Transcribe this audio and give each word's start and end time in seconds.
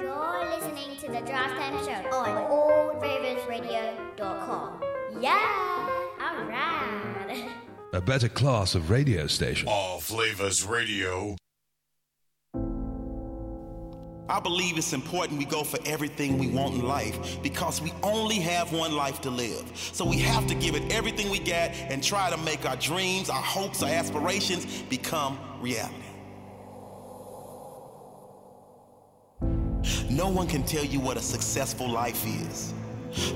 You're 0.00 0.50
listening 0.50 0.96
to 0.96 1.06
the 1.06 1.20
Draft 1.20 1.56
Time 1.56 1.78
Show 1.84 1.92
on 2.16 2.50
AllFlavorsRadio.com. 2.50 4.82
Yeah! 5.20 5.88
Alright! 6.20 7.48
A 7.92 8.00
better 8.00 8.28
class 8.28 8.74
of 8.74 8.90
radio 8.90 9.28
station. 9.28 9.68
All 9.68 10.00
Flavors 10.00 10.64
Radio. 10.64 11.36
I 14.28 14.40
believe 14.40 14.76
it's 14.78 14.92
important 14.94 15.38
we 15.38 15.44
go 15.44 15.62
for 15.62 15.78
everything 15.86 16.38
we 16.38 16.48
want 16.48 16.74
in 16.74 16.82
life 16.82 17.40
because 17.42 17.80
we 17.80 17.92
only 18.02 18.40
have 18.40 18.72
one 18.72 18.96
life 18.96 19.20
to 19.20 19.30
live. 19.30 19.70
So 19.74 20.04
we 20.04 20.18
have 20.18 20.48
to 20.48 20.56
give 20.56 20.74
it 20.74 20.92
everything 20.92 21.30
we 21.30 21.38
got 21.38 21.70
and 21.70 22.02
try 22.02 22.30
to 22.30 22.36
make 22.38 22.68
our 22.68 22.74
dreams, 22.76 23.30
our 23.30 23.42
hopes, 23.42 23.80
our 23.82 23.90
aspirations 23.90 24.82
become 24.82 25.38
reality. 25.60 25.94
No 30.10 30.28
one 30.28 30.46
can 30.46 30.62
tell 30.62 30.84
you 30.84 31.00
what 31.00 31.16
a 31.16 31.20
successful 31.20 31.88
life 31.88 32.24
is. 32.26 32.72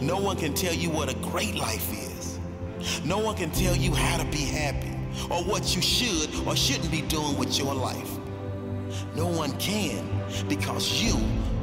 No 0.00 0.18
one 0.18 0.36
can 0.36 0.54
tell 0.54 0.74
you 0.74 0.90
what 0.90 1.12
a 1.12 1.16
great 1.16 1.54
life 1.54 1.92
is. 1.92 2.38
No 3.04 3.18
one 3.18 3.36
can 3.36 3.50
tell 3.50 3.76
you 3.76 3.92
how 3.92 4.16
to 4.18 4.24
be 4.26 4.44
happy 4.44 4.94
or 5.30 5.42
what 5.44 5.74
you 5.74 5.82
should 5.82 6.46
or 6.46 6.56
shouldn't 6.56 6.90
be 6.90 7.02
doing 7.02 7.36
with 7.36 7.58
your 7.58 7.74
life. 7.74 8.10
No 9.14 9.26
one 9.26 9.56
can 9.58 10.08
because 10.48 11.02
you 11.02 11.14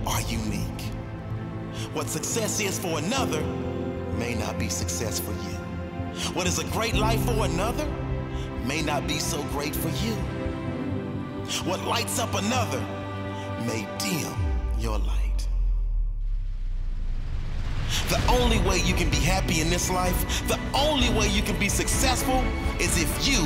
are 0.05 0.21
unique. 0.21 0.81
What 1.93 2.07
success 2.07 2.59
is 2.59 2.77
for 2.77 2.99
another 2.99 3.41
may 4.17 4.35
not 4.35 4.59
be 4.59 4.69
success 4.69 5.19
for 5.19 5.31
you. 5.31 5.57
What 6.33 6.47
is 6.47 6.59
a 6.59 6.65
great 6.65 6.95
life 6.95 7.23
for 7.25 7.45
another 7.45 7.85
may 8.65 8.81
not 8.81 9.07
be 9.07 9.19
so 9.19 9.41
great 9.45 9.75
for 9.75 9.89
you. 10.05 10.13
What 11.63 11.83
lights 11.85 12.19
up 12.19 12.33
another 12.33 12.79
may 13.65 13.87
dim 13.99 14.44
your 14.85 14.99
light. 14.99 15.47
The 18.07 18.21
only 18.29 18.59
way 18.69 18.77
you 18.85 18.93
can 18.93 19.09
be 19.09 19.17
happy 19.17 19.59
in 19.59 19.69
this 19.71 19.89
life, 19.89 20.47
the 20.47 20.59
only 20.75 21.09
way 21.17 21.27
you 21.27 21.41
can 21.41 21.57
be 21.57 21.69
successful 21.69 22.43
is 22.79 23.01
if 23.01 23.09
you 23.27 23.41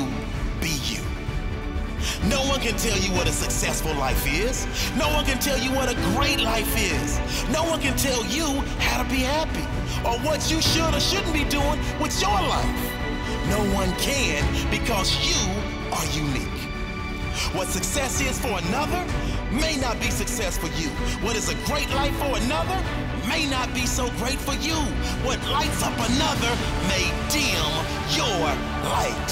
be 0.60 0.76
you. 0.92 1.02
No 2.28 2.42
one 2.52 2.60
can 2.60 2.76
tell 2.78 2.98
you 2.98 3.12
what 3.14 3.26
a 3.26 3.32
successful 3.32 3.94
life 3.96 4.28
is. 4.28 4.68
No 4.98 5.08
one 5.14 5.24
can 5.24 5.40
tell 5.40 5.58
you 5.58 5.72
what 5.72 5.88
a 5.90 5.96
great 6.12 6.42
life 6.42 6.74
is. 6.76 7.08
No 7.50 7.64
one 7.64 7.80
can 7.80 7.96
tell 7.96 8.26
you 8.26 8.48
how 8.84 9.02
to 9.02 9.10
be 9.10 9.22
happy 9.24 9.66
or 10.06 10.20
what 10.28 10.52
you 10.52 10.62
should 10.62 10.94
or 10.94 11.00
shouldn't 11.00 11.34
be 11.34 11.46
doing 11.46 11.80
with 12.02 12.20
your 12.20 12.40
life. 12.56 12.82
No 13.48 13.62
one 13.74 13.92
can 13.96 14.44
because 14.70 15.10
you 15.24 15.40
are 15.96 16.06
unique. 16.12 16.60
What 17.56 17.70
success 17.70 18.20
is 18.20 18.38
for 18.38 18.60
another 18.68 19.02
may 19.52 19.78
not 19.78 20.00
be 20.00 20.10
success 20.10 20.58
for 20.58 20.68
you. 20.80 20.90
What 21.26 21.36
is 21.36 21.50
a 21.50 21.56
great 21.66 21.90
life 21.92 22.16
for 22.18 22.38
another 22.38 22.80
may 23.28 23.46
not 23.50 23.74
be 23.74 23.86
so 23.86 24.10
great 24.18 24.40
for 24.40 24.54
you. 24.56 24.78
What 25.26 25.42
lights 25.50 25.82
up 25.84 25.94
another 25.94 26.54
may 26.90 27.10
dim 27.30 27.70
your 28.14 28.42
light. 28.90 29.32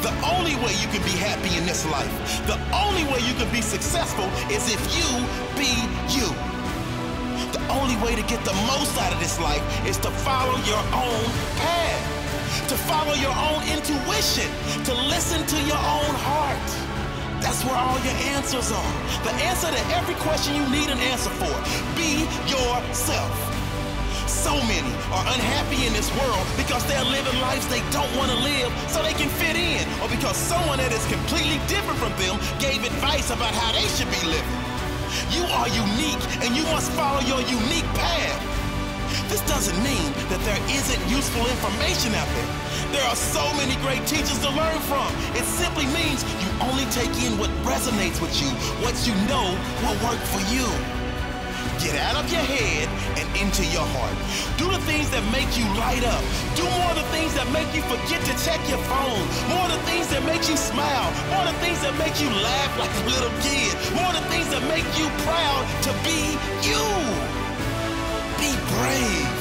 The 0.00 0.12
only 0.24 0.56
way 0.56 0.72
you 0.80 0.88
can 0.88 1.02
be 1.04 1.16
happy 1.16 1.56
in 1.58 1.66
this 1.66 1.84
life, 1.86 2.12
the 2.46 2.56
only 2.72 3.04
way 3.04 3.20
you 3.20 3.34
can 3.34 3.50
be 3.52 3.60
successful 3.60 4.24
is 4.48 4.72
if 4.72 4.80
you 4.96 5.08
be 5.56 5.72
you. 6.08 6.28
The 7.52 7.60
only 7.68 7.96
way 8.04 8.14
to 8.16 8.22
get 8.22 8.44
the 8.44 8.54
most 8.66 8.96
out 8.98 9.12
of 9.12 9.20
this 9.20 9.38
life 9.40 9.62
is 9.86 9.98
to 9.98 10.10
follow 10.10 10.56
your 10.64 10.84
own 10.92 11.24
path, 11.60 12.68
to 12.68 12.76
follow 12.76 13.14
your 13.14 13.36
own 13.36 13.60
intuition, 13.68 14.48
to 14.84 14.94
listen 15.08 15.46
to 15.46 15.58
your 15.68 15.76
own 15.76 16.14
heart. 16.24 16.83
That's 17.44 17.60
where 17.62 17.76
all 17.76 18.00
your 18.00 18.16
answers 18.32 18.72
are. 18.72 18.92
The 19.20 19.36
answer 19.44 19.68
to 19.68 19.82
every 19.92 20.16
question 20.24 20.56
you 20.56 20.64
need 20.72 20.88
an 20.88 20.96
answer 21.12 21.28
for. 21.36 21.52
Be 21.92 22.24
yourself. 22.48 23.36
So 24.24 24.56
many 24.64 24.88
are 25.12 25.24
unhappy 25.28 25.84
in 25.84 25.92
this 25.92 26.08
world 26.16 26.46
because 26.56 26.80
they're 26.88 27.04
living 27.04 27.38
lives 27.44 27.68
they 27.68 27.84
don't 27.92 28.08
want 28.16 28.32
to 28.32 28.38
live 28.40 28.72
so 28.88 29.02
they 29.02 29.12
can 29.12 29.28
fit 29.28 29.56
in, 29.56 29.84
or 30.00 30.08
because 30.08 30.36
someone 30.36 30.78
that 30.78 30.90
is 30.90 31.04
completely 31.12 31.60
different 31.68 32.00
from 32.00 32.16
them 32.16 32.40
gave 32.56 32.80
advice 32.80 33.28
about 33.28 33.52
how 33.52 33.72
they 33.76 33.84
should 33.92 34.08
be 34.08 34.24
living. 34.24 34.60
You 35.28 35.44
are 35.60 35.68
unique 35.68 36.24
and 36.40 36.56
you 36.56 36.64
must 36.72 36.90
follow 36.92 37.20
your 37.28 37.44
unique 37.44 37.86
path. 37.92 38.63
This 39.34 39.50
doesn't 39.50 39.82
mean 39.82 40.14
that 40.30 40.38
there 40.46 40.62
isn't 40.70 41.02
useful 41.10 41.42
information 41.42 42.14
out 42.14 42.30
there. 42.38 42.50
There 42.94 43.02
are 43.02 43.18
so 43.18 43.42
many 43.58 43.74
great 43.82 44.06
teachers 44.06 44.38
to 44.46 44.50
learn 44.54 44.78
from. 44.86 45.10
It 45.34 45.42
simply 45.42 45.90
means 45.90 46.22
you 46.38 46.46
only 46.62 46.86
take 46.94 47.10
in 47.18 47.34
what 47.34 47.50
resonates 47.66 48.22
with 48.22 48.30
you, 48.38 48.46
what 48.78 48.94
you 49.02 49.10
know 49.26 49.58
will 49.82 49.98
work 50.06 50.22
for 50.30 50.38
you. 50.54 50.62
Get 51.82 51.98
out 51.98 52.14
of 52.14 52.30
your 52.30 52.46
head 52.46 52.86
and 53.18 53.26
into 53.34 53.66
your 53.74 53.82
heart. 53.98 54.14
Do 54.54 54.70
the 54.70 54.78
things 54.86 55.10
that 55.10 55.26
make 55.34 55.50
you 55.58 55.66
light 55.82 56.06
up. 56.06 56.22
Do 56.54 56.62
more 56.78 56.94
of 56.94 57.02
the 57.02 57.08
things 57.10 57.34
that 57.34 57.50
make 57.50 57.66
you 57.74 57.82
forget 57.90 58.22
to 58.30 58.34
check 58.38 58.62
your 58.70 58.78
phone. 58.86 59.24
More 59.50 59.66
of 59.66 59.74
the 59.74 59.82
things 59.90 60.06
that 60.14 60.22
make 60.22 60.46
you 60.46 60.54
smile. 60.54 61.10
More 61.34 61.42
of 61.42 61.50
the 61.50 61.58
things 61.58 61.82
that 61.82 61.98
make 61.98 62.14
you 62.22 62.30
laugh 62.30 62.70
like 62.78 62.94
a 63.02 63.04
little 63.10 63.34
kid. 63.42 63.74
More 63.98 64.14
of 64.14 64.14
the 64.14 64.26
things 64.30 64.46
that 64.54 64.62
make 64.70 64.86
you 64.94 65.10
proud 65.26 65.66
to 65.82 65.90
be 66.06 66.38
you. 66.62 67.33
Be 68.44 68.52
brave. 68.76 69.32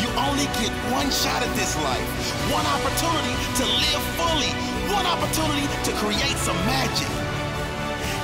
You 0.00 0.08
only 0.16 0.48
get 0.56 0.72
one 0.88 1.12
shot 1.12 1.44
at 1.44 1.52
this 1.60 1.76
life, 1.84 2.08
one 2.48 2.64
opportunity 2.64 3.34
to 3.60 3.64
live 3.84 4.02
fully, 4.16 4.48
one 4.88 5.04
opportunity 5.04 5.68
to 5.84 5.92
create 6.00 6.38
some 6.40 6.56
magic. 6.64 7.12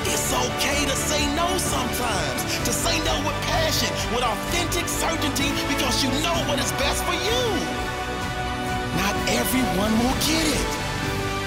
It's 0.09 0.33
okay 0.33 0.89
to 0.89 0.97
say 0.97 1.21
no 1.37 1.45
sometimes, 1.61 2.41
to 2.65 2.73
say 2.73 2.97
no 3.05 3.13
with 3.29 3.37
passion, 3.45 3.93
with 4.17 4.25
authentic 4.25 4.89
certainty, 4.89 5.53
because 5.69 6.03
you 6.03 6.09
know 6.25 6.37
what 6.49 6.59
is 6.65 6.73
best 6.81 7.05
for 7.05 7.13
you. 7.13 7.43
Not 8.97 9.13
everyone 9.37 9.93
will 10.01 10.17
get 10.25 10.49
it, 10.49 10.71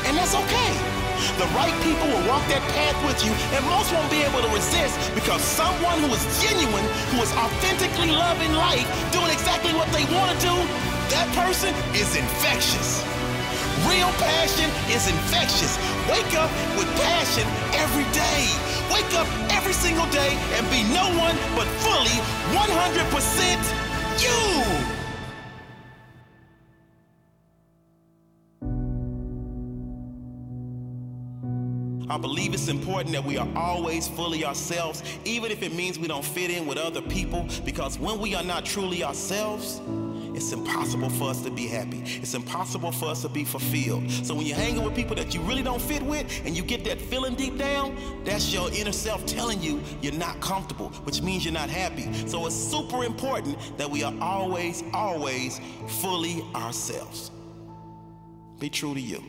and 0.05 0.13
that's 0.13 0.35
okay. 0.45 1.04
The 1.37 1.47
right 1.57 1.75
people 1.83 2.07
will 2.07 2.25
walk 2.27 2.43
that 2.51 2.63
path 2.75 2.97
with 3.05 3.19
you, 3.25 3.31
and 3.55 3.61
most 3.67 3.91
won't 3.91 4.09
be 4.11 4.21
able 4.23 4.41
to 4.41 4.51
resist 4.51 4.95
because 5.15 5.41
someone 5.41 5.99
who 6.03 6.11
is 6.13 6.23
genuine, 6.41 6.85
who 7.13 7.21
is 7.23 7.31
authentically 7.35 8.11
loving 8.11 8.53
life, 8.53 8.87
doing 9.11 9.31
exactly 9.31 9.73
what 9.73 9.89
they 9.95 10.05
want 10.11 10.31
to 10.33 10.37
do, 10.47 10.55
that 11.13 11.27
person 11.37 11.71
is 11.93 12.15
infectious. 12.15 13.03
Real 13.85 14.09
passion 14.17 14.69
is 14.89 15.07
infectious. 15.07 15.77
Wake 16.09 16.33
up 16.33 16.49
with 16.77 16.87
passion 16.95 17.45
every 17.75 18.07
day. 18.15 18.47
Wake 18.91 19.13
up 19.13 19.27
every 19.51 19.73
single 19.73 20.07
day 20.07 20.33
and 20.55 20.63
be 20.71 20.81
no 20.93 21.05
one 21.19 21.35
but 21.55 21.67
fully 21.83 22.17
100% 22.55 23.85
you. 24.23 24.94
I 32.09 32.17
believe 32.17 32.53
it's 32.53 32.67
important 32.67 33.13
that 33.13 33.23
we 33.23 33.37
are 33.37 33.47
always 33.55 34.07
fully 34.07 34.45
ourselves, 34.45 35.03
even 35.25 35.51
if 35.51 35.63
it 35.63 35.73
means 35.73 35.97
we 35.97 36.07
don't 36.07 36.25
fit 36.25 36.51
in 36.51 36.67
with 36.67 36.77
other 36.77 37.01
people, 37.01 37.47
because 37.63 37.97
when 37.97 38.19
we 38.19 38.35
are 38.35 38.43
not 38.43 38.65
truly 38.65 39.03
ourselves, 39.03 39.81
it's 40.35 40.51
impossible 40.51 41.09
for 41.09 41.29
us 41.29 41.41
to 41.43 41.49
be 41.49 41.65
happy. 41.65 42.03
It's 42.05 42.33
impossible 42.33 42.91
for 42.91 43.05
us 43.05 43.21
to 43.21 43.29
be 43.29 43.45
fulfilled. 43.45 44.11
So 44.11 44.35
when 44.35 44.45
you're 44.45 44.57
hanging 44.57 44.83
with 44.83 44.93
people 44.93 45.15
that 45.15 45.33
you 45.33 45.39
really 45.41 45.63
don't 45.63 45.81
fit 45.81 46.03
with 46.03 46.41
and 46.45 46.55
you 46.55 46.61
get 46.61 46.83
that 46.85 46.99
feeling 46.99 47.35
deep 47.35 47.57
down, 47.57 47.95
that's 48.25 48.53
your 48.53 48.69
inner 48.73 48.91
self 48.91 49.25
telling 49.25 49.61
you 49.61 49.81
you're 50.01 50.13
not 50.13 50.41
comfortable, 50.41 50.89
which 51.05 51.21
means 51.21 51.45
you're 51.45 51.53
not 51.53 51.69
happy. 51.69 52.11
So 52.27 52.45
it's 52.45 52.55
super 52.55 53.05
important 53.05 53.57
that 53.77 53.89
we 53.89 54.03
are 54.03 54.13
always, 54.19 54.83
always 54.93 55.61
fully 56.01 56.43
ourselves. 56.53 57.31
Be 58.59 58.69
true 58.69 58.93
to 58.93 59.01
you. 59.01 59.23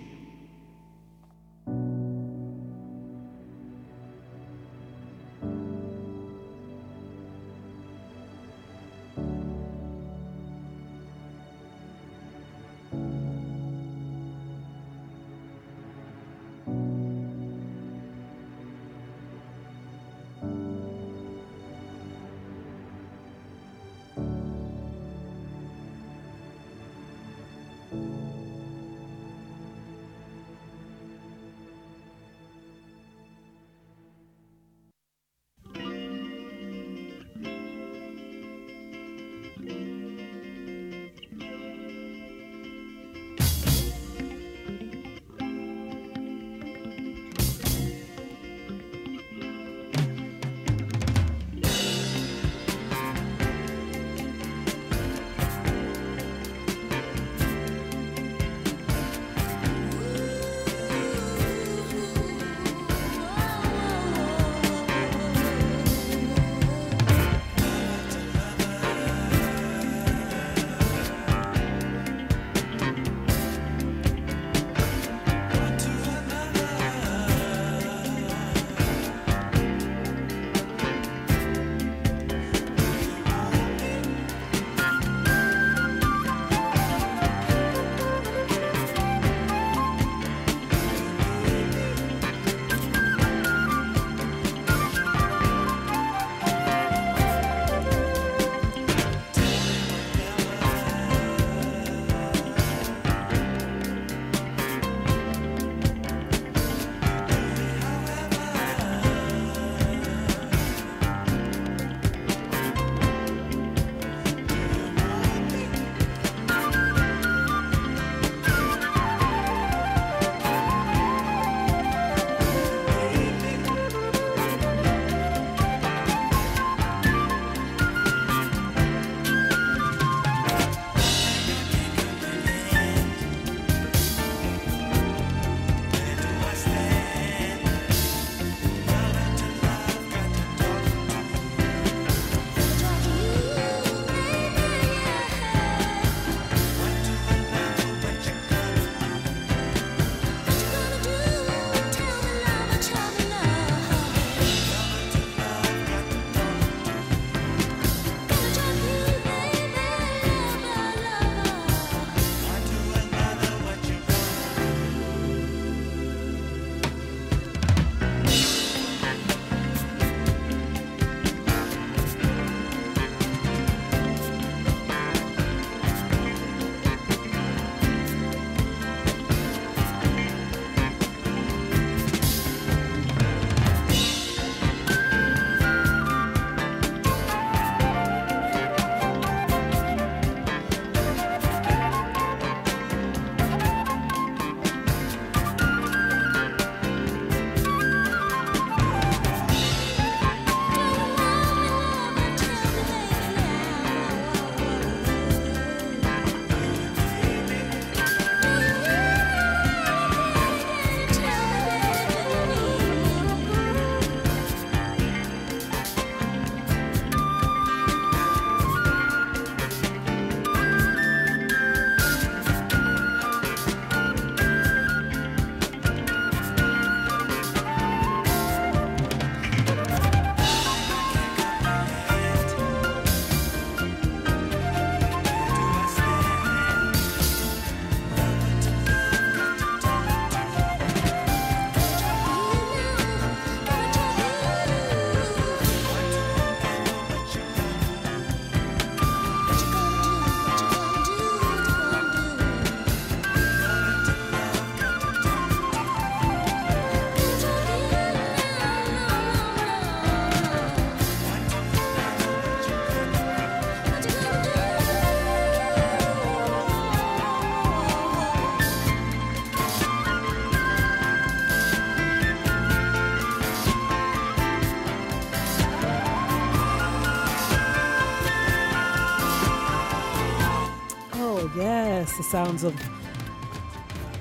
The 282.16 282.22
sounds 282.22 282.64
of 282.64 282.74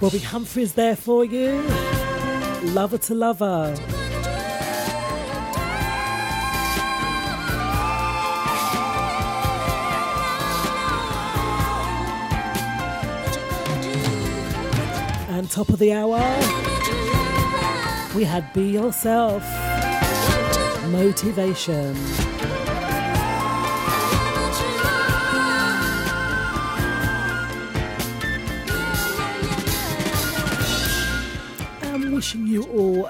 Bobby 0.02 0.20
Humphries 0.20 0.74
there 0.74 0.96
for 0.96 1.24
you. 1.24 1.62
Lover 2.74 2.98
to 2.98 3.16
lover. 3.16 3.74
And 15.30 15.50
top 15.50 15.70
of 15.70 15.80
the 15.80 15.94
hour, 15.94 16.20
we 18.16 18.26
had 18.26 18.52
Be 18.54 18.72
Yourself. 18.72 19.44
Motivation. 20.92 21.96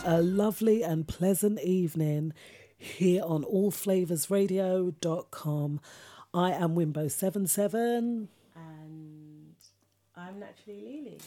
A 0.05 0.21
lovely 0.21 0.83
and 0.83 1.07
pleasant 1.07 1.59
evening 1.61 2.33
here 2.77 3.23
on 3.23 3.43
allflavorsradio.com. 3.43 5.81
I 6.33 6.51
am 6.51 6.75
Wimbo77. 6.75 8.27
And 8.55 9.55
I'm 10.15 10.39
naturally 10.39 10.81
Lily. 10.81 11.19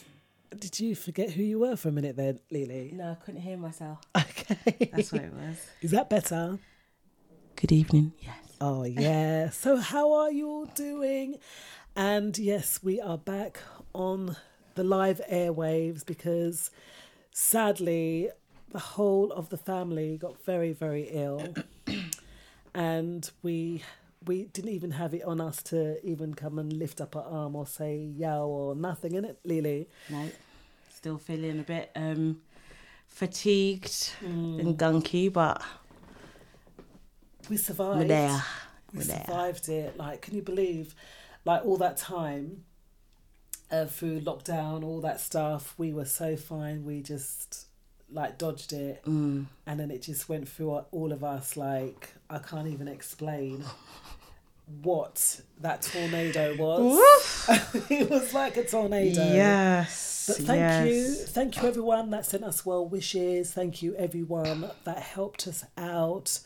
Did 0.57 0.79
you 0.79 0.95
forget 0.95 1.29
who 1.31 1.43
you 1.43 1.59
were 1.59 1.75
for 1.75 1.89
a 1.89 1.91
minute 1.91 2.15
then, 2.15 2.39
Lily? 2.49 2.93
No, 2.95 3.11
I 3.11 3.15
couldn't 3.15 3.41
hear 3.41 3.57
myself. 3.57 3.99
Okay. 4.17 4.89
That's 4.93 5.11
what 5.11 5.23
it 5.23 5.33
was. 5.33 5.57
Is 5.81 5.91
that 5.91 6.09
better? 6.09 6.57
Good 7.57 7.73
evening. 7.73 8.13
Yes. 8.21 8.37
Oh, 8.61 8.85
yeah. 8.85 9.49
so, 9.49 9.75
how 9.77 10.13
are 10.13 10.31
you 10.31 10.47
all 10.47 10.67
doing? 10.67 11.37
And 11.97 12.37
yes, 12.37 12.79
we 12.81 13.01
are 13.01 13.17
back 13.17 13.59
on 13.93 14.37
the 14.75 14.85
live 14.85 15.19
airwaves 15.29 16.05
because 16.05 16.71
sadly, 17.31 18.29
the 18.71 18.79
whole 18.79 19.31
of 19.31 19.49
the 19.49 19.57
family 19.57 20.17
got 20.17 20.43
very, 20.45 20.73
very 20.73 21.07
ill. 21.11 21.53
and 22.73 23.29
we 23.41 23.83
we 24.25 24.43
didn't 24.45 24.71
even 24.71 24.91
have 24.91 25.13
it 25.13 25.23
on 25.23 25.39
us 25.39 25.63
to 25.63 26.05
even 26.05 26.33
come 26.33 26.59
and 26.59 26.73
lift 26.73 26.99
up 26.99 27.15
our 27.15 27.23
arm 27.23 27.55
or 27.55 27.65
say 27.65 27.95
yow 27.97 28.45
or 28.45 28.75
nothing 28.75 29.13
in 29.15 29.23
it, 29.25 29.39
Lily. 29.45 29.87
No. 30.09 30.29
Still 30.93 31.17
feeling 31.17 31.59
a 31.59 31.63
bit 31.63 31.89
um, 31.95 32.41
fatigued 33.07 34.11
and 34.21 34.77
gunky, 34.77 35.31
but 35.31 35.61
We 37.49 37.55
survived. 37.55 37.99
we're 37.99 38.07
there. 38.07 38.43
we 38.93 38.99
We're 38.99 39.05
there. 39.05 39.23
survived 39.25 39.69
it. 39.69 39.97
Like, 39.97 40.21
can 40.21 40.35
you 40.35 40.41
believe, 40.41 40.93
like 41.45 41.63
all 41.65 41.77
that 41.77 41.95
time, 41.95 42.65
uh, 43.71 43.85
through 43.85 44.19
lockdown, 44.19 44.83
all 44.83 44.99
that 44.99 45.21
stuff, 45.21 45.73
we 45.77 45.93
were 45.93 46.05
so 46.05 46.35
fine. 46.35 46.83
We 46.83 47.01
just 47.01 47.67
like 48.11 48.37
dodged 48.37 48.73
it, 48.73 49.03
Mm. 49.05 49.45
and 49.67 49.79
then 49.79 49.91
it 49.91 50.01
just 50.01 50.29
went 50.29 50.47
through 50.49 50.71
all 50.91 51.11
of 51.11 51.23
us. 51.23 51.55
Like, 51.57 52.13
I 52.29 52.39
can't 52.39 52.67
even 52.67 52.87
explain 52.87 53.63
what 54.83 55.41
that 55.61 55.81
tornado 55.81 56.55
was. 56.57 57.01
it 57.89 58.09
was 58.09 58.33
like 58.33 58.55
a 58.57 58.63
tornado. 58.65 59.21
Yes. 59.23 60.25
But 60.27 60.45
thank 60.45 60.59
yes. 60.59 60.87
you, 60.87 61.13
thank 61.25 61.61
you 61.61 61.67
everyone 61.67 62.11
that 62.11 62.25
sent 62.25 62.43
us 62.43 62.65
well 62.65 62.85
wishes. 62.87 63.51
Thank 63.51 63.81
you 63.81 63.95
everyone 63.95 64.69
that 64.83 64.99
helped 64.99 65.47
us 65.47 65.65
out. 65.77 66.39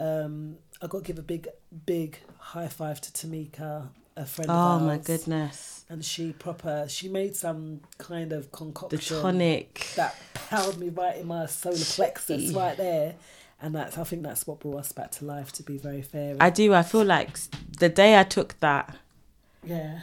Um, 0.00 0.56
I 0.80 0.86
got 0.86 0.98
to 0.98 1.04
give 1.04 1.18
a 1.18 1.22
big, 1.22 1.48
big 1.84 2.18
high 2.38 2.68
five 2.68 3.00
to 3.02 3.10
Tamika, 3.12 3.88
a 4.16 4.24
friend 4.26 4.50
Oh 4.50 4.54
of 4.54 4.82
ours. 4.82 4.86
my 4.86 4.98
goodness. 4.98 5.84
And 5.88 6.04
she 6.04 6.32
proper, 6.32 6.86
she 6.88 7.08
made 7.08 7.36
some 7.36 7.80
kind 7.98 8.32
of 8.32 8.50
concoction, 8.50 9.16
The 9.16 9.22
tonic. 9.22 9.86
that 9.96 10.16
powered 10.34 10.78
me 10.78 10.88
right 10.88 11.16
in 11.18 11.26
my 11.28 11.46
solar 11.46 11.76
plexus 11.76 12.52
right 12.52 12.76
there. 12.76 13.14
And 13.62 13.74
that's, 13.74 13.96
I 13.96 14.04
think 14.04 14.22
that's 14.22 14.46
what 14.46 14.58
brought 14.60 14.78
us 14.80 14.92
back 14.92 15.12
to 15.12 15.24
life. 15.24 15.52
To 15.52 15.62
be 15.62 15.78
very 15.78 16.02
fair, 16.02 16.36
I 16.40 16.50
do. 16.50 16.74
I 16.74 16.82
feel 16.82 17.04
like 17.04 17.38
the 17.78 17.88
day 17.88 18.18
I 18.18 18.24
took 18.24 18.58
that 18.60 18.96
yeah. 19.64 20.00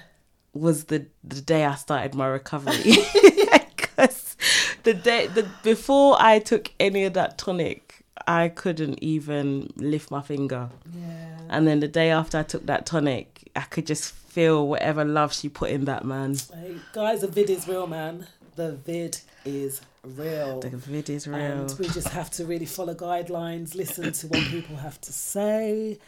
was 0.53 0.85
the 0.85 1.05
the 1.23 1.41
day 1.41 1.63
I 1.65 1.75
started 1.75 2.15
my 2.15 2.27
recovery. 2.27 2.73
Because 3.75 4.35
the 4.83 4.93
day 4.95 5.27
the 5.27 5.47
before 5.61 6.17
I 6.19 6.39
took 6.39 6.71
any 6.79 7.03
of 7.03 7.13
that 7.13 7.37
tonic, 7.37 8.03
I 8.25 8.47
couldn't 8.49 9.03
even 9.03 9.71
lift 9.75 10.09
my 10.09 10.21
finger. 10.21 10.69
Yeah. 10.95 11.32
And 11.49 11.67
then 11.67 11.79
the 11.79 11.87
day 11.87 12.09
after 12.09 12.37
I 12.39 12.43
took 12.43 12.65
that 12.65 12.85
tonic, 12.85 13.49
I 13.55 13.61
could 13.61 13.85
just 13.87 14.13
feel 14.13 14.67
whatever 14.67 15.05
love 15.05 15.33
she 15.33 15.49
put 15.49 15.69
in 15.69 15.85
that 15.85 16.05
man. 16.05 16.35
Hey, 16.53 16.75
guys, 16.93 17.21
the 17.21 17.27
vid 17.27 17.49
is 17.49 17.67
real, 17.67 17.87
man. 17.87 18.27
The 18.55 18.73
vid 18.73 19.19
is 19.45 19.81
real. 20.03 20.59
The 20.59 20.69
vid 20.69 21.09
is 21.09 21.27
real. 21.27 21.37
And 21.37 21.75
we 21.79 21.87
just 21.89 22.09
have 22.09 22.29
to 22.31 22.45
really 22.45 22.65
follow 22.65 22.95
guidelines, 22.95 23.75
listen 23.75 24.11
to 24.11 24.27
what 24.27 24.41
people 24.45 24.75
have 24.77 24.99
to 25.01 25.13
say, 25.13 25.99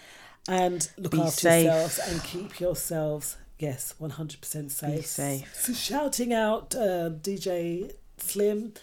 and 0.48 0.90
look 0.98 1.12
Be 1.12 1.22
after 1.22 1.32
safe. 1.32 1.66
yourselves 1.66 2.00
and 2.10 2.24
keep 2.24 2.60
yourselves, 2.60 3.38
yes, 3.60 3.94
100% 4.02 4.72
safe. 4.72 4.96
Be 4.96 5.02
safe. 5.02 5.56
So, 5.56 5.74
shouting 5.74 6.34
out 6.34 6.76
uh, 6.76 7.10
DJ 7.10 7.94
Slim 8.18 8.74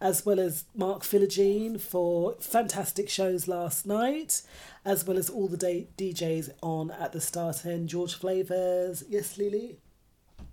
as 0.00 0.24
well 0.24 0.38
as 0.38 0.64
Mark 0.74 1.02
Philogene 1.02 1.80
for 1.80 2.34
fantastic 2.40 3.08
shows 3.08 3.48
last 3.48 3.86
night, 3.86 4.42
as 4.84 5.04
well 5.06 5.18
as 5.18 5.28
all 5.28 5.48
the 5.48 5.56
day- 5.56 5.88
DJs 5.96 6.50
on 6.62 6.90
at 6.92 7.12
the 7.12 7.20
start 7.20 7.66
end. 7.66 7.88
George 7.88 8.14
Flavors, 8.14 9.02
yes, 9.08 9.36
Lily? 9.38 9.78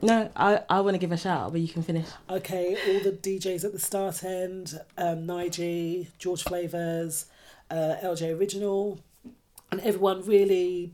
No, 0.02 0.30
I, 0.36 0.62
I 0.70 0.82
want 0.82 0.96
to 0.96 0.98
give 0.98 1.12
a 1.12 1.18
shout 1.18 1.38
out, 1.46 1.52
but 1.52 1.62
you 1.62 1.68
can 1.68 1.84
finish. 1.84 2.08
Okay, 2.30 2.76
all 2.88 3.00
the 3.00 3.12
DJs 3.12 3.64
at 3.64 3.72
the 3.72 3.80
start 3.80 4.24
end, 4.24 4.80
um, 4.98 5.26
Nige, 5.28 6.08
George 6.18 6.44
Flavors, 6.44 7.28
uh, 7.72 7.96
LJ 8.04 8.38
Original, 8.38 9.00
and 9.72 9.80
everyone 9.82 10.26
really 10.26 10.94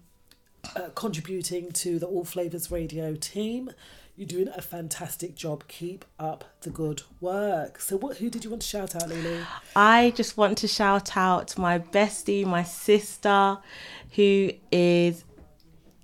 uh, 0.76 0.90
contributing 0.94 1.72
to 1.72 2.00
the 2.00 2.06
All 2.06 2.24
Flavors 2.26 2.70
Radio 2.70 3.16
team. 3.16 3.72
You're 4.22 4.28
doing 4.28 4.50
a 4.56 4.62
fantastic 4.62 5.34
job. 5.34 5.64
Keep 5.68 6.06
up 6.20 6.44
the 6.62 6.70
good 6.70 7.02
work. 7.22 7.82
So, 7.82 7.98
what? 7.98 8.18
Who 8.18 8.30
did 8.30 8.44
you 8.44 8.52
want 8.52 8.62
to 8.62 8.68
shout 8.68 8.96
out, 8.96 9.10
Lily? 9.10 9.40
I 9.76 10.14
just 10.16 10.38
want 10.38 10.60
to 10.60 10.68
shout 10.68 11.18
out 11.18 11.58
my 11.58 11.80
bestie, 11.80 12.46
my 12.46 12.62
sister, 12.62 13.58
who 14.12 14.52
is 14.72 15.24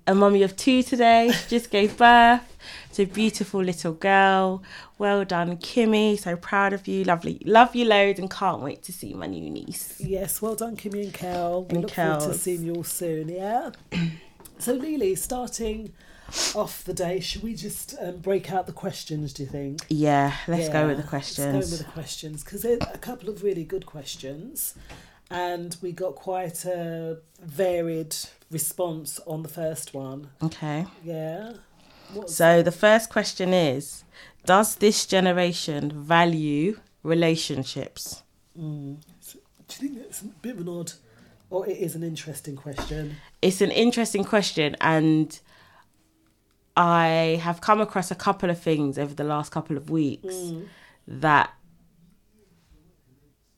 a 0.08 0.16
mummy 0.16 0.42
of 0.42 0.56
two 0.56 0.82
today. 0.82 1.30
She 1.30 1.48
just 1.48 1.70
gave 1.78 1.96
birth 1.96 2.56
to 2.94 3.04
a 3.04 3.06
beautiful 3.06 3.62
little 3.62 3.92
girl. 3.92 4.64
Well 4.98 5.24
done, 5.24 5.56
Kimmy. 5.58 6.18
So 6.18 6.34
proud 6.34 6.72
of 6.72 6.88
you. 6.88 7.04
Lovely. 7.04 7.40
Love 7.44 7.76
you 7.76 7.84
loads 7.84 8.18
and 8.18 8.28
can't 8.28 8.62
wait 8.62 8.82
to 8.82 8.92
see 8.92 9.14
my 9.14 9.26
new 9.26 9.48
niece. 9.48 9.94
Yes, 10.00 10.42
well 10.42 10.56
done, 10.56 10.76
Kimmy 10.76 11.04
and 11.04 11.14
Kel. 11.14 11.66
We 11.66 11.76
And 11.76 11.82
look 11.82 11.92
forward 11.92 12.22
to 12.22 12.34
seeing 12.34 12.64
you 12.64 12.74
all 12.74 12.82
soon. 12.82 13.28
Yeah. 13.28 13.70
so, 14.58 14.72
Lily, 14.72 15.14
starting 15.14 15.92
off 16.54 16.84
the 16.84 16.94
day, 16.94 17.20
should 17.20 17.42
we 17.42 17.54
just 17.54 17.94
um, 18.00 18.18
break 18.18 18.52
out 18.52 18.66
the 18.66 18.72
questions? 18.72 19.32
Do 19.32 19.42
you 19.42 19.48
think? 19.48 19.80
Yeah, 19.88 20.34
let's 20.46 20.68
go 20.68 20.86
with 20.86 20.96
the 20.98 21.02
questions. 21.02 21.54
Let's 21.54 21.70
go 21.70 21.76
with 21.76 21.86
the 21.86 21.92
questions 21.92 22.44
because 22.44 22.62
there's 22.62 22.80
a 22.92 22.98
couple 22.98 23.28
of 23.28 23.42
really 23.42 23.64
good 23.64 23.86
questions, 23.86 24.74
and 25.30 25.76
we 25.80 25.92
got 25.92 26.14
quite 26.14 26.64
a 26.64 27.18
varied 27.40 28.14
response 28.50 29.20
on 29.26 29.42
the 29.42 29.48
first 29.48 29.94
one. 29.94 30.30
Okay. 30.42 30.86
Yeah. 31.04 31.54
What's 32.12 32.34
So 32.34 32.62
the 32.62 32.72
first 32.72 33.10
question 33.10 33.52
is 33.52 34.04
Does 34.46 34.76
this 34.76 35.06
generation 35.06 35.90
value 35.92 36.80
relationships? 37.02 38.22
do 38.56 39.84
you 39.84 39.88
think 39.88 39.98
it's 39.98 40.22
a 40.22 40.26
bit 40.26 40.56
of 40.56 40.60
an 40.62 40.68
odd, 40.68 40.92
or 41.50 41.68
it 41.68 41.76
is 41.78 41.94
an 41.94 42.02
interesting 42.02 42.56
question? 42.56 43.16
It's 43.40 43.60
an 43.60 43.70
interesting 43.70 44.24
question, 44.24 44.76
and 44.80 45.38
I 46.78 47.40
have 47.42 47.60
come 47.60 47.80
across 47.80 48.12
a 48.12 48.14
couple 48.14 48.50
of 48.50 48.60
things 48.60 48.98
over 48.98 49.12
the 49.12 49.24
last 49.24 49.50
couple 49.50 49.76
of 49.76 49.90
weeks 49.90 50.52
that 51.08 51.52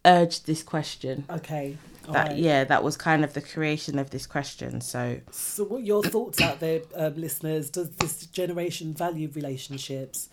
urged 0.07 0.47
this 0.47 0.63
question. 0.63 1.25
Okay. 1.29 1.77
That 2.09 2.29
right. 2.29 2.37
yeah, 2.39 2.65
that 2.65 2.83
was 2.83 2.97
kind 2.97 3.23
of 3.23 3.35
the 3.35 3.43
creation 3.43 3.99
of 3.99 4.09
this 4.09 4.27
question. 4.27 4.81
So 4.81 5.21
So, 5.31 5.65
what 5.65 5.85
your 5.85 6.03
thoughts 6.03 6.41
out 6.41 6.61
there, 6.61 6.81
um, 6.97 7.15
listeners? 7.17 7.69
Does 7.69 7.91
this 7.91 8.25
generation 8.27 8.95
value 8.95 9.31
relationships? 9.35 10.31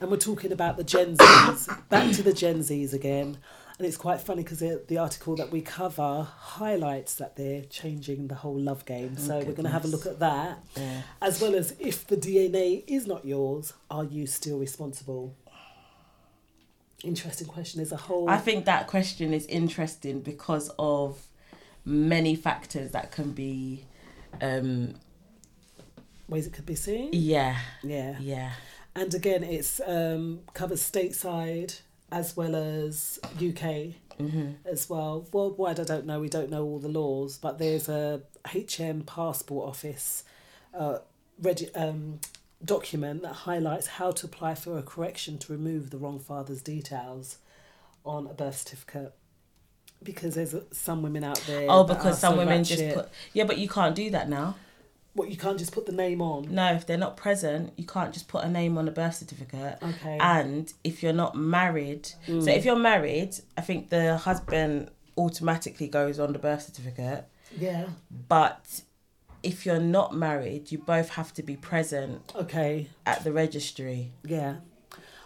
And 0.00 0.10
we're 0.10 0.16
talking 0.16 0.52
about 0.52 0.78
the 0.78 0.84
Gen 0.84 1.16
Zs. 1.16 1.88
Back 1.90 2.12
to 2.12 2.22
the 2.22 2.32
Gen 2.32 2.60
Zs 2.60 2.94
again. 2.94 3.36
And 3.82 3.88
it's 3.88 3.96
quite 3.96 4.20
funny 4.20 4.44
because 4.44 4.60
the, 4.60 4.80
the 4.86 4.98
article 4.98 5.34
that 5.34 5.50
we 5.50 5.60
cover 5.60 6.28
highlights 6.38 7.14
that 7.14 7.34
they're 7.34 7.62
changing 7.62 8.28
the 8.28 8.36
whole 8.36 8.56
love 8.56 8.84
game. 8.84 9.16
So 9.16 9.38
we're 9.38 9.54
going 9.54 9.64
to 9.64 9.70
have 9.70 9.84
a 9.84 9.88
look 9.88 10.06
at 10.06 10.20
that. 10.20 10.60
As 11.20 11.40
well 11.40 11.56
as 11.56 11.74
if 11.80 12.06
the 12.06 12.16
DNA 12.16 12.84
is 12.86 13.08
not 13.08 13.24
yours, 13.24 13.72
are 13.90 14.04
you 14.04 14.28
still 14.28 14.60
responsible? 14.60 15.34
Interesting 17.02 17.48
question. 17.48 17.78
There's 17.78 17.90
a 17.90 17.96
whole. 17.96 18.30
I 18.30 18.36
think 18.36 18.66
that 18.66 18.86
question 18.86 19.34
is 19.34 19.46
interesting 19.46 20.20
because 20.20 20.70
of 20.78 21.20
many 21.84 22.36
factors 22.36 22.92
that 22.92 23.10
can 23.10 23.32
be 23.32 23.84
um 24.40 24.94
ways 26.28 26.46
it 26.46 26.52
could 26.52 26.66
be 26.66 26.76
seen. 26.76 27.08
yeah 27.12 27.56
Yeah. 27.82 28.14
yeah 28.20 28.52
and 28.94 29.12
again, 29.12 29.42
it's 29.42 29.80
um, 29.86 30.40
covers 30.54 30.80
stateside 30.88 31.80
as 32.12 32.36
well 32.36 32.54
as 32.54 33.18
UK 33.36 33.94
as 34.70 34.88
well. 34.88 35.26
Worldwide, 35.32 35.80
I 35.80 35.84
don't 35.84 36.06
know. 36.06 36.20
We 36.20 36.28
don't 36.28 36.50
know 36.50 36.62
all 36.64 36.78
the 36.78 36.88
laws, 36.88 37.38
but 37.38 37.58
there's 37.58 37.88
a 37.88 38.20
HM 38.46 39.00
passport 39.02 39.68
office 39.68 40.22
uh, 40.74 40.98
regi- 41.40 41.74
um, 41.74 42.20
document 42.64 43.22
that 43.22 43.32
highlights 43.32 43.86
how 43.86 44.10
to 44.12 44.26
apply 44.26 44.54
for 44.54 44.78
a 44.78 44.82
correction 44.82 45.38
to 45.38 45.52
remove 45.52 45.90
the 45.90 45.96
wrong 45.98 46.18
father's 46.20 46.62
details 46.62 47.38
on 48.04 48.26
a 48.26 48.34
birth 48.34 48.58
certificate. 48.58 49.14
Because 50.02 50.34
there's 50.34 50.54
some 50.72 51.02
women 51.02 51.24
out 51.24 51.40
there. 51.46 51.66
Oh, 51.70 51.84
because 51.84 52.18
some 52.18 52.34
so 52.34 52.38
women 52.38 52.64
just 52.64 52.94
put. 52.94 53.08
Yeah, 53.32 53.44
but 53.44 53.58
you 53.58 53.68
can't 53.68 53.94
do 53.94 54.10
that 54.10 54.28
now. 54.28 54.56
What 55.14 55.30
you 55.30 55.36
can't 55.36 55.58
just 55.58 55.72
put 55.72 55.84
the 55.84 55.92
name 55.92 56.22
on. 56.22 56.54
No, 56.54 56.72
if 56.72 56.86
they're 56.86 56.96
not 56.96 57.16
present, 57.16 57.74
you 57.76 57.86
can't 57.86 58.14
just 58.14 58.28
put 58.28 58.44
a 58.44 58.48
name 58.48 58.78
on 58.78 58.88
a 58.88 58.90
birth 58.90 59.16
certificate. 59.16 59.78
Okay. 59.82 60.18
And 60.20 60.72
if 60.84 61.02
you're 61.02 61.12
not 61.12 61.34
married, 61.34 62.06
so 62.06 62.32
mm. 62.32 62.56
if 62.56 62.64
you're 62.64 62.76
married, 62.76 63.34
I 63.56 63.60
think 63.60 63.90
the 63.90 64.16
husband 64.16 64.90
automatically 65.18 65.88
goes 65.88 66.18
on 66.18 66.32
the 66.32 66.38
birth 66.38 66.62
certificate. 66.62 67.26
Yeah. 67.58 67.86
But 68.10 68.82
if 69.42 69.66
you're 69.66 69.80
not 69.80 70.14
married, 70.14 70.72
you 70.72 70.78
both 70.78 71.10
have 71.10 71.34
to 71.34 71.42
be 71.42 71.56
present 71.56 72.32
Okay. 72.34 72.88
at 73.04 73.24
the 73.24 73.32
registry. 73.32 74.12
Yeah. 74.24 74.56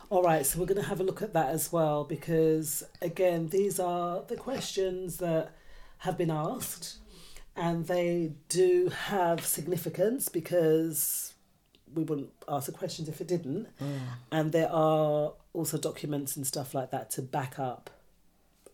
All 0.08 0.22
right, 0.22 0.46
so 0.46 0.60
we're 0.60 0.66
going 0.66 0.80
to 0.80 0.88
have 0.88 1.00
a 1.00 1.04
look 1.04 1.20
at 1.20 1.32
that 1.32 1.50
as 1.50 1.72
well 1.72 2.04
because, 2.04 2.84
again, 3.02 3.48
these 3.48 3.80
are 3.80 4.22
the 4.28 4.36
questions 4.36 5.16
that 5.16 5.52
have 5.98 6.16
been 6.16 6.30
asked 6.30 6.98
and 7.56 7.86
they 7.86 8.32
do 8.48 8.88
have 9.06 9.44
significance 9.46 10.28
because 10.28 11.32
we 11.94 12.02
wouldn't 12.04 12.30
ask 12.48 12.66
the 12.66 12.72
questions 12.72 13.08
if 13.08 13.20
it 13.20 13.28
didn't. 13.28 13.68
And 14.30 14.52
there 14.52 14.70
are 14.70 15.32
also 15.52 15.78
documents 15.78 16.36
and 16.36 16.46
stuff 16.46 16.74
like 16.74 16.90
that 16.90 17.10
to 17.12 17.22
back 17.22 17.58
up 17.58 17.90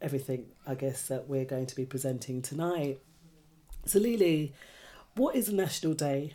everything, 0.01 0.47
I 0.67 0.75
guess, 0.75 1.07
that 1.09 1.29
we're 1.29 1.45
going 1.45 1.67
to 1.67 1.77
be 1.77 1.85
presenting 1.87 2.43
tonight. 2.43 2.99
So, 3.87 3.99
Lily, 4.01 4.53
what 5.15 5.37
is 5.37 5.53
National 5.53 5.95
Day? 5.95 6.35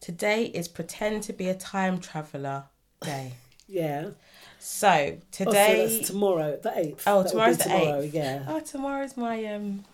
Today 0.00 0.46
is 0.46 0.68
Pretend 0.68 1.22
to 1.24 1.32
be 1.34 1.48
a 1.48 1.54
Time 1.54 1.98
Traveller 1.98 2.64
Day. 3.02 3.34
Yeah. 3.72 4.10
So 4.58 4.88
Oh, 4.88 5.18
so 5.30 5.44
today. 5.44 6.02
tomorrow, 6.02 6.58
the 6.60 6.70
8th. 6.70 7.02
Oh, 7.06 7.22
That 7.22 7.30
tomorrow's 7.30 7.58
the 7.58 7.62
tomorrow, 7.64 8.00
Yeah. 8.00 8.44
Oh, 8.48 8.58
tomorrow's 8.58 9.16
my 9.16 9.44
um, 9.44 9.84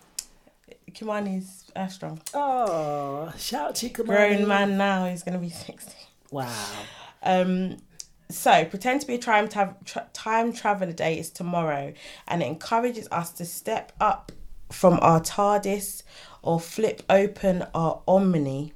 Kimani's 0.97 1.71
Earthstrong. 1.75 2.21
Oh, 2.33 3.31
shout 3.37 3.75
to 3.75 3.89
Kamani. 3.89 4.05
Grown 4.05 4.47
man 4.47 4.77
now, 4.77 5.07
he's 5.07 5.23
gonna 5.23 5.37
be 5.37 5.49
sixty. 5.49 5.93
Wow. 6.31 6.51
Um, 7.21 7.77
so 8.29 8.65
pretend 8.65 9.01
to 9.01 9.07
be 9.07 9.15
a 9.15 9.17
time 9.19 9.47
tra- 9.47 9.75
tra- 9.85 10.07
time 10.13 10.51
traveler 10.51 10.91
day 10.91 11.19
is 11.19 11.29
tomorrow, 11.29 11.93
and 12.27 12.41
it 12.41 12.47
encourages 12.47 13.07
us 13.11 13.31
to 13.33 13.45
step 13.45 13.91
up 14.01 14.31
from 14.71 14.99
our 15.01 15.21
TARDIS 15.21 16.03
or 16.41 16.59
flip 16.59 17.03
open 17.09 17.65
our 17.73 18.01
Omni 18.07 18.73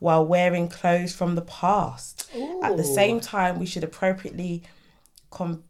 while 0.00 0.24
wearing 0.24 0.68
clothes 0.68 1.14
from 1.14 1.34
the 1.34 1.42
past. 1.42 2.28
At 2.62 2.76
the 2.76 2.84
same 2.84 3.20
time, 3.20 3.58
we 3.58 3.66
should 3.66 3.84
appropriately, 3.84 4.62
com- 5.30 5.64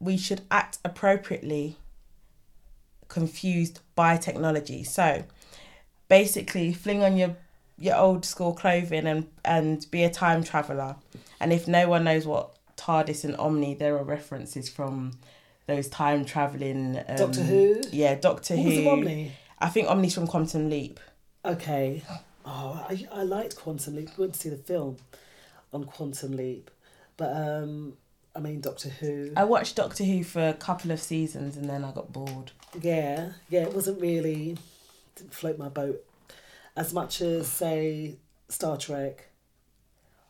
we 0.00 0.16
should 0.16 0.42
act 0.50 0.78
appropriately. 0.84 1.76
Confused 3.08 3.80
by 3.94 4.16
technology, 4.16 4.84
so 4.84 5.24
basically, 6.08 6.72
fling 6.72 7.02
on 7.02 7.16
your 7.16 7.36
your 7.78 7.96
old 7.96 8.24
school 8.24 8.52
clothing 8.52 9.06
and 9.06 9.26
and 9.44 9.86
be 9.90 10.04
a 10.04 10.10
time 10.10 10.44
traveler. 10.44 10.96
And 11.40 11.52
if 11.52 11.66
no 11.66 11.88
one 11.88 12.04
knows 12.04 12.26
what 12.26 12.56
TARDIS 12.76 13.24
and 13.24 13.36
Omni, 13.36 13.74
there 13.74 13.96
are 13.96 14.04
references 14.04 14.68
from 14.68 15.12
those 15.66 15.88
time 15.88 16.24
traveling. 16.24 16.98
Um, 17.08 17.16
Doctor 17.16 17.42
Who? 17.42 17.80
Yeah, 17.92 18.14
Doctor 18.14 18.56
What 18.56 18.72
Who. 18.72 18.88
Omni? 18.88 19.32
I 19.58 19.68
think 19.68 19.88
Omni's 19.88 20.14
from 20.14 20.26
Quantum 20.26 20.68
Leap. 20.70 21.00
Okay. 21.44 22.02
Oh, 22.44 22.84
I, 22.88 23.06
I 23.12 23.22
liked 23.24 23.56
Quantum 23.56 23.96
Leap. 23.96 24.10
We 24.16 24.22
went 24.22 24.34
to 24.34 24.40
see 24.40 24.48
the 24.48 24.56
film 24.56 24.96
on 25.72 25.84
Quantum 25.84 26.36
Leap. 26.36 26.70
But, 27.16 27.36
um, 27.36 27.94
I 28.34 28.40
mean, 28.40 28.60
Doctor 28.60 28.88
Who. 28.88 29.32
I 29.36 29.44
watched 29.44 29.76
Doctor 29.76 30.04
Who 30.04 30.24
for 30.24 30.48
a 30.48 30.54
couple 30.54 30.90
of 30.90 31.00
seasons 31.00 31.56
and 31.56 31.68
then 31.68 31.84
I 31.84 31.92
got 31.92 32.12
bored. 32.12 32.52
Yeah. 32.80 33.30
Yeah, 33.48 33.62
it 33.62 33.74
wasn't 33.74 34.00
really, 34.00 34.56
didn't 35.16 35.34
float 35.34 35.58
my 35.58 35.68
boat 35.68 36.04
as 36.76 36.92
much 36.92 37.20
as, 37.20 37.48
say, 37.48 38.16
Star 38.48 38.76
Trek. 38.76 39.24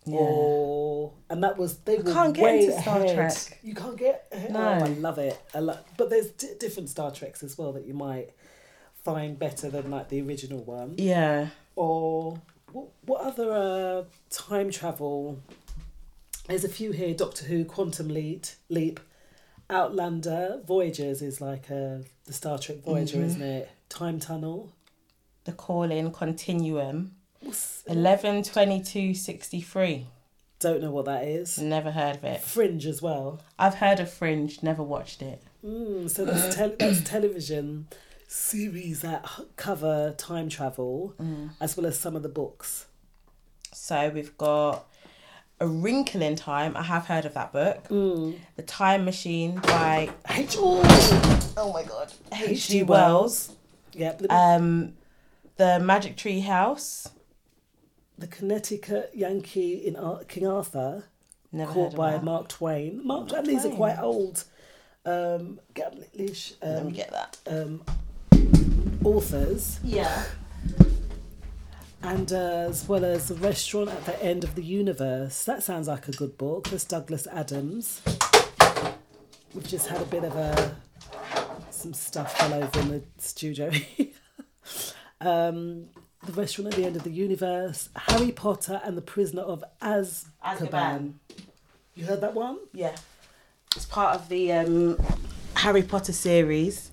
Yeah. 0.05 0.21
Or 0.21 1.13
and 1.29 1.43
that 1.45 1.59
was 1.59 1.79
they 1.81 1.97
were 1.97 2.11
can't 2.11 2.35
get 2.35 2.43
way 2.43 2.65
into 2.65 2.81
Star 2.81 2.99
ahead. 3.03 3.15
Trek. 3.15 3.59
You 3.63 3.75
can't 3.75 3.97
get 3.97 4.27
ahead. 4.33 4.53
No. 4.53 4.61
Oh, 4.61 4.85
I 4.85 4.89
love 4.89 5.19
it. 5.19 5.39
I 5.55 5.59
love, 5.59 5.81
but 5.99 6.09
there's 6.09 6.31
d- 6.31 6.55
different 6.59 6.89
Star 6.89 7.11
Treks 7.11 7.43
as 7.43 7.59
well 7.59 7.73
that 7.73 7.85
you 7.85 7.93
might 7.93 8.31
find 9.05 9.39
better 9.39 9.69
than 9.69 9.91
like 9.91 10.09
the 10.09 10.23
original 10.23 10.63
one. 10.65 10.95
Yeah. 10.97 11.49
Or 11.77 12.41
what? 12.73 12.89
What 13.05 13.21
other 13.21 13.53
uh, 13.53 14.05
time 14.31 14.71
travel? 14.71 15.41
There's 16.47 16.65
a 16.65 16.69
few 16.69 16.93
here. 16.93 17.13
Doctor 17.13 17.45
Who, 17.45 17.67
Quantum 17.67 18.09
Leap, 18.09 18.47
Leap, 18.71 19.01
Outlander, 19.71 20.61
Voyagers 20.67 21.21
is 21.23 21.41
like 21.41 21.69
a 21.71 22.03
the 22.27 22.33
Star 22.33 22.59
Trek 22.59 22.79
Voyager, 22.85 23.21
isn't 23.23 23.43
it? 23.43 23.71
Time 23.89 24.19
Tunnel. 24.19 24.73
The 25.45 25.53
calling 25.53 26.11
continuum. 26.13 27.13
What's- 27.41 27.83
11 27.87 28.43
22 28.45 29.15
63. 29.15 30.07
Don't 30.61 30.81
know 30.83 30.91
what 30.91 31.05
that 31.05 31.25
is. 31.25 31.59
Never 31.59 31.91
heard 31.93 32.17
of 32.17 32.25
it. 32.25 32.41
Fringe 32.41 32.85
as 32.87 33.01
well. 33.01 33.41
I've 33.59 33.77
heard 33.77 34.01
of 34.01 34.11
Fringe, 34.13 34.61
never 34.63 34.83
watched 34.83 35.23
it. 35.23 35.41
Mm, 35.65 36.11
so 36.11 36.25
that's, 36.25 36.57
tel- 36.57 36.75
that's 36.79 37.01
television 37.03 37.87
series 38.27 39.01
that 39.03 39.25
cover 39.57 40.15
time 40.19 40.49
travel 40.49 41.15
as 41.61 41.77
well 41.77 41.87
as 41.87 41.99
some 41.99 42.17
of 42.17 42.23
the 42.23 42.29
books. 42.29 42.87
So 43.73 44.11
we've 44.11 44.37
got 44.37 44.88
A 45.61 45.67
Wrinkle 45.67 46.23
in 46.23 46.37
Time. 46.37 46.77
I 46.77 46.83
have 46.83 47.07
heard 47.07 47.25
of 47.25 47.35
that 47.35 47.53
book. 47.53 47.89
The 47.89 48.63
Time 48.67 49.05
Machine 49.05 49.57
by 49.57 50.11
H. 50.31 50.57
Oh, 50.59 51.53
oh 51.57 51.73
my 51.73 51.83
god 51.83 52.13
H.G. 52.33 52.45
H.G. 52.53 52.83
Wells. 52.85 53.49
Wells. 53.49 53.57
Yep. 53.95 54.19
The, 54.19 54.33
Um, 54.35 54.93
The 55.57 55.81
Magic 55.81 56.17
Tree 56.17 56.41
House. 56.41 57.09
the 58.17 58.27
Connecticut 58.29 59.11
Yankee 59.15 59.75
in 59.87 59.97
Ar- 59.97 60.23
King 60.25 60.47
Arthur, 60.47 61.05
Never 61.51 61.73
heard 61.73 61.75
caught 61.75 61.93
of 61.93 61.97
by 61.97 62.13
that. 62.13 62.25
Mark 62.25 62.49
Twain. 62.49 63.01
Mark, 63.05 63.33
and 63.33 63.47
these 63.47 63.65
are 63.65 63.71
quite 63.71 63.99
old. 63.99 64.45
Um, 65.07 65.59
Gablish 65.75 66.53
Let 66.63 66.85
me 66.85 66.89
um, 66.91 66.91
get 66.91 67.11
that. 67.13 67.39
um, 67.49 67.83
authors, 69.05 69.81
Yeah. 69.83 70.25
And 72.03 72.33
uh, 72.33 72.67
as 72.69 72.89
well 72.89 73.05
as 73.05 73.29
the 73.29 73.35
restaurant 73.37 73.91
at 73.91 74.05
the 74.07 74.23
end 74.23 74.45
of 74.45 74.55
the 74.55 74.63
universe. 74.63 75.45
That 75.45 75.63
sounds 75.63 75.89
like 75.89 76.09
a 76.09 76.13
good 76.13 76.39
book. 76.39 76.69
That's 76.69 76.85
Douglas 76.85 77.27
Adams. 77.27 78.01
We've 79.55 79.67
just 79.67 79.89
had 79.89 80.01
a 80.01 80.05
bit 80.07 80.25
of 80.25 80.37
a 80.37 80.77
some 81.71 81.95
stuff 81.95 82.37
fell 82.37 82.55
over 82.55 82.81
in 82.81 82.89
the 82.89 83.03
studio. 83.19 83.71
um, 85.21 85.87
the 86.25 86.33
restaurant 86.33 86.73
at 86.73 86.79
the 86.79 86.85
end 86.85 86.97
of 86.97 87.05
the 87.05 87.11
universe. 87.11 87.89
Harry 87.95 88.33
Potter 88.33 88.81
and 88.85 88.97
the 88.97 89.03
Prisoner 89.03 89.43
of 89.43 89.63
Azkaban. 89.81 90.25
Azkaban. 90.45 91.13
You 91.95 92.05
heard 92.05 92.21
that 92.21 92.35
one? 92.35 92.59
Yeah. 92.73 92.97
It's 93.77 93.87
part 93.87 94.15
of 94.17 94.29
the 94.29 94.53
um, 94.53 94.99
Harry 95.55 95.83
Potter 95.83 96.13
series. 96.13 96.91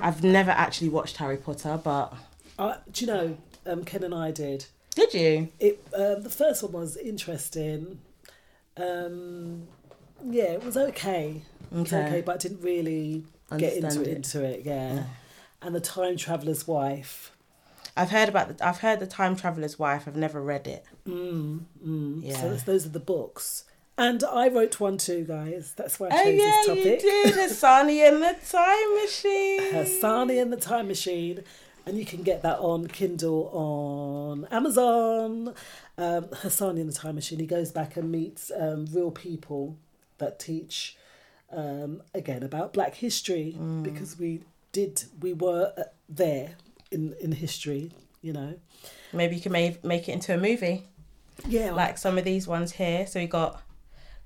I've 0.00 0.22
never 0.22 0.50
actually 0.50 0.88
watched 0.90 1.16
Harry 1.16 1.36
Potter, 1.36 1.80
but 1.82 2.14
Uh, 2.58 2.76
do 2.92 3.04
you 3.04 3.06
know? 3.10 3.36
Um, 3.66 3.84
Ken 3.84 4.02
and 4.02 4.14
I 4.14 4.30
did. 4.30 4.66
did 4.94 5.12
you? 5.14 5.48
It 5.60 5.84
um, 5.94 6.22
the 6.22 6.30
first 6.30 6.62
one 6.62 6.72
was 6.72 6.96
interesting. 6.96 8.00
Um, 8.76 9.66
yeah, 10.28 10.44
it 10.52 10.64
was 10.64 10.76
okay. 10.76 11.42
It 11.70 11.76
was 11.76 11.92
Okay. 11.92 12.06
okay, 12.06 12.20
but 12.22 12.34
I 12.36 12.38
didn't 12.38 12.62
really 12.62 13.24
get 13.56 13.74
into 13.74 14.02
it, 14.02 14.08
into 14.08 14.44
it. 14.44 14.62
Yeah. 14.64 15.04
And 15.62 15.74
the 15.74 15.80
time 15.80 16.16
traveler's 16.16 16.66
wife. 16.66 17.32
I've 17.96 18.10
heard 18.10 18.28
about 18.28 18.56
the. 18.56 18.66
I've 18.66 18.78
heard 18.78 19.00
the 19.00 19.06
Time 19.06 19.34
Traveler's 19.36 19.78
Wife. 19.78 20.04
I've 20.06 20.16
never 20.16 20.40
read 20.40 20.66
it. 20.68 20.84
Mm, 21.06 21.60
mm. 21.84 22.20
Yeah. 22.22 22.40
So 22.40 22.54
those 22.54 22.86
are 22.86 22.90
the 22.90 23.00
books. 23.00 23.64
And 23.98 24.22
I 24.24 24.48
wrote 24.48 24.80
one 24.80 24.96
too, 24.96 25.24
guys. 25.24 25.74
That's 25.76 26.00
why 26.00 26.06
I 26.06 26.10
Oh 26.12 26.28
yeah, 26.28 26.36
this 26.36 26.66
you 26.68 26.74
topic. 26.76 27.00
did. 27.00 27.34
Hassani 27.34 27.98
and 28.08 28.22
the 28.22 28.36
Time 28.48 28.94
Machine. 29.02 29.72
Hassani 29.74 30.40
and 30.40 30.52
the 30.52 30.56
Time 30.56 30.88
Machine. 30.88 31.42
And 31.90 31.98
you 31.98 32.04
can 32.06 32.22
get 32.22 32.42
that 32.42 32.60
on 32.60 32.86
Kindle 32.86 33.50
on 33.52 34.44
Amazon. 34.52 35.48
Um, 35.98 36.24
Hassani 36.26 36.80
and 36.80 36.88
the 36.88 36.92
Time 36.94 37.16
Machine. 37.16 37.40
He 37.40 37.46
goes 37.46 37.72
back 37.72 37.96
and 37.96 38.12
meets 38.12 38.52
um, 38.56 38.86
real 38.92 39.10
people 39.10 39.76
that 40.18 40.38
teach, 40.38 40.96
um, 41.50 42.00
again, 42.14 42.44
about 42.44 42.72
Black 42.72 42.94
history 42.94 43.58
because 43.82 44.16
we 44.16 44.44
did, 44.70 45.02
we 45.20 45.32
were 45.32 45.72
uh, 45.76 45.82
there 46.08 46.52
in, 46.92 47.12
in 47.20 47.32
history, 47.32 47.90
you 48.22 48.32
know. 48.32 48.54
Maybe 49.12 49.34
you 49.34 49.42
can 49.42 49.50
make 49.50 49.82
make 49.84 50.08
it 50.08 50.12
into 50.12 50.32
a 50.32 50.38
movie, 50.38 50.84
Yeah, 51.48 51.72
like 51.72 51.98
some 51.98 52.18
of 52.18 52.24
these 52.24 52.46
ones 52.46 52.70
here. 52.70 53.04
So 53.08 53.18
we 53.18 53.26
got 53.26 53.60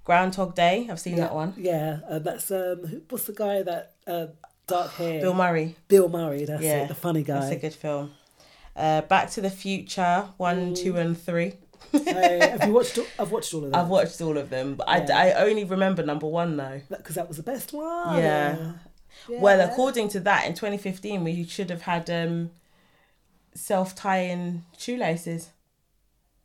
Groundhog 0.05 0.55
Day. 0.55 0.87
I've 0.90 1.00
seen 1.00 1.16
that 1.16 1.35
one. 1.35 1.55
Yeah, 1.57 2.00
uh, 2.11 2.18
that's 2.18 2.50
um, 2.50 2.87
who- 2.87 3.03
what's 3.09 3.24
the 3.24 3.33
guy 3.33 3.62
that 3.62 3.92
uh, 4.07 4.27
dark 4.66 4.92
hair? 4.92 5.20
Bill 5.20 5.35
Murray. 5.35 5.77
Bill 5.88 6.09
Murray. 6.09 6.44
That's 6.44 6.62
Yeah, 6.62 6.83
it, 6.85 6.88
the 6.88 6.94
funny 6.94 7.22
guy. 7.22 7.40
That's 7.40 7.53
a 7.53 7.57
good 7.57 7.74
film. 7.74 8.12
Uh, 8.77 9.03
Back 9.03 9.31
to 9.33 9.40
the 9.40 9.50
Future 9.50 10.27
one, 10.37 10.74
two, 10.74 10.96
and 10.96 11.16
three. 11.20 11.55
Hey, 11.92 12.38
have 12.59 12.64
you 12.66 12.72
watched? 12.72 12.98
all- 12.98 13.07
I've 13.18 13.31
watched 13.31 13.55
all 13.55 13.64
of 13.64 13.70
them. 13.72 13.81
I've 13.81 13.88
watched 13.88 14.20
all 14.20 14.37
of 14.37 14.50
them, 14.50 14.74
but 14.74 14.87
Yeah. 14.88 15.16
I, 15.16 15.29
I 15.31 15.44
only 15.46 15.64
remember 15.64 16.03
number 16.03 16.27
one 16.27 16.57
though. 16.57 16.81
because 16.88 17.14
that 17.14 17.29
was 17.29 17.37
the 17.37 17.42
best 17.44 17.72
one. 17.72 18.18
Yeah. 18.18 18.72
Well, 19.29 19.61
according 19.61 20.09
to 20.09 20.20
that, 20.20 20.46
in 20.46 20.55
2015, 20.55 21.22
we 21.22 21.44
should 21.44 21.70
have 21.70 21.83
had 21.83 22.11
um, 22.11 22.50
self 23.55 23.94
tying 23.94 24.64
shoelaces 24.77 25.50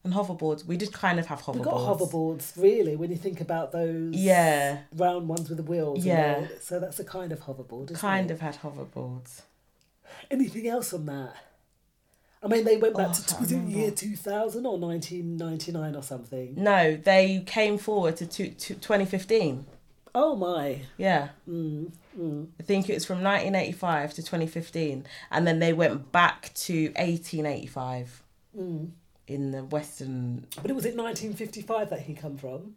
and 0.04 0.14
hoverboards. 0.14 0.66
We 0.66 0.78
did 0.78 0.92
kind 0.94 1.20
of 1.20 1.26
have 1.28 1.42
hoverboards. 1.42 1.56
We've 1.56 1.64
got 1.66 2.00
hoverboards, 2.00 2.54
really, 2.56 2.96
when 2.96 3.10
you 3.12 3.18
think 3.18 3.42
about 3.42 3.72
those 3.72 4.14
Yeah, 4.16 4.80
round 4.96 5.28
ones 5.28 5.50
with 5.50 5.58
the 5.58 5.64
wheels. 5.64 6.06
Yeah. 6.06 6.36
and 6.38 6.48
all. 6.52 6.58
So 6.62 6.80
that's 6.80 7.00
a 7.00 7.04
kind 7.04 7.32
of 7.32 7.42
hoverboard, 7.42 7.86
isn't 7.86 7.96
kind 7.98 8.32
it? 8.32 8.34
of 8.36 8.40
had 8.42 8.58
hoverboards. 8.60 9.42
Anything 10.32 10.68
else 10.68 10.94
on 10.94 11.06
that? 11.08 11.34
I 12.42 12.48
mean, 12.48 12.64
they 12.64 12.78
went 12.78 12.96
back 12.96 13.10
Oh, 13.10 13.14
to 13.14 13.36
was 13.42 13.52
it 13.52 13.62
year 13.68 13.92
2000 13.92 14.66
or 14.66 14.78
1999 14.78 15.96
or 15.96 16.02
something? 16.02 16.54
No, 16.56 16.96
they 16.96 17.44
came 17.46 17.78
forward 17.78 18.16
to, 18.18 18.26
to, 18.26 18.50
to 18.50 18.76
2015. 18.76 19.66
Oh 20.16 20.36
my. 20.36 20.82
Yeah. 20.98 21.30
Mm, 21.48 21.92
I 22.60 22.64
think 22.64 22.90
it 22.90 22.94
was 22.94 23.06
from 23.06 23.18
1985 23.22 24.14
to 24.16 24.22
2015. 24.24 25.06
And 25.30 25.46
then 25.46 25.60
they 25.60 25.74
went 25.74 26.12
back 26.14 26.52
to 26.56 26.86
1885 26.96 28.24
Mm. 28.58 28.90
In 29.30 29.52
the 29.52 29.64
Western. 29.64 30.48
But 30.62 30.72
it 30.72 30.74
was 30.74 30.86
it 30.86 30.98
1955 30.98 31.92
that 31.92 32.02
he 32.02 32.14
come 32.16 32.38
from? 32.38 32.76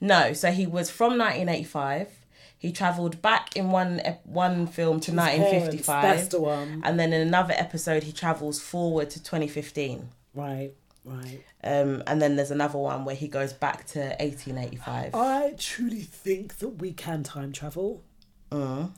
No, 0.00 0.32
so 0.32 0.50
he 0.52 0.66
was 0.66 0.88
from 0.88 1.18
1985. 1.18 2.08
He 2.56 2.72
travelled 2.72 3.20
back 3.20 3.56
in 3.56 3.70
one 3.70 4.00
one 4.22 4.66
film 4.66 5.00
to 5.00 5.10
His 5.10 5.20
parents, 5.20 5.86
1955. 5.86 6.02
That's 6.02 6.28
the 6.28 6.40
one. 6.40 6.82
And 6.84 6.98
then 6.98 7.12
in 7.12 7.26
another 7.26 7.52
episode, 7.56 8.04
he 8.04 8.12
travels 8.12 8.60
forward 8.60 9.10
to 9.10 9.22
2015. 9.22 10.08
Right, 10.34 10.72
right. 11.04 11.42
Um, 11.62 12.02
and 12.06 12.22
then 12.22 12.36
there's 12.36 12.52
another 12.52 12.78
one 12.78 13.04
where 13.04 13.16
he 13.16 13.28
goes 13.28 13.52
back 13.52 13.86
to 13.88 14.00
1885. 14.00 15.14
I 15.14 15.54
truly 15.58 16.02
think 16.02 16.58
that 16.58 16.68
we 16.68 16.92
can 16.92 17.22
time 17.22 17.52
travel. 17.52 18.02
Mm. 18.50 18.92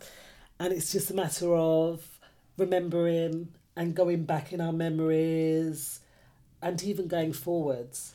And 0.60 0.72
it's 0.72 0.92
just 0.92 1.10
a 1.10 1.14
matter 1.14 1.54
of 1.54 2.06
remembering 2.56 3.48
and 3.74 3.94
going 3.94 4.24
back 4.24 4.52
in 4.52 4.60
our 4.60 4.72
memories 4.72 6.00
and 6.62 6.82
even 6.82 7.08
going 7.08 7.32
forwards. 7.32 8.14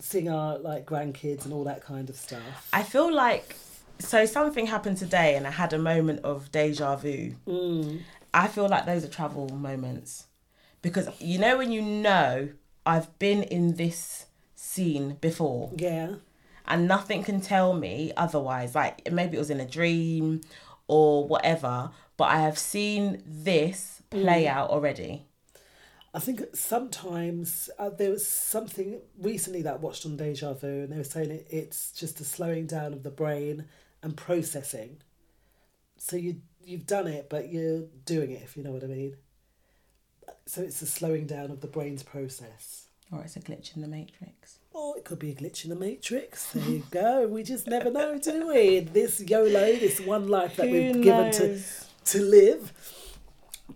Seeing 0.00 0.28
our 0.28 0.58
like 0.58 0.86
grandkids 0.86 1.44
and 1.44 1.52
all 1.54 1.64
that 1.64 1.82
kind 1.82 2.10
of 2.10 2.16
stuff. 2.16 2.68
I 2.72 2.82
feel 2.82 3.12
like 3.14 3.56
so 4.00 4.26
something 4.26 4.66
happened 4.66 4.96
today, 4.98 5.36
and 5.36 5.46
I 5.46 5.50
had 5.50 5.72
a 5.72 5.78
moment 5.78 6.20
of 6.24 6.50
deja 6.50 6.96
vu. 6.96 7.34
Mm. 7.46 8.00
I 8.34 8.48
feel 8.48 8.68
like 8.68 8.86
those 8.86 9.04
are 9.04 9.08
travel 9.08 9.48
moments 9.48 10.26
because 10.82 11.08
you 11.20 11.38
know 11.38 11.56
when 11.58 11.70
you 11.70 11.80
know 11.80 12.48
I've 12.84 13.16
been 13.20 13.44
in 13.44 13.76
this 13.76 14.26
scene 14.56 15.16
before 15.20 15.70
Yeah. 15.76 16.16
and 16.66 16.88
nothing 16.88 17.22
can 17.22 17.40
tell 17.40 17.72
me 17.74 18.12
otherwise. 18.16 18.74
Like 18.74 19.10
maybe 19.12 19.36
it 19.36 19.40
was 19.40 19.50
in 19.50 19.60
a 19.60 19.64
dream 19.66 20.40
or 20.88 21.28
whatever, 21.28 21.90
but 22.16 22.24
I 22.24 22.40
have 22.40 22.58
seen 22.58 23.22
this 23.24 24.02
play 24.10 24.48
out 24.48 24.70
already. 24.70 25.26
I 26.14 26.20
think 26.20 26.44
sometimes 26.54 27.68
uh, 27.76 27.90
there 27.90 28.10
was 28.10 28.24
something 28.24 29.00
recently 29.18 29.62
that 29.62 29.74
I 29.74 29.76
watched 29.76 30.06
on 30.06 30.16
Deja 30.16 30.54
Vu, 30.54 30.68
and 30.68 30.92
they 30.92 30.96
were 30.96 31.02
saying 31.02 31.32
it, 31.32 31.48
it's 31.50 31.90
just 31.90 32.20
a 32.20 32.24
slowing 32.24 32.66
down 32.66 32.92
of 32.92 33.02
the 33.02 33.10
brain 33.10 33.64
and 34.00 34.16
processing. 34.16 34.98
So 35.98 36.14
you 36.14 36.40
you've 36.64 36.86
done 36.86 37.08
it, 37.08 37.28
but 37.28 37.50
you're 37.50 37.82
doing 38.06 38.30
it, 38.30 38.42
if 38.42 38.56
you 38.56 38.62
know 38.62 38.70
what 38.70 38.84
I 38.84 38.86
mean. 38.86 39.16
So 40.46 40.62
it's 40.62 40.80
a 40.82 40.86
slowing 40.86 41.26
down 41.26 41.50
of 41.50 41.60
the 41.60 41.66
brain's 41.66 42.04
process. 42.04 42.86
Or 43.10 43.22
it's 43.22 43.36
a 43.36 43.40
glitch 43.40 43.74
in 43.74 43.82
the 43.82 43.88
matrix. 43.88 44.58
Or 44.72 44.96
it 44.96 45.04
could 45.04 45.18
be 45.18 45.30
a 45.30 45.34
glitch 45.34 45.64
in 45.64 45.70
the 45.70 45.76
matrix. 45.76 46.52
There 46.52 46.68
you 46.68 46.84
go. 46.90 47.26
We 47.26 47.42
just 47.42 47.66
never 47.66 47.90
know, 47.90 48.18
do 48.18 48.48
we? 48.48 48.80
This 48.80 49.20
YOLO, 49.20 49.76
this 49.76 50.00
one 50.00 50.28
life 50.28 50.56
that 50.56 50.66
we've 50.70 50.94
Who 50.94 51.02
given 51.02 51.32
to 51.32 51.60
to 52.06 52.22
live. 52.22 52.72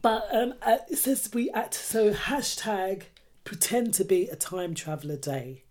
But 0.03 0.29
um, 0.33 0.55
uh, 0.63 0.79
it 0.91 0.97
says 0.97 1.31
we 1.33 1.51
act 1.51 1.75
so 1.75 2.13
hashtag 2.13 3.05
pretend 3.45 3.95
to 3.95 4.05
be 4.05 4.29
a 4.29 4.37
time 4.37 4.75
traveler 4.75 5.17
day. 5.17 5.65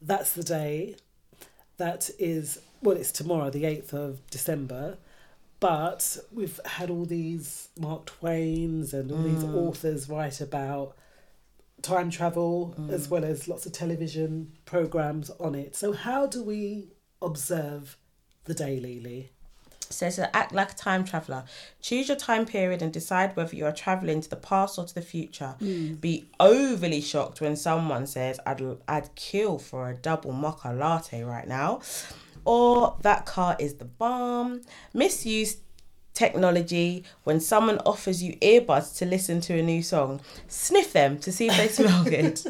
That's 0.00 0.32
the 0.32 0.42
day 0.42 0.96
that 1.78 2.10
is 2.18 2.60
well, 2.82 2.96
it's 2.96 3.12
tomorrow, 3.12 3.50
the 3.50 3.64
eighth 3.64 3.92
of 3.92 4.24
December. 4.30 4.98
But 5.58 6.18
we've 6.32 6.60
had 6.66 6.90
all 6.90 7.06
these 7.06 7.70
Mark 7.78 8.04
Twains 8.06 8.92
and 8.92 9.10
all 9.10 9.22
these 9.22 9.42
authors 9.42 10.08
write 10.08 10.42
about 10.42 10.94
time 11.80 12.10
travel 12.10 12.74
as 12.90 13.08
well 13.08 13.24
as 13.24 13.48
lots 13.48 13.64
of 13.64 13.72
television 13.72 14.52
programs 14.66 15.30
on 15.30 15.54
it. 15.54 15.74
So 15.74 15.92
how 15.92 16.26
do 16.26 16.42
we 16.42 16.88
observe 17.22 17.96
the 18.44 18.54
day, 18.54 18.78
Lily? 18.78 19.30
Says 19.92 20.16
to 20.16 20.36
act 20.36 20.52
like 20.52 20.72
a 20.72 20.74
time 20.74 21.04
traveler. 21.04 21.44
Choose 21.80 22.08
your 22.08 22.16
time 22.16 22.46
period 22.46 22.82
and 22.82 22.92
decide 22.92 23.36
whether 23.36 23.54
you 23.54 23.66
are 23.66 23.72
traveling 23.72 24.20
to 24.20 24.30
the 24.30 24.36
past 24.36 24.78
or 24.78 24.84
to 24.84 24.94
the 24.94 25.02
future. 25.02 25.54
Hmm. 25.58 25.94
Be 25.94 26.26
overly 26.40 27.00
shocked 27.00 27.40
when 27.40 27.56
someone 27.56 28.06
says, 28.06 28.40
"I'd 28.46 28.62
I'd 28.88 29.14
kill 29.14 29.58
for 29.58 29.88
a 29.90 29.94
double 29.94 30.32
mocha 30.32 30.72
latte 30.72 31.22
right 31.22 31.46
now," 31.48 31.80
or 32.44 32.96
"That 33.02 33.26
car 33.26 33.56
is 33.58 33.74
the 33.74 33.84
bomb." 33.84 34.62
Misuse 34.92 35.58
technology 36.16 37.04
when 37.24 37.38
someone 37.38 37.78
offers 37.84 38.22
you 38.22 38.32
earbuds 38.36 38.96
to 38.96 39.04
listen 39.04 39.40
to 39.42 39.58
a 39.58 39.62
new 39.62 39.82
song. 39.82 40.20
Sniff 40.48 40.92
them 40.92 41.18
to 41.18 41.30
see 41.30 41.46
if 41.48 41.56
they 41.56 41.68
smell 41.68 42.04
good. 42.16 42.40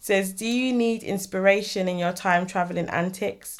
says, 0.00 0.32
Do 0.32 0.46
you 0.46 0.72
need 0.72 1.02
inspiration 1.02 1.88
in 1.88 1.98
your 1.98 2.12
time 2.12 2.46
traveling 2.46 2.88
antics? 2.88 3.58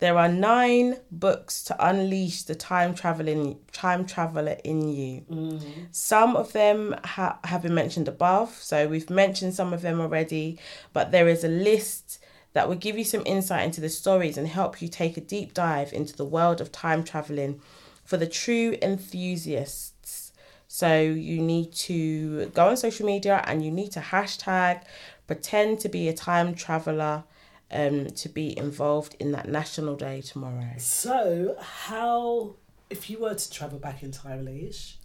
There 0.00 0.16
are 0.16 0.28
nine 0.28 0.96
books 1.10 1.62
to 1.64 1.76
unleash 1.78 2.42
the 2.44 2.54
time 2.54 2.94
traveling 2.94 3.58
time 3.72 4.06
traveler 4.06 4.56
in 4.64 4.88
you. 4.88 5.20
Mm-hmm. 5.30 5.82
Some 5.92 6.36
of 6.36 6.52
them 6.52 6.96
ha- 7.04 7.38
have 7.44 7.62
been 7.62 7.74
mentioned 7.74 8.08
above, 8.08 8.50
so 8.50 8.88
we've 8.88 9.10
mentioned 9.10 9.54
some 9.54 9.74
of 9.74 9.82
them 9.82 10.00
already, 10.00 10.58
but 10.94 11.12
there 11.12 11.28
is 11.28 11.44
a 11.44 11.48
list 11.48 12.18
that 12.54 12.66
will 12.66 12.76
give 12.76 12.96
you 12.96 13.04
some 13.04 13.22
insight 13.26 13.64
into 13.64 13.80
the 13.80 13.90
stories 13.90 14.38
and 14.38 14.48
help 14.48 14.82
you 14.82 14.88
take 14.88 15.16
a 15.16 15.20
deep 15.20 15.52
dive 15.54 15.92
into 15.92 16.16
the 16.16 16.24
world 16.24 16.60
of 16.60 16.72
time 16.72 17.04
traveling 17.04 17.60
for 18.02 18.16
the 18.16 18.26
true 18.26 18.76
enthusiasts. 18.82 20.32
So 20.66 21.00
you 21.00 21.42
need 21.42 21.72
to 21.72 22.46
go 22.46 22.68
on 22.68 22.76
social 22.76 23.04
media 23.04 23.44
and 23.46 23.64
you 23.64 23.70
need 23.70 23.92
to 23.92 24.00
hashtag 24.00 24.82
pretend 25.26 25.80
to 25.80 25.88
be 25.88 26.08
a 26.08 26.12
time 26.12 26.54
traveler 26.54 27.24
um, 27.70 28.06
to 28.06 28.28
be 28.28 28.56
involved 28.58 29.16
in 29.18 29.32
that 29.32 29.48
National 29.48 29.96
Day 29.96 30.20
tomorrow. 30.20 30.72
So, 30.78 31.56
how, 31.60 32.54
if 32.88 33.08
you 33.10 33.18
were 33.18 33.34
to 33.34 33.50
travel 33.50 33.78
back 33.78 34.02
in 34.02 34.12
time, 34.12 34.44
Leish, 34.44 34.96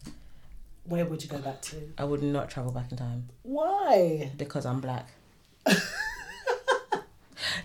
where 0.85 1.05
would 1.05 1.23
you 1.23 1.29
go 1.29 1.39
back 1.39 1.61
to? 1.63 1.77
I 1.97 2.05
would 2.05 2.23
not 2.23 2.49
travel 2.49 2.71
back 2.71 2.91
in 2.91 2.97
time 2.97 3.29
Why? 3.43 4.31
because 4.37 4.65
I'm 4.65 4.81
black. 4.81 5.09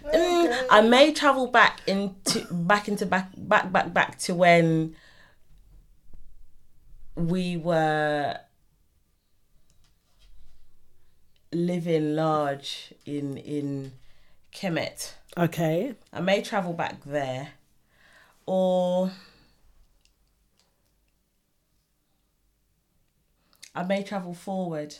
Mm, 0.05 0.67
I 0.71 0.81
may 0.81 1.13
travel 1.13 1.47
back 1.47 1.81
into 1.87 2.47
back 2.51 2.89
into 2.89 3.07
back 3.07 3.31
back 3.37 3.71
back 3.71 3.93
back 3.93 4.19
to 4.21 4.35
when 4.35 4.97
we 7.15 7.57
were 7.57 8.39
living 11.53 12.15
large 12.15 12.95
in 13.07 13.37
in 13.37 13.93
Kemet. 14.53 15.13
Okay. 15.37 15.95
I 16.13 16.21
may 16.21 16.43
travel 16.43 16.73
back 16.73 17.05
there, 17.05 17.51
or 18.47 19.13
I 23.75 23.83
may 23.85 24.03
travel 24.03 24.35
forward. 24.35 24.97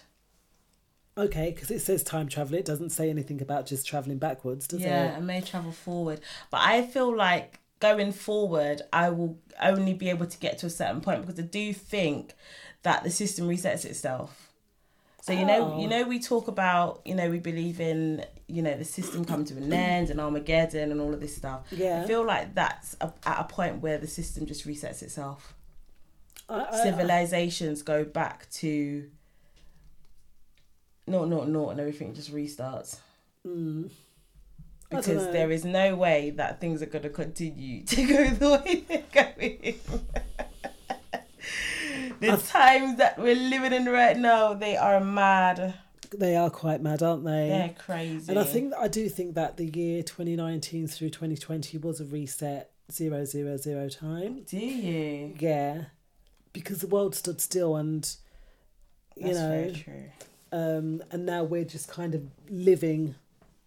Okay, 1.19 1.51
because 1.55 1.71
it 1.71 1.81
says 1.81 2.03
time 2.03 2.29
travel. 2.29 2.55
It 2.55 2.65
doesn't 2.65 2.91
say 2.91 3.11
anything 3.11 3.43
about 3.43 3.67
just 3.67 3.87
traveling 3.87 4.19
backwards, 4.19 4.67
does 4.69 4.81
it? 4.83 4.87
Yeah, 4.87 5.15
I 5.17 5.21
may 5.21 5.41
travel 5.41 5.73
forward, 5.73 6.21
but 6.51 6.61
I 6.63 6.83
feel 6.87 7.15
like 7.15 7.59
going 7.81 8.13
forward, 8.13 8.83
I 8.93 9.11
will 9.11 9.39
only 9.61 9.93
be 9.93 10.09
able 10.09 10.27
to 10.27 10.39
get 10.39 10.59
to 10.59 10.67
a 10.67 10.71
certain 10.71 11.01
point 11.01 11.27
because 11.27 11.39
I 11.39 11.43
do 11.47 11.73
think 11.75 12.35
that 12.83 13.03
the 13.03 13.11
system 13.11 13.49
resets 13.49 13.85
itself. 13.85 14.53
So 15.23 15.33
you 15.33 15.45
know, 15.45 15.73
Oh. 15.75 15.81
you 15.81 15.89
know, 15.89 16.05
we 16.05 16.19
talk 16.21 16.49
about, 16.49 17.03
you 17.05 17.15
know, 17.15 17.29
we 17.29 17.39
believe 17.39 17.81
in, 17.81 18.25
you 18.51 18.63
know, 18.63 18.77
the 18.77 18.85
system 18.85 19.25
come 19.25 19.45
to 19.47 19.57
an 19.57 19.73
end 19.73 20.11
and 20.11 20.21
Armageddon 20.21 20.91
and 20.93 21.01
all 21.01 21.15
of 21.15 21.21
this 21.21 21.37
stuff. 21.37 21.67
Yeah. 21.71 22.03
I 22.03 22.07
feel 22.07 22.25
like 22.25 22.55
that's 22.55 22.97
a, 23.01 23.13
at 23.25 23.41
a 23.41 23.45
point 23.45 23.81
where 23.81 23.99
the 23.99 24.07
system 24.07 24.47
just 24.47 24.67
resets 24.67 25.03
itself. 25.03 25.55
I, 26.49 26.67
I, 26.71 26.83
Civilizations 26.83 27.83
go 27.83 28.05
back 28.05 28.51
to 28.51 29.09
naught, 31.07 31.29
naught, 31.29 31.49
naught, 31.49 31.71
and 31.71 31.81
everything 31.81 32.15
just 32.15 32.35
restarts. 32.35 32.99
Mm. 33.47 33.91
don't 34.91 35.01
because 35.05 35.33
there 35.33 35.51
is 35.51 35.65
no 35.65 35.95
way 35.95 36.31
that 36.31 36.61
things 36.61 36.83
are 36.83 36.87
going 36.87 37.03
to 37.03 37.11
continue 37.11 37.83
to 37.87 38.07
go 38.07 38.29
the 38.29 38.63
way 38.65 38.85
they're 38.89 39.05
going. 39.13 39.79
the 42.21 42.37
times 42.37 42.99
that 42.99 43.19
we're 43.19 43.35
living 43.35 43.73
in 43.73 43.87
right 43.87 44.17
now, 44.17 44.55
they 44.55 44.77
are 44.77 45.01
mad. 45.01 45.75
They 46.17 46.35
are 46.37 46.51
quite 46.51 46.83
mad, 46.83 47.03
aren't 47.03 47.25
they? 47.25 47.49
They're 47.49 47.75
crazy. 47.79 48.29
And 48.29 48.39
I 48.39 48.45
think 48.45 48.75
I 48.79 48.89
do 48.89 49.09
think 49.09 49.35
that 49.35 49.57
the 49.57 49.67
year 49.67 50.03
2019 50.03 50.89
through 50.89 51.11
2020 51.11 51.79
was 51.79 52.01
a 52.01 52.05
reset 52.05 52.71
zero 52.91 53.25
zero 53.25 53.57
zero 53.57 53.89
time. 53.89 54.43
Do 54.43 54.57
you? 54.59 55.35
Yeah, 55.39 55.85
because 56.53 56.81
the 56.81 56.87
world 56.89 57.15
stood 57.15 57.41
still, 57.41 57.77
and 57.77 58.09
you 59.17 59.27
That's 59.27 59.39
know, 59.39 59.49
very 59.51 59.73
true. 59.73 60.05
um, 60.53 61.03
and 61.11 61.27
now 61.27 61.45
we're 61.45 61.65
just 61.65 61.89
kind 61.89 62.15
of 62.15 62.23
living. 62.49 63.15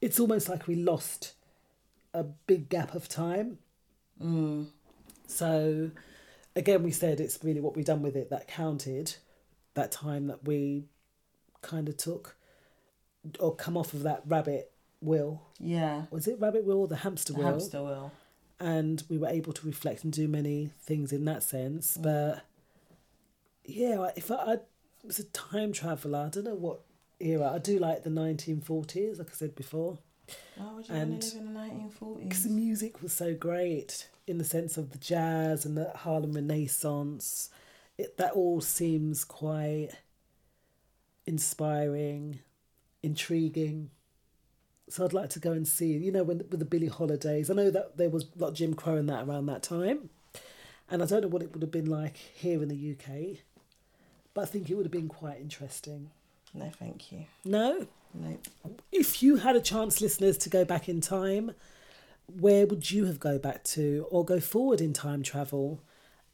It's 0.02 0.20
almost 0.20 0.50
like 0.50 0.68
we 0.68 0.76
lost 0.76 1.34
a 2.14 2.24
big 2.24 2.68
gap 2.70 2.94
of 2.94 3.08
time. 3.08 3.58
Mm. 4.22 4.68
So, 5.28 5.92
again, 6.56 6.84
we 6.84 6.92
said 6.92 7.20
it's 7.20 7.40
really 7.44 7.62
what 7.62 7.76
we've 7.76 7.86
done 7.86 8.02
with 8.02 8.16
it 8.16 8.30
that 8.30 8.48
counted. 8.48 9.16
That 9.76 9.92
time 9.92 10.28
that 10.28 10.44
we 10.46 10.84
kind 11.64 11.90
of 11.90 11.98
took 11.98 12.36
or 13.40 13.56
come 13.56 13.76
off 13.78 13.94
of 13.94 14.04
that 14.04 14.22
rabbit 14.28 14.72
wheel. 15.02 15.42
Yeah. 15.60 16.04
Was 16.12 16.28
it 16.28 16.40
rabbit 16.40 16.66
wheel 16.66 16.78
or 16.80 16.88
the 16.88 16.98
hamster 16.98 17.34
The 17.34 17.40
wheel? 17.40 17.48
hamster 17.50 17.82
wheel. 17.84 18.12
and 18.60 19.04
we 19.10 19.18
were 19.18 19.28
able 19.30 19.54
to 19.54 19.66
reflect 19.66 20.04
and 20.04 20.14
do 20.14 20.28
many 20.28 20.70
things 20.82 21.12
in 21.12 21.26
that 21.26 21.42
sense. 21.44 21.98
Mm. 21.98 22.04
But 22.04 22.44
yeah, 23.66 24.10
if 24.16 24.30
I, 24.32 24.36
I 24.36 24.58
was 25.04 25.20
a 25.20 25.24
time 25.26 25.72
traveler, 25.74 26.20
I 26.26 26.30
don't 26.30 26.44
know 26.46 26.56
what 26.56 26.82
era. 27.20 27.52
I 27.54 27.58
do 27.60 27.80
like 27.80 28.04
the 28.04 28.10
1940s, 28.10 29.20
like 29.20 29.30
I 29.30 29.34
said 29.34 29.56
before, 29.56 29.98
Why 30.58 30.74
would 30.74 30.88
you 30.88 30.96
And- 30.96 31.12
want 31.12 31.22
to 31.24 31.38
live 31.38 31.48
in 31.48 31.54
the 31.54 31.60
1940s? 31.60 32.24
because 32.24 32.44
the 32.44 32.50
music 32.50 33.02
was 33.02 33.14
so 33.14 33.34
great 33.34 34.10
in 34.28 34.38
the 34.38 34.44
sense 34.46 34.78
of 34.78 34.92
the 34.92 34.98
jazz 34.98 35.66
and 35.66 35.78
the 35.78 35.92
Harlem 35.96 36.34
Renaissance. 36.34 37.50
It, 37.98 38.18
that 38.18 38.34
all 38.34 38.60
seems 38.62 39.24
quite 39.24 39.90
inspiring, 41.26 42.40
intriguing. 43.02 43.90
So 44.90 45.06
I'd 45.06 45.14
like 45.14 45.30
to 45.32 45.40
go 45.40 45.52
and 45.52 45.68
see, 45.68 45.94
you 45.98 46.12
know, 46.12 46.24
when 46.24 46.40
with 46.50 46.60
the 46.60 46.66
Billie 46.66 46.88
Holidays. 46.88 47.50
I 47.50 47.54
know 47.54 47.72
that 47.72 47.98
there 47.98 48.10
was 48.10 48.26
of 48.40 48.54
Jim 48.54 48.74
Crow 48.74 48.98
and 48.98 49.10
that 49.10 49.28
around 49.28 49.46
that 49.48 49.64
time, 49.64 50.10
and 50.90 51.02
I 51.02 51.06
don't 51.06 51.22
know 51.22 51.28
what 51.30 51.42
it 51.42 51.54
would 51.54 51.62
have 51.62 51.72
been 51.72 51.90
like 51.90 52.18
here 52.18 52.62
in 52.62 52.70
the 52.70 52.92
UK, 52.92 53.38
but 54.34 54.42
I 54.42 54.46
think 54.46 54.70
it 54.70 54.76
would 54.76 54.86
have 54.86 54.92
been 54.92 55.08
quite 55.08 55.40
interesting. 55.40 56.12
No, 56.54 56.70
thank 56.78 57.12
you. 57.12 57.26
No, 57.46 57.88
No. 58.14 58.38
if 58.92 59.24
you 59.24 59.38
had 59.38 59.56
a 59.56 59.62
chance, 59.62 60.02
listeners, 60.02 60.38
to 60.40 60.50
go 60.50 60.64
back 60.64 60.88
in 60.88 61.02
time, 61.02 61.56
where 62.28 62.68
would 62.68 62.92
you 62.92 63.06
have 63.06 63.20
go 63.20 63.40
back 63.40 63.64
to 63.64 64.06
or 64.12 64.24
go 64.24 64.40
forward 64.40 64.80
in 64.82 64.94
time 64.94 65.24
travel? 65.24 65.82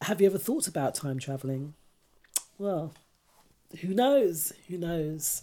Have 0.01 0.19
you 0.19 0.27
ever 0.27 0.37
thought 0.37 0.67
about 0.67 0.95
time 0.95 1.19
traveling? 1.19 1.73
Well, 2.57 2.93
who 3.81 3.93
knows? 3.93 4.51
Who 4.67 4.77
knows? 4.77 5.41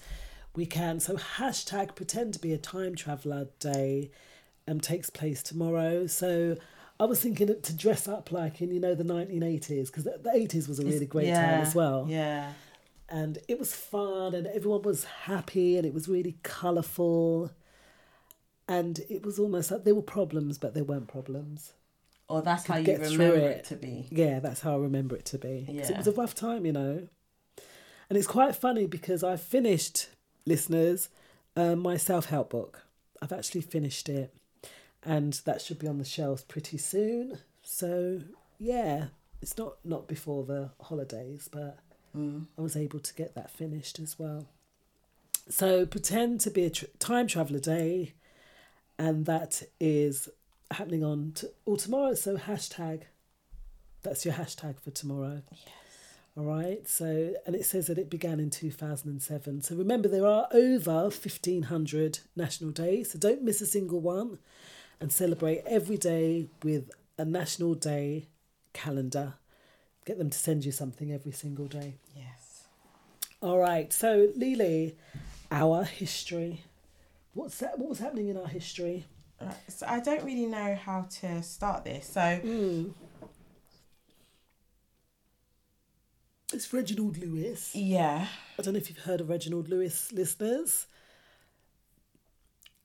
We 0.55 0.67
can. 0.67 1.01
So 1.01 1.17
hashtag 1.17 1.95
pretend 1.95 2.35
to 2.35 2.41
be 2.41 2.53
a 2.53 2.59
time 2.59 2.95
traveler 2.95 3.49
day 3.61 4.11
um 4.69 4.81
takes 4.81 5.11
place 5.11 5.43
tomorrow. 5.43 6.07
So 6.07 6.57
I 6.99 7.05
was 7.05 7.21
thinking 7.21 7.49
to 7.61 7.77
dress 7.77 8.09
up 8.09 8.33
like 8.33 8.61
in 8.63 8.71
you 8.73 8.81
know 8.81 8.95
the 8.95 9.05
nineteen 9.05 9.43
eighties 9.43 9.91
because 9.91 10.05
the 10.05 10.31
eighties 10.33 10.67
was 10.69 10.79
a 10.81 10.85
really 10.85 11.07
great 11.07 11.33
time 11.33 11.61
as 11.61 11.75
well 11.75 12.07
Yeah. 12.09 12.53
and 13.11 13.39
it 13.49 13.59
was 13.59 13.75
fun 13.75 14.35
and 14.35 14.47
everyone 14.47 14.81
was 14.83 15.05
happy 15.05 15.77
and 15.77 15.85
it 15.87 15.93
was 15.93 16.09
really 16.09 16.39
colourful 16.43 17.51
and 18.69 19.01
it 19.09 19.25
was 19.25 19.39
almost 19.39 19.71
like 19.71 19.85
there 19.85 19.95
were 19.95 20.03
problems 20.03 20.59
but 20.59 20.75
there 20.75 20.85
weren't 20.85 21.07
problems 21.09 21.75
Or 22.29 22.43
that's 22.43 22.67
how 22.67 22.77
you 22.79 22.97
remember 22.97 23.37
it. 23.37 23.59
it 23.59 23.65
to 23.67 23.77
be. 23.77 24.09
yeah 24.11 24.41
that's 24.41 24.61
how 24.63 24.73
i 24.75 24.79
remember 24.79 25.15
it 25.17 25.27
to 25.27 25.39
be 25.39 25.67
'Cause 25.79 25.91
it 25.91 25.97
was 25.99 26.07
a 26.09 26.13
rough 26.13 26.35
time 26.35 26.65
you 26.67 26.73
know 26.73 27.09
and 28.09 28.17
it's 28.19 28.27
quite 28.27 28.55
funny 28.55 28.87
because 28.87 29.23
i 29.25 29.37
finished 29.37 30.09
listeners 30.47 31.09
um, 31.57 31.79
my 31.81 31.97
self-help 31.97 32.51
book 32.51 32.85
i've 33.23 33.33
actually 33.33 33.61
finished 33.61 34.09
it 34.09 34.35
and 35.03 35.35
that 35.45 35.61
should 35.63 35.79
be 35.79 35.87
on 35.87 35.99
the 35.99 36.05
shelves 36.05 36.43
pretty 36.43 36.79
soon 36.79 37.39
so 37.63 38.21
yeah 38.59 39.07
it's 39.43 39.57
not 39.59 39.75
not 39.85 40.07
before 40.09 40.45
the 40.45 40.71
holidays 40.81 41.49
but 41.51 41.79
I 42.57 42.63
was 42.63 42.77
able 42.77 42.99
to 43.01 43.15
get 43.15 43.35
that 43.35 43.51
finished 43.51 43.99
as 43.99 44.19
well. 44.19 44.47
So 45.51 45.85
pretend 45.85 46.41
to 46.41 46.51
be 46.51 46.65
a 46.65 46.71
tr- 46.71 46.87
time 46.99 47.27
traveler 47.27 47.59
day, 47.59 48.15
and 48.99 49.27
that 49.27 49.63
is 49.79 50.29
happening 50.71 51.05
on 51.05 51.33
t- 51.35 51.49
or 51.67 51.77
tomorrow. 51.77 52.15
So 52.15 52.39
hashtag, 52.39 53.03
that's 54.03 54.25
your 54.25 54.33
hashtag 54.33 54.81
for 54.81 54.91
tomorrow. 54.91 55.43
Yes. 55.53 55.61
All 56.37 56.45
right. 56.45 56.87
So 56.87 57.35
and 57.47 57.57
it 57.57 57.65
says 57.65 57.87
that 57.87 57.99
it 57.99 58.11
began 58.11 58.41
in 58.41 58.51
two 58.51 58.71
thousand 58.71 59.11
and 59.11 59.23
seven. 59.23 59.63
So 59.63 59.75
remember 59.75 60.09
there 60.09 60.27
are 60.27 60.49
over 60.53 61.11
fifteen 61.11 61.65
hundred 61.65 62.19
national 62.35 62.71
days. 62.73 63.13
So 63.13 63.19
don't 63.19 63.43
miss 63.43 63.61
a 63.61 63.67
single 63.67 64.01
one, 64.01 64.39
and 65.01 65.11
celebrate 65.11 65.63
every 65.67 65.97
day 65.97 66.49
with 66.63 66.91
a 67.19 67.25
national 67.25 67.75
day 67.75 68.29
calendar. 68.75 69.35
Get 70.05 70.19
them 70.19 70.31
to 70.31 70.39
send 70.39 70.65
you 70.65 70.73
something 70.73 71.11
every 71.13 71.33
single 71.33 71.67
day. 71.67 71.95
Yes. 72.15 72.65
All 73.43 73.59
right, 73.59 73.93
so 73.93 74.29
Lily, 74.37 74.97
our 75.51 75.85
history. 75.85 76.63
What's 77.35 77.59
that? 77.59 77.79
What 77.79 77.89
was 77.89 77.99
happening 77.99 78.29
in 78.29 78.37
our 78.37 78.47
history? 78.47 79.07
Right, 79.41 79.55
So 79.69 79.87
I 79.87 80.01
don't 80.01 80.25
really 80.25 80.47
know 80.47 80.75
how 80.75 81.03
to 81.21 81.43
start 81.43 81.85
this. 81.85 82.07
So 82.09 82.21
Mm. 82.21 82.93
It's 86.57 86.73
Reginald 86.73 87.19
Lewis. 87.19 87.73
yeah. 87.75 88.29
I 88.59 88.63
don't 88.63 88.73
know 88.73 88.79
if 88.79 88.89
you've 88.89 89.01
heard 89.05 89.21
of 89.21 89.29
Reginald 89.29 89.69
Lewis, 89.69 90.11
listeners. 90.11 90.87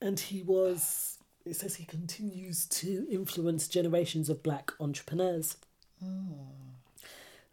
And 0.01 0.19
he 0.19 0.41
was. 0.41 1.19
It 1.45 1.55
says 1.55 1.75
he 1.75 1.85
continues 1.85 2.65
to 2.65 3.07
influence 3.09 3.69
generations 3.69 4.27
of 4.29 4.43
black 4.43 4.73
entrepreneurs. 4.81 5.55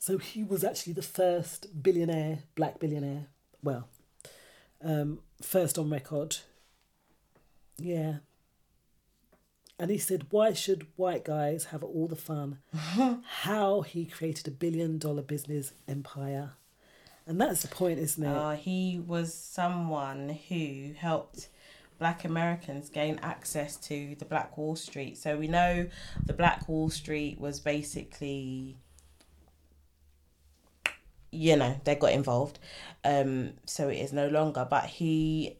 So 0.00 0.18
he 0.18 0.42
was 0.42 0.64
actually 0.64 0.94
the 0.94 1.02
first 1.02 1.85
billionaire, 1.85 2.40
black 2.57 2.81
billionaire. 2.81 3.26
Well, 3.62 3.88
um, 4.83 5.20
first 5.40 5.78
on 5.78 5.88
record. 5.88 6.38
Yeah. 7.76 8.16
And 9.78 9.90
he 9.90 9.98
said, 9.98 10.26
Why 10.30 10.52
should 10.52 10.86
white 10.96 11.24
guys 11.24 11.66
have 11.66 11.84
all 11.84 12.08
the 12.08 12.16
fun? 12.16 12.58
How 13.42 13.82
he 13.82 14.04
created 14.04 14.48
a 14.48 14.50
billion 14.50 14.98
dollar 14.98 15.22
business 15.22 15.72
empire. 15.86 16.52
And 17.26 17.40
that's 17.40 17.62
the 17.62 17.68
point, 17.68 17.98
isn't 17.98 18.24
it? 18.24 18.28
Uh, 18.28 18.52
he 18.52 18.98
was 19.06 19.34
someone 19.34 20.38
who 20.48 20.94
helped 20.96 21.48
black 21.98 22.24
Americans 22.24 22.88
gain 22.88 23.18
access 23.22 23.76
to 23.76 24.14
the 24.18 24.24
Black 24.24 24.56
Wall 24.56 24.76
Street. 24.76 25.18
So 25.18 25.36
we 25.36 25.46
know 25.46 25.88
the 26.24 26.32
Black 26.32 26.68
Wall 26.68 26.90
Street 26.90 27.38
was 27.40 27.60
basically 27.60 28.78
you 31.30 31.56
know, 31.56 31.78
they 31.84 31.94
got 31.94 32.12
involved. 32.12 32.58
Um 33.04 33.52
so 33.66 33.88
it 33.88 33.96
is 33.96 34.12
no 34.12 34.28
longer, 34.28 34.66
but 34.68 34.86
he 34.86 35.58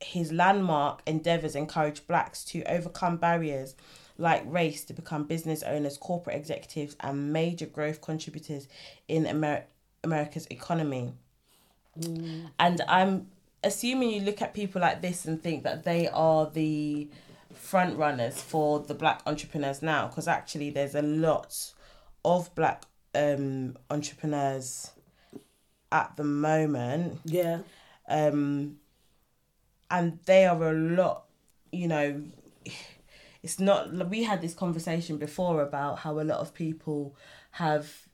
his 0.00 0.32
landmark 0.32 1.02
endeavors 1.06 1.56
encourage 1.56 2.06
blacks 2.06 2.44
to 2.44 2.62
overcome 2.64 3.16
barriers 3.16 3.74
like 4.16 4.42
race 4.46 4.84
to 4.84 4.92
become 4.92 5.24
business 5.24 5.62
owners, 5.62 5.96
corporate 5.96 6.36
executives, 6.36 6.96
and 7.00 7.32
major 7.32 7.66
growth 7.66 8.00
contributors 8.00 8.66
in 9.06 9.26
Amer- 9.26 9.64
America's 10.02 10.46
economy. 10.50 11.12
And 12.58 12.80
I'm 12.88 13.28
assuming 13.62 14.10
you 14.10 14.20
look 14.20 14.42
at 14.42 14.54
people 14.54 14.80
like 14.80 15.02
this 15.02 15.24
and 15.24 15.42
think 15.42 15.62
that 15.64 15.84
they 15.84 16.08
are 16.08 16.50
the 16.50 17.08
front 17.54 17.96
runners 17.96 18.40
for 18.40 18.80
the 18.80 18.94
black 18.94 19.22
entrepreneurs 19.26 19.82
now, 19.82 20.06
because 20.08 20.28
actually 20.28 20.70
there's 20.70 20.94
a 20.94 21.02
lot 21.02 21.72
of 22.24 22.54
black 22.54 22.84
um, 23.14 23.76
entrepreneurs 23.90 24.90
at 25.90 26.14
the 26.16 26.24
moment 26.24 27.18
yeah. 27.24 27.60
um 28.08 28.76
and 29.90 30.18
they 30.26 30.44
are 30.46 30.62
a 30.70 30.72
lot 30.72 31.24
you 31.72 31.88
know 31.88 32.22
it's 33.42 33.58
not 33.58 33.92
we 34.08 34.22
had 34.24 34.40
this 34.40 34.54
conversation 34.54 35.16
before 35.18 35.62
about 35.62 36.00
how 36.00 36.18
a 36.20 36.22
lot 36.22 36.38
of 36.40 36.54
people 36.54 37.14
have 37.52 38.06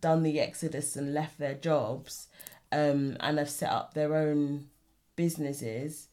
done 0.00 0.22
the 0.22 0.38
exodus 0.40 0.96
and 0.96 1.14
left 1.14 1.38
their 1.38 1.54
jobs 1.54 2.28
um 2.72 3.16
and 3.20 3.38
have 3.38 3.50
set 3.50 3.70
up 3.70 3.94
their 3.94 4.14
own 4.14 4.66
businesses 5.16 6.08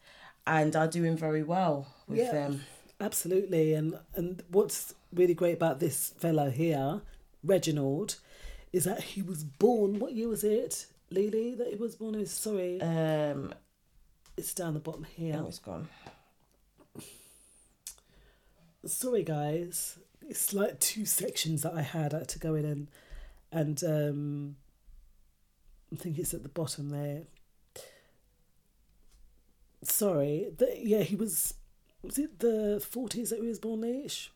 and 0.47 0.75
are 0.75 0.87
doing 0.87 1.15
very 1.17 1.43
well 1.43 1.87
with 2.07 2.19
Yeah. 2.19 2.31
them 2.31 2.61
Absolutely, 3.01 3.73
and 3.73 3.99
and 4.15 4.43
what's 4.49 4.93
really 5.11 5.33
great 5.33 5.55
about 5.55 5.79
this 5.81 6.13
fellow 6.17 6.49
here, 6.49 7.01
Reginald, 7.43 8.15
is 8.71 8.85
that 8.85 9.01
he 9.03 9.21
was 9.21 9.43
born. 9.43 9.99
What 9.99 10.13
year 10.13 10.29
was 10.29 10.43
it, 10.45 10.85
Lily? 11.09 11.53
That 11.55 11.67
he 11.67 11.75
was 11.75 11.95
born 11.97 12.15
in. 12.15 12.25
Sorry, 12.27 12.79
um 12.79 13.53
it's 14.37 14.53
down 14.53 14.73
the 14.73 14.79
bottom 14.79 15.05
here. 15.15 15.35
oh 15.39 15.47
it's 15.47 15.59
gone 15.59 15.87
sorry 18.85 19.23
guys, 19.23 19.97
it's 20.27 20.53
like 20.53 20.79
two 20.79 21.05
sections 21.05 21.63
that 21.63 21.73
I 21.73 21.81
had. 21.81 22.13
I 22.13 22.19
had 22.19 22.27
to 22.29 22.39
go 22.39 22.55
in 22.55 22.65
and 22.65 22.87
and 23.51 23.83
um, 23.83 24.55
I 25.91 25.97
think 25.97 26.17
it's 26.17 26.33
at 26.33 26.43
the 26.43 26.49
bottom 26.49 26.89
there. 26.89 27.23
Sorry, 29.83 30.47
the, 30.55 30.75
yeah, 30.79 31.01
he 31.01 31.15
was. 31.15 31.53
Was 32.01 32.17
it 32.17 32.39
the 32.39 32.85
forties 32.85 33.29
that 33.29 33.39
he 33.39 33.47
was 33.47 33.59
born, 33.59 33.81
Leash? 33.81 34.31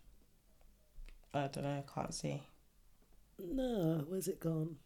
I 1.34 1.48
don't 1.48 1.64
know. 1.64 1.84
I 1.86 1.94
can't 1.94 2.14
see. 2.14 2.44
No, 3.38 4.06
where's 4.08 4.30
it 4.30 4.40
gone? 4.40 4.78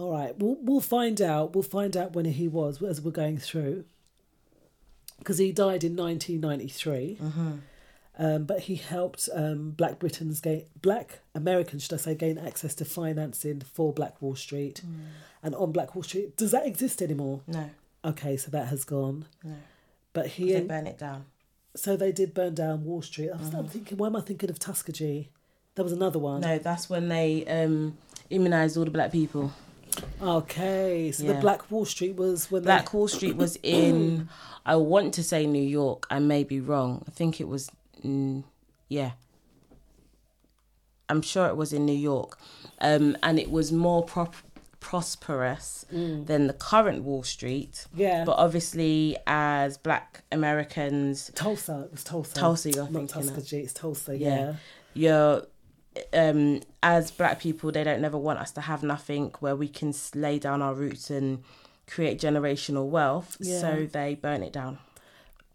All 0.00 0.10
right, 0.12 0.36
we'll 0.38 0.56
we'll 0.62 0.80
find 0.80 1.20
out. 1.20 1.54
We'll 1.54 1.62
find 1.62 1.94
out 1.96 2.14
when 2.14 2.24
he 2.24 2.48
was 2.48 2.82
as 2.82 3.00
we're 3.00 3.10
going 3.10 3.38
through. 3.38 3.84
Because 5.18 5.36
he 5.36 5.52
died 5.52 5.84
in 5.84 5.94
1993, 5.96 7.18
um, 8.18 8.44
but 8.44 8.60
he 8.60 8.76
helped 8.76 9.28
um, 9.34 9.72
Black 9.72 9.98
Britons 9.98 10.40
gain, 10.40 10.64
Black 10.80 11.18
Americans, 11.34 11.82
should 11.82 11.92
I 11.92 11.96
say, 11.98 12.14
gain 12.14 12.38
access 12.38 12.74
to 12.76 12.86
financing 12.86 13.60
for 13.60 13.92
Black 13.92 14.22
Wall 14.22 14.34
Street, 14.34 14.80
and 15.42 15.54
on 15.54 15.72
Black 15.72 15.94
Wall 15.94 16.02
Street. 16.02 16.38
Does 16.38 16.52
that 16.52 16.66
exist 16.66 17.02
anymore? 17.02 17.42
No, 17.46 17.68
Okay, 18.02 18.38
so 18.38 18.50
that 18.50 18.68
has 18.68 18.84
gone. 18.84 19.26
no. 19.44 19.56
But 20.14 20.26
he, 20.28 20.52
They 20.54 20.62
burn 20.62 20.86
it 20.86 20.98
down. 20.98 21.26
so 21.76 21.96
they 21.96 22.10
did 22.12 22.32
burn 22.32 22.54
down 22.54 22.84
Wall 22.84 23.02
Street. 23.02 23.28
I 23.30 23.36
was 23.36 23.52
I'm 23.52 23.68
thinking, 23.68 23.98
why 23.98 24.06
am 24.06 24.16
I 24.16 24.22
thinking 24.22 24.48
of 24.48 24.58
Tuskegee? 24.58 25.28
There 25.74 25.84
was 25.84 25.92
another 25.92 26.18
one. 26.18 26.40
No, 26.40 26.58
that's 26.58 26.88
when 26.90 27.08
they 27.10 27.44
um, 27.46 27.96
immunized 28.30 28.76
all 28.78 28.84
the 28.86 28.90
black 28.90 29.12
people. 29.12 29.52
Okay, 30.22 31.12
so 31.12 31.24
the 31.24 31.34
Black 31.34 31.70
Wall 31.70 31.84
Street 31.84 32.16
was 32.16 32.50
when 32.50 32.62
Black 32.62 32.92
Wall 32.94 33.08
Street 33.08 33.36
was 33.36 33.56
in, 33.62 34.28
I 34.66 34.76
want 34.76 35.14
to 35.14 35.22
say 35.22 35.46
New 35.46 35.62
York. 35.62 36.06
I 36.10 36.18
may 36.18 36.44
be 36.44 36.60
wrong. 36.60 37.04
I 37.08 37.10
think 37.10 37.40
it 37.40 37.48
was, 37.48 37.70
mm, 38.04 38.44
yeah. 38.88 39.12
I'm 41.08 41.22
sure 41.22 41.46
it 41.48 41.56
was 41.56 41.72
in 41.72 41.86
New 41.86 41.92
York. 41.96 42.38
Um, 42.80 43.16
and 43.22 43.38
it 43.38 43.50
was 43.50 43.72
more 43.72 44.04
prop- 44.04 44.36
prosperous 44.78 45.84
than 45.90 46.46
the 46.46 46.52
current 46.54 47.02
Wall 47.02 47.22
Street. 47.22 47.86
Mm. 47.94 47.98
Yeah. 47.98 48.24
But 48.24 48.36
obviously, 48.38 49.16
as 49.26 49.76
black 49.76 50.22
Americans, 50.32 51.30
Tulsa. 51.34 51.82
It 51.86 51.92
was 51.92 52.04
Tulsa. 52.04 52.34
Tulsa, 52.34 52.70
you're 52.70 52.88
not. 52.90 53.08
Tuskegee. 53.08 53.58
It's 53.60 53.72
Tulsa. 53.72 54.16
yeah, 54.16 54.28
Yeah. 54.28 54.54
you're 54.94 55.46
um 56.12 56.60
as 56.82 57.10
black 57.10 57.40
people 57.40 57.72
they 57.72 57.82
don't 57.84 58.00
never 58.00 58.16
want 58.18 58.38
us 58.38 58.50
to 58.52 58.60
have 58.60 58.82
nothing 58.82 59.32
where 59.40 59.56
we 59.56 59.68
can 59.68 59.92
lay 60.14 60.38
down 60.38 60.62
our 60.62 60.74
roots 60.74 61.10
and 61.10 61.42
create 61.88 62.20
generational 62.20 62.86
wealth 62.88 63.36
Yeah. 63.40 63.60
so 63.60 63.88
they 63.90 64.14
burn 64.14 64.42
it 64.42 64.52
down 64.52 64.78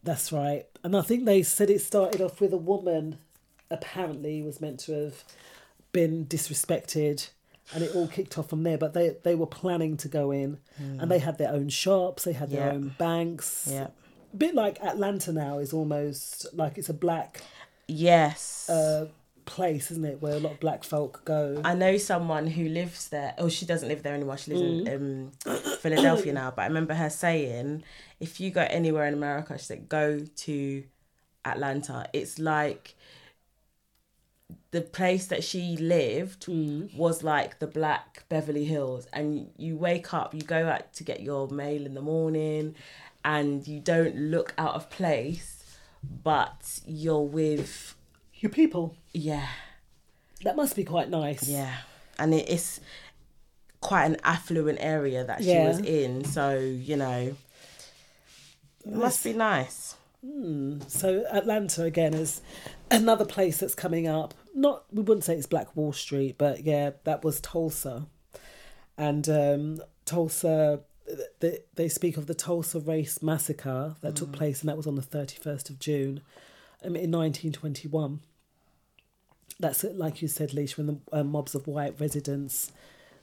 That's 0.04 0.32
right. 0.32 0.66
And 0.84 0.96
I 0.96 1.02
think 1.02 1.26
they 1.26 1.42
said 1.42 1.70
it 1.72 1.82
started 1.82 2.22
off 2.22 2.40
with 2.40 2.54
a 2.54 2.58
woman. 2.74 3.18
Apparently, 3.72 4.44
was 4.44 4.62
meant 4.62 4.80
to 4.82 4.92
have 4.94 5.24
been 5.92 6.28
disrespected, 6.28 7.30
and 7.74 7.84
it 7.84 7.96
all 7.96 8.08
kicked 8.08 8.38
off 8.38 8.50
from 8.50 8.62
there. 8.62 8.78
But 8.78 8.94
they 8.94 9.16
they 9.24 9.34
were 9.34 9.48
planning 9.48 9.98
to 9.98 10.08
go 10.08 10.30
in, 10.30 10.60
and 10.78 11.10
they 11.10 11.18
had 11.18 11.40
their 11.40 11.52
own 11.52 11.70
shops. 11.70 12.24
They 12.26 12.34
had 12.34 12.52
their 12.52 12.68
Yeah. 12.68 12.74
own 12.74 12.94
banks. 13.00 13.68
yeah 13.72 13.88
A 14.34 14.38
bit 14.38 14.54
like 14.54 14.80
Atlanta 14.84 15.32
now 15.34 15.58
is 15.58 15.74
almost 15.74 16.46
like 16.54 16.78
it's 16.78 16.90
a 16.90 16.94
black 16.94 17.42
yes 17.88 18.70
uh, 18.70 19.08
place, 19.46 19.92
isn't 19.92 20.06
it? 20.06 20.22
Where 20.22 20.34
a 20.34 20.40
lot 20.40 20.54
of 20.54 20.60
black 20.60 20.84
folk 20.84 21.24
go. 21.26 21.62
I 21.64 21.74
know 21.74 21.98
someone 21.98 22.48
who 22.48 22.68
lives 22.68 23.10
there. 23.10 23.34
Oh, 23.38 23.50
she 23.50 23.66
doesn't 23.66 23.88
live 23.88 24.04
there 24.04 24.14
anymore. 24.14 24.38
She 24.38 24.54
lives 24.54 24.88
in 24.88 25.32
um, 25.46 25.56
Philadelphia 25.78 26.34
now. 26.34 26.52
But 26.52 26.64
I 26.64 26.68
remember 26.68 26.94
her 26.94 27.10
saying, 27.10 27.84
if 28.20 28.40
you 28.40 28.52
go 28.52 28.66
anywhere 28.70 29.08
in 29.08 29.14
America, 29.14 29.58
she 29.58 29.66
said, 29.66 29.90
go 29.90 30.20
to 30.20 30.84
Atlanta. 31.46 32.08
It's 32.14 32.40
like 32.40 32.96
the 34.72 34.82
place 34.82 35.28
that 35.28 35.44
she 35.44 35.78
lived 35.78 36.48
was 36.96 37.24
like 37.24 37.60
the 37.60 37.68
black 37.68 38.26
Beverly 38.30 38.66
Hills. 38.66 39.08
And 39.14 39.52
you 39.58 39.78
wake 39.78 40.14
up, 40.14 40.34
you 40.34 40.42
go 40.42 40.68
out 40.68 40.94
to 40.94 41.04
get 41.04 41.22
your 41.22 41.48
mail 41.48 41.86
in 41.86 41.94
the 41.94 42.02
morning, 42.02 42.76
and 43.24 43.68
you 43.68 43.80
don't 43.80 44.16
look 44.16 44.54
out 44.58 44.76
of 44.76 44.90
place, 44.90 45.78
but 46.04 46.80
you're 46.86 47.22
with, 47.22 47.95
Your 48.46 48.52
people. 48.52 48.96
yeah. 49.12 49.48
That 50.44 50.56
must 50.56 50.76
be 50.76 50.84
quite 50.84 51.10
nice. 51.10 51.48
Yeah, 51.50 51.76
and 52.20 52.32
it 52.32 52.48
is 52.48 52.80
quite 53.82 54.06
an 54.06 54.18
affluent 54.24 54.78
area 54.80 55.24
that 55.24 55.42
she 55.42 55.50
Yeah. 55.50 55.68
was 55.68 55.80
in, 55.80 56.24
so 56.26 56.60
you 56.60 56.96
know, 56.96 57.36
it 58.86 58.94
must 58.94 59.24
be 59.24 59.34
nice. 59.34 59.96
So 60.88 61.26
Atlanta 61.32 61.84
again 61.86 62.14
is 62.14 62.42
another 62.92 63.26
place 63.26 63.58
that's 63.58 63.74
coming 63.74 64.08
up. 64.08 64.36
Not 64.54 64.84
we 64.94 65.02
wouldn't 65.02 65.24
say 65.24 65.36
it's 65.36 65.48
Black 65.48 65.76
Wall 65.76 65.92
Street, 65.94 66.36
but 66.38 66.64
yeah, 66.64 66.92
that 67.06 67.24
was 67.24 67.42
Tulsa, 67.42 68.06
and 68.98 69.28
um, 69.28 69.82
Tulsa. 70.06 70.82
They, 71.40 71.60
they 71.76 71.90
speak 71.90 72.18
of 72.18 72.28
the 72.28 72.36
Tulsa 72.36 72.80
Race 72.80 73.22
Massacre 73.24 73.96
that 74.02 74.16
took 74.16 74.32
place, 74.32 74.60
and 74.62 74.70
that 74.70 74.78
was 74.78 74.86
on 74.86 74.94
the 74.96 75.02
thirty 75.02 75.38
first 75.40 75.72
of 75.72 75.80
June, 75.80 76.22
um, 76.84 76.96
in 76.96 77.10
nineteen 77.10 77.52
twenty 77.52 77.88
one. 77.88 78.20
That's 79.60 79.84
it, 79.84 79.98
like 79.98 80.22
you 80.22 80.28
said, 80.28 80.54
Leash, 80.54 80.78
when 80.78 80.88
the 80.88 80.98
uh, 81.14 81.24
mobs 81.24 81.56
of 81.56 81.66
white 81.68 82.00
residents, 82.00 82.72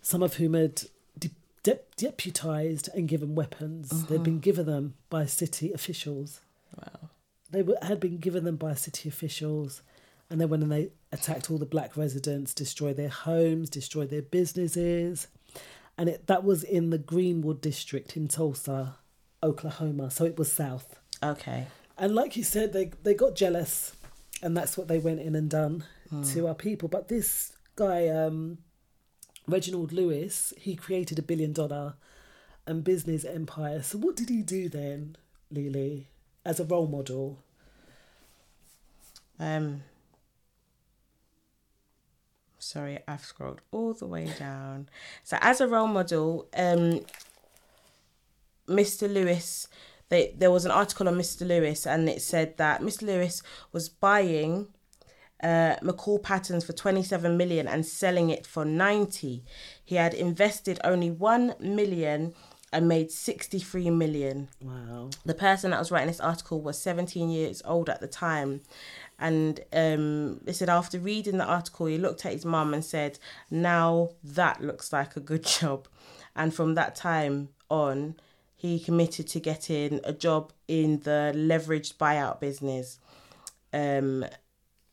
some 0.00 0.22
of 0.22 0.34
whom 0.34 0.54
had 0.54 0.82
de- 1.18 1.30
de- 1.62 1.80
deputized 1.96 2.88
and 2.94 3.06
given 3.06 3.34
weapons, 3.34 4.06
they'd 4.06 4.22
been 4.22 4.40
given 4.40 4.66
them 4.66 4.94
by 5.10 5.26
city 5.26 5.72
officials. 5.72 6.40
Wow. 6.78 7.10
they 7.50 7.62
were, 7.62 7.76
had 7.82 8.00
been 8.00 8.16
given 8.16 8.44
them 8.44 8.56
by 8.56 8.74
city 8.74 9.08
officials 9.10 9.82
and 10.30 10.40
then 10.40 10.48
when 10.48 10.66
they 10.70 10.88
attacked 11.12 11.50
all 11.50 11.58
the 11.58 11.66
black 11.66 11.98
residents 11.98 12.54
destroyed 12.54 12.96
their 12.96 13.10
homes 13.10 13.68
destroyed 13.68 14.08
their 14.08 14.22
businesses. 14.22 15.28
And 15.98 16.08
it, 16.08 16.26
that 16.28 16.42
was 16.42 16.64
in 16.64 16.88
the 16.88 16.96
greenwood 16.96 17.60
district 17.60 18.16
in 18.16 18.26
tulsa 18.28 18.96
oklahoma. 19.42 20.10
So 20.10 20.24
it 20.24 20.38
was 20.38 20.50
south. 20.50 20.98
Okay. 21.22 21.66
and 21.98 22.14
like 22.14 22.36
you 22.36 22.42
said 22.42 22.72
they, 22.72 22.92
they 23.02 23.12
got 23.12 23.36
jealous 23.36 23.94
and 24.42 24.56
that's 24.56 24.78
what 24.78 24.88
they 24.88 24.98
went 24.98 25.20
in 25.20 25.34
and 25.36 25.50
done 25.50 25.84
to 26.22 26.46
our 26.46 26.54
people 26.54 26.88
but 26.88 27.08
this 27.08 27.52
guy 27.74 28.06
um, 28.08 28.58
reginald 29.46 29.92
lewis 29.92 30.52
he 30.58 30.76
created 30.76 31.18
a 31.18 31.22
billion 31.22 31.52
dollar 31.52 31.94
and 32.66 32.84
business 32.84 33.24
empire 33.24 33.82
so 33.82 33.96
what 33.98 34.14
did 34.14 34.28
he 34.28 34.42
do 34.42 34.68
then 34.68 35.16
lily 35.50 36.08
as 36.44 36.60
a 36.60 36.64
role 36.64 36.86
model 36.86 37.38
Um. 39.40 39.82
Sorry, 42.58 43.00
I've 43.08 43.24
scrolled 43.24 43.60
all 43.72 43.92
the 43.92 44.06
way 44.06 44.32
down. 44.38 44.88
So, 45.24 45.36
as 45.40 45.60
a 45.60 45.66
role 45.66 45.88
model, 45.88 46.46
um, 46.56 47.00
Mr. 48.68 49.12
Lewis, 49.12 49.66
they, 50.08 50.32
there 50.38 50.50
was 50.50 50.64
an 50.64 50.70
article 50.70 51.08
on 51.08 51.16
Mr. 51.16 51.46
Lewis, 51.46 51.86
and 51.86 52.08
it 52.08 52.22
said 52.22 52.56
that 52.58 52.80
Mr. 52.80 53.02
Lewis 53.02 53.42
was 53.72 53.88
buying 53.88 54.68
uh, 55.42 55.76
McCall 55.82 56.22
patterns 56.22 56.64
for 56.64 56.72
27 56.72 57.36
million 57.36 57.66
and 57.66 57.84
selling 57.84 58.30
it 58.30 58.46
for 58.46 58.64
90. 58.64 59.44
He 59.84 59.94
had 59.96 60.14
invested 60.14 60.78
only 60.84 61.10
1 61.10 61.54
million 61.60 62.34
and 62.72 62.88
made 62.88 63.10
63 63.10 63.90
million. 63.90 64.48
Wow. 64.62 65.10
The 65.24 65.34
person 65.34 65.72
that 65.72 65.78
was 65.78 65.90
writing 65.90 66.08
this 66.08 66.20
article 66.20 66.60
was 66.60 66.80
17 66.80 67.28
years 67.28 67.60
old 67.64 67.90
at 67.90 68.00
the 68.00 68.06
time. 68.06 68.62
And 69.18 69.60
um, 69.72 70.38
they 70.42 70.52
said 70.52 70.70
after 70.70 70.98
reading 70.98 71.38
the 71.38 71.44
article 71.44 71.86
he 71.86 71.98
looked 71.98 72.24
at 72.24 72.32
his 72.32 72.44
mum 72.44 72.72
and 72.72 72.84
said 72.84 73.18
now 73.50 74.10
that 74.24 74.62
looks 74.62 74.92
like 74.92 75.16
a 75.16 75.20
good 75.20 75.44
job. 75.60 75.86
And 76.34 76.54
from 76.54 76.74
that 76.74 76.94
time 76.94 77.50
on 77.68 78.16
he 78.56 78.78
committed 78.78 79.26
to 79.26 79.40
getting 79.40 80.00
a 80.04 80.12
job 80.12 80.52
in 80.68 81.00
the 81.00 81.32
leveraged 81.34 81.96
buyout 81.96 82.40
business. 82.40 83.00
Um, 83.72 84.24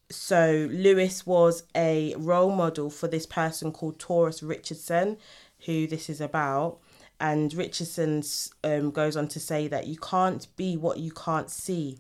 so 0.09 0.67
Lewis 0.71 1.25
was 1.25 1.63
a 1.75 2.15
role 2.17 2.51
model 2.55 2.89
for 2.89 3.07
this 3.07 3.25
person 3.25 3.71
called 3.71 3.99
Taurus 3.99 4.41
Richardson, 4.41 5.17
who 5.65 5.87
this 5.87 6.09
is 6.09 6.19
about. 6.21 6.79
And 7.19 7.53
Richardson 7.53 8.23
um, 8.63 8.91
goes 8.91 9.17
on 9.17 9.27
to 9.29 9.39
say 9.39 9.67
that 9.67 9.87
you 9.87 9.97
can't 9.97 10.47
be 10.55 10.77
what 10.77 10.99
you 10.99 11.11
can't 11.11 11.49
see. 11.49 11.99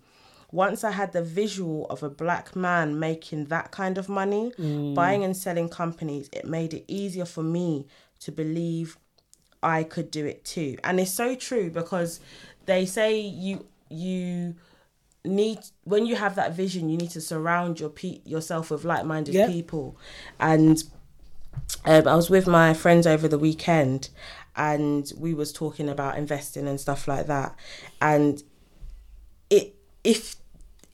Once 0.51 0.83
I 0.83 0.91
had 0.91 1.11
the 1.11 1.21
visual 1.21 1.85
of 1.87 2.01
a 2.01 2.09
black 2.09 2.55
man 2.55 2.97
making 2.97 3.45
that 3.45 3.69
kind 3.71 3.97
of 3.97 4.09
money, 4.09 4.51
buying 4.95 5.23
and 5.23 5.37
selling 5.37 5.69
companies, 5.69 6.29
it 6.31 6.45
made 6.45 6.73
it 6.73 6.85
easier 6.87 7.25
for 7.25 7.43
me 7.43 7.85
to 8.21 8.31
believe 8.31 8.97
I 9.61 9.83
could 9.83 10.09
do 10.09 10.25
it 10.25 10.43
too. 10.45 10.77
And 10.83 10.99
it's 10.99 11.13
so 11.13 11.35
true 11.35 11.69
because 11.69 12.19
they 12.65 12.85
say 12.85 13.19
you 13.19 13.65
you 13.89 14.55
need 15.25 15.59
when 15.83 16.05
you 16.05 16.15
have 16.15 16.35
that 16.35 16.53
vision 16.53 16.89
you 16.89 16.97
need 16.97 17.09
to 17.11 17.19
surround 17.21 17.79
your 17.79 17.89
pe- 17.89 18.21
yourself 18.25 18.71
with 18.71 18.85
like-minded 18.85 19.33
Yeah. 19.35 19.47
people 19.47 19.97
and 20.39 20.81
um, 21.85 22.07
I 22.07 22.15
was 22.15 22.29
with 22.29 22.47
my 22.47 22.73
friends 22.73 23.05
over 23.05 23.27
the 23.27 23.37
weekend 23.37 24.09
and 24.55 25.11
we 25.17 25.33
was 25.33 25.51
talking 25.51 25.89
about 25.89 26.17
investing 26.17 26.67
and 26.67 26.79
stuff 26.79 27.07
like 27.07 27.27
that 27.27 27.53
and 28.01 28.41
it 29.49 29.75
if 30.03 30.35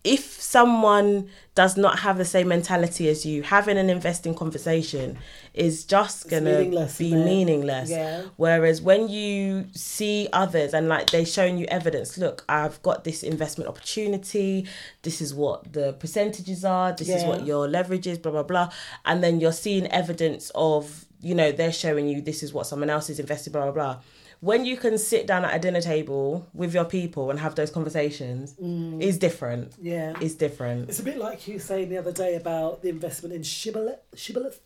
if 0.05 0.39
someone 0.39 1.27
does 1.55 1.75
not 1.75 1.99
have 1.99 2.17
the 2.17 2.25
same 2.25 2.47
mentality 2.47 3.09
as 3.09 3.25
you, 3.25 3.41
having 3.41 3.77
an 3.77 3.89
investing 3.89 4.35
conversation 4.35 5.17
is 5.53 5.83
just 5.83 6.29
gonna 6.29 6.59
meaningless, 6.59 6.97
be 6.97 7.15
meaningless. 7.15 7.89
Yeah. 7.89 8.23
Whereas 8.35 8.81
when 8.81 9.09
you 9.09 9.65
see 9.73 10.29
others 10.31 10.73
and 10.73 10.87
like 10.87 11.09
they 11.09 11.25
showing 11.25 11.57
you 11.57 11.65
evidence, 11.67 12.17
look, 12.17 12.45
I've 12.47 12.81
got 12.83 13.03
this 13.03 13.23
investment 13.23 13.67
opportunity. 13.67 14.67
This 15.01 15.21
is 15.21 15.33
what 15.33 15.73
the 15.73 15.93
percentages 15.93 16.63
are. 16.63 16.93
This 16.93 17.09
is 17.09 17.23
what 17.23 17.45
your 17.45 17.67
leverage 17.67 18.05
is. 18.05 18.19
Blah 18.19 18.33
blah 18.33 18.43
blah. 18.43 18.69
And 19.05 19.23
then 19.23 19.39
you're 19.39 19.51
seeing 19.51 19.87
evidence 19.87 20.51
of 20.53 21.05
you 21.21 21.33
know 21.33 21.51
they're 21.51 21.73
showing 21.73 22.07
you 22.07 22.21
this 22.21 22.43
is 22.43 22.53
what 22.53 22.67
someone 22.67 22.91
else 22.91 23.09
is 23.09 23.19
invested. 23.19 23.53
Blah 23.53 23.63
blah 23.63 23.71
blah. 23.71 23.97
When 24.45 24.63
you 24.63 24.77
can 24.77 24.97
sit 24.97 25.25
down 25.25 25.43
at 25.43 25.55
a 25.55 25.59
dinner 25.59 25.81
table 25.81 26.47
with 26.53 26.73
your 26.73 26.85
people 26.85 27.31
and 27.31 27.39
have 27.39 27.55
those 27.55 27.71
conversations, 27.71 28.55
is 29.01 29.17
different. 29.17 29.71
Mm. 29.71 29.77
Yeah. 29.81 30.13
It's 30.21 30.35
different. 30.35 30.89
It's 30.89 30.99
a 30.99 31.03
bit 31.03 31.17
like 31.17 31.47
you 31.47 31.57
saying 31.57 31.89
the 31.89 31.97
other 31.97 32.11
day 32.11 32.35
about 32.35 32.83
the 32.83 32.89
investment 32.89 33.33
in 33.33 33.41
Shibboleth. 33.41 33.99
Shibboleth? 34.15 34.59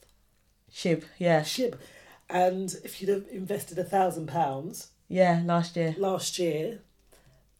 Shib, 0.71 1.03
yeah, 1.17 1.41
Shib. 1.41 1.75
And 2.29 2.75
if 2.83 3.01
you'd 3.01 3.09
have 3.09 3.25
invested 3.31 3.79
a 3.79 3.83
thousand 3.83 4.27
pounds 4.27 4.89
yeah. 5.09 5.41
Last 5.43 5.75
year, 5.75 5.95
last 5.97 6.37
year, 6.37 6.79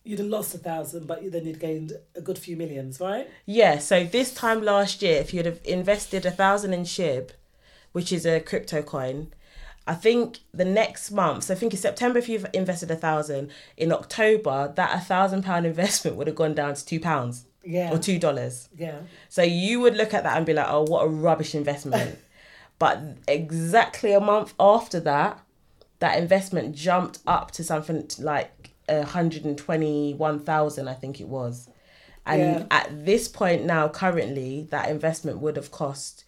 you'd 0.03 0.19
have 0.19 0.27
lost 0.27 0.53
a 0.53 0.59
thousand, 0.59 1.07
but 1.07 1.19
then 1.31 1.45
you'd 1.45 1.59
gained 1.59 1.93
a 2.15 2.21
good 2.21 2.37
few 2.37 2.55
millions, 2.55 3.01
right? 3.01 3.27
Yeah, 3.45 3.79
so 3.79 4.05
this 4.05 4.33
time 4.33 4.61
last 4.61 5.01
year, 5.01 5.19
if 5.19 5.33
you'd 5.33 5.47
have 5.47 5.59
invested 5.65 6.25
a 6.25 6.31
thousand 6.31 6.73
in 6.73 6.83
SHIB, 6.83 7.31
which 7.91 8.13
is 8.13 8.25
a 8.25 8.39
crypto 8.39 8.83
coin, 8.83 9.33
I 9.89 9.95
think 9.95 10.39
the 10.53 10.65
next 10.65 11.09
month, 11.11 11.45
so 11.45 11.53
I 11.53 11.57
think 11.57 11.73
in 11.73 11.79
September, 11.79 12.19
if 12.19 12.29
you've 12.29 12.45
invested 12.53 12.91
a 12.91 12.95
thousand, 12.95 13.49
in 13.75 13.91
October, 13.91 14.71
that 14.75 14.95
a 14.95 14.99
thousand 14.99 15.43
pound 15.43 15.65
investment 15.73 16.15
would 16.17 16.27
have 16.27 16.35
gone 16.35 16.53
down 16.53 16.75
to 16.75 16.85
two 16.85 16.99
pounds 16.99 17.45
Yeah. 17.63 17.91
or 17.91 17.97
two 17.97 18.19
dollars. 18.19 18.69
Yeah. 18.77 18.99
So 19.29 19.41
you 19.41 19.79
would 19.81 19.95
look 19.97 20.13
at 20.13 20.23
that 20.23 20.37
and 20.37 20.45
be 20.45 20.53
like, 20.53 20.67
oh, 20.69 20.83
what 20.83 21.05
a 21.05 21.09
rubbish 21.09 21.55
investment. 21.55 22.19
but 22.79 22.99
exactly 23.27 24.13
a 24.13 24.19
month 24.19 24.53
after 24.59 24.99
that, 25.11 25.39
that 25.99 26.17
investment 26.17 26.75
jumped 26.75 27.19
up 27.27 27.51
to 27.51 27.63
something 27.63 28.07
like 28.19 28.71
a 28.87 28.99
121,000, 28.99 30.87
I 30.87 30.93
think 30.93 31.19
it 31.19 31.27
was. 31.27 31.69
And 32.25 32.41
Yeah. 32.41 32.65
at 32.71 33.05
this 33.05 33.27
point 33.27 33.65
now, 33.65 33.87
currently, 33.89 34.67
that 34.71 34.89
investment 34.89 35.39
would 35.39 35.55
have 35.55 35.71
cost, 35.71 36.23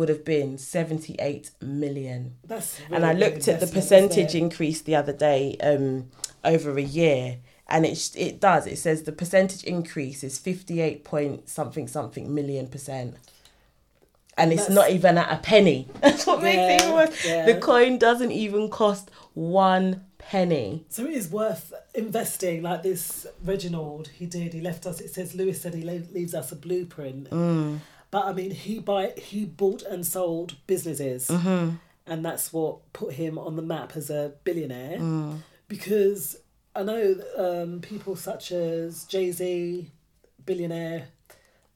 would 0.00 0.08
have 0.08 0.24
been 0.24 0.56
78 0.56 1.50
million. 1.60 2.34
That's 2.42 2.80
and 2.90 3.04
I 3.04 3.12
looked 3.12 3.46
at 3.48 3.60
the 3.60 3.66
percentage 3.66 4.34
increase 4.34 4.80
the 4.80 4.96
other 4.96 5.12
day 5.12 5.58
um, 5.62 6.08
over 6.42 6.76
a 6.78 6.82
year. 6.82 7.36
And 7.68 7.84
it, 7.84 8.10
it 8.16 8.40
does. 8.40 8.66
It 8.66 8.78
says 8.78 9.02
the 9.02 9.12
percentage 9.12 9.62
increase 9.62 10.24
is 10.24 10.38
58 10.38 11.04
point 11.04 11.50
something 11.50 11.86
something 11.86 12.34
million 12.34 12.66
percent. 12.68 13.16
And 14.38 14.52
it's 14.54 14.62
That's- 14.68 14.74
not 14.74 14.90
even 14.90 15.18
at 15.18 15.30
a 15.30 15.36
penny. 15.36 15.86
That's 16.00 16.26
what 16.26 16.42
makes 16.42 16.56
it 16.56 16.80
even 16.82 16.94
worse. 16.94 17.26
yeah. 17.26 17.44
The 17.44 17.56
coin 17.60 17.98
doesn't 17.98 18.32
even 18.32 18.70
cost 18.70 19.10
one 19.34 20.06
penny. 20.16 20.86
So 20.88 21.04
it 21.04 21.10
is 21.10 21.28
worth 21.28 21.74
investing 21.94 22.62
like 22.62 22.82
this 22.82 23.26
Reginald 23.44 24.08
he 24.08 24.24
did 24.24 24.54
he 24.54 24.60
left 24.60 24.86
us 24.86 25.00
it 25.00 25.10
says 25.12 25.34
Lewis 25.34 25.60
said 25.60 25.74
he 25.74 25.84
le- 25.84 26.06
leaves 26.14 26.34
us 26.34 26.52
a 26.52 26.56
blueprint 26.56 27.28
but 28.10 28.24
I 28.26 28.32
mean 28.32 28.50
he 28.50 28.78
buy 28.80 29.12
he 29.16 29.44
bought 29.44 29.82
and 29.82 30.06
sold 30.06 30.56
businesses 30.66 31.30
and 31.30 32.24
that's 32.24 32.52
what 32.52 32.92
put 32.92 33.14
him 33.14 33.38
on 33.38 33.56
the 33.56 33.62
map 33.62 33.96
as 33.96 34.10
a 34.10 34.32
billionaire 34.44 34.98
because 35.68 36.36
I 36.74 36.82
know 36.84 37.16
um, 37.36 37.80
people 37.80 38.14
such 38.16 38.52
as 38.52 39.04
Jay-Z 39.04 39.90
billionaire 40.46 41.08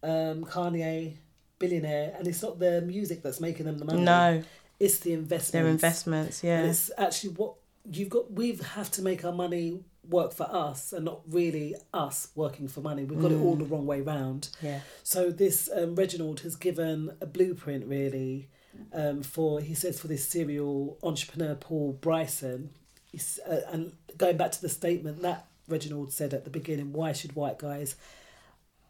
um, 0.02 0.44
Kanye 0.44 1.14
billionaire 1.58 2.14
and 2.18 2.26
it's 2.26 2.42
not 2.42 2.58
the 2.58 2.80
music 2.82 3.22
that's 3.22 3.40
making 3.40 3.66
them 3.66 3.78
the 3.78 3.84
money 3.84 4.02
No. 4.02 4.42
it's 4.80 4.98
the 4.98 5.12
investments 5.12 5.50
Their 5.52 5.66
investments, 5.68 6.44
yeah. 6.44 6.60
and 6.60 6.70
it's 6.70 6.90
actually 6.98 7.30
what 7.30 7.54
you've 7.90 8.08
got. 8.08 8.32
We 8.32 8.56
have 8.74 8.90
to 8.92 9.02
make 9.02 9.24
our 9.24 9.32
money 9.32 9.84
work 10.08 10.32
for 10.32 10.46
us, 10.50 10.92
and 10.92 11.04
not 11.04 11.20
really 11.28 11.74
us 11.92 12.28
working 12.34 12.68
for 12.68 12.80
money. 12.80 13.04
We've 13.04 13.20
got 13.20 13.32
it 13.32 13.40
all 13.40 13.56
the 13.56 13.64
wrong 13.64 13.86
way 13.86 14.00
round. 14.00 14.50
Yeah. 14.60 14.80
So 15.02 15.30
this 15.30 15.68
um, 15.74 15.94
Reginald 15.94 16.40
has 16.40 16.56
given 16.56 17.16
a 17.20 17.26
blueprint 17.26 17.86
really 17.86 18.48
um, 18.92 19.22
for 19.22 19.60
he 19.60 19.74
says 19.74 20.00
for 20.00 20.08
this 20.08 20.26
serial 20.26 20.98
entrepreneur 21.02 21.54
Paul 21.54 21.92
Bryson. 22.00 22.70
He's, 23.12 23.38
uh, 23.48 23.60
and 23.68 23.92
going 24.16 24.36
back 24.36 24.50
to 24.52 24.60
the 24.60 24.68
statement 24.68 25.22
that 25.22 25.46
Reginald 25.68 26.12
said 26.12 26.34
at 26.34 26.44
the 26.44 26.50
beginning, 26.50 26.92
why 26.92 27.12
should 27.12 27.34
white 27.36 27.58
guys 27.58 27.96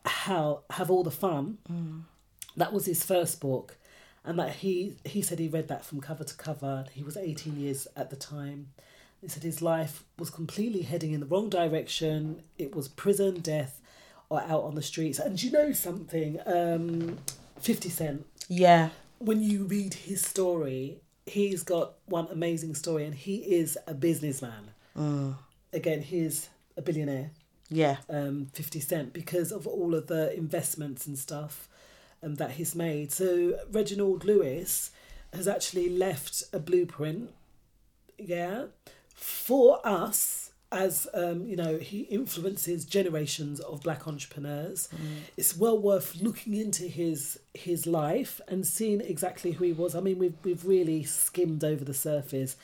how 0.06 0.62
have 0.70 0.90
all 0.90 1.02
the 1.02 1.10
fun? 1.10 1.58
That 2.56 2.72
was 2.72 2.86
his 2.86 3.04
first 3.04 3.40
book, 3.40 3.76
and 4.24 4.38
that 4.38 4.56
he 4.56 4.96
he 5.04 5.22
said 5.22 5.38
he 5.38 5.48
read 5.48 5.68
that 5.68 5.84
from 5.84 6.00
cover 6.00 6.24
to 6.24 6.34
cover. 6.36 6.86
He 6.92 7.02
was 7.02 7.16
eighteen 7.16 7.58
years 7.58 7.86
at 7.96 8.10
the 8.10 8.16
time. 8.16 8.68
He 9.24 9.30
said 9.30 9.42
his 9.42 9.62
life 9.62 10.04
was 10.18 10.28
completely 10.28 10.82
heading 10.82 11.12
in 11.12 11.20
the 11.20 11.24
wrong 11.26 11.48
direction. 11.48 12.42
It 12.58 12.74
was 12.76 12.88
prison, 12.88 13.40
death, 13.40 13.80
or 14.28 14.42
out 14.42 14.64
on 14.64 14.74
the 14.74 14.82
streets. 14.82 15.18
And 15.18 15.42
you 15.42 15.50
know 15.50 15.72
something? 15.72 16.38
Um, 16.44 17.16
Fifty 17.58 17.88
Cent. 17.88 18.26
Yeah. 18.50 18.90
When 19.20 19.40
you 19.42 19.64
read 19.64 19.94
his 19.94 20.20
story, 20.20 20.98
he's 21.24 21.62
got 21.62 21.94
one 22.04 22.28
amazing 22.30 22.74
story, 22.74 23.06
and 23.06 23.14
he 23.14 23.36
is 23.36 23.78
a 23.86 23.94
businessman. 23.94 24.72
Again, 25.72 26.02
he's 26.02 26.50
a 26.76 26.82
billionaire 26.82 27.30
Yeah. 27.70 27.96
um, 28.10 28.50
50 28.52 28.78
Cent 28.80 29.12
because 29.14 29.50
of 29.52 29.66
all 29.66 29.94
of 29.94 30.06
the 30.08 30.36
investments 30.36 31.06
and 31.06 31.18
stuff 31.18 31.66
um, 32.22 32.34
that 32.34 32.52
he's 32.52 32.74
made. 32.74 33.10
So 33.10 33.58
Reginald 33.72 34.24
Lewis 34.26 34.90
has 35.32 35.48
actually 35.48 35.88
left 35.88 36.42
a 36.52 36.58
blueprint, 36.58 37.30
yeah, 38.18 38.66
for 39.14 39.80
us 39.86 40.50
as, 40.72 41.06
um, 41.14 41.46
you 41.46 41.54
know, 41.56 41.78
he 41.78 42.00
influences 42.00 42.84
generations 42.84 43.60
of 43.60 43.82
black 43.82 44.08
entrepreneurs. 44.08 44.88
It's 45.36 45.56
well 45.56 45.78
worth 45.78 46.16
looking 46.20 46.54
into 46.54 46.84
his 46.84 47.38
his 47.54 47.86
life 47.86 48.40
and 48.48 48.66
seeing 48.66 49.00
exactly 49.00 49.52
who 49.52 49.64
he 49.64 49.72
was. 49.72 49.94
I 49.94 50.00
mean, 50.00 50.18
we've, 50.18 50.34
we've 50.42 50.64
really 50.66 51.04
skimmed 51.04 51.62
over 51.62 51.84
the 51.84 51.94
surface 51.94 52.56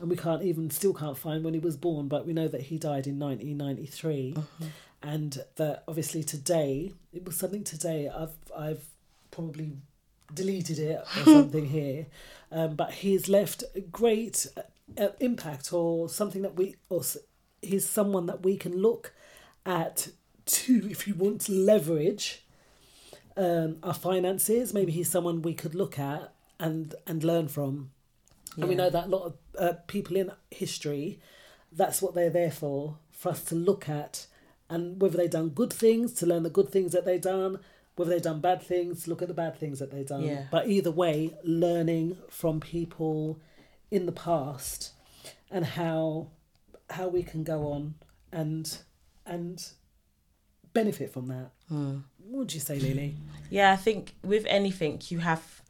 and 0.00 0.08
we 0.10 0.16
can't 0.16 0.42
even 0.42 0.70
still 0.70 0.94
can't 0.94 1.18
find 1.18 1.44
when 1.44 1.54
he 1.54 1.60
was 1.60 1.76
born 1.76 2.08
but 2.08 2.26
we 2.26 2.32
know 2.32 2.48
that 2.48 2.62
he 2.62 2.78
died 2.78 3.06
in 3.06 3.18
1993 3.18 4.36
and 5.02 5.44
that 5.56 5.82
obviously 5.88 6.22
today 6.22 6.92
it 7.12 7.24
was 7.24 7.36
something 7.36 7.64
today 7.64 8.08
i've 8.08 8.34
i've 8.56 8.84
probably 9.30 9.72
deleted 10.32 10.78
it 10.78 11.00
or 11.00 11.24
something 11.24 11.66
here 11.66 12.06
um, 12.52 12.74
but 12.74 12.92
he's 12.92 13.28
left 13.28 13.64
great 13.90 14.46
uh, 14.96 15.08
impact 15.20 15.72
or 15.72 16.08
something 16.08 16.42
that 16.42 16.56
we 16.56 16.76
or 16.88 17.02
he's 17.60 17.88
someone 17.88 18.26
that 18.26 18.42
we 18.42 18.56
can 18.56 18.76
look 18.80 19.12
at 19.66 20.08
to 20.46 20.88
if 20.90 21.06
you 21.06 21.14
want 21.14 21.40
to 21.42 21.52
leverage 21.52 22.44
um, 23.36 23.76
our 23.82 23.94
finances 23.94 24.72
maybe 24.72 24.92
he's 24.92 25.10
someone 25.10 25.42
we 25.42 25.54
could 25.54 25.74
look 25.74 25.98
at 25.98 26.32
and 26.58 26.94
and 27.06 27.22
learn 27.22 27.48
from 27.48 27.90
and 28.60 28.68
we 28.68 28.74
know 28.74 28.90
that 28.90 29.06
a 29.06 29.08
lot 29.08 29.24
of 29.24 29.34
uh, 29.58 29.72
people 29.86 30.16
in 30.16 30.32
history, 30.50 31.20
that's 31.72 32.02
what 32.02 32.14
they're 32.14 32.30
there 32.30 32.50
for, 32.50 32.98
for 33.10 33.30
us 33.30 33.44
to 33.44 33.54
look 33.54 33.88
at. 33.88 34.26
And 34.70 35.00
whether 35.00 35.16
they've 35.16 35.30
done 35.30 35.50
good 35.50 35.72
things, 35.72 36.12
to 36.14 36.26
learn 36.26 36.42
the 36.42 36.50
good 36.50 36.68
things 36.70 36.92
that 36.92 37.04
they've 37.04 37.20
done, 37.20 37.60
whether 37.96 38.10
they've 38.10 38.22
done 38.22 38.40
bad 38.40 38.62
things, 38.62 39.08
look 39.08 39.22
at 39.22 39.28
the 39.28 39.34
bad 39.34 39.56
things 39.56 39.78
that 39.78 39.90
they've 39.90 40.06
done. 40.06 40.22
Yeah. 40.22 40.44
But 40.50 40.68
either 40.68 40.90
way, 40.90 41.34
learning 41.42 42.18
from 42.28 42.60
people 42.60 43.38
in 43.90 44.06
the 44.06 44.12
past 44.12 44.92
and 45.50 45.64
how 45.64 46.28
how 46.90 47.08
we 47.08 47.22
can 47.22 47.44
go 47.44 47.72
on 47.72 47.94
and 48.32 48.78
and 49.26 49.68
benefit 50.72 51.12
from 51.12 51.26
that. 51.28 51.50
What 51.68 52.38
would 52.40 52.54
you 52.54 52.60
say, 52.60 52.78
Lily? 52.78 53.14
Yeah, 53.50 53.72
I 53.72 53.76
think 53.76 54.14
with 54.22 54.44
anything, 54.46 55.00
you 55.08 55.18
have 55.18 55.62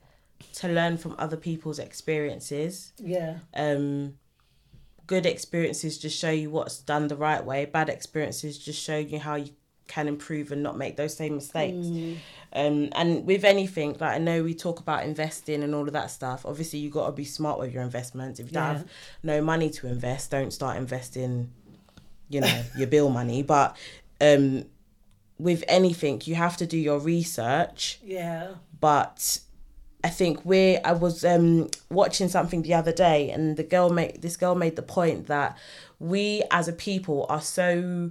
to 0.54 0.68
learn 0.68 0.96
from 0.98 1.14
other 1.18 1.36
people's 1.36 1.78
experiences. 1.78 2.92
Yeah. 2.98 3.38
um 3.54 4.14
good 5.06 5.24
experiences 5.24 5.96
just 5.96 6.18
show 6.18 6.30
you 6.30 6.50
what's 6.50 6.78
done 6.80 7.08
the 7.08 7.16
right 7.16 7.42
way 7.42 7.64
bad 7.64 7.88
experiences 7.88 8.58
just 8.58 8.78
show 8.78 8.98
you 8.98 9.18
how 9.18 9.36
you 9.36 9.50
can 9.88 10.06
improve 10.06 10.52
and 10.52 10.62
not 10.62 10.76
make 10.78 10.96
those 10.96 11.16
same 11.16 11.34
mistakes. 11.36 11.86
Um 12.52 12.88
and 12.92 13.26
with 13.26 13.44
anything 13.44 13.90
like 14.00 14.14
i 14.14 14.18
know 14.18 14.42
we 14.42 14.54
talk 14.54 14.78
about 14.80 15.04
investing 15.04 15.62
and 15.64 15.74
all 15.74 15.86
of 15.86 15.92
that 15.94 16.10
stuff. 16.10 16.46
Obviously 16.46 16.78
you 16.78 16.88
got 16.90 17.06
to 17.06 17.12
be 17.12 17.24
smart 17.24 17.58
with 17.58 17.72
your 17.74 17.82
investments. 17.82 18.38
If 18.40 18.46
you 18.46 18.52
don't 18.52 18.62
Yeah. 18.64 18.72
have 18.78 18.86
no 19.22 19.42
money 19.42 19.68
to 19.70 19.86
invest 19.86 20.30
don't 20.30 20.52
start 20.52 20.76
investing 20.76 21.50
you 22.30 22.40
know 22.40 22.62
your 22.76 22.86
bill 22.86 23.08
money. 23.10 23.42
But 23.42 23.76
um 24.20 24.64
with 25.38 25.62
anything 25.68 26.20
you 26.24 26.34
have 26.36 26.56
to 26.58 26.66
do 26.66 26.76
your 26.78 26.98
research. 27.00 27.98
Yeah. 28.04 28.54
but 28.80 29.40
I 30.04 30.10
think 30.10 30.44
we 30.44 30.76
I 30.78 30.92
was 30.92 31.24
um 31.24 31.68
watching 31.90 32.28
something 32.28 32.62
the 32.62 32.74
other 32.74 32.92
day 32.92 33.30
and 33.30 33.56
the 33.56 33.64
girl 33.64 33.90
made 33.90 34.22
this 34.22 34.36
girl 34.36 34.54
made 34.54 34.76
the 34.76 34.82
point 34.82 35.26
that 35.26 35.58
we 35.98 36.42
as 36.50 36.68
a 36.68 36.72
people 36.72 37.26
are 37.28 37.40
so 37.40 38.10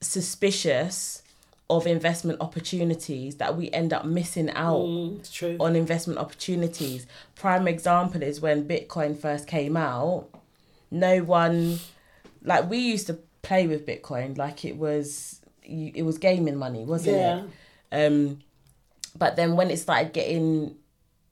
suspicious 0.00 1.22
of 1.68 1.86
investment 1.86 2.40
opportunities 2.40 3.36
that 3.36 3.56
we 3.56 3.70
end 3.72 3.92
up 3.92 4.04
missing 4.04 4.48
out 4.50 5.18
true. 5.32 5.56
on 5.58 5.74
investment 5.74 6.18
opportunities. 6.18 7.06
Prime 7.34 7.66
example 7.66 8.22
is 8.22 8.40
when 8.40 8.66
Bitcoin 8.68 9.18
first 9.18 9.48
came 9.48 9.76
out, 9.76 10.28
no 10.90 11.18
one 11.24 11.78
like 12.44 12.70
we 12.70 12.78
used 12.78 13.08
to 13.08 13.14
play 13.42 13.66
with 13.66 13.84
Bitcoin 13.86 14.38
like 14.38 14.64
it 14.64 14.76
was 14.76 15.40
you- 15.64 15.90
it 15.96 16.02
was 16.04 16.18
gaming 16.18 16.56
money, 16.56 16.84
wasn't 16.84 17.16
Yeah. 17.16 17.42
it? 17.90 18.06
Um 18.06 18.38
but 19.18 19.34
then 19.34 19.56
when 19.56 19.70
it 19.70 19.78
started 19.78 20.12
getting 20.12 20.76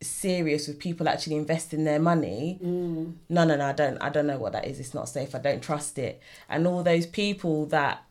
serious 0.01 0.67
with 0.67 0.79
people 0.81 1.09
actually 1.09 1.37
investing 1.37 1.85
their 1.85 2.01
money, 2.01 2.59
Mm. 2.63 3.15
no 3.29 3.45
no 3.45 3.55
no, 3.57 3.67
I 3.67 3.73
don't 3.73 3.99
I 4.03 4.09
don't 4.09 4.27
know 4.27 4.39
what 4.39 4.53
that 4.53 4.67
is. 4.67 4.81
It's 4.81 4.95
not 4.95 5.09
safe. 5.09 5.35
I 5.35 5.39
don't 5.39 5.61
trust 5.63 5.97
it. 5.99 6.21
And 6.49 6.67
all 6.67 6.83
those 6.83 7.07
people 7.07 7.67
that 7.67 8.03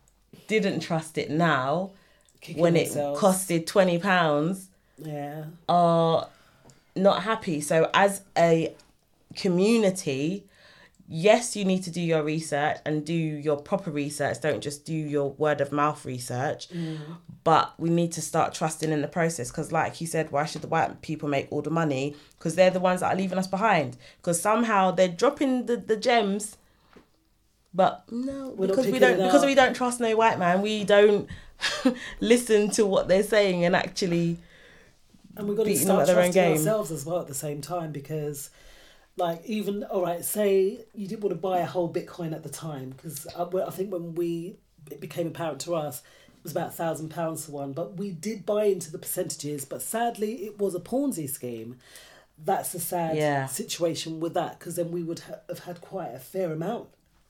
didn't 0.48 0.80
trust 0.80 1.18
it 1.18 1.30
now 1.30 1.90
Kicking 2.40 2.62
when 2.62 2.76
it 2.76 2.84
themselves. 2.86 3.20
costed 3.20 3.66
20 3.66 3.98
pounds 3.98 4.68
Yeah. 4.98 5.44
are 5.68 6.28
not 6.96 7.22
happy. 7.24 7.60
So, 7.60 7.90
as 7.94 8.22
a 8.36 8.74
community, 9.36 10.44
yes, 11.08 11.54
you 11.56 11.64
need 11.64 11.82
to 11.84 11.90
do 11.90 12.00
your 12.00 12.22
research 12.22 12.78
and 12.86 13.04
do 13.04 13.12
your 13.14 13.56
proper 13.56 13.90
research. 13.90 14.40
Don't 14.40 14.60
just 14.62 14.84
do 14.84 14.94
your 14.94 15.30
word 15.32 15.60
of 15.60 15.72
mouth 15.72 16.04
research. 16.04 16.68
Mm. 16.70 16.98
But 17.42 17.72
we 17.78 17.90
need 17.90 18.12
to 18.12 18.22
start 18.22 18.54
trusting 18.54 18.90
in 18.90 19.02
the 19.02 19.08
process 19.08 19.50
because, 19.50 19.70
like 19.72 20.00
you 20.00 20.06
said, 20.06 20.30
why 20.32 20.44
should 20.46 20.62
the 20.62 20.68
white 20.68 21.02
people 21.02 21.28
make 21.28 21.48
all 21.50 21.60
the 21.62 21.70
money? 21.70 22.16
Because 22.38 22.54
they're 22.54 22.70
the 22.70 22.80
ones 22.80 23.00
that 23.00 23.12
are 23.12 23.16
leaving 23.16 23.38
us 23.38 23.46
behind. 23.46 23.96
Because 24.18 24.40
somehow 24.40 24.90
they're 24.92 25.08
dropping 25.08 25.66
the, 25.66 25.76
the 25.76 25.96
gems. 25.96 26.56
But 27.74 28.04
no, 28.10 28.54
because 28.58 28.86
we 28.86 28.98
don't 28.98 29.16
because 29.18 29.44
we 29.44 29.54
don't 29.54 29.74
trust 29.74 29.98
no 30.00 30.14
white 30.16 30.38
man. 30.38 30.62
We 30.62 30.84
don't 30.84 31.28
listen 32.20 32.70
to 32.70 32.86
what 32.86 33.08
they're 33.08 33.22
saying 33.22 33.64
and 33.64 33.74
actually 33.74 34.38
and 35.36 35.48
we've 35.48 35.56
got 35.56 35.64
to 35.66 35.76
start 35.76 36.02
at 36.02 36.06
their 36.06 36.16
own 36.16 36.24
trusting 36.32 36.42
game. 36.42 36.52
ourselves 36.58 36.90
as 36.90 37.04
well 37.04 37.20
at 37.20 37.26
the 37.26 37.34
same 37.34 37.60
time 37.60 37.90
because 37.90 38.50
like 39.16 39.42
even 39.46 39.82
all 39.84 40.02
right 40.02 40.24
say 40.24 40.84
you 40.94 41.06
didn't 41.08 41.22
want 41.22 41.34
to 41.34 41.40
buy 41.40 41.58
a 41.60 41.66
whole 41.66 41.92
bitcoin 41.92 42.32
at 42.32 42.42
the 42.42 42.48
time 42.48 42.90
because 42.90 43.26
I, 43.36 43.40
uh, 43.42 43.64
I 43.66 43.70
think 43.70 43.92
when 43.92 44.14
we 44.14 44.56
it 44.90 45.00
became 45.00 45.26
apparent 45.26 45.60
to 45.62 45.74
us 45.74 46.02
it 46.36 46.42
was 46.44 46.52
about 46.52 46.68
a 46.68 46.72
thousand 46.72 47.08
pounds 47.10 47.46
for 47.46 47.52
one 47.52 47.72
but 47.72 47.96
we 47.96 48.10
did 48.10 48.44
buy 48.46 48.64
into 48.64 48.92
the 48.92 48.98
percentages 48.98 49.64
but 49.64 49.82
sadly 49.82 50.44
it 50.44 50.58
was 50.58 50.74
a 50.74 50.80
ponzi 50.80 51.28
scheme 51.28 51.76
that's 52.44 52.74
a 52.74 52.80
sad 52.80 53.16
Yeah. 53.16 53.46
situation 53.46 54.20
with 54.20 54.34
that 54.34 54.58
because 54.58 54.74
then 54.76 54.90
we 54.90 55.02
would 55.02 55.20
ha- 55.20 55.36
have 55.48 55.60
had 55.60 55.80
quite 55.80 56.12
a 56.14 56.18
fair 56.18 56.52
amount 56.52 56.88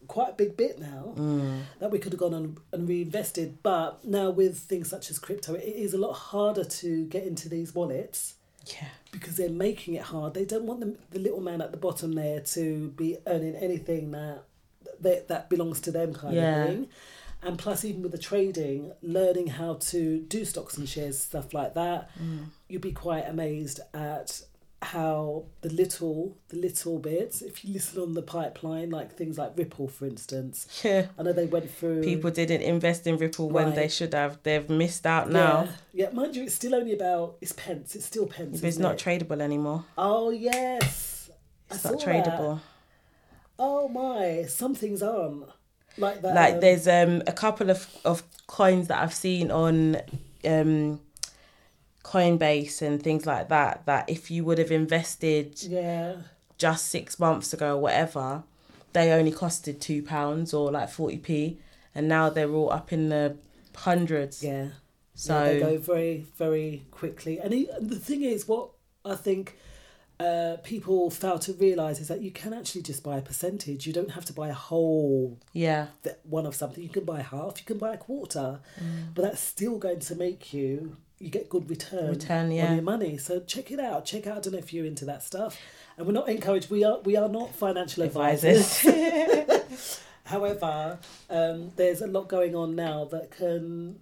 quite 0.09 0.31
a 0.31 0.35
big 0.35 0.57
bit 0.57 0.79
now 0.79 1.13
Mm. 1.17 1.63
that 1.81 1.91
we 1.91 1.99
could 1.99 2.13
have 2.13 2.21
gone 2.21 2.35
on 2.35 2.57
and 2.73 2.89
reinvested 2.89 3.63
but 3.63 4.05
now 4.05 4.31
with 4.31 4.59
things 4.59 4.89
such 4.89 5.11
as 5.11 5.19
crypto 5.19 5.55
it 5.55 5.63
is 5.65 5.95
a 5.95 5.99
lot 5.99 6.13
harder 6.13 6.65
to 6.65 7.05
get 7.07 7.25
into 7.25 7.49
these 7.49 7.75
wallets 7.75 8.35
yeah. 8.67 8.89
because 9.13 9.37
they're 9.37 9.51
making 9.51 9.95
it 9.95 10.03
hard. 10.03 10.33
They 10.35 10.45
don't 10.47 10.65
want 10.65 10.81
the, 10.81 10.97
the 11.11 11.19
little 11.19 11.41
man 11.41 11.61
at 11.61 11.71
the 11.71 11.77
bottom 11.77 12.13
there 12.15 12.41
to 12.41 12.89
be 12.97 13.19
earning 13.27 13.55
anything 13.57 14.11
that 14.13 14.45
that, 15.01 15.29
that 15.29 15.51
belongs 15.51 15.81
to 15.83 15.91
them 15.91 16.15
kind 16.15 16.35
Yeah. 16.35 16.63
of 16.65 16.69
thing. 16.69 16.89
And 17.43 17.59
plus, 17.59 17.85
even 17.85 18.01
with 18.01 18.13
the 18.13 18.17
trading, 18.19 18.93
learning 19.03 19.49
how 19.49 19.75
to 19.91 20.19
do 20.21 20.47
stocks 20.47 20.79
and 20.79 20.89
shares, 20.89 21.19
stuff 21.19 21.53
like 21.53 21.75
that, 21.75 22.09
Mm. 22.19 22.47
you'd 22.69 22.81
be 22.81 22.93
quite 22.93 23.29
amazed 23.29 23.81
at 23.93 24.41
how 24.85 25.45
the 25.63 25.69
little 25.71 26.37
the 26.49 26.57
little 26.57 26.99
bits 26.99 27.43
if 27.43 27.65
you 27.65 27.73
listen 27.73 28.01
on 28.03 28.15
the 28.15 28.23
pipeline 28.23 28.91
like 28.91 29.11
things 29.17 29.39
like 29.39 29.53
ripple 29.57 29.89
for 29.89 30.05
instance 30.07 30.57
Yeah. 30.85 31.07
i 31.19 31.23
know 31.23 31.33
they 31.33 31.47
went 31.47 31.71
through 31.71 32.03
People 32.03 32.31
didn't 32.31 32.63
invest 32.63 33.07
in 33.07 33.17
Ripple 33.17 33.49
when 33.51 33.75
they 33.75 33.89
should 33.89 34.13
have. 34.15 34.39
They've 34.43 34.69
missed 34.69 35.07
out 35.07 35.31
now. 35.31 35.69
yeah, 35.93 36.07
yeah 36.07 36.11
mind 36.13 36.37
you 36.37 36.45
it's 36.45 36.55
still 36.55 36.75
only 36.75 36.93
about 36.93 37.37
it's 37.41 37.53
pence 37.53 37.95
it's 37.97 38.07
still 38.07 38.27
pence 38.27 38.57
It's 38.57 38.65
isn't 38.77 38.85
it? 38.85 38.99
tradable 38.99 39.41
anymore. 39.41 39.85
oh 39.97 40.31
yes 40.31 41.31
I 41.71 41.75
It's 41.75 41.85
not 41.85 42.01
saw 42.01 42.07
that. 42.07 42.07
tradable. 42.27 42.61
Oh 43.59 43.89
my, 43.89 44.45
some 44.49 44.75
things 44.75 45.03
aren't 45.03 45.45
like 45.97 46.21
that. 46.23 46.35
Like 46.35 46.55
um, 46.55 46.61
there's 46.61 46.87
um 46.89 47.23
a 47.27 47.33
couple 47.33 47.71
of, 47.71 47.87
of 48.05 48.23
coins 48.47 48.89
that 48.89 49.01
I've 49.03 49.15
seen 49.15 49.51
on 49.51 49.97
um 50.45 51.01
Coinbase 52.05 52.83
and 52.83 53.03
things 53.03 53.25
like 53.27 53.49
that 53.49 53.87
that 53.87 54.09
if 54.09 54.31
you 54.31 54.45
would 54.45 54.59
have 54.59 54.71
invested 54.71 55.61
yeah, 55.63 56.17
just 56.59 56.87
six 56.89 57.19
months 57.19 57.53
ago 57.53 57.75
or 57.77 57.81
whatever, 57.83 58.45
they 58.93 59.11
only 59.11 59.33
costed 59.33 59.81
two 59.81 60.03
pounds 60.03 60.55
or 60.55 60.71
like 60.71 60.91
forty 60.91 61.19
p, 61.19 61.59
and 61.95 62.07
now 62.07 62.29
they're 62.31 62.51
all 62.51 62.71
up 62.71 62.93
in 62.93 63.09
the 63.09 63.37
hundreds. 63.75 64.43
yeah. 64.45 64.69
So 65.17 65.33
Yeah, 65.45 65.53
they 65.53 65.61
go 65.61 65.79
very, 65.79 66.27
very 66.37 66.87
quickly. 66.91 67.39
And 67.41 67.53
he, 67.55 67.69
the 67.81 67.99
thing 67.99 68.23
is, 68.23 68.47
what 68.49 68.71
I 69.05 69.15
think 69.15 69.57
uh, 70.21 70.57
people 70.65 71.09
fail 71.11 71.39
to 71.41 71.53
realise 71.55 72.01
is 72.01 72.09
that 72.09 72.21
you 72.21 72.31
can 72.33 72.53
actually 72.53 72.83
just 72.83 73.03
buy 73.05 73.19
a 73.19 73.23
percentage. 73.23 73.87
You 73.87 73.93
don't 73.93 74.11
have 74.13 74.25
to 74.27 74.33
buy 74.33 74.49
a 74.49 74.55
whole 74.55 75.39
yeah, 75.53 75.87
th- 76.03 76.17
one 76.25 76.47
of 76.47 76.55
something. 76.57 76.83
You 76.83 76.89
can 76.89 77.05
buy 77.05 77.23
half, 77.23 77.59
you 77.61 77.65
can 77.65 77.79
buy 77.79 77.95
a 77.95 77.97
quarter, 77.99 78.61
Mm. 78.81 79.15
but 79.15 79.23
that's 79.23 79.41
still 79.41 79.79
going 79.79 80.01
to 80.01 80.15
make 80.17 80.53
you 80.53 80.97
you 81.19 81.31
get 81.31 81.49
good 81.49 81.69
return, 81.71 82.11
Return, 82.11 82.51
yeah. 82.51 82.69
on 82.69 82.75
your 82.75 82.83
money. 82.83 83.17
So 83.19 83.41
check 83.41 83.71
it 83.71 83.81
out. 83.81 84.05
Check 84.05 84.27
out. 84.27 84.39
I 84.39 84.41
don't 84.41 84.53
know 84.53 84.59
if 84.59 84.73
you're 84.73 84.87
into 84.87 85.05
that 85.07 85.23
stuff. 85.23 85.59
And 85.97 86.07
we're 86.07 86.13
not 86.13 86.29
encouraged. 86.29 86.71
We 86.71 86.85
are 86.85 86.99
we 87.01 87.17
are 87.17 87.29
not 87.29 87.55
financial 87.55 88.03
advisors. 88.03 88.85
advisors. 88.85 90.01
However, 90.25 90.99
um, 91.31 91.71
there's 91.77 92.01
a 92.01 92.07
lot 92.07 92.29
going 92.29 92.57
on 92.57 92.75
now 92.75 93.05
that 93.07 93.31
can, 93.31 94.01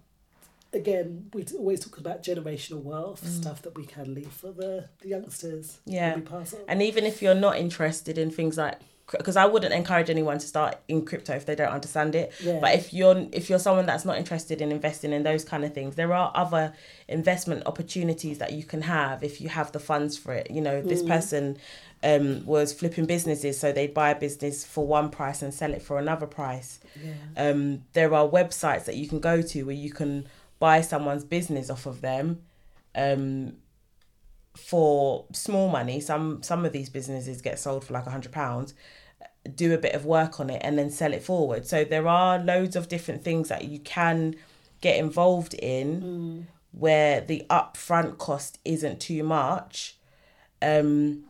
again, 0.73 1.29
we 1.35 1.45
always 1.59 1.81
talk 1.81 1.99
about 1.99 2.23
generational 2.23 2.83
wealth, 2.83 3.27
stuff 3.29 3.61
that 3.63 3.77
we 3.77 3.85
can 3.85 4.15
leave 4.15 4.31
for 4.31 4.53
the, 4.53 4.89
the 5.01 5.09
youngsters. 5.09 5.79
Mm. 5.89 5.93
Yeah. 5.93 6.15
we 6.15 6.21
pass 6.23 6.55
on. 6.55 6.61
And 6.69 6.81
even 6.81 7.05
if 7.05 7.23
you're 7.23 7.35
not 7.35 7.59
interested 7.59 8.19
in 8.19 8.31
things 8.31 8.57
like 8.57 8.79
because 9.19 9.37
I 9.37 9.47
wouldn't 9.47 9.73
encourage 9.73 10.11
anyone 10.11 10.39
to 10.39 10.47
start 10.47 10.77
in 10.89 11.05
crypto 11.05 11.35
if 11.35 11.47
they 11.47 11.55
don't 11.55 11.73
understand 11.73 12.15
it. 12.15 12.33
Yeah. 12.43 12.59
But 12.61 12.75
if 12.75 12.93
you're 12.93 13.27
if 13.33 13.51
you're 13.51 13.59
someone 13.59 13.87
that's 13.87 14.05
not 14.05 14.17
interested 14.17 14.61
in 14.61 14.73
investing 14.73 15.13
in 15.13 15.23
those 15.23 15.45
kind 15.45 15.65
of 15.65 15.75
things, 15.75 15.97
there 15.97 16.13
are 16.13 16.33
other 16.35 16.73
investment 17.09 17.65
opportunities 17.67 18.39
that 18.39 18.53
you 18.53 18.65
can 18.65 18.83
have 18.83 19.23
if 19.23 19.41
you 19.41 19.49
have 19.49 19.73
the 19.73 19.81
funds 19.81 20.17
for 20.17 20.33
it. 20.33 20.51
You 20.51 20.61
know, 20.61 20.83
this 20.83 21.03
person 21.03 21.59
um, 22.03 22.45
was 22.47 22.73
flipping 22.73 23.07
businesses, 23.07 23.59
so 23.59 23.73
they'd 23.73 23.95
buy 23.95 24.11
a 24.11 24.19
business 24.19 24.65
for 24.65 24.87
one 24.87 25.11
price 25.11 25.43
and 25.43 25.53
sell 25.53 25.73
it 25.73 25.83
for 25.83 25.99
another 25.99 26.27
price. 26.27 26.81
Yeah. 27.03 27.13
Um, 27.37 27.85
there 27.93 28.13
are 28.15 28.27
websites 28.27 28.85
that 28.87 28.97
you 28.97 29.09
can 29.09 29.21
go 29.21 29.43
to 29.43 29.63
where 29.65 29.75
you 29.75 29.93
can 29.93 30.27
buy 30.59 30.81
someone's 30.81 31.25
business 31.25 31.71
off 31.71 31.87
of 31.87 32.01
them. 32.01 32.43
Um, 32.95 33.55
for 34.55 35.25
small 35.33 35.71
money 35.71 35.99
some 35.99 36.43
some 36.43 36.67
of 36.67 36.73
these 36.73 36.91
businesses 36.91 37.41
get 37.41 37.59
sold 37.59 37.83
for 37.83 37.95
like 37.95 38.07
a 38.07 38.11
hundred 38.11 38.33
pounds 38.33 38.75
do 39.57 39.75
a 39.75 39.79
bit 39.79 39.95
of 39.95 40.05
work 40.05 40.39
on 40.41 40.51
it 40.51 40.61
and 40.65 40.79
then 40.79 40.91
sell 40.91 41.13
it 41.13 41.23
forward. 41.23 41.67
So 41.67 41.85
there 41.85 42.07
are 42.09 42.39
loads 42.39 42.77
of 42.77 42.89
different 42.89 43.25
things 43.25 43.49
that 43.49 43.65
you 43.65 43.79
can 43.81 44.37
get 44.81 44.97
involved 44.99 45.55
in 45.55 46.47
where 46.73 47.21
the 47.21 47.45
upfront 47.51 48.19
cost 48.19 48.59
isn't 48.65 49.01
too 49.01 49.23
much. 49.23 49.97
Um 50.61 51.25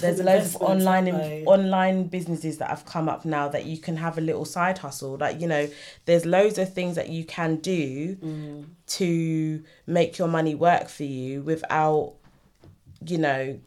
there's 0.00 0.18
loads 0.26 0.54
of 0.54 0.62
online 0.62 1.08
in, 1.08 1.14
online 1.46 2.04
businesses 2.04 2.58
that 2.58 2.70
have 2.70 2.84
come 2.84 3.08
up 3.08 3.24
now 3.24 3.48
that 3.48 3.64
you 3.66 3.78
can 3.78 3.96
have 3.96 4.16
a 4.16 4.20
little 4.20 4.44
side 4.44 4.78
hustle. 4.78 5.16
Like 5.18 5.40
you 5.40 5.48
know 5.48 5.68
there's 6.04 6.24
loads 6.24 6.56
of 6.56 6.72
things 6.72 6.94
that 6.94 7.08
you 7.08 7.24
can 7.24 7.56
do 7.56 8.14
Mm. 8.16 8.64
to 8.98 9.62
make 9.88 10.18
your 10.18 10.28
money 10.28 10.54
work 10.54 10.88
for 10.88 11.02
you 11.04 11.42
without 11.42 12.14
you 13.04 13.18
know 13.18 13.58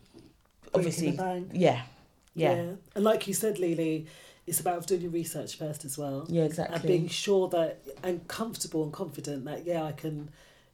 obviously 0.73 1.11
bank. 1.11 1.49
Yeah 2.35 2.55
yeah 2.55 2.71
And 2.95 3.03
like 3.03 3.27
you 3.27 3.33
said, 3.33 3.59
Lily, 3.59 4.07
it's 4.45 4.59
about 4.59 4.85
doing 4.87 5.01
your 5.01 5.11
research 5.11 5.57
first 5.57 5.85
as 5.85 5.97
well. 5.97 6.25
Yeah, 6.29 6.43
exactly. 6.43 6.75
And 6.75 6.83
being 6.83 7.07
sure 7.07 7.47
that 7.49 7.81
and 8.03 8.27
comfortable 8.27 8.83
and 8.83 8.91
confident 8.91 9.45
that 9.45 9.65
yeah, 9.65 9.83
I 9.83 9.91
can 9.93 10.29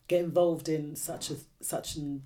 get 0.08 0.24
involved 0.24 0.68
in 0.70 0.96
such 0.96 1.30
a 1.30 1.36
such 1.62 1.96
and 1.96 2.24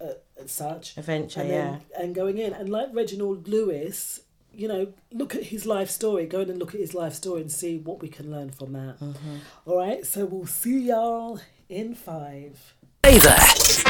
uh, 0.00 0.14
such 0.46 0.96
Adventure, 0.96 1.40
and 1.40 1.50
then, 1.50 1.80
and 1.98 2.14
going 2.14 2.38
in 2.38 2.52
and 2.52 2.68
like 2.68 2.88
Reginald 2.92 3.48
Lewis. 3.48 4.20
You 4.50 4.66
know, 4.66 4.92
look 5.12 5.36
at 5.36 5.44
his 5.44 5.66
life 5.66 5.88
story. 5.88 6.26
Go 6.26 6.40
in 6.40 6.50
and 6.50 6.58
look 6.58 6.74
at 6.74 6.80
his 6.80 6.92
life 6.92 7.14
story 7.14 7.42
and 7.42 7.52
see 7.52 7.78
what 7.78 8.00
we 8.00 8.08
can 8.08 8.30
learn 8.32 8.50
from 8.50 8.72
that. 8.72 8.98
Mm-hmm. 8.98 9.36
All 9.66 9.76
right, 9.78 10.04
so 10.04 10.24
we'll 10.24 10.46
see 10.46 10.80
y'all 10.80 11.38
in 11.68 11.94
five. 11.94 12.74
Hey 13.08 13.16
there. 13.16 13.40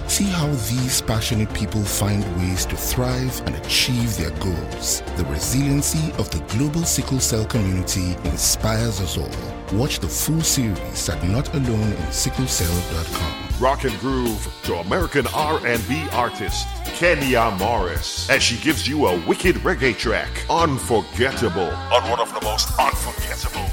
See 0.09 0.25
how 0.25 0.49
these 0.49 1.01
passionate 1.01 1.53
people 1.55 1.83
find 1.83 2.23
ways 2.37 2.67
to 2.67 2.77
thrive 2.77 3.41
and 3.47 3.55
achieve 3.57 4.15
their 4.17 4.31
goals. 4.41 5.03
The 5.17 5.25
resiliency 5.25 6.13
of 6.19 6.29
the 6.31 6.41
global 6.57 6.83
sickle 6.85 7.19
cell 7.21 7.47
community 7.47 8.15
inspires 8.25 9.01
us 9.01 9.17
all. 9.17 9.31
Watch 9.79 10.01
the 10.01 10.09
full 10.09 10.43
series 10.43 11.09
at 11.09 11.19
notaloneinsicklecell.com. 11.23 13.61
Rock 13.61 13.85
and 13.85 13.97
groove 14.01 14.47
to 14.65 14.75
American 14.77 15.27
R&B 15.29 16.07
artist 16.13 16.67
Kenya 16.85 17.51
Morris 17.59 18.29
as 18.29 18.43
she 18.43 18.59
gives 18.59 18.87
you 18.87 19.07
a 19.07 19.19
wicked 19.27 19.57
reggae 19.57 19.97
track, 19.97 20.29
Unforgettable, 20.51 21.71
on 21.93 22.11
one 22.11 22.21
of 22.21 22.35
the 22.35 22.41
most 22.43 22.69
unforgettable 22.79 23.67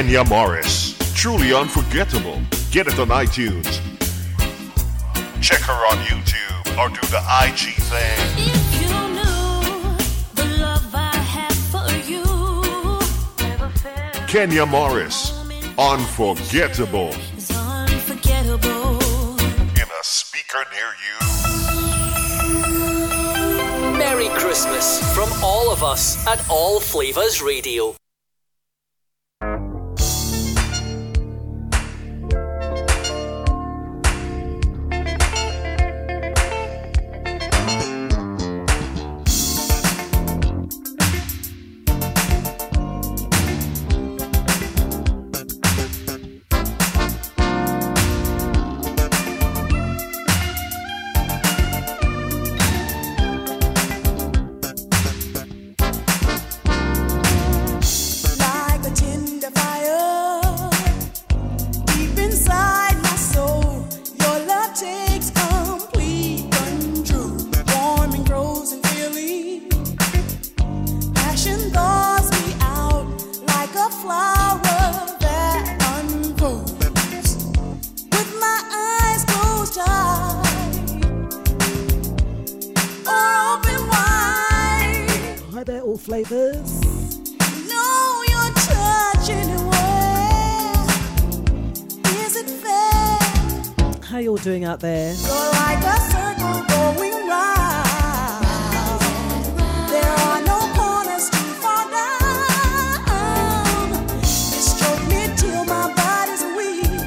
Kenya 0.00 0.24
Morris, 0.24 0.96
truly 1.12 1.52
unforgettable. 1.52 2.40
Get 2.70 2.86
it 2.86 2.98
on 2.98 3.08
iTunes. 3.08 3.82
Check 5.42 5.60
her 5.60 5.74
on 5.74 5.98
YouTube 6.06 6.78
or 6.78 6.88
do 6.88 7.02
the 7.08 7.20
IG 7.44 7.74
thing. 7.84 8.18
Kenya 14.26 14.64
Morris, 14.64 15.34
unforgettable. 15.78 17.12
In 19.76 19.88
a 20.00 20.02
speaker 20.02 20.64
near 20.72 20.94
you. 21.04 21.18
Merry 23.98 24.30
Christmas 24.30 25.02
from 25.14 25.28
all 25.44 25.70
of 25.70 25.82
us 25.82 26.26
at 26.26 26.42
All 26.48 26.80
Flavors 26.80 27.42
Radio. 27.42 27.99
Out 94.70 94.78
there? 94.78 95.14
You're 95.14 95.50
like 95.62 95.82
a 95.82 95.98
circle 96.12 96.62
going 96.74 97.18
round. 97.26 99.00
There 99.90 100.14
are 100.28 100.40
no 100.52 100.58
corners 100.78 101.26
too 101.34 101.52
far 101.62 101.84
down. 101.90 103.84
You 104.22 104.62
stroke 104.70 105.04
me 105.08 105.22
till 105.36 105.64
my 105.64 105.84
body's 106.00 106.44
weak. 106.56 107.02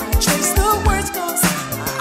I 0.00 0.10
trace 0.24 0.52
the 0.60 0.68
words 0.86 1.10
'cause 1.10 1.42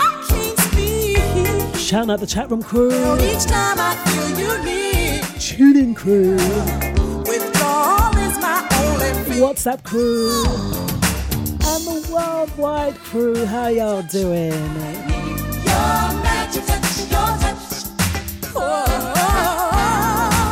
I 0.06 0.10
can't 0.30 0.58
speak. 0.68 1.78
Shouting 1.78 2.12
out 2.12 2.20
the 2.22 2.28
chat 2.28 2.49
room 2.49 2.64
crew, 2.64 3.18
Each 3.20 3.45
time 3.45 3.80
I 3.89 3.91
feel 4.06 4.30
you 4.41 4.52
need, 4.64 5.24
tuning 5.39 5.93
crew, 5.93 6.38
withdrawal 7.28 8.16
is 8.28 8.36
my 8.45 8.58
only. 8.80 9.12
WhatsApp 9.43 9.84
crew, 9.84 10.45
worldwide 12.22 12.96
crew. 12.96 13.46
How 13.46 13.68
y'all 13.68 14.02
doing? 14.04 14.52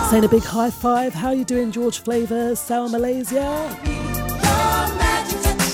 Saying 0.10 0.26
a 0.26 0.28
big 0.28 0.44
high 0.44 0.72
five. 0.72 1.14
How 1.14 1.32
you 1.32 1.46
doing, 1.46 1.72
George 1.72 2.00
Flavor, 2.00 2.56
Sour 2.56 2.90
Malaysia? 2.90 3.70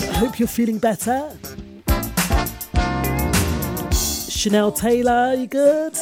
I 0.10 0.18
hope 0.18 0.40
you're 0.40 0.48
feeling 0.48 0.78
better. 0.78 1.32
Chanel 4.30 4.72
Taylor, 4.72 5.34
you 5.34 5.48
good? 5.48 5.96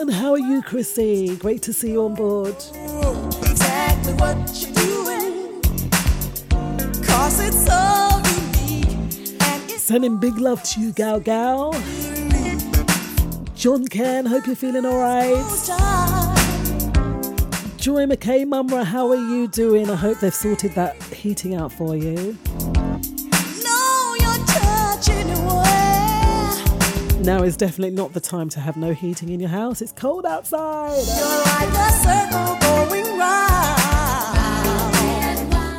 And 0.00 0.12
how 0.12 0.32
are 0.32 0.38
you, 0.38 0.62
Chrissy? 0.62 1.36
Great 1.36 1.62
to 1.62 1.72
see 1.72 1.92
you 1.92 2.04
on 2.04 2.14
board. 2.14 2.56
exactly 3.42 4.14
Sending 9.88 10.18
big 10.18 10.36
love 10.36 10.62
to 10.64 10.82
you, 10.82 10.92
Gal 10.92 11.18
Gal. 11.18 11.72
John 13.54 13.86
Ken, 13.88 14.26
hope 14.26 14.46
you're 14.46 14.54
feeling 14.54 14.84
alright. 14.84 15.34
Joy 17.78 18.04
McKay, 18.04 18.44
Mumra, 18.44 18.84
how 18.84 19.08
are 19.08 19.16
you 19.16 19.48
doing? 19.48 19.88
I 19.88 19.96
hope 19.96 20.20
they've 20.20 20.34
sorted 20.34 20.72
that 20.72 21.02
heating 21.04 21.54
out 21.54 21.72
for 21.72 21.96
you. 21.96 22.36
Now 27.24 27.42
is 27.42 27.56
definitely 27.56 27.96
not 27.96 28.12
the 28.12 28.20
time 28.20 28.50
to 28.50 28.60
have 28.60 28.76
no 28.76 28.92
heating 28.92 29.30
in 29.30 29.40
your 29.40 29.48
house. 29.48 29.80
It's 29.80 29.92
cold 29.92 30.26
outside. 30.26 31.02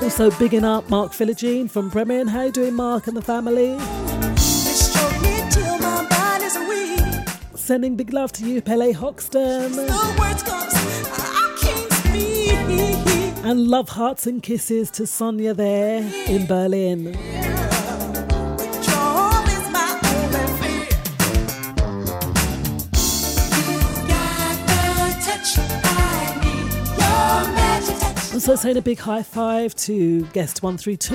Also, 0.09 0.31
bigging 0.39 0.65
up 0.65 0.89
Mark 0.89 1.11
Philogene 1.11 1.69
from 1.69 1.87
Bremen. 1.87 2.27
How 2.27 2.41
you 2.41 2.51
doing, 2.51 2.73
Mark 2.73 3.05
and 3.05 3.15
the 3.15 3.21
family? 3.21 3.73
Me 3.73 3.77
till 5.51 5.77
my 5.77 6.07
body's 6.09 6.57
weak. 6.67 7.29
Sending 7.53 7.95
big 7.95 8.11
love 8.11 8.31
to 8.31 8.43
you, 8.43 8.59
Pele 8.59 8.91
Hoxton. 8.91 9.71
The 9.71 10.15
words 10.19 10.41
comes, 10.41 10.73
I 11.13 11.55
can't 11.61 11.93
speak. 11.93 13.45
And 13.45 13.67
love 13.67 13.89
hearts 13.89 14.25
and 14.25 14.41
kisses 14.41 14.89
to 14.91 15.05
Sonia 15.05 15.53
there 15.53 16.01
in 16.25 16.47
Berlin. 16.47 17.15
Also, 28.49 28.63
saying 28.63 28.77
a 28.77 28.81
big 28.81 28.97
high 28.97 29.21
five 29.21 29.75
to 29.75 30.25
guest 30.33 30.63
132 30.63 31.13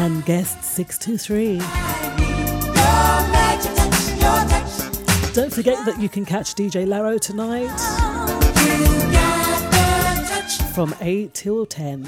and 0.00 0.24
guest 0.24 0.64
623. 0.64 1.58
Don't 5.34 5.52
forget 5.52 5.84
that 5.84 6.00
you 6.00 6.08
can 6.08 6.24
catch 6.24 6.54
DJ 6.54 6.86
Laro 6.86 7.18
tonight 7.18 7.68
from 10.74 10.94
8 11.02 11.34
till 11.34 11.66
10. 11.66 12.06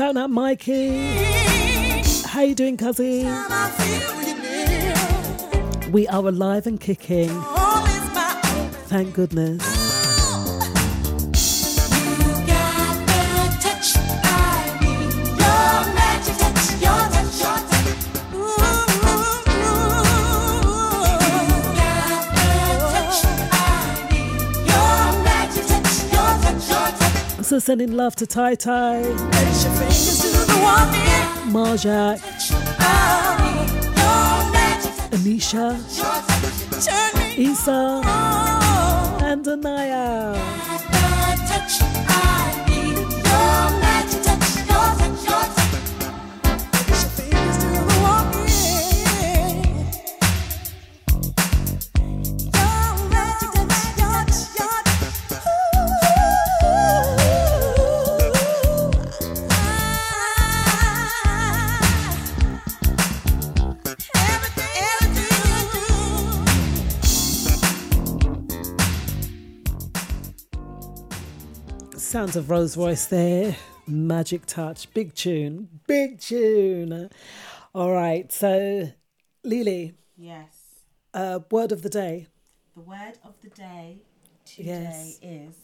Shouting 0.00 0.16
out 0.16 0.30
Mikey. 0.30 0.96
How 2.24 2.40
you 2.40 2.54
doing, 2.54 2.78
Cuzzy? 2.78 3.24
We 5.92 6.08
are 6.08 6.26
alive 6.26 6.66
and 6.66 6.80
kicking. 6.80 7.28
Thank 8.88 9.12
goodness. 9.12 9.79
Also 27.50 27.58
sending 27.58 27.90
love 27.90 28.14
to 28.14 28.28
Tai 28.28 28.54
Tai, 28.54 29.02
Marjak, 31.50 32.20
Anisha, 35.10 35.74
Isa, 37.36 38.02
and 39.24 39.48
Anaya. 39.48 40.30
Sounds 72.10 72.34
of 72.34 72.50
Rose 72.50 72.76
Royce 72.76 73.06
there. 73.06 73.54
Magic 73.86 74.44
touch. 74.44 74.92
Big 74.92 75.14
tune. 75.14 75.68
Big 75.86 76.18
tune. 76.20 77.08
All 77.72 77.92
right. 77.92 78.32
So, 78.32 78.90
Lily, 79.44 79.94
Yes. 80.16 80.82
uh, 81.14 81.38
word 81.52 81.70
of 81.70 81.82
the 81.82 81.88
day. 81.88 82.26
The 82.74 82.80
word 82.80 83.18
of 83.22 83.34
the 83.42 83.50
day 83.50 83.98
today 84.44 85.18
Yes. 85.20 85.20
is 85.22 85.54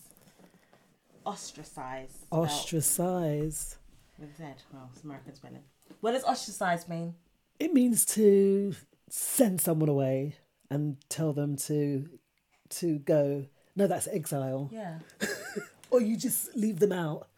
ostracize. 1.27 2.17
Ostracize. 2.31 3.79
With 4.17 4.37
Z. 4.37 4.45
Well, 4.73 4.89
it's 4.95 5.03
American 5.03 5.35
spelling. 5.35 5.65
What 6.01 6.13
does 6.13 6.23
ostracize 6.23 6.89
mean? 6.89 7.17
It 7.59 7.75
means 7.75 8.05
to 8.15 8.73
send 9.11 9.61
someone 9.61 9.89
away 9.89 10.37
and 10.71 10.97
tell 11.09 11.33
them 11.33 11.57
to 11.57 12.09
to 12.69 13.01
go. 13.01 13.47
No, 13.75 13.89
that's 13.89 14.07
exile. 14.07 14.71
Yeah. 14.73 15.01
Or 15.91 16.01
you 16.01 16.17
just 16.17 16.55
leave 16.57 16.79
them 16.79 16.93
out. 16.93 17.29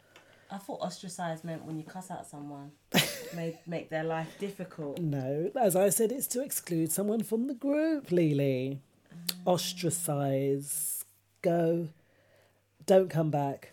I 0.50 0.56
thought 0.56 0.80
ostracize 0.80 1.44
meant 1.44 1.64
when 1.66 1.76
you 1.76 1.84
cuss 1.84 2.10
out 2.10 2.26
someone, 2.26 2.70
make 3.36 3.66
make 3.66 3.90
their 3.90 4.04
life 4.04 4.34
difficult. 4.38 4.98
No, 4.98 5.50
as 5.60 5.76
I 5.76 5.90
said, 5.90 6.10
it's 6.10 6.26
to 6.28 6.42
exclude 6.42 6.90
someone 6.90 7.22
from 7.22 7.46
the 7.48 7.54
group, 7.54 8.10
Lily. 8.10 8.80
Mm. 9.14 9.46
Ostracize. 9.46 11.04
Go. 11.42 11.88
Don't 12.86 13.10
come 13.10 13.30
back. 13.30 13.72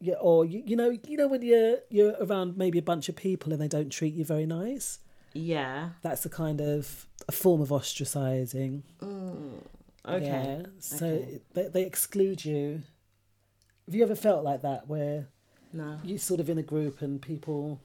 Yeah, 0.00 0.14
or 0.14 0.44
you, 0.46 0.62
you 0.64 0.74
know, 0.76 0.96
you 1.06 1.16
know 1.16 1.28
when 1.28 1.42
you're 1.42 1.76
you're 1.90 2.14
around 2.20 2.56
maybe 2.56 2.78
a 2.78 2.82
bunch 2.82 3.08
of 3.10 3.14
people 3.16 3.52
and 3.52 3.60
they 3.60 3.68
don't 3.68 3.90
treat 3.90 4.14
you 4.14 4.24
very 4.24 4.46
nice. 4.46 4.98
Yeah. 5.34 5.90
That's 6.02 6.24
a 6.26 6.28
kind 6.30 6.60
of 6.60 7.06
a 7.28 7.32
form 7.32 7.60
of 7.60 7.68
ostracizing. 7.68 8.82
Mm. 9.00 9.60
Okay. 10.08 10.60
Yeah. 10.62 10.66
So 10.80 11.06
Okay. 11.06 11.40
they, 11.54 11.68
they 11.68 11.82
exclude 11.84 12.44
you. 12.44 12.82
Have 13.92 13.98
you 13.98 14.04
ever 14.04 14.14
felt 14.14 14.42
like 14.42 14.62
that 14.62 14.88
where 14.88 15.26
No. 15.70 15.98
you're 16.02 16.16
sort 16.16 16.40
of 16.40 16.48
in 16.48 16.56
a 16.56 16.62
group 16.62 17.02
and 17.02 17.20
people 17.20 17.78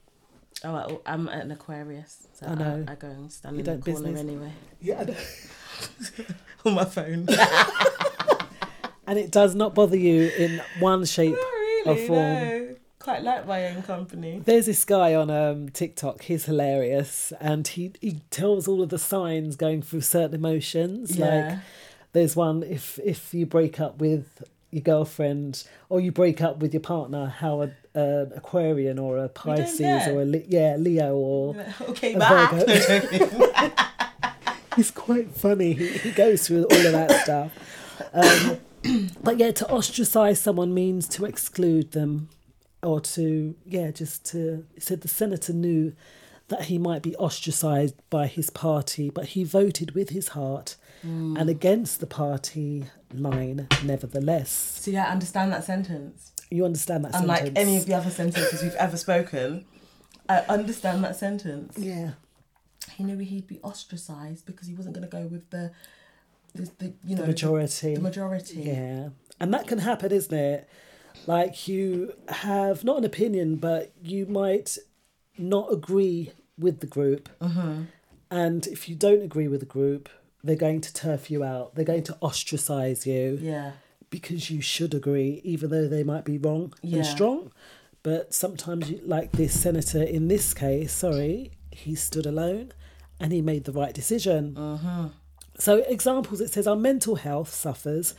Oh, 0.64 0.74
I- 0.74 1.12
I'm 1.12 1.28
an 1.28 1.50
Aquarius, 1.50 2.28
so 2.32 2.46
I 2.46 2.54
know. 2.54 2.84
I, 2.88 2.92
I 2.92 2.94
go 2.94 3.08
and 3.08 3.30
stand 3.30 3.56
You 3.56 3.60
in 3.60 3.64
the 3.66 3.72
corner 3.92 4.12
business. 4.14 4.20
anyway 4.20 4.52
Yeah, 4.80 5.04
on 6.64 6.72
my 6.72 6.86
phone. 6.86 7.26
and 9.06 9.18
it 9.18 9.30
does 9.30 9.54
not 9.54 9.74
bother 9.74 9.98
you 9.98 10.30
in 10.30 10.62
one 10.80 11.04
shape 11.04 11.36
or 11.84 11.94
form. 11.96 12.76
Quite 12.98 13.22
like 13.22 13.46
my 13.46 13.66
own 13.68 13.82
company. 13.82 14.40
There's 14.42 14.64
this 14.64 14.86
guy 14.86 15.14
on 15.14 15.28
um, 15.30 15.68
TikTok. 15.68 16.22
He's 16.22 16.46
hilarious, 16.46 17.34
and 17.38 17.68
he 17.68 17.92
he 18.00 18.22
tells 18.30 18.66
all 18.66 18.80
of 18.82 18.88
the 18.88 18.98
signs 18.98 19.56
going 19.56 19.82
through 19.82 20.00
certain 20.00 20.34
emotions. 20.34 21.18
Like 21.18 21.58
there's 22.14 22.34
one 22.34 22.62
if 22.62 22.98
if 23.04 23.34
you 23.34 23.44
break 23.44 23.78
up 23.78 23.98
with 23.98 24.42
your 24.70 24.82
girlfriend 24.82 25.64
or 25.88 26.00
you 26.00 26.12
break 26.12 26.42
up 26.42 26.58
with 26.58 26.74
your 26.74 26.80
partner, 26.80 27.26
how 27.26 27.62
a, 27.62 27.70
an 27.94 28.32
Aquarian 28.34 28.98
or 28.98 29.18
a 29.18 29.28
Pisces 29.28 30.06
or 30.08 30.22
a 30.22 30.24
Le- 30.24 30.42
yeah 30.46 30.76
Leo 30.76 31.14
or 31.14 31.56
Okay, 31.82 32.14
a. 32.14 32.18
Virgo. 32.18 33.70
He's 34.76 34.90
quite 34.90 35.32
funny. 35.32 35.72
He, 35.72 35.88
he 35.88 36.10
goes 36.12 36.46
through 36.46 36.64
all 36.64 36.86
of 36.86 36.92
that 36.92 37.22
stuff. 37.22 37.52
Um, 38.12 39.08
but 39.22 39.38
yeah, 39.38 39.50
to 39.50 39.68
ostracize 39.68 40.40
someone 40.40 40.72
means 40.72 41.08
to 41.08 41.24
exclude 41.24 41.92
them 41.92 42.28
or 42.82 43.00
to, 43.00 43.56
yeah, 43.64 43.90
just 43.90 44.24
to. 44.26 44.64
Said 44.78 45.00
the 45.00 45.08
senator 45.08 45.52
knew 45.52 45.94
that 46.48 46.64
he 46.64 46.78
might 46.78 47.02
be 47.02 47.14
ostracized 47.16 47.94
by 48.10 48.26
his 48.26 48.50
party, 48.50 49.10
but 49.10 49.26
he 49.26 49.44
voted 49.44 49.94
with 49.94 50.10
his 50.10 50.28
heart 50.28 50.76
mm. 51.06 51.38
and 51.38 51.48
against 51.48 52.00
the 52.00 52.06
party 52.06 52.86
line, 53.12 53.68
nevertheless. 53.84 54.50
See, 54.50 54.96
I 54.96 55.10
understand 55.10 55.52
that 55.52 55.64
sentence. 55.64 56.32
You 56.50 56.64
understand 56.64 57.04
that 57.04 57.12
sentence. 57.12 57.22
Unlike 57.22 57.38
sentence? 57.38 57.58
any 57.58 57.76
of 57.76 57.86
the 57.86 57.94
other 57.94 58.10
sentences 58.10 58.62
we've 58.62 58.74
ever 58.74 58.96
spoken, 58.96 59.66
I 60.28 60.38
understand 60.48 61.04
that 61.04 61.16
sentence. 61.16 61.76
Yeah. 61.78 62.12
He 62.96 63.04
knew 63.04 63.18
he'd 63.18 63.46
be 63.46 63.60
ostracized 63.60 64.46
because 64.46 64.66
he 64.66 64.74
wasn't 64.74 64.94
going 64.94 65.08
to 65.08 65.14
go 65.14 65.26
with 65.26 65.50
the, 65.50 65.72
the, 66.54 66.70
the 66.78 66.92
you 67.04 67.14
know, 67.14 67.22
the 67.22 67.28
majority. 67.28 67.94
The, 67.94 68.00
majority. 68.00 68.60
Yeah. 68.60 69.10
And 69.38 69.52
that 69.52 69.66
can 69.66 69.78
happen, 69.78 70.12
isn't 70.12 70.36
it? 70.36 70.68
Like 71.26 71.68
you 71.68 72.14
have 72.28 72.84
not 72.84 72.98
an 72.98 73.04
opinion, 73.04 73.56
but 73.56 73.92
you 74.02 74.24
might 74.26 74.78
not 75.36 75.72
agree 75.72 76.32
with 76.58 76.80
the 76.80 76.86
group. 76.86 77.28
Mm-hmm. 77.40 77.84
And 78.30 78.66
if 78.66 78.88
you 78.88 78.94
don't 78.94 79.22
agree 79.22 79.48
with 79.48 79.60
the 79.60 79.66
group, 79.66 80.08
they're 80.44 80.56
going 80.56 80.80
to 80.82 80.92
turf 80.92 81.30
you 81.30 81.42
out. 81.44 81.74
They're 81.74 81.84
going 81.84 82.04
to 82.04 82.16
ostracize 82.22 83.06
you 83.06 83.38
Yeah. 83.40 83.72
because 84.10 84.50
you 84.50 84.60
should 84.60 84.94
agree, 84.94 85.40
even 85.44 85.70
though 85.70 85.88
they 85.88 86.02
might 86.04 86.24
be 86.24 86.38
wrong 86.38 86.74
Yeah. 86.82 86.98
and 86.98 87.06
strong. 87.06 87.52
But 88.02 88.32
sometimes, 88.32 88.90
you, 88.90 89.00
like 89.04 89.32
this 89.32 89.58
senator 89.58 90.02
in 90.02 90.28
this 90.28 90.54
case, 90.54 90.92
sorry, 90.92 91.52
he 91.72 91.94
stood 91.94 92.26
alone 92.26 92.72
and 93.20 93.32
he 93.32 93.42
made 93.42 93.64
the 93.64 93.72
right 93.72 93.92
decision. 93.94 94.54
Mm-hmm. 94.54 95.06
So, 95.58 95.78
examples 95.88 96.40
it 96.40 96.50
says 96.52 96.66
our 96.68 96.76
mental 96.76 97.16
health 97.16 97.52
suffers 97.52 98.14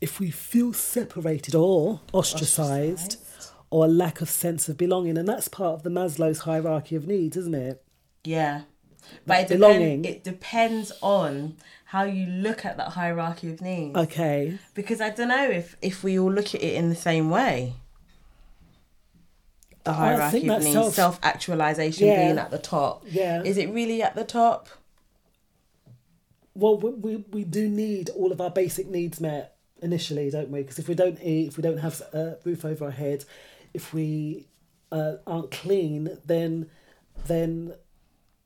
if 0.00 0.18
we 0.18 0.30
feel 0.30 0.72
separated 0.72 1.54
or 1.54 2.00
ostracized, 2.12 3.18
or 3.70 3.84
a 3.84 3.88
lack 3.88 4.20
of 4.20 4.28
sense 4.28 4.68
of 4.68 4.76
belonging. 4.76 5.16
And 5.16 5.28
that's 5.28 5.48
part 5.48 5.74
of 5.74 5.82
the 5.82 5.90
Maslow's 5.90 6.40
hierarchy 6.40 6.96
of 6.96 7.06
needs, 7.06 7.36
isn't 7.36 7.54
it? 7.54 7.82
Yeah. 8.24 8.62
But 9.26 9.42
it, 9.42 9.48
belonging. 9.48 10.02
depend, 10.02 10.06
it 10.06 10.24
depends 10.24 10.92
on 11.00 11.56
how 11.86 12.04
you 12.04 12.26
look 12.26 12.64
at 12.64 12.76
that 12.76 12.90
hierarchy 12.90 13.50
of 13.50 13.60
needs. 13.60 13.96
Okay. 13.96 14.58
Because 14.74 15.00
I 15.00 15.10
don't 15.10 15.28
know 15.28 15.48
if, 15.48 15.76
if 15.82 16.02
we 16.04 16.18
all 16.18 16.30
look 16.30 16.54
at 16.54 16.62
it 16.62 16.74
in 16.74 16.88
the 16.88 16.94
same 16.96 17.30
way. 17.30 17.74
The 19.84 19.94
hierarchy 19.94 20.48
of 20.50 20.62
needs, 20.62 20.94
self- 20.94 21.18
actualization 21.22 22.06
Yeah. 22.06 22.24
being 22.26 22.38
at 22.38 22.50
the 22.50 22.58
top. 22.58 23.04
Yeah. 23.08 23.42
Is 23.42 23.56
it 23.56 23.70
really 23.70 24.02
at 24.02 24.14
the 24.14 24.24
top? 24.24 24.68
Well, 26.54 26.76
we, 26.78 26.90
we, 26.90 27.16
we 27.32 27.44
do 27.44 27.68
need 27.68 28.10
all 28.10 28.30
of 28.30 28.40
our 28.40 28.50
basic 28.50 28.88
needs 28.88 29.20
met 29.20 29.56
initially, 29.80 30.30
don't 30.30 30.50
we? 30.50 30.60
Because 30.60 30.78
if 30.78 30.86
we 30.88 30.94
don't 30.94 31.18
eat, 31.22 31.48
if 31.48 31.56
we 31.56 31.62
don't 31.62 31.78
have 31.78 32.02
a 32.12 32.36
roof 32.44 32.64
over 32.64 32.84
our 32.86 32.90
head, 32.90 33.24
if 33.74 33.92
we 33.92 34.46
uh, 34.92 35.14
aren't 35.26 35.50
clean, 35.50 36.18
then 36.26 36.68
then 37.26 37.74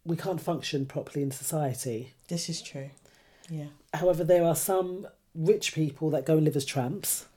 we 0.04 0.16
can't 0.16 0.40
function 0.40 0.84
properly 0.86 1.22
in 1.22 1.30
society. 1.30 2.12
This 2.28 2.48
is 2.48 2.60
true. 2.60 2.90
Yeah. 3.48 3.66
However, 3.94 4.24
there 4.24 4.44
are 4.44 4.56
some 4.56 5.06
rich 5.34 5.74
people 5.74 6.10
that 6.10 6.24
go 6.26 6.34
and 6.36 6.44
live 6.44 6.56
as 6.56 6.64
tramps. 6.64 7.26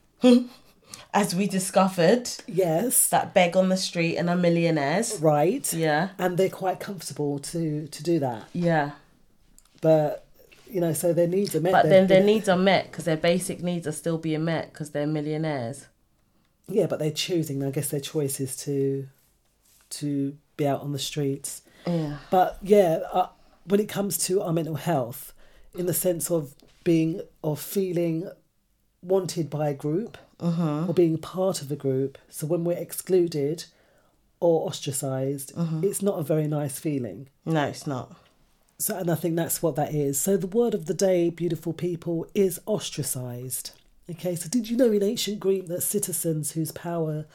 As 1.12 1.34
we 1.34 1.46
discovered, 1.46 2.30
Yes. 2.46 3.08
that 3.10 3.34
beg 3.34 3.56
on 3.56 3.68
the 3.68 3.76
street 3.76 4.16
and 4.16 4.28
are 4.30 4.36
millionaires. 4.36 5.18
Right. 5.20 5.70
Yeah. 5.72 6.10
And 6.18 6.36
they're 6.38 6.48
quite 6.48 6.80
comfortable 6.80 7.38
to 7.40 7.86
to 7.88 8.02
do 8.02 8.18
that. 8.20 8.44
Yeah. 8.54 8.92
But 9.80 10.26
you 10.70 10.80
know, 10.80 10.92
so 10.92 11.12
their 11.12 11.26
needs 11.28 11.54
are 11.54 11.60
met. 11.60 11.72
But 11.72 11.88
then 11.88 12.06
their 12.06 12.22
needs 12.24 12.48
are 12.48 12.56
met 12.56 12.90
because 12.90 13.04
their 13.04 13.16
basic 13.18 13.62
needs 13.62 13.86
are 13.86 13.92
still 13.92 14.18
being 14.18 14.44
met 14.44 14.72
because 14.72 14.90
they're 14.90 15.06
millionaires. 15.06 15.86
Yeah, 16.68 16.86
but 16.86 16.98
they're 16.98 17.10
choosing. 17.10 17.64
I 17.64 17.70
guess 17.70 17.88
their 17.88 18.00
choice 18.00 18.40
is 18.40 18.56
to 18.64 19.08
to 19.90 20.36
be 20.56 20.66
out 20.66 20.82
on 20.82 20.92
the 20.92 20.98
streets. 20.98 21.62
Yeah. 21.86 22.18
But 22.30 22.58
yeah, 22.62 23.00
uh, 23.12 23.28
when 23.64 23.80
it 23.80 23.88
comes 23.88 24.18
to 24.26 24.42
our 24.42 24.52
mental 24.52 24.74
health, 24.74 25.32
in 25.74 25.86
the 25.86 25.94
sense 25.94 26.30
of 26.30 26.54
being 26.84 27.22
or 27.42 27.56
feeling 27.56 28.30
wanted 29.02 29.48
by 29.48 29.68
a 29.68 29.74
group 29.74 30.18
or 30.40 30.94
being 30.94 31.18
part 31.18 31.62
of 31.62 31.72
a 31.72 31.76
group, 31.76 32.18
so 32.28 32.46
when 32.46 32.64
we're 32.64 32.76
excluded 32.76 33.64
or 34.40 34.68
ostracized, 34.68 35.52
it's 35.82 36.02
not 36.02 36.18
a 36.18 36.22
very 36.22 36.46
nice 36.46 36.78
feeling. 36.78 37.28
No, 37.44 37.64
it's 37.64 37.86
not. 37.86 38.14
So, 38.78 38.96
and 38.96 39.10
I 39.10 39.16
think 39.16 39.34
that's 39.34 39.60
what 39.62 39.74
that 39.76 39.92
is. 39.92 40.20
So, 40.20 40.36
the 40.36 40.46
word 40.46 40.72
of 40.74 40.86
the 40.86 40.94
day, 40.94 41.30
beautiful 41.30 41.72
people, 41.72 42.26
is 42.34 42.60
ostracized. 42.66 43.72
Okay, 44.10 44.34
so 44.36 44.48
did 44.48 44.70
you 44.70 44.76
know 44.76 44.90
in 44.90 45.02
ancient 45.02 45.38
Greek 45.40 45.66
that 45.68 45.82
citizens 45.82 46.52
whose 46.52 46.72
power 46.72 47.26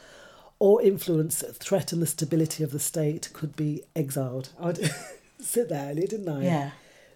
or 0.58 0.82
influence 0.82 1.42
threatened 1.52 2.02
the 2.02 2.06
stability 2.06 2.64
of 2.64 2.72
the 2.72 2.80
state 2.80 3.30
could 3.32 3.54
be 3.54 3.82
exiled? 3.94 4.48
I 4.60 4.74
said 5.38 5.68
that 5.68 5.90
earlier, 5.92 6.06
didn't 6.06 6.28
I? 6.28 6.42
Yeah. 6.42 6.70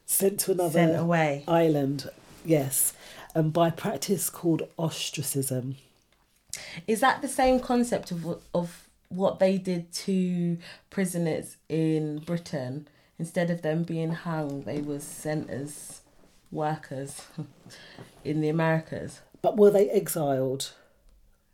Sent 0.07 0.41
to 0.41 0.53
another 0.53 0.71
Sent 0.73 0.97
away. 0.97 1.45
island, 1.49 2.09
yes, 2.45 2.93
and 3.35 3.53
by 3.53 3.71
practice 3.71 4.31
called 4.31 4.63
ostracism. 4.79 5.77
Is 6.87 7.01
that 7.01 7.21
the 7.21 7.29
same 7.29 7.61
concept 7.61 8.11
of 8.11 8.41
of 8.55 8.89
what 9.11 9.39
they 9.39 9.59
did 9.59 9.93
to 9.93 10.57
prisoners 10.91 11.57
in 11.69 12.21
Britain? 12.21 12.89
Instead 13.19 13.51
of 13.51 13.63
them 13.63 13.83
being 13.83 14.13
hung, 14.13 14.63
they 14.63 14.81
were 14.81 15.01
sent 15.01 15.51
as 15.51 16.01
workers 16.53 17.23
in 18.25 18.41
the 18.41 18.49
Americas. 18.49 19.21
But 19.43 19.57
were 19.57 19.71
they 19.71 19.89
exiled? 19.91 20.73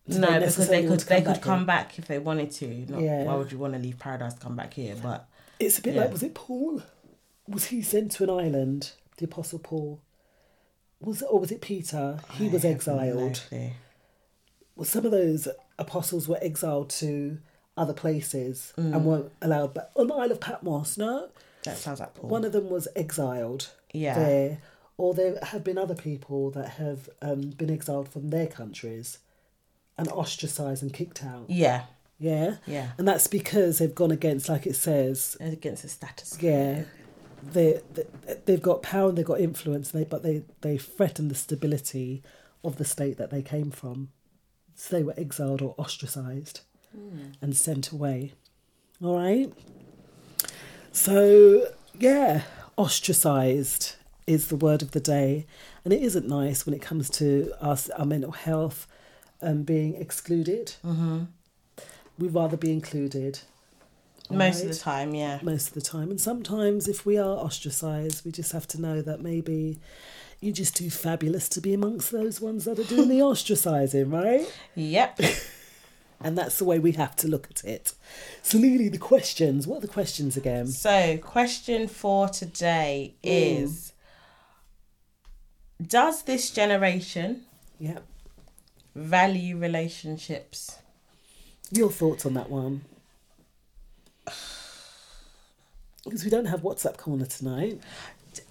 Did 0.09 0.21
no, 0.21 0.39
because 0.39 0.69
they 0.69 0.87
could 0.87 1.01
they 1.01 1.23
come 1.23 1.25
could 1.25 1.33
back 1.35 1.43
come 1.43 1.59
here? 1.61 1.67
back 1.67 1.99
if 1.99 2.07
they 2.07 2.19
wanted 2.19 2.51
to. 2.53 2.67
Not, 2.91 3.01
Yeah. 3.01 3.25
Why 3.25 3.35
would 3.37 3.51
you 3.53 3.59
want 3.59 3.73
to 3.75 3.79
leave 3.79 3.99
paradise 3.99 4.35
to 4.35 4.41
come 4.41 4.57
back 4.57 4.75
here? 4.75 4.97
But 5.03 5.27
It's 5.59 5.79
a 5.79 5.83
bit 5.83 5.95
Yeah. 5.95 6.03
like 6.03 6.13
was 6.13 6.23
it 6.23 6.35
Paul? 6.35 6.83
Was 7.49 7.67
he 7.67 7.81
sent 7.83 8.11
to 8.13 8.25
an 8.25 8.31
island? 8.31 8.93
The 9.17 9.25
Apostle 9.27 9.59
Paul. 9.61 10.01
Was 11.01 11.23
it, 11.23 11.29
or 11.31 11.39
was 11.41 11.51
it 11.51 11.61
Peter? 11.61 12.19
He 12.33 12.49
was 12.49 12.65
I 12.65 12.69
have 12.69 12.77
exiled. 12.77 13.43
Well, 14.77 14.85
some 14.85 15.05
of 15.05 15.11
those 15.13 15.47
apostles 15.79 16.27
were 16.27 16.39
exiled 16.43 16.91
to 16.91 17.39
other 17.77 17.93
places 17.93 18.73
Mm. 18.77 18.95
and 18.95 19.05
weren't 19.05 19.33
allowed 19.43 19.75
back 19.75 19.91
on 19.97 20.07
the 20.09 20.15
Isle 20.15 20.33
of 20.33 20.41
Patmos. 20.41 20.97
No, 20.99 21.29
That 21.65 21.77
sounds 21.77 22.01
like 22.01 22.15
Paul. 22.15 22.31
one 22.31 22.45
of 22.45 22.53
them 22.53 22.69
was 22.71 22.89
exiled. 22.97 23.71
Yeah. 23.93 24.15
There, 24.19 24.59
or 24.97 25.15
there 25.15 25.39
have 25.43 25.65
been 25.65 25.79
other 25.79 25.95
people 25.95 26.51
that 26.51 26.71
have 26.71 27.09
um, 27.21 27.51
been 27.51 27.71
exiled 27.71 28.09
from 28.09 28.31
their 28.31 28.47
countries 28.47 29.19
and 29.99 30.09
ostracized 30.09 30.83
and 30.83 30.93
kicked 30.93 31.25
out. 31.25 31.47
yeah, 31.49 31.85
Yeah. 32.19 32.57
Yeah. 32.67 32.91
And 32.99 33.07
that's 33.07 33.27
because 33.27 33.79
they've 33.79 33.95
gone 33.95 34.11
against, 34.11 34.49
like 34.49 34.67
it 34.67 34.77
says, 34.77 35.37
against 35.41 35.83
the 35.83 35.89
status. 35.89 36.37
quo. 36.37 36.49
yeah, 36.49 36.85
they, 37.53 37.81
they 37.93 38.05
they've 38.47 38.63
got 38.63 38.83
power 38.83 39.09
and 39.09 39.19
they've 39.19 39.25
got 39.25 39.41
influence, 39.41 39.91
they 39.91 40.05
but 40.05 40.23
they 40.23 40.43
they 40.61 40.79
threaten 40.79 41.29
the 41.29 41.35
stability 41.35 42.23
of 42.63 42.77
the 42.77 42.85
state 42.85 43.17
that 43.19 43.31
they 43.31 43.43
came 43.43 43.71
from. 43.71 44.11
So 44.75 44.97
they 44.97 45.03
were 45.03 45.15
exiled 45.17 45.61
or 45.63 45.75
ostracized 45.77 46.61
and 47.43 47.57
sent 47.57 47.91
away. 47.91 48.33
All 49.03 49.17
right. 49.19 49.53
So 50.93 51.67
yeah, 51.99 52.43
ostracized 52.77 53.97
is 54.27 54.49
the 54.49 54.57
word 54.57 54.83
of 54.83 54.93
the 54.93 55.01
day, 55.01 55.47
and 55.85 55.93
it 55.93 56.03
isn't 56.03 56.27
nice 56.27 56.65
when 56.65 56.75
it 56.75 56.83
comes 56.83 57.11
to 57.11 57.53
us 57.61 57.91
our 57.91 58.07
mental 58.07 58.33
health 58.33 58.87
and 59.41 59.67
being 59.67 59.95
excluded. 59.95 60.75
Mm-hmm. 60.85 61.25
We'd 62.19 62.35
rather 62.35 62.57
be 62.57 62.73
included 62.73 63.41
Most 64.31 64.63
of 64.63 64.69
the 64.69 64.75
time, 64.75 65.15
yeah. 65.15 65.41
most 65.43 65.69
of 65.69 65.75
the 65.75 65.81
time. 65.81 66.11
And 66.11 66.21
sometimes, 66.21 66.89
if 66.89 67.05
we 67.05 67.19
are 67.19 67.37
ostracized, 67.37 68.25
we 68.25 68.33
just 68.33 68.53
have 68.53 68.67
to 68.69 68.81
know 68.81 69.03
that 69.03 69.21
maybe 69.21 69.79
you're 70.41 70.55
just 70.55 70.77
too 70.77 70.91
fabulous 70.91 71.49
to 71.51 71.61
be 71.61 71.75
amongst 71.75 72.11
those 72.11 72.41
ones 72.41 72.65
that 72.65 72.79
are 72.79 72.85
doing 72.85 73.09
the 73.09 73.19
ostracizing, 73.21 74.13
right? 74.13 74.51
Yep. 74.75 75.21
And 76.21 76.39
that's 76.39 76.57
the 76.57 76.65
way 76.65 76.79
we 76.79 76.93
have 76.93 77.17
to 77.17 77.29
look 77.29 77.49
at 77.51 77.65
it. 77.65 77.93
So, 78.41 78.57
Lily, 78.57 78.89
the 78.89 78.97
questions. 78.97 79.67
What 79.67 79.79
are 79.79 79.81
the 79.83 79.89
questions 79.89 80.39
again? 80.39 80.69
So, 80.69 81.19
question 81.19 81.87
for 81.87 82.29
today 82.31 83.15
is 83.23 83.93
Does 85.87 86.23
this 86.23 86.51
generation 86.51 87.45
Yeah. 87.79 87.99
value 88.95 89.57
relationships? 89.59 90.79
Your 91.71 91.91
thoughts 91.91 92.25
on 92.27 92.35
that 92.35 92.51
one? 92.51 92.85
Because 96.05 96.23
we 96.23 96.29
don't 96.31 96.45
have 96.45 96.61
WhatsApp 96.61 96.99
corner 96.99 97.25
tonight. 97.25 97.81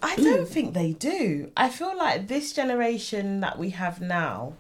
I 0.02 0.16
don't 0.16 0.48
think 0.48 0.74
they 0.74 0.94
do. 0.94 1.52
I 1.56 1.70
feel 1.70 1.96
like 1.96 2.28
this 2.28 2.52
generation 2.52 3.42
that 3.42 3.60
we 3.60 3.70
have 3.70 4.02
now, 4.02 4.54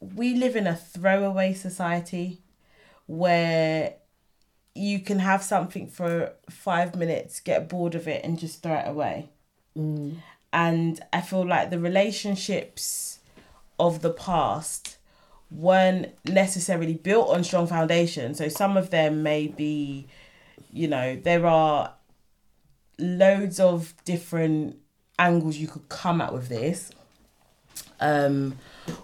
we 0.00 0.34
live 0.34 0.54
in 0.54 0.68
a 0.68 0.76
throwaway 0.76 1.54
society 1.54 2.40
where 3.06 3.94
you 4.76 5.00
can 5.00 5.18
have 5.18 5.42
something 5.42 5.88
for 5.88 6.34
five 6.48 6.94
minutes, 6.94 7.40
get 7.40 7.68
bored 7.68 7.96
of 7.96 8.06
it, 8.06 8.24
and 8.24 8.38
just 8.38 8.62
throw 8.62 8.76
it 8.76 8.86
away. 8.86 9.30
And 10.52 11.00
I 11.12 11.20
feel 11.20 11.46
like 11.46 11.70
the 11.70 11.78
relationships 11.78 13.20
of 13.78 14.02
the 14.02 14.10
past 14.10 14.98
weren't 15.50 16.08
necessarily 16.26 16.94
built 16.94 17.28
on 17.30 17.44
strong 17.44 17.66
foundations. 17.66 18.38
So 18.38 18.48
some 18.48 18.76
of 18.76 18.90
them 18.90 19.22
may 19.22 19.46
be, 19.46 20.06
you 20.72 20.88
know, 20.88 21.16
there 21.16 21.46
are 21.46 21.94
loads 22.98 23.60
of 23.60 23.94
different 24.04 24.76
angles 25.18 25.56
you 25.56 25.68
could 25.68 25.88
come 25.88 26.20
at 26.20 26.32
with 26.32 26.48
this. 26.48 26.90
Um, 28.00 28.58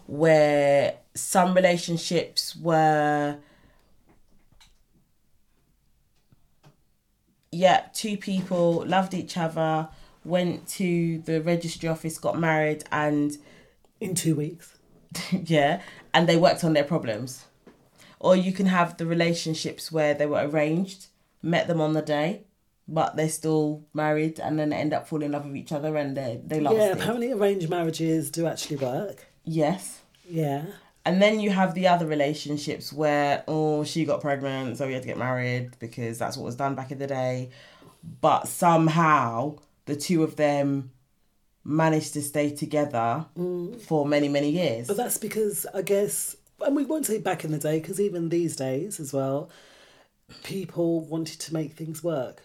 where 0.06 0.94
some 1.14 1.54
relationships 1.54 2.54
were 2.56 3.38
yeah, 7.54 7.84
two 7.92 8.16
people 8.16 8.84
loved 8.86 9.14
each 9.14 9.36
other, 9.36 9.88
went 10.24 10.66
to 10.68 11.18
the 11.18 11.40
registry 11.42 11.88
office, 11.88 12.18
got 12.18 12.38
married, 12.38 12.84
and 12.90 13.36
In 14.00 14.14
two 14.14 14.34
weeks. 14.34 14.76
yeah, 15.32 15.80
and 16.12 16.28
they 16.28 16.36
worked 16.36 16.64
on 16.64 16.72
their 16.72 16.84
problems. 16.84 17.46
Or 18.18 18.34
you 18.34 18.52
can 18.52 18.66
have 18.66 18.96
the 18.96 19.06
relationships 19.06 19.92
where 19.92 20.14
they 20.14 20.26
were 20.26 20.48
arranged, 20.48 21.08
met 21.42 21.68
them 21.68 21.80
on 21.80 21.92
the 21.92 22.02
day, 22.02 22.44
but 22.88 23.16
they're 23.16 23.28
still 23.28 23.84
married, 23.92 24.40
and 24.40 24.58
then 24.58 24.70
they 24.70 24.76
end 24.76 24.92
up 24.92 25.06
falling 25.06 25.26
in 25.26 25.32
love 25.32 25.46
with 25.46 25.56
each 25.56 25.72
other, 25.72 25.96
and 25.96 26.16
they 26.16 26.40
they 26.44 26.60
love. 26.60 26.76
yeah, 26.76 26.92
apparently 26.92 27.32
arranged 27.32 27.68
marriages 27.68 28.30
do 28.30 28.46
actually 28.46 28.76
work. 28.76 29.26
Yes. 29.44 30.02
Yeah. 30.28 30.64
And 31.06 31.20
then 31.20 31.38
you 31.38 31.50
have 31.50 31.74
the 31.74 31.88
other 31.88 32.06
relationships 32.06 32.90
where, 32.90 33.44
oh, 33.46 33.84
she 33.84 34.06
got 34.06 34.22
pregnant, 34.22 34.78
so 34.78 34.86
we 34.86 34.94
had 34.94 35.02
to 35.02 35.08
get 35.08 35.18
married 35.18 35.76
because 35.78 36.18
that's 36.18 36.36
what 36.38 36.46
was 36.46 36.56
done 36.56 36.74
back 36.74 36.90
in 36.90 36.98
the 36.98 37.06
day. 37.06 37.50
But 38.22 38.48
somehow 38.48 39.56
the 39.86 39.96
two 39.96 40.22
of 40.22 40.36
them 40.36 40.90
managed 41.64 42.12
to 42.14 42.22
stay 42.22 42.50
together 42.50 43.26
for 43.86 44.06
many, 44.06 44.28
many 44.28 44.50
years. 44.50 44.86
But 44.86 44.96
that's 44.96 45.16
because 45.18 45.66
I 45.74 45.82
guess, 45.82 46.36
and 46.60 46.76
we 46.76 46.84
won't 46.84 47.06
say 47.06 47.18
back 47.18 47.44
in 47.44 47.52
the 47.52 47.58
day, 47.58 47.80
because 47.80 48.00
even 48.00 48.28
these 48.28 48.56
days 48.56 49.00
as 49.00 49.12
well, 49.12 49.48
people 50.42 51.00
wanted 51.00 51.40
to 51.40 51.54
make 51.54 51.72
things 51.72 52.02
work. 52.02 52.42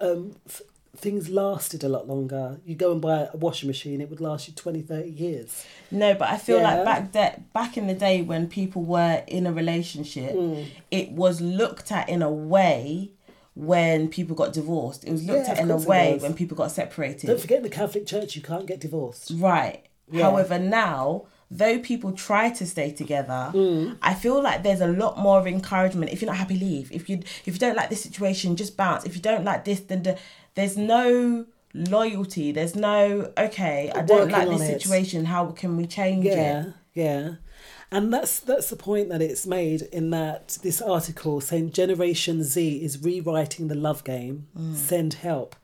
Um, 0.00 0.36
f- 0.46 0.62
things 0.96 1.28
lasted 1.28 1.82
a 1.84 1.88
lot 1.88 2.06
longer. 2.06 2.60
You 2.64 2.74
go 2.74 2.92
and 2.92 3.00
buy 3.00 3.28
a 3.32 3.36
washing 3.36 3.66
machine, 3.66 4.00
it 4.00 4.08
would 4.10 4.20
last 4.20 4.46
you 4.48 4.54
20, 4.54 4.82
30 4.82 5.10
years. 5.10 5.64
No, 5.90 6.14
but 6.14 6.28
I 6.28 6.38
feel 6.38 6.58
Yeah. 6.58 6.74
like 6.76 6.84
back 6.84 7.12
that 7.12 7.52
back 7.52 7.76
in 7.76 7.86
the 7.86 7.94
day 7.94 8.22
when 8.22 8.46
people 8.48 8.82
were 8.82 9.22
in 9.26 9.46
a 9.46 9.52
relationship, 9.52 10.34
Mm. 10.34 10.66
it 10.90 11.12
was 11.12 11.40
looked 11.40 11.90
at 11.90 12.08
in 12.08 12.22
a 12.22 12.30
way 12.30 13.10
when 13.54 14.08
people 14.08 14.34
got 14.36 14.52
divorced. 14.52 15.04
It 15.04 15.12
was 15.12 15.24
looked 15.24 15.46
Yeah, 15.48 15.54
at 15.54 15.58
in 15.60 15.70
a 15.70 15.76
way 15.76 16.18
when 16.20 16.34
people 16.34 16.56
got 16.56 16.70
separated. 16.72 17.26
Don't 17.28 17.40
forget 17.40 17.58
in 17.58 17.62
the 17.62 17.70
Catholic 17.70 18.06
Church, 18.06 18.34
you 18.36 18.42
can't 18.42 18.66
get 18.66 18.80
divorced. 18.80 19.32
Right. 19.36 19.84
Yeah. 20.10 20.22
However, 20.24 20.58
now 20.58 21.26
though 21.50 21.78
people 21.78 22.10
try 22.12 22.50
to 22.50 22.66
stay 22.66 22.90
together, 22.90 23.50
Mm. 23.54 23.96
I 24.02 24.14
feel 24.14 24.42
like 24.42 24.62
there's 24.64 24.80
a 24.80 24.88
lot 24.88 25.18
more 25.18 25.46
encouragement. 25.46 26.10
If 26.12 26.20
you're 26.20 26.30
not 26.30 26.36
happy, 26.38 26.58
leave. 26.58 26.90
If 26.90 27.08
you 27.08 27.18
if 27.46 27.54
you 27.54 27.58
don't 27.58 27.76
like 27.76 27.90
this 27.90 28.02
situation, 28.02 28.56
just 28.56 28.76
bounce. 28.76 29.04
If 29.04 29.14
you 29.14 29.22
don't 29.22 29.44
like 29.44 29.64
this, 29.64 29.80
then 29.80 30.02
the, 30.02 30.18
there's 30.56 30.76
no 30.76 31.46
loyalty. 31.72 32.50
There's 32.52 32.74
no 32.74 33.30
okay. 33.38 33.90
I 33.94 34.02
don't 34.02 34.30
Working 34.32 34.32
like 34.32 34.48
this 34.58 34.68
it. 34.68 34.82
situation. 34.82 35.24
How 35.26 35.46
can 35.52 35.76
we 35.76 35.86
change 35.86 36.24
Yeah, 36.24 36.60
it? 36.66 36.72
yeah. 36.94 37.30
And 37.94 38.12
that's 38.12 38.40
that's 38.40 38.70
the 38.70 38.76
point 38.76 39.08
that 39.10 39.22
it's 39.22 39.46
made 39.46 39.82
in 39.82 40.10
that 40.10 40.58
this 40.62 40.82
article 40.82 41.40
saying 41.40 41.70
Generation 41.70 42.42
Z 42.42 42.84
is 42.84 43.00
rewriting 43.00 43.68
the 43.68 43.76
love 43.76 44.02
game. 44.02 44.48
Mm. 44.58 44.74
Send 44.74 45.14
help. 45.14 45.54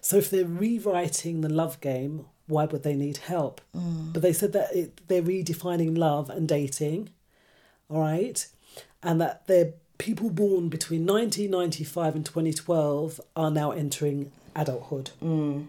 So 0.00 0.16
if 0.16 0.30
they're 0.30 0.44
rewriting 0.44 1.42
the 1.42 1.48
love 1.48 1.80
game, 1.80 2.26
why 2.48 2.64
would 2.64 2.82
they 2.82 2.96
need 2.96 3.18
help? 3.18 3.60
Mm. 3.76 4.12
But 4.12 4.22
they 4.22 4.32
said 4.32 4.52
that 4.52 4.74
it, 4.74 5.06
they're 5.06 5.22
redefining 5.22 5.96
love 5.96 6.28
and 6.28 6.48
dating, 6.48 7.10
all 7.88 8.00
right, 8.00 8.44
and 9.00 9.20
that 9.20 9.46
they're 9.46 9.74
people 9.96 10.30
born 10.30 10.70
between 10.70 11.06
1995 11.06 12.16
and 12.16 12.26
2012 12.26 13.20
are 13.36 13.50
now 13.52 13.70
entering 13.70 14.32
adulthood. 14.56 15.10
Mm. 15.22 15.68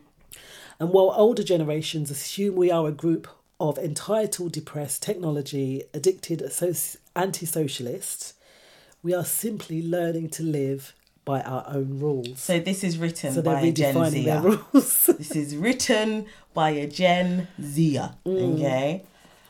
And 0.79 0.89
while 0.89 1.13
older 1.15 1.43
generations 1.43 2.09
assume 2.09 2.55
we 2.55 2.71
are 2.71 2.87
a 2.87 2.91
group 2.91 3.27
of 3.61 3.77
entitled, 3.77 4.51
depressed, 4.53 5.03
technology 5.03 5.83
addicted 5.93 6.41
anti 7.15 7.45
socialists, 7.45 8.33
we 9.03 9.13
are 9.13 9.23
simply 9.23 9.83
learning 9.83 10.29
to 10.29 10.43
live 10.43 10.93
by 11.23 11.41
our 11.41 11.63
own 11.67 11.99
rules. 11.99 12.39
So 12.39 12.59
this 12.59 12.83
is 12.83 12.97
written 12.97 13.33
So 13.33 13.43
by 13.43 13.61
a 13.61 13.71
Gen 13.71 14.09
Zer. 14.09 14.59
this 14.73 15.35
is 15.35 15.55
written 15.55 16.25
by 16.55 16.71
a 16.71 16.87
Gen 16.87 17.47
Zer. 17.61 18.15
Mm. 18.25 18.55
Okay. 18.55 19.03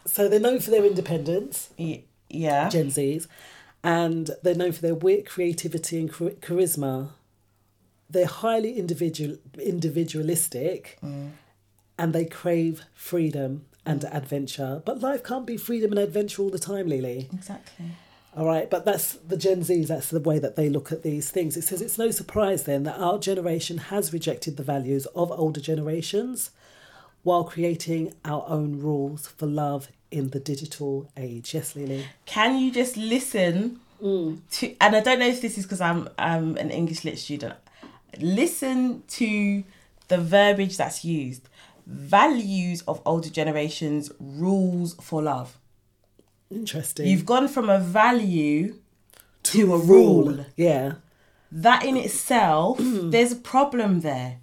So 0.06 0.28
they're 0.28 0.42
known 0.42 0.60
for 0.60 0.72
their 0.72 0.84
independence. 0.84 1.70
Yeah. 1.78 2.68
Gen 2.68 2.88
Zs. 2.88 3.28
And 3.82 4.30
they're 4.44 4.56
known 4.56 4.74
for 4.74 4.82
their 4.82 4.94
wit, 4.94 5.26
creativity, 5.26 6.00
and 6.00 6.14
char- 6.14 6.32
charisma. 6.32 7.12
They're 8.10 8.26
highly 8.26 8.78
individual, 8.78 9.38
individualistic 9.58 11.00
and 11.98 12.14
they 12.14 12.26
crave 12.26 12.84
freedom 12.94 13.66
and 13.86 14.04
adventure. 14.06 14.82
But 14.86 15.02
life 15.02 15.24
can't 15.24 15.46
be 15.46 15.58
freedom 15.58 15.92
and 15.92 16.00
adventure 16.00 16.42
all 16.42 16.50
the 16.50 16.60
time, 16.60 16.88
Lily. 16.88 17.30
Exactly. 17.34 17.86
All 18.36 18.46
right, 18.46 18.70
but 18.70 18.86
that's 18.86 19.14
the 19.14 19.36
Gen 19.36 19.62
Zs, 19.62 19.88
that's 19.88 20.10
the 20.10 20.20
way 20.22 20.40
that 20.40 20.56
they 20.56 20.70
look 20.70 20.92
at 20.92 21.04
these 21.04 21.30
things. 21.30 21.58
It 21.58 21.64
says 21.64 21.82
it's 21.82 21.98
no 21.98 22.12
surprise 22.12 22.64
then 22.64 22.84
that 22.84 22.98
our 22.98 23.20
generation 23.20 23.78
has 23.78 24.14
rejected 24.14 24.56
the 24.56 24.64
values 24.64 25.06
of 25.08 25.32
older 25.32 25.60
generations 25.60 26.52
while 27.24 27.44
creating 27.44 28.14
our 28.24 28.46
own 28.48 28.80
rules 28.80 29.28
for 29.28 29.46
love 29.46 29.90
in 30.12 30.30
the 30.30 30.40
digital 30.40 31.10
age. 31.18 31.54
Yes, 31.54 31.76
Lily. 31.76 32.06
Can 32.26 32.58
you 32.58 32.72
just 32.72 32.96
listen 32.96 33.82
mm. 34.02 34.40
to? 34.52 34.76
And 34.80 34.96
I 34.96 35.02
don't 35.02 35.20
know 35.20 35.28
if 35.28 35.42
this 35.42 35.58
is 35.58 35.66
because 35.66 35.82
I'm 35.82 36.08
I'm 36.18 36.56
an 36.56 36.72
English 36.72 37.04
lit 37.04 37.20
student. 37.20 37.56
Listen 38.18 39.04
to 39.10 39.64
the 40.08 40.18
verbiage 40.18 40.78
that's 40.78 41.04
used. 41.04 41.48
Values 41.86 42.82
of 42.84 43.02
older 43.06 43.30
generations, 43.30 44.12
rules 44.20 44.94
for 44.96 45.22
love. 45.22 45.58
Interesting. 46.50 47.08
You've 47.08 47.26
gone 47.26 47.48
from 47.48 47.70
a 47.70 47.80
value 47.80 48.76
to, 49.44 49.74
a 49.74 49.78
rule. 49.78 50.46
Yeah. 50.56 50.94
That 51.52 51.86
in 51.86 51.98
itself, 51.98 52.78
mm. 52.80 53.12
there's 53.12 53.32
a 53.32 53.38
problem 53.38 54.02
there. 54.02 54.38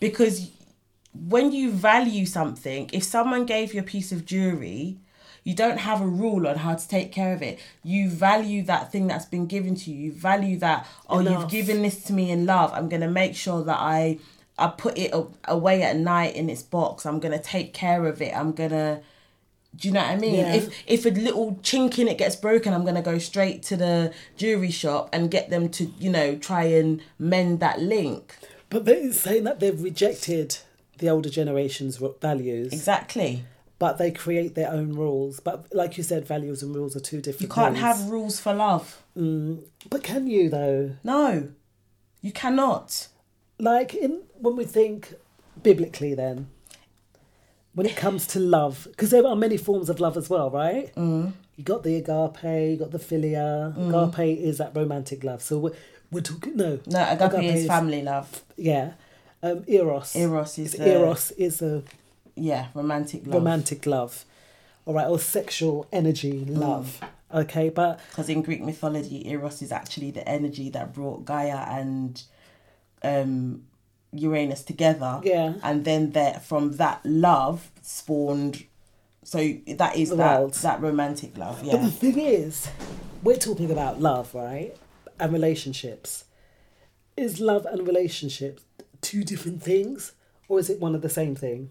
Because 0.00 0.50
when 1.14 1.52
you 1.52 1.70
value 1.70 2.26
something, 2.26 2.90
if 2.92 3.04
someone 3.04 3.46
gave 3.46 3.72
you 3.72 3.80
a 3.80 3.84
piece 3.84 4.12
of 4.12 4.26
jewelry, 4.26 4.98
you 5.44 5.54
don't 5.54 5.78
have 5.78 6.00
a 6.00 6.06
rule 6.06 6.48
on 6.48 6.56
how 6.56 6.74
to 6.74 6.88
take 6.88 7.12
care 7.12 7.34
of 7.34 7.42
it. 7.42 7.58
You 7.82 8.08
value 8.08 8.62
that 8.64 8.90
thing 8.90 9.06
that's 9.06 9.26
been 9.26 9.46
given 9.46 9.74
to 9.76 9.90
you. 9.90 10.06
You 10.06 10.12
value 10.12 10.58
that, 10.58 10.86
oh, 11.08 11.20
you've 11.20 11.50
given 11.50 11.82
this 11.82 12.02
to 12.04 12.14
me 12.14 12.30
in 12.30 12.46
love. 12.46 12.72
I'm 12.72 12.88
going 12.88 13.02
to 13.02 13.10
make 13.10 13.36
sure 13.36 13.62
that 13.62 13.78
I 13.78 14.18
I 14.58 14.68
put 14.68 14.96
it 14.98 15.12
away 15.46 15.82
at 15.82 15.96
night 15.96 16.36
in 16.36 16.48
its 16.48 16.62
box. 16.62 17.06
I'm 17.06 17.18
going 17.18 17.36
to 17.36 17.42
take 17.42 17.74
care 17.74 18.06
of 18.06 18.22
it. 18.22 18.36
I'm 18.36 18.52
going 18.52 18.70
to 18.70 19.00
do 19.76 19.88
you 19.88 19.94
know 19.94 20.00
what 20.00 20.10
I 20.10 20.16
mean? 20.16 20.34
Yeah. 20.34 20.54
If 20.54 20.84
if 20.86 21.06
a 21.06 21.10
little 21.10 21.56
chink 21.62 21.98
in 21.98 22.08
it 22.08 22.18
gets 22.18 22.36
broken, 22.36 22.72
I'm 22.72 22.84
gonna 22.84 23.02
go 23.02 23.18
straight 23.18 23.62
to 23.64 23.76
the 23.76 24.12
jewelry 24.36 24.70
shop 24.70 25.08
and 25.12 25.30
get 25.30 25.50
them 25.50 25.68
to, 25.70 25.86
you 25.98 26.10
know, 26.10 26.36
try 26.36 26.64
and 26.64 27.02
mend 27.18 27.60
that 27.60 27.80
link. 27.80 28.36
But 28.70 28.84
they're 28.84 29.12
saying 29.12 29.44
that 29.44 29.60
they've 29.60 29.80
rejected 29.80 30.58
the 30.98 31.08
older 31.08 31.28
generation's 31.28 32.00
values. 32.20 32.72
Exactly. 32.72 33.44
But 33.78 33.98
they 33.98 34.12
create 34.12 34.54
their 34.54 34.70
own 34.70 34.92
rules. 34.92 35.40
But 35.40 35.74
like 35.74 35.96
you 35.98 36.04
said, 36.04 36.26
values 36.26 36.62
and 36.62 36.74
rules 36.74 36.94
are 36.94 37.00
two 37.00 37.20
different 37.20 37.42
You 37.42 37.48
can't 37.48 37.76
have 37.76 38.08
rules 38.08 38.40
for 38.40 38.54
love. 38.54 39.02
Mm, 39.16 39.64
but 39.90 40.02
can 40.04 40.28
you 40.28 40.48
though? 40.48 40.92
No, 41.02 41.48
you 42.20 42.32
cannot. 42.32 43.08
Like 43.58 43.94
in 43.94 44.22
when 44.38 44.56
we 44.56 44.64
think 44.64 45.14
biblically, 45.62 46.14
then 46.14 46.48
when 47.74 47.86
it 47.86 47.96
comes 47.96 48.26
to 48.28 48.40
love, 48.40 48.86
because 48.90 49.10
there 49.10 49.26
are 49.26 49.36
many 49.36 49.56
forms 49.56 49.88
of 49.88 50.00
love 50.00 50.16
as 50.16 50.28
well, 50.30 50.50
right? 50.50 50.94
Mm. 50.94 51.32
You 51.56 51.64
got 51.64 51.82
the 51.82 51.96
agape, 51.96 52.42
you 52.70 52.76
got 52.76 52.90
the 52.90 52.98
philia. 52.98 53.76
Mm. 53.76 54.12
Agape 54.12 54.38
is 54.38 54.58
that 54.58 54.74
romantic 54.74 55.22
love. 55.24 55.42
So 55.42 55.58
we're, 55.58 55.72
we're 56.10 56.20
talking 56.20 56.56
no. 56.56 56.80
No, 56.86 57.06
agape, 57.10 57.42
is 57.54 57.66
family 57.66 58.02
love. 58.02 58.42
Yeah. 58.56 58.92
Um, 59.42 59.62
eros. 59.66 60.16
Eros 60.16 60.58
is 60.58 60.72
the- 60.72 60.88
eros 60.88 61.30
is 61.32 61.62
a 61.62 61.82
Yeah, 62.34 62.66
romantic 62.74 63.24
love. 63.26 63.34
romantic 63.34 63.86
love. 63.86 64.24
All 64.86 64.94
right, 64.94 65.06
or 65.06 65.18
sexual 65.18 65.86
energy 65.92 66.44
love. 66.44 67.00
Okay, 67.32 67.68
but 67.70 67.98
Because 68.10 68.28
in 68.28 68.42
Greek 68.42 68.62
mythology, 68.62 69.26
Eros 69.28 69.60
is 69.62 69.72
actually 69.72 70.10
the 70.12 70.26
energy 70.28 70.68
that 70.70 70.92
brought 70.94 71.24
Gaia 71.24 71.56
and 71.68 72.22
um, 73.04 73.64
Uranus 74.12 74.62
together. 74.62 75.20
Yeah. 75.22 75.54
And 75.62 75.84
then 75.84 76.10
that 76.12 76.44
from 76.44 76.72
that 76.76 77.00
love 77.04 77.70
spawned. 77.82 78.64
So 79.22 79.38
that 79.66 79.96
is 79.96 80.10
The 80.10 80.16
that 80.16 80.40
world. 80.40 80.54
that 80.54 80.80
romantic 80.80 81.36
love. 81.38 81.62
yeah. 81.64 81.72
But 81.72 81.82
the 81.84 81.90
thing 81.90 82.18
is, 82.20 82.68
we're 83.22 83.36
talking 83.36 83.70
about 83.70 84.00
love, 84.00 84.34
right? 84.34 84.76
And 85.18 85.32
relationships. 85.32 86.24
Is 87.16 87.40
love 87.40 87.64
and 87.66 87.86
relationships 87.86 88.64
two 89.00 89.22
different 89.22 89.62
things, 89.62 90.12
or 90.48 90.58
is 90.58 90.68
it 90.70 90.80
one 90.80 90.94
of 90.94 91.02
the 91.02 91.08
same 91.10 91.34
thing? 91.36 91.70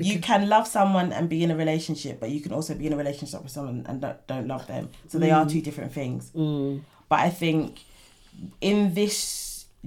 you 0.00 0.18
can 0.18 0.48
love 0.48 0.66
someone 0.66 1.12
and 1.12 1.28
be 1.28 1.44
in 1.44 1.50
a 1.52 1.56
relationship, 1.56 2.18
but 2.18 2.28
you 2.30 2.40
can 2.40 2.52
also 2.52 2.74
be 2.74 2.86
in 2.88 2.92
a 2.92 2.96
relationship 2.96 3.40
with 3.42 3.52
someone 3.52 3.84
and 3.88 4.00
don't, 4.00 4.26
don't 4.26 4.48
love 4.48 4.66
them. 4.66 4.88
So 5.06 5.18
they 5.18 5.30
are 5.30 5.44
Mm. 5.44 5.50
two 5.52 5.60
different 5.60 5.92
things. 5.92 6.30
Mm. 6.34 6.80
But 7.08 7.20
I 7.20 7.30
think 7.30 7.78
in 8.60 8.94
this 8.94 9.16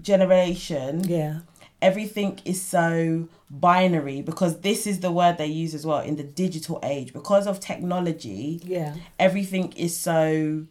generation, 0.01 1.03
yeah, 1.05 1.39
everything 1.81 2.39
is 2.45 2.61
so 2.61 3.27
binary 3.49 4.21
because 4.21 4.61
this 4.61 4.87
is 4.87 4.99
the 5.01 5.11
word 5.11 5.37
they 5.37 5.45
use 5.45 5.73
as 5.73 5.85
well 5.85 5.99
in 5.99 6.15
the 6.15 6.23
digital 6.23 6.79
age 6.83 7.13
because 7.13 7.45
of 7.47 7.59
technology. 7.59 8.59
Yeah. 8.63 8.95
everything 9.19 9.71
is 9.73 9.95
so 9.95 10.65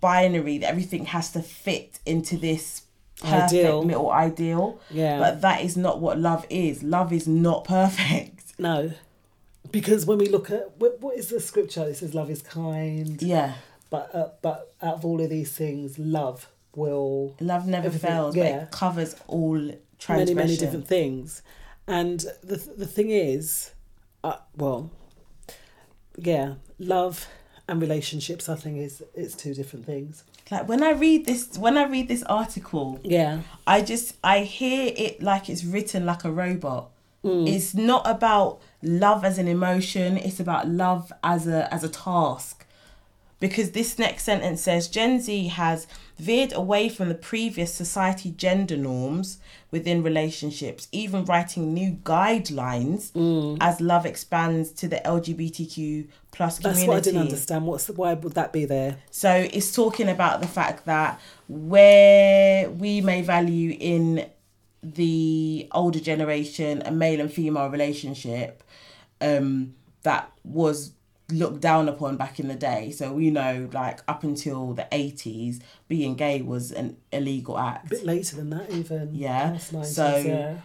binary 0.00 0.58
that 0.58 0.68
everything 0.68 1.06
has 1.06 1.30
to 1.32 1.40
fit 1.42 1.98
into 2.04 2.36
this 2.36 2.82
perfect 3.20 3.52
Ideal. 3.54 3.82
little 3.84 4.10
ideal. 4.10 4.78
Yeah. 4.90 5.18
But 5.18 5.40
that 5.40 5.62
is 5.62 5.76
not 5.76 6.00
what 6.00 6.18
love 6.18 6.44
is. 6.50 6.82
Love 6.82 7.12
is 7.12 7.26
not 7.26 7.64
perfect. 7.76 8.58
No, 8.58 8.92
because 9.72 10.06
when 10.06 10.18
we 10.18 10.28
look 10.28 10.50
at 10.50 10.72
what, 10.78 11.00
what 11.00 11.16
is 11.16 11.28
the 11.28 11.40
scripture? 11.40 11.84
It 11.84 11.96
says 11.96 12.14
love 12.14 12.30
is 12.30 12.42
kind. 12.42 13.20
Yeah. 13.22 13.54
But 13.96 14.14
uh, 14.14 14.28
but 14.42 14.74
out 14.82 14.94
of 14.94 15.04
all 15.04 15.20
of 15.20 15.30
these 15.30 15.52
things, 15.52 15.98
love 15.98 16.48
will 16.74 17.34
Love 17.40 17.66
never 17.66 17.90
fails, 17.90 18.34
but 18.34 18.46
it 18.46 18.70
covers 18.70 19.16
all 19.26 19.58
many 20.08 20.34
many 20.34 20.56
different 20.56 20.86
things 20.86 21.42
and 21.86 22.20
the 22.42 22.56
the 22.76 22.86
thing 22.86 23.10
is 23.10 23.70
uh, 24.24 24.36
well 24.56 24.90
yeah 26.18 26.54
love 26.78 27.26
and 27.68 27.80
relationships 27.80 28.48
i 28.48 28.54
think 28.54 28.78
is 28.78 29.02
it's 29.14 29.34
two 29.34 29.54
different 29.54 29.86
things 29.86 30.24
like 30.50 30.68
when 30.68 30.82
I 30.82 30.90
read 30.90 31.26
this 31.26 31.58
when 31.58 31.76
I 31.76 31.86
read 31.86 32.06
this 32.06 32.22
article, 32.22 33.00
yeah, 33.02 33.40
I 33.66 33.82
just 33.82 34.14
I 34.22 34.40
hear 34.40 34.92
it 34.96 35.20
like 35.20 35.48
it's 35.48 35.64
written 35.64 36.06
like 36.06 36.24
a 36.24 36.30
robot. 36.30 36.90
Mm. 37.24 37.48
It's 37.48 37.74
not 37.74 38.08
about 38.08 38.60
love 38.80 39.24
as 39.24 39.38
an 39.38 39.48
emotion, 39.48 40.16
it's 40.16 40.38
about 40.38 40.68
love 40.68 41.12
as 41.24 41.48
a 41.48 41.72
as 41.74 41.82
a 41.82 41.88
task. 41.88 42.64
Because 43.38 43.72
this 43.72 43.98
next 43.98 44.24
sentence 44.24 44.62
says 44.62 44.88
Gen 44.88 45.20
Z 45.20 45.48
has 45.48 45.86
veered 46.18 46.52
away 46.54 46.88
from 46.88 47.08
the 47.08 47.14
previous 47.14 47.72
society 47.74 48.30
gender 48.30 48.76
norms 48.76 49.38
within 49.70 50.02
relationships, 50.02 50.88
even 50.90 51.24
writing 51.26 51.74
new 51.74 51.92
guidelines 52.02 53.12
Mm. 53.12 53.58
as 53.60 53.80
love 53.80 54.06
expands 54.06 54.70
to 54.70 54.88
the 54.88 54.96
LGBTQ 55.06 56.08
plus 56.32 56.58
That's 56.58 56.78
community. 56.80 56.88
what 56.88 56.96
I 56.96 57.00
didn't 57.00 57.20
understand. 57.20 57.66
What's 57.66 57.84
the, 57.86 57.92
why 57.92 58.14
would 58.14 58.32
that 58.34 58.52
be 58.52 58.64
there? 58.64 58.96
So 59.10 59.30
it's 59.52 59.72
talking 59.74 60.08
about 60.08 60.40
the 60.40 60.48
fact 60.48 60.86
that 60.86 61.20
where 61.48 62.70
we 62.70 63.00
may 63.00 63.22
value 63.22 63.76
in 63.78 64.26
the 64.82 65.68
older 65.72 66.00
generation 66.00 66.82
a 66.86 66.90
male 66.92 67.20
and 67.20 67.32
female 67.32 67.68
relationship 67.68 68.62
um, 69.20 69.74
that 70.02 70.30
was 70.44 70.92
looked 71.30 71.60
down 71.60 71.88
upon 71.88 72.16
back 72.16 72.38
in 72.38 72.48
the 72.48 72.54
day. 72.54 72.90
So 72.90 73.12
we 73.12 73.30
know, 73.30 73.68
like 73.72 74.00
up 74.06 74.22
until 74.22 74.72
the 74.74 74.86
eighties, 74.92 75.60
being 75.88 76.14
gay 76.14 76.42
was 76.42 76.72
an 76.72 76.96
illegal 77.12 77.58
act. 77.58 77.86
A 77.86 77.90
bit 77.90 78.04
later 78.04 78.36
than 78.36 78.50
that, 78.50 78.70
even. 78.70 79.14
Yeah. 79.14 79.54
90s, 79.54 79.84
So 79.86 80.16
yeah. 80.16 80.58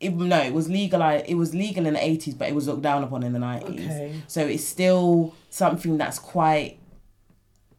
it, 0.00 0.14
no, 0.14 0.40
it 0.42 0.52
was 0.52 0.68
legal. 0.68 1.02
It 1.02 1.34
was 1.34 1.54
legal 1.54 1.86
in 1.86 1.94
the 1.94 2.04
eighties, 2.04 2.34
but 2.34 2.48
it 2.48 2.54
was 2.54 2.66
looked 2.66 2.82
down 2.82 3.02
upon 3.02 3.22
in 3.22 3.32
the 3.32 3.38
nineties. 3.38 3.86
Okay. 3.86 4.22
So 4.26 4.46
it's 4.46 4.64
still 4.64 5.34
something 5.50 5.96
that's 5.98 6.18
quite 6.18 6.78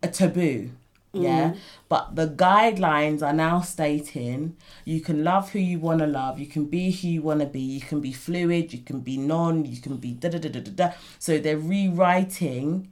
a 0.02 0.08
taboo. 0.08 0.72
Yeah, 1.12 1.52
Mm. 1.52 1.58
but 1.90 2.16
the 2.16 2.28
guidelines 2.28 3.24
are 3.24 3.34
now 3.34 3.62
stating 3.62 4.56
you 4.86 5.02
can 5.02 5.24
love 5.24 5.50
who 5.52 5.60
you 5.60 5.80
want 5.80 6.00
to 6.02 6.06
love, 6.08 6.38
you 6.38 6.46
can 6.46 6.66
be 6.66 6.92
who 6.92 7.08
you 7.08 7.22
want 7.24 7.40
to 7.40 7.48
be, 7.48 7.60
you 7.62 7.82
can 7.82 8.00
be 8.00 8.12
fluid, 8.14 8.72
you 8.74 8.80
can 8.80 9.00
be 9.00 9.18
non, 9.18 9.66
you 9.66 9.78
can 9.82 9.98
be 9.98 10.12
da 10.14 10.30
da 10.30 10.38
da 10.38 10.50
da 10.50 10.60
da. 10.60 10.92
So 11.18 11.40
they're 11.40 11.58
rewriting 11.58 12.90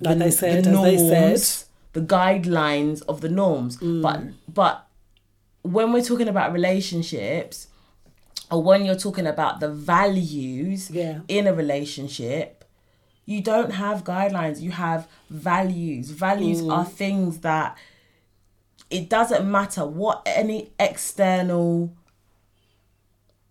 Like 0.00 0.18
they 0.18 0.30
said, 0.30 0.66
as 0.66 0.82
they 0.82 0.96
said. 1.36 1.66
the 1.92 2.00
guidelines 2.00 3.02
of 3.08 3.20
the 3.20 3.28
norms. 3.28 3.76
Mm. 3.78 4.00
But 4.02 4.20
but 4.54 4.86
when 5.62 5.92
we're 5.92 6.04
talking 6.04 6.28
about 6.28 6.52
relationships, 6.52 7.66
or 8.50 8.62
when 8.62 8.86
you're 8.86 8.94
talking 8.96 9.26
about 9.26 9.60
the 9.60 9.68
values 9.68 10.90
Yeah. 10.90 11.20
in 11.28 11.46
a 11.46 11.52
relationship, 11.52 12.57
you 13.32 13.40
don't 13.42 13.72
have 13.84 14.04
guidelines. 14.04 14.60
You 14.66 14.70
have 14.86 15.00
values. 15.28 16.06
Values 16.10 16.60
Mm. 16.62 16.72
are 16.74 16.84
things 17.02 17.32
that 17.48 17.76
it 18.90 19.04
doesn't 19.16 19.44
matter 19.58 19.84
what 20.00 20.16
any 20.42 20.70
external 20.80 21.92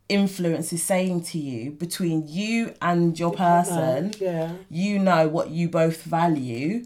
influence 0.09 0.71
is 0.73 0.81
saying 0.81 1.21
to 1.31 1.37
you 1.37 1.71
between 1.71 2.17
you 2.27 2.73
and 2.81 3.19
your 3.19 3.33
person 3.33 4.13
yeah. 4.21 4.53
you 4.69 4.97
know 4.97 5.27
what 5.27 5.49
you 5.49 5.67
both 5.67 6.01
value 6.03 6.85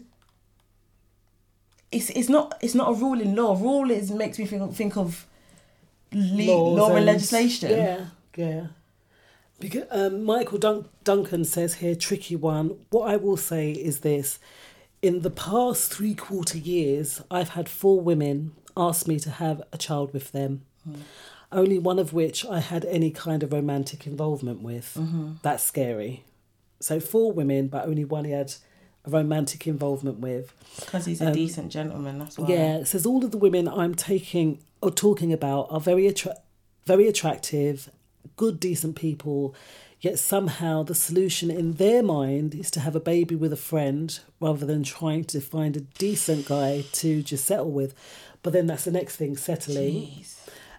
it's 1.92 2.10
it's 2.10 2.28
not 2.28 2.52
it's 2.60 2.74
not 2.74 2.88
a 2.90 2.94
rule 2.94 3.20
in 3.20 3.36
law 3.36 3.54
rule 3.54 3.90
is 3.92 4.10
makes 4.10 4.38
me 4.40 4.44
think, 4.44 4.74
think 4.74 4.96
of 4.96 5.24
le- 6.12 6.42
law 6.78 6.88
and 6.88 6.96
and- 6.98 7.06
legislation 7.06 7.70
Yeah, 7.70 8.04
yeah. 8.36 8.66
Because 9.62 9.84
um, 9.90 10.24
Michael 10.24 10.58
Dun- 10.58 10.86
Duncan 11.04 11.44
says 11.44 11.74
here, 11.74 11.94
tricky 11.94 12.36
one. 12.36 12.66
What 12.90 13.08
I 13.08 13.16
will 13.16 13.36
say 13.36 13.70
is 13.70 14.00
this: 14.00 14.38
in 15.00 15.20
the 15.22 15.30
past 15.30 15.92
three 15.92 16.14
quarter 16.14 16.58
years, 16.58 17.22
I've 17.30 17.50
had 17.50 17.68
four 17.68 18.00
women 18.00 18.52
ask 18.76 19.06
me 19.06 19.18
to 19.20 19.30
have 19.30 19.62
a 19.72 19.78
child 19.78 20.12
with 20.12 20.32
them. 20.32 20.62
Only 21.52 21.78
one 21.78 21.98
of 21.98 22.12
which 22.12 22.44
I 22.46 22.60
had 22.60 22.84
any 22.86 23.10
kind 23.10 23.42
of 23.42 23.52
romantic 23.52 24.06
involvement 24.06 24.62
with. 24.62 24.96
Mhm. 24.98 25.40
That's 25.42 25.62
scary. 25.62 26.24
So 26.80 26.98
four 26.98 27.30
women, 27.30 27.68
but 27.68 27.86
only 27.86 28.04
one 28.04 28.24
he 28.24 28.32
had 28.32 28.54
a 29.04 29.10
romantic 29.10 29.66
involvement 29.66 30.18
with. 30.20 30.52
because 30.80 31.04
he's 31.06 31.20
a 31.20 31.26
Um, 31.28 31.32
decent 31.34 31.70
gentleman 31.70 32.18
that's 32.18 32.38
why 32.38 32.48
Yeah, 32.48 32.76
it 32.78 32.86
says 32.86 33.04
all 33.06 33.24
of 33.24 33.30
the 33.32 33.38
women 33.46 33.68
I'm 33.68 33.94
taking 33.94 34.58
or 34.80 34.90
talking 34.90 35.32
about 35.32 35.66
are 35.70 35.78
very 35.80 36.06
attra- 36.08 36.38
very 36.86 37.06
attractive, 37.06 37.90
good, 38.36 38.60
decent 38.60 38.96
people. 38.96 39.54
Yet 40.00 40.18
somehow 40.18 40.82
the 40.82 40.96
solution 40.96 41.48
in 41.50 41.74
their 41.74 42.02
mind 42.02 42.56
is 42.56 42.72
to 42.72 42.80
have 42.80 42.96
a 42.96 43.00
baby 43.00 43.36
with 43.36 43.52
a 43.52 43.56
friend 43.56 44.18
rather 44.40 44.66
than 44.66 44.82
trying 44.82 45.24
to 45.26 45.40
find 45.40 45.76
a 45.76 45.80
decent 45.80 46.46
guy 46.46 46.84
to 46.94 47.22
just 47.22 47.44
settle 47.44 47.70
with. 47.70 47.94
But 48.42 48.52
then 48.52 48.66
that's 48.66 48.84
the 48.84 48.90
next 48.90 49.16
thing, 49.16 49.36
settling. 49.36 50.24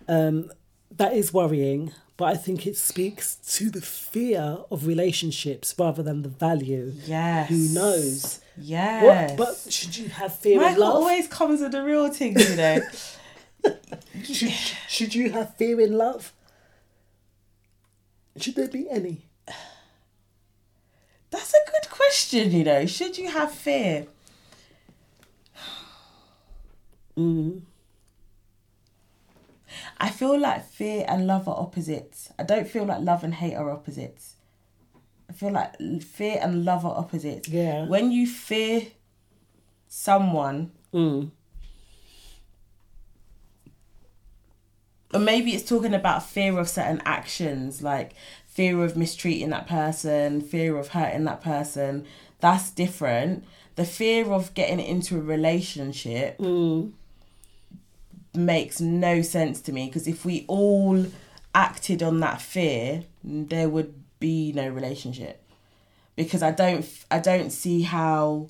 Um, 0.09 0.51
that 0.91 1.13
is 1.13 1.33
worrying, 1.33 1.93
but 2.17 2.25
I 2.25 2.35
think 2.35 2.67
it 2.67 2.75
speaks 2.75 3.35
to 3.57 3.69
the 3.69 3.81
fear 3.81 4.57
of 4.69 4.85
relationships 4.85 5.73
rather 5.79 6.03
than 6.03 6.21
the 6.23 6.29
value. 6.29 6.91
Yes. 7.05 7.47
Who 7.47 7.69
knows? 7.73 8.41
Yes. 8.57 9.37
What, 9.37 9.37
but 9.37 9.71
should 9.71 9.95
you 9.97 10.09
have 10.09 10.35
fear 10.37 10.61
of 10.61 10.77
love? 10.77 10.95
always 10.95 11.27
comes 11.27 11.61
with 11.61 11.71
the 11.71 11.83
real 11.83 12.09
things 12.09 12.49
you 12.49 12.55
know 12.55 12.81
should, 14.23 14.51
should 14.87 15.15
you 15.15 15.31
have 15.31 15.55
fear 15.55 15.79
in 15.79 15.97
love? 15.97 16.33
Should 18.37 18.55
there 18.55 18.67
be 18.67 18.89
any? 18.89 19.25
That's 21.29 21.53
a 21.53 21.71
good 21.71 21.89
question, 21.89 22.51
you 22.51 22.63
know. 22.63 22.85
Should 22.85 23.17
you 23.17 23.29
have 23.29 23.51
fear? 23.51 24.07
Mm. 27.15 27.61
I 29.99 30.09
feel 30.09 30.39
like 30.39 30.65
fear 30.67 31.05
and 31.07 31.27
love 31.27 31.47
are 31.47 31.55
opposites. 31.59 32.31
I 32.39 32.43
don't 32.43 32.67
feel 32.67 32.85
like 32.85 33.01
love 33.01 33.23
and 33.23 33.35
hate 33.35 33.53
are 33.53 33.69
opposites. 33.69 34.35
I 35.29 35.33
feel 35.33 35.51
like 35.51 35.75
fear 36.01 36.39
and 36.41 36.65
love 36.65 36.85
are 36.85 36.97
opposites. 36.97 37.47
Yeah. 37.49 37.85
When 37.85 38.11
you 38.11 38.25
fear 38.27 38.87
someone, 39.87 40.71
Mm. 40.93 41.29
Or 45.13 45.19
maybe 45.19 45.53
it's 45.53 45.67
talking 45.67 45.93
about 45.93 46.25
fear 46.25 46.57
of 46.57 46.67
certain 46.67 47.01
actions, 47.05 47.81
like 47.81 48.13
fear 48.47 48.83
of 48.83 48.97
mistreating 48.97 49.49
that 49.49 49.67
person, 49.67 50.41
fear 50.41 50.77
of 50.77 50.89
hurting 50.89 51.23
that 51.25 51.41
person. 51.41 52.05
That's 52.39 52.71
different. 52.71 53.45
The 53.75 53.85
fear 53.85 54.31
of 54.31 54.53
getting 54.53 54.79
into 54.79 55.17
a 55.17 55.21
relationship 55.21 56.37
mm. 56.37 56.91
makes 58.33 58.79
no 58.81 59.21
sense 59.21 59.61
to 59.61 59.71
me 59.71 59.87
because 59.87 60.07
if 60.07 60.25
we 60.25 60.45
all 60.47 61.05
acted 61.55 62.03
on 62.03 62.19
that 62.19 62.41
fear, 62.41 63.03
there 63.23 63.69
would 63.69 63.93
be 64.19 64.51
no 64.53 64.67
relationship. 64.67 65.43
Because 66.15 66.43
I 66.43 66.51
don't, 66.51 66.85
I 67.09 67.19
don't 67.19 67.49
see 67.49 67.81
how. 67.81 68.49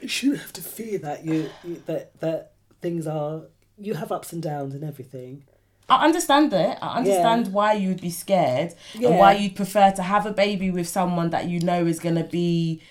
You 0.00 0.08
shouldn't 0.08 0.40
have 0.40 0.52
to 0.54 0.62
fear 0.62 0.98
that 1.00 1.24
you, 1.24 1.50
you 1.64 1.82
that 1.86 2.18
that 2.20 2.52
things 2.80 3.06
are 3.06 3.42
you 3.78 3.94
have 3.94 4.10
ups 4.12 4.32
and 4.32 4.42
downs 4.42 4.74
and 4.74 4.82
everything. 4.84 5.44
I 5.88 6.04
understand 6.04 6.52
it. 6.52 6.76
I 6.82 6.98
understand 6.98 7.46
Yeah. 7.46 7.52
why 7.52 7.72
you 7.74 7.88
would 7.90 8.00
be 8.00 8.10
scared 8.10 8.74
Yeah. 8.94 9.08
and 9.08 9.18
why 9.18 9.32
you'd 9.34 9.56
prefer 9.56 9.90
to 9.92 10.02
have 10.02 10.26
a 10.26 10.32
baby 10.32 10.70
with 10.70 10.86
someone 10.88 11.30
that 11.30 11.48
you 11.48 11.60
know 11.60 11.86
is 11.86 11.98
going 11.98 12.16
to 12.16 12.24
be 12.24 12.82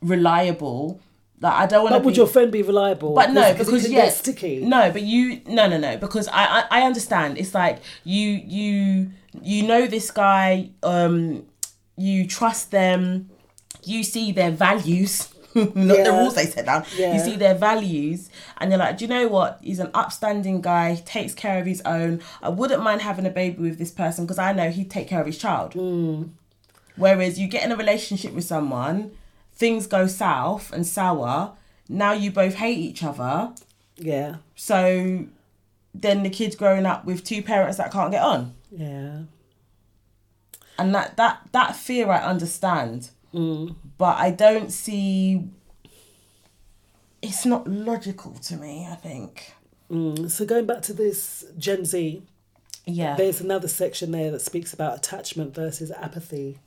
reliable. 0.00 1.00
Like 1.40 1.52
I 1.52 1.66
don't 1.66 1.82
want 1.84 1.92
to. 1.94 1.98
But 2.00 2.04
would 2.06 2.16
your 2.16 2.26
friend 2.26 2.50
be 2.50 2.62
reliable? 2.62 3.14
But 3.14 3.30
no, 3.32 3.52
because 3.52 3.68
can 3.82 3.92
yes, 3.92 4.18
sticky. 4.18 4.64
no, 4.64 4.90
but 4.90 5.02
you 5.02 5.42
no 5.46 5.68
no 5.68 5.76
no 5.76 5.96
because 5.98 6.28
I, 6.28 6.44
I 6.60 6.64
I 6.70 6.82
understand. 6.82 7.36
It's 7.36 7.54
like 7.54 7.78
you 8.04 8.28
you 8.46 9.10
you 9.42 9.62
know 9.66 9.86
this 9.86 10.10
guy. 10.10 10.70
Um, 10.82 11.44
you 11.98 12.26
trust 12.26 12.70
them. 12.70 13.28
You 13.84 14.02
see 14.02 14.32
their 14.32 14.50
values. 14.50 15.28
Not 15.56 16.04
the 16.04 16.12
rules 16.12 16.34
they 16.34 16.46
set 16.46 16.66
down. 16.66 16.84
Yeah. 16.96 17.14
You 17.14 17.20
see 17.20 17.36
their 17.36 17.54
values, 17.54 18.30
and 18.58 18.70
you're 18.70 18.78
like, 18.78 18.98
do 18.98 19.04
you 19.04 19.08
know 19.08 19.26
what? 19.28 19.58
He's 19.62 19.78
an 19.78 19.90
upstanding 19.94 20.60
guy. 20.60 20.94
Takes 21.06 21.34
care 21.34 21.58
of 21.58 21.66
his 21.66 21.80
own. 21.84 22.20
I 22.42 22.48
wouldn't 22.50 22.82
mind 22.82 23.02
having 23.02 23.26
a 23.26 23.30
baby 23.30 23.62
with 23.62 23.78
this 23.78 23.90
person 23.90 24.24
because 24.24 24.38
I 24.38 24.52
know 24.52 24.70
he'd 24.70 24.90
take 24.90 25.08
care 25.08 25.20
of 25.20 25.26
his 25.26 25.38
child. 25.38 25.74
Whereas 26.96 27.38
you 27.38 27.46
get 27.48 27.64
in 27.64 27.72
a 27.72 27.76
relationship 27.76 28.32
with 28.32 28.44
someone, 28.44 29.12
things 29.54 29.86
go 29.86 30.06
south 30.06 30.72
and 30.72 30.86
sour. 30.86 31.52
Now 31.88 32.12
you 32.12 32.30
both 32.30 32.54
hate 32.54 32.78
each 32.78 33.02
other. 33.02 33.52
Yeah, 33.98 34.36
So 34.54 35.24
then 35.94 36.22
the 36.22 36.28
kid's 36.30 36.54
growing 36.56 36.84
up 36.84 37.06
with 37.06 37.24
two 37.24 37.42
parents 37.42 37.78
that 37.78 37.90
can't 37.90 38.10
get 38.10 38.22
on. 38.22 38.54
yeah. 38.70 39.20
And 40.78 40.94
that 40.94 41.16
that 41.16 41.40
that 41.52 41.74
fear 41.74 42.10
I 42.10 42.18
understand. 42.22 43.08
Mm. 43.32 43.74
But 43.98 44.18
I 44.18 44.30
don't 44.30 44.70
see 44.70 45.48
it's 47.22 47.46
not 47.46 47.66
logical 47.66 48.32
to 48.34 48.56
me, 48.56 48.86
I 48.90 48.94
think. 48.94 49.54
Mm. 49.90 50.30
So 50.30 50.44
going 50.44 50.66
back 50.66 50.82
to 50.82 50.92
this 50.92 51.44
Gen 51.58 51.84
Z, 51.84 52.22
Yeah. 52.84 53.16
there's 53.16 53.40
another 53.40 53.68
section 53.68 54.10
there 54.12 54.30
that 54.30 54.40
speaks 54.42 54.72
about 54.72 54.96
attachment 54.98 55.54
versus 55.54 55.90
apathy 55.90 56.58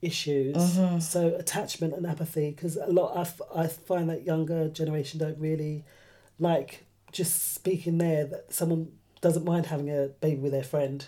issues. 0.00 0.56
Mhm. 0.56 1.00
So 1.02 1.34
attachment 1.36 1.94
and 1.94 2.06
apathy, 2.06 2.50
because 2.50 2.76
a 2.76 2.86
lot 2.86 3.16
I, 3.16 3.20
f- 3.22 3.40
I 3.54 3.66
find 3.66 4.10
that 4.10 4.24
younger 4.24 4.68
generation 4.68 5.18
don't 5.20 5.38
really 5.38 5.84
like 6.38 6.84
just 7.12 7.52
speaking 7.54 7.98
there 7.98 8.24
that 8.26 8.52
someone 8.52 8.92
doesn't 9.20 9.44
mind 9.44 9.66
having 9.66 9.88
a 9.90 10.08
baby 10.20 10.40
with 10.40 10.52
their 10.52 10.64
friend. 10.64 11.06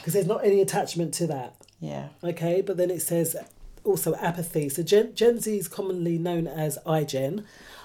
because 0.00 0.12
there's 0.12 0.26
not 0.26 0.44
any 0.44 0.60
attachment 0.60 1.14
to 1.14 1.26
that. 1.28 1.54
Yeah. 1.80 2.08
Okay, 2.22 2.60
but 2.60 2.76
then 2.76 2.90
it 2.90 3.00
says 3.00 3.36
also 3.88 4.14
apathy. 4.16 4.68
So 4.68 4.82
Gen, 4.82 5.14
Gen 5.14 5.40
Z 5.40 5.56
is 5.56 5.68
commonly 5.68 6.18
known 6.18 6.46
as 6.46 6.78
iGen, 6.86 7.44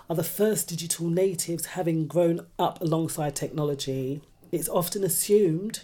are 0.09 0.15
the 0.15 0.23
first 0.23 0.67
digital 0.69 1.07
natives 1.09 1.65
having 1.67 2.07
grown 2.07 2.45
up 2.59 2.81
alongside 2.81 3.35
technology. 3.35 4.21
It's 4.51 4.69
often 4.69 5.03
assumed 5.03 5.81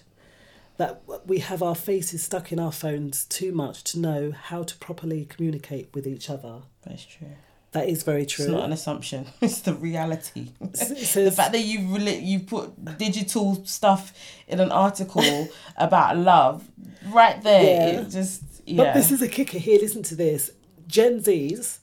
that 0.78 1.02
we 1.26 1.40
have 1.40 1.62
our 1.64 1.76
faces 1.76 2.24
stuck 2.24 2.52
in 2.52 2.60
our 2.60 2.72
phones 2.72 3.26
too 3.26 3.52
much 3.52 3.84
to 3.86 4.00
know 4.00 4.32
how 4.32 4.64
to 4.64 4.76
properly 4.78 5.26
communicate 5.26 5.90
with 5.94 6.06
each 6.08 6.30
other. 6.30 6.62
That's 6.86 7.06
true. 7.06 7.28
That 7.72 7.88
is 7.88 8.02
very 8.04 8.26
true. 8.26 8.46
It's 8.46 8.52
not 8.52 8.64
an 8.66 8.72
assumption. 8.74 9.28
It's 9.42 9.62
the 9.62 9.74
reality. 9.76 10.52
The 10.60 11.32
fact 11.36 11.52
that 11.52 11.64
you 11.64 11.88
really 11.96 12.18
you 12.20 12.40
put 12.40 12.98
digital 12.98 13.64
stuff 13.66 14.14
in 14.48 14.60
an 14.60 14.72
article 14.72 15.50
about 15.78 16.18
love, 16.18 16.64
right 17.08 17.42
there, 17.44 17.64
Yeah. 17.94 18.00
it 18.02 18.10
just 18.10 18.42
yeah. 18.70 18.84
But 18.84 18.94
this 18.94 19.12
is 19.12 19.22
a 19.22 19.28
kicker 19.28 19.58
here. 19.58 19.80
Listen 19.80 20.04
to 20.04 20.16
this. 20.16 20.52
Gen 20.88 21.22
Zs 21.22 21.80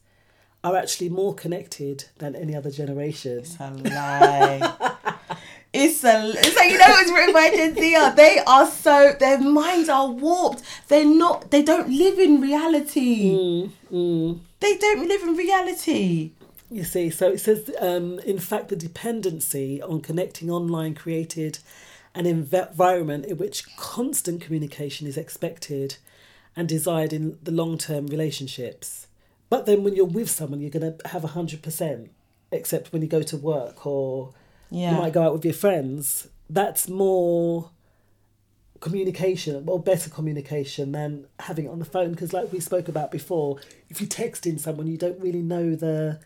are 0.64 0.76
actually 0.76 1.08
more 1.08 1.34
connected 1.34 2.06
than 2.18 2.34
any 2.34 2.54
other 2.54 2.70
generation. 2.70 3.38
It's 3.38 3.58
a 3.60 3.70
lie. 3.70 4.72
It's 5.78 6.02
a. 6.04 6.30
It's 6.30 6.56
like 6.56 6.70
you 6.70 6.78
know 6.78 6.86
it's 6.88 7.12
written 7.12 7.34
by 7.34 7.50
Gen 7.50 7.74
Z. 7.74 7.96
are. 7.96 8.14
They 8.14 8.38
are 8.46 8.66
so 8.66 9.14
their 9.18 9.38
minds 9.38 9.90
are 9.90 10.08
warped. 10.08 10.62
They're 10.88 11.04
not. 11.04 11.50
They 11.50 11.62
don't 11.62 11.90
live 11.90 12.18
in 12.18 12.40
reality. 12.40 13.68
They 13.90 14.78
don't 14.78 15.06
live 15.06 15.22
in 15.22 15.36
reality. 15.36 16.30
You 16.70 16.82
see, 16.82 17.10
so 17.10 17.30
it 17.30 17.40
says, 17.40 17.70
um, 17.78 18.18
in 18.20 18.38
fact, 18.38 18.68
the 18.68 18.76
dependency 18.76 19.82
on 19.82 20.00
connecting 20.00 20.50
online 20.50 20.94
created 20.94 21.58
an 22.14 22.24
env- 22.24 22.70
environment 22.70 23.26
in 23.26 23.36
which 23.36 23.76
constant 23.76 24.40
communication 24.40 25.06
is 25.06 25.16
expected 25.18 25.96
and 26.57 26.69
desired 26.69 27.12
in 27.12 27.39
the 27.43 27.51
long 27.53 27.77
term 27.78 28.07
relationships. 28.07 29.07
But 29.51 29.66
then 29.66 29.85
when 29.85 29.95
you're 29.95 30.07
with 30.07 30.31
someone, 30.31 30.61
you're 30.61 30.70
going 30.70 30.97
to 30.99 31.09
have 31.09 31.23
100%, 31.23 32.09
except 32.51 32.93
when 32.93 33.03
you 33.03 33.09
go 33.09 33.23
to 33.23 33.37
work 33.37 33.87
or 33.87 34.33
Yeah. 34.70 34.93
you 34.93 34.97
might 34.99 35.12
go 35.12 35.23
out 35.23 35.33
with 35.35 35.45
your 35.45 35.55
friends. 35.55 36.28
That's 36.51 36.89
more 36.89 37.70
communication 38.81 39.65
or 39.69 39.81
better 39.81 40.11
communication 40.11 40.93
than 40.93 41.27
having 41.41 41.65
it 41.65 41.69
on 41.69 41.78
the 41.78 41.85
phone 41.85 42.11
because 42.11 42.33
like 42.35 42.53
we 42.53 42.61
spoke 42.61 42.89
about 42.89 43.11
before 43.11 43.59
if 43.89 44.03
you're 44.03 44.09
texting 44.09 44.61
someone 44.61 44.87
you 44.87 44.99
don't 44.99 45.19
really 45.19 45.41
know 45.41 45.74
the 45.74 46.20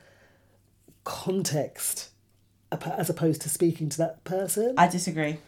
context 1.05 2.09
as 2.99 3.09
opposed 3.09 3.41
to 3.43 3.49
speaking 3.49 3.89
to 3.89 3.99
that 3.99 4.23
person 4.25 4.75
I 4.77 4.89
disagree. 4.89 5.39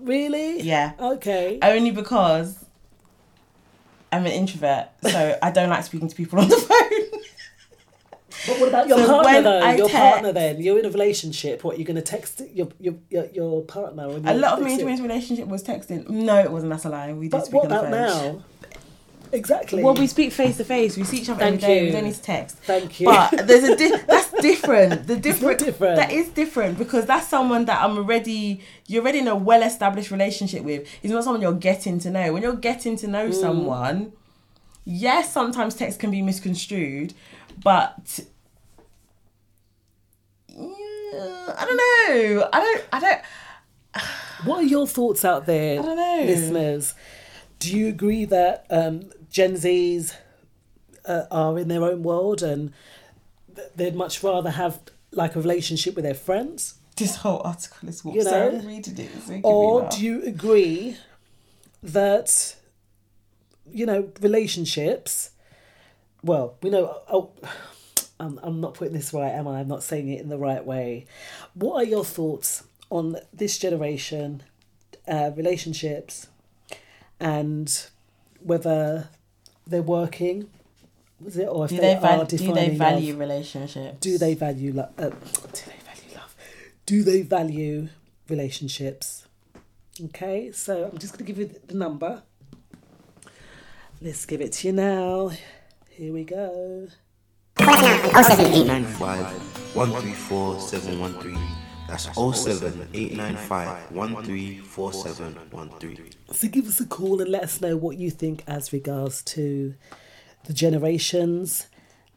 really 0.00 0.60
Yeah. 0.60 0.92
okay 1.00 1.58
Only 1.62 1.90
because 1.90 2.64
I'm 4.12 4.26
an 4.26 4.32
introvert, 4.32 4.88
so 5.02 5.38
I 5.42 5.50
don't 5.50 5.70
like 5.70 5.84
speaking 5.84 6.08
to 6.08 6.14
people 6.14 6.38
on 6.40 6.48
the 6.48 6.56
phone. 6.68 7.20
but 8.46 8.58
what 8.60 8.68
about 8.68 8.88
your 8.88 8.98
So 8.98 9.06
partner 9.06 9.32
when 9.32 9.44
though 9.44 9.58
I 9.60 9.74
your 9.76 9.88
text- 9.88 10.00
partner 10.00 10.32
then 10.32 10.60
you're 10.60 10.78
in 10.78 10.84
a 10.84 10.90
relationship 10.90 11.62
what 11.64 11.78
you're 11.78 11.86
going 11.86 11.96
to 11.96 12.02
text 12.02 12.42
your 12.52 12.68
your 12.80 12.94
your, 13.10 13.26
your 13.32 13.62
partner 13.62 14.08
and 14.10 14.28
A 14.28 14.34
lot 14.34 14.58
of 14.60 14.66
texting? 14.66 14.84
me 14.86 15.00
relationship 15.00 15.46
was 15.48 15.62
texting. 15.62 16.08
No, 16.08 16.38
it 16.40 16.50
wasn't. 16.50 16.70
That's 16.70 16.84
a 16.84 16.88
lie. 16.90 17.12
We 17.12 17.26
did 17.26 17.30
but 17.32 17.46
speak 17.46 17.54
what 17.62 17.72
on 17.72 17.82
the 17.82 17.88
about 17.88 18.10
phone. 18.20 18.36
now 18.36 18.44
exactly 19.32 19.82
Well, 19.82 19.94
we 19.94 20.06
speak 20.06 20.32
face 20.32 20.56
to 20.58 20.64
face. 20.64 20.96
We 20.96 21.04
see 21.04 21.18
each 21.18 21.28
other 21.28 21.40
Thank 21.40 21.62
every 21.62 21.66
day. 21.74 21.80
you. 21.80 21.86
We 21.86 21.92
don't 21.92 22.04
need 22.04 22.14
to 22.14 22.22
text. 22.22 22.56
Thank 22.58 23.00
you. 23.00 23.06
But 23.06 23.46
there's 23.46 23.64
a 23.64 23.76
di- 23.76 23.96
that's 24.06 24.30
different. 24.42 25.06
The 25.06 25.16
different, 25.16 25.58
different. 25.58 25.96
That 25.96 26.12
is 26.12 26.28
different 26.28 26.78
because 26.78 27.06
that's 27.06 27.28
someone 27.28 27.64
that 27.66 27.82
I'm 27.82 27.96
already. 27.96 28.60
You're 28.86 29.02
already 29.02 29.18
in 29.20 29.28
a 29.28 29.36
well 29.36 29.62
established 29.62 30.10
relationship 30.10 30.62
with. 30.64 30.86
It's 31.02 31.12
not 31.12 31.24
someone 31.24 31.42
you're 31.42 31.52
getting 31.52 31.98
to 32.00 32.10
know. 32.10 32.32
When 32.32 32.42
you're 32.42 32.56
getting 32.56 32.96
to 32.98 33.06
know 33.08 33.28
Mm. 33.28 33.34
someone, 33.34 34.12
yes, 34.84 35.32
sometimes 35.32 35.74
text 35.74 35.98
can 35.98 36.10
be 36.10 36.22
misconstrued, 36.22 37.14
but. 37.62 38.20
Yeah, 40.48 41.54
I 41.58 41.64
don't 41.64 41.76
know. 41.76 42.48
I 42.52 42.60
don't. 42.60 42.84
I 42.92 43.00
don't. 43.00 43.20
What 44.44 44.58
are 44.58 44.66
your 44.66 44.88
thoughts 44.88 45.24
out 45.24 45.46
there, 45.46 45.78
I 45.78 45.82
don't 45.84 45.96
know. 45.96 46.24
listeners? 46.26 46.94
Do 47.62 47.76
you 47.76 47.88
agree 47.88 48.24
that 48.24 48.66
um, 48.70 49.10
Gen 49.30 49.54
Zs 49.54 50.16
uh, 51.04 51.26
are 51.30 51.56
in 51.56 51.68
their 51.68 51.84
own 51.84 52.02
world 52.02 52.42
and 52.42 52.72
th- 53.54 53.68
they'd 53.76 53.94
much 53.94 54.20
rather 54.24 54.50
have 54.50 54.80
like 55.12 55.36
a 55.36 55.40
relationship 55.40 55.94
with 55.94 56.04
their 56.04 56.14
friends? 56.14 56.74
This 56.96 57.16
whole 57.16 57.40
article 57.44 57.88
is 57.88 58.04
what 58.04 58.16
You 58.16 58.24
know? 58.24 58.50
reading 58.66 58.98
it. 58.98 59.28
Me 59.28 59.40
Or 59.44 59.88
do 59.88 60.04
you 60.04 60.24
agree 60.24 60.96
that, 61.84 62.56
you 63.70 63.86
know, 63.86 64.10
relationships, 64.20 65.30
well, 66.24 66.56
we 66.62 66.70
know, 66.70 67.00
oh, 67.08 67.30
I'm, 68.18 68.40
I'm 68.42 68.60
not 68.60 68.74
putting 68.74 68.94
this 68.94 69.14
right, 69.14 69.30
am 69.30 69.46
I? 69.46 69.60
I'm 69.60 69.68
not 69.68 69.84
saying 69.84 70.08
it 70.08 70.20
in 70.20 70.28
the 70.30 70.38
right 70.38 70.64
way. 70.66 71.06
What 71.54 71.76
are 71.76 71.84
your 71.84 72.04
thoughts 72.04 72.64
on 72.90 73.18
this 73.32 73.56
generation, 73.56 74.42
uh, 75.06 75.30
relationships, 75.36 76.26
and 77.22 77.86
whether 78.40 79.08
they're 79.66 79.80
working? 79.80 80.50
Was 81.20 81.36
it 81.36 81.44
or 81.44 81.66
if 81.66 81.70
do 81.70 81.76
they, 81.76 81.94
they, 81.94 82.00
val- 82.00 82.22
are 82.22 82.24
do 82.24 82.36
they 82.36 82.46
defining 82.46 82.78
value 82.78 83.12
love? 83.12 83.20
relationships? 83.20 83.98
Do 84.00 84.18
they 84.18 84.34
value 84.34 84.72
love? 84.72 84.90
Uh, 84.98 85.10
do 85.10 85.16
they 85.66 85.78
value 85.84 86.16
love? 86.16 86.34
Do 86.84 87.02
they 87.04 87.22
value 87.22 87.88
relationships? 88.28 89.28
Okay, 90.06 90.50
so 90.50 90.90
I'm 90.90 90.98
just 90.98 91.12
going 91.12 91.24
to 91.24 91.32
give 91.32 91.38
you 91.38 91.48
the 91.68 91.74
number. 91.74 92.22
Let's 94.00 94.26
give 94.26 94.40
it 94.40 94.50
to 94.54 94.66
you 94.68 94.72
now. 94.72 95.30
Here 95.90 96.12
we 96.12 96.24
go. 96.24 96.88
895 97.60 99.76
134 99.76 100.60
713. 100.60 101.38
That's 101.88 102.04
07895 102.14 103.90
134713. 103.90 106.10
So 106.32 106.48
give 106.48 106.66
us 106.66 106.80
a 106.80 106.86
call 106.86 107.20
and 107.20 107.30
let 107.30 107.42
us 107.42 107.60
know 107.60 107.76
what 107.76 107.98
you 107.98 108.10
think 108.10 108.42
as 108.46 108.72
regards 108.72 109.22
to 109.24 109.74
the 110.44 110.52
generations, 110.52 111.66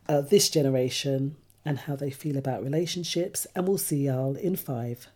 uh, 0.08 0.22
this 0.22 0.50
generation, 0.50 1.36
and 1.66 1.80
how 1.80 1.96
they 1.96 2.12
feel 2.12 2.38
about 2.38 2.64
relationships. 2.64 3.48
And 3.56 3.68
we'll 3.68 3.78
see 3.78 4.06
y'all 4.06 4.36
in 4.36 4.56
five. 4.56 5.08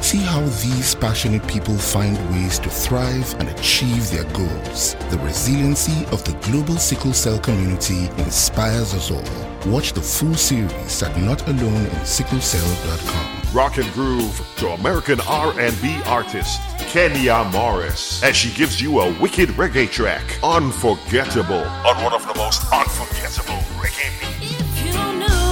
See 0.00 0.18
how 0.18 0.40
these 0.40 0.94
passionate 0.94 1.44
people 1.48 1.76
find 1.76 2.16
ways 2.30 2.58
to 2.60 2.70
thrive 2.70 3.34
and 3.40 3.48
achieve 3.48 4.08
their 4.10 4.24
goals. 4.32 4.94
The 5.10 5.18
resiliency 5.18 6.06
of 6.12 6.22
the 6.24 6.32
global 6.48 6.76
sickle 6.76 7.12
cell 7.12 7.38
community 7.38 8.08
inspires 8.18 8.94
us 8.94 9.10
all. 9.10 9.24
Watch 9.70 9.92
the 9.94 10.00
full 10.00 10.34
series 10.34 11.02
at 11.02 11.12
notaloneinsicklecell.com. 11.16 13.54
Rock 13.54 13.78
and 13.78 13.90
groove 13.92 14.40
to 14.58 14.68
American 14.68 15.18
R&B 15.26 16.00
artist 16.06 16.60
Kenya 16.78 17.42
Morris 17.52 18.22
as 18.22 18.36
she 18.36 18.50
gives 18.54 18.80
you 18.80 19.00
a 19.00 19.10
wicked 19.20 19.48
reggae 19.50 19.90
track, 19.90 20.22
Unforgettable, 20.42 21.64
on 21.64 22.02
one 22.04 22.12
of 22.12 22.26
the 22.28 22.34
most 22.34 22.62
unforgettable 22.72 23.58
reggae 23.80 24.10
beats. 24.40 25.45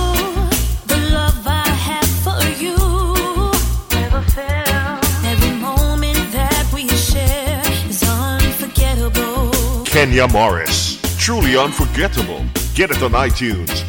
Kenya 9.94 10.26
Morris. 10.26 10.98
Truly 11.18 11.56
unforgettable. 11.56 12.44
Get 12.74 12.90
it 12.90 13.00
on 13.00 13.12
iTunes. 13.12 13.84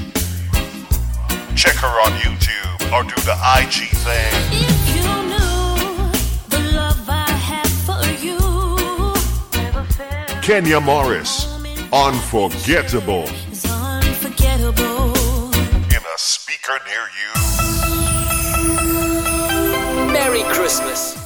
Check 1.55 1.73
her 1.77 1.87
on 2.05 2.11
YouTube 2.19 2.93
or 2.93 3.01
do 3.01 3.15
the 3.25 3.35
IG 3.57 3.89
thing. 4.05 4.31
Kenya 10.43 10.79
Morris, 10.79 11.47
Unforgettable. 11.91 13.25
In 15.89 16.03
a 16.03 16.17
speaker 16.17 16.79
near 16.85 17.09
you. 17.17 17.31
Merry 20.13 20.43
Christmas. 20.53 21.25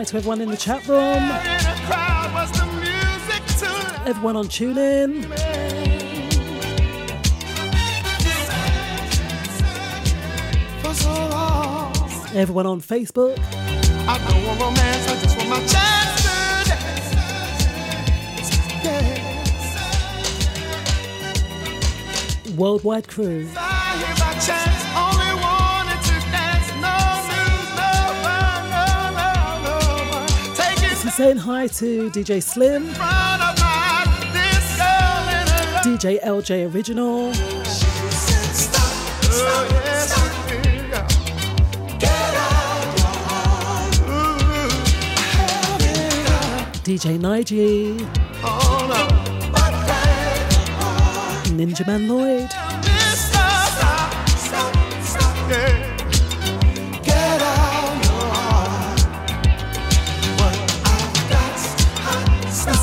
night 0.00 0.08
to 0.08 0.16
everyone 0.16 0.40
in 0.40 0.48
the 0.48 0.56
chat 0.56 0.86
room, 0.88 1.22
everyone 4.06 4.34
on 4.34 4.46
TuneIn. 4.46 5.26
Everyone 12.32 12.64
on 12.64 12.80
Facebook. 12.80 13.36
Worldwide 22.56 23.08
crew. 23.08 23.48
saying 31.20 31.36
hi 31.36 31.66
to 31.66 32.08
DJ 32.12 32.42
Slim, 32.42 32.86
DJ 35.84 36.18
LJ 36.24 36.72
Original. 36.72 37.30
DJ 46.86 47.20
Nigel, 47.20 47.98
Ninja 51.54 51.86
Man 51.86 52.08
Lloyd. 52.08 52.49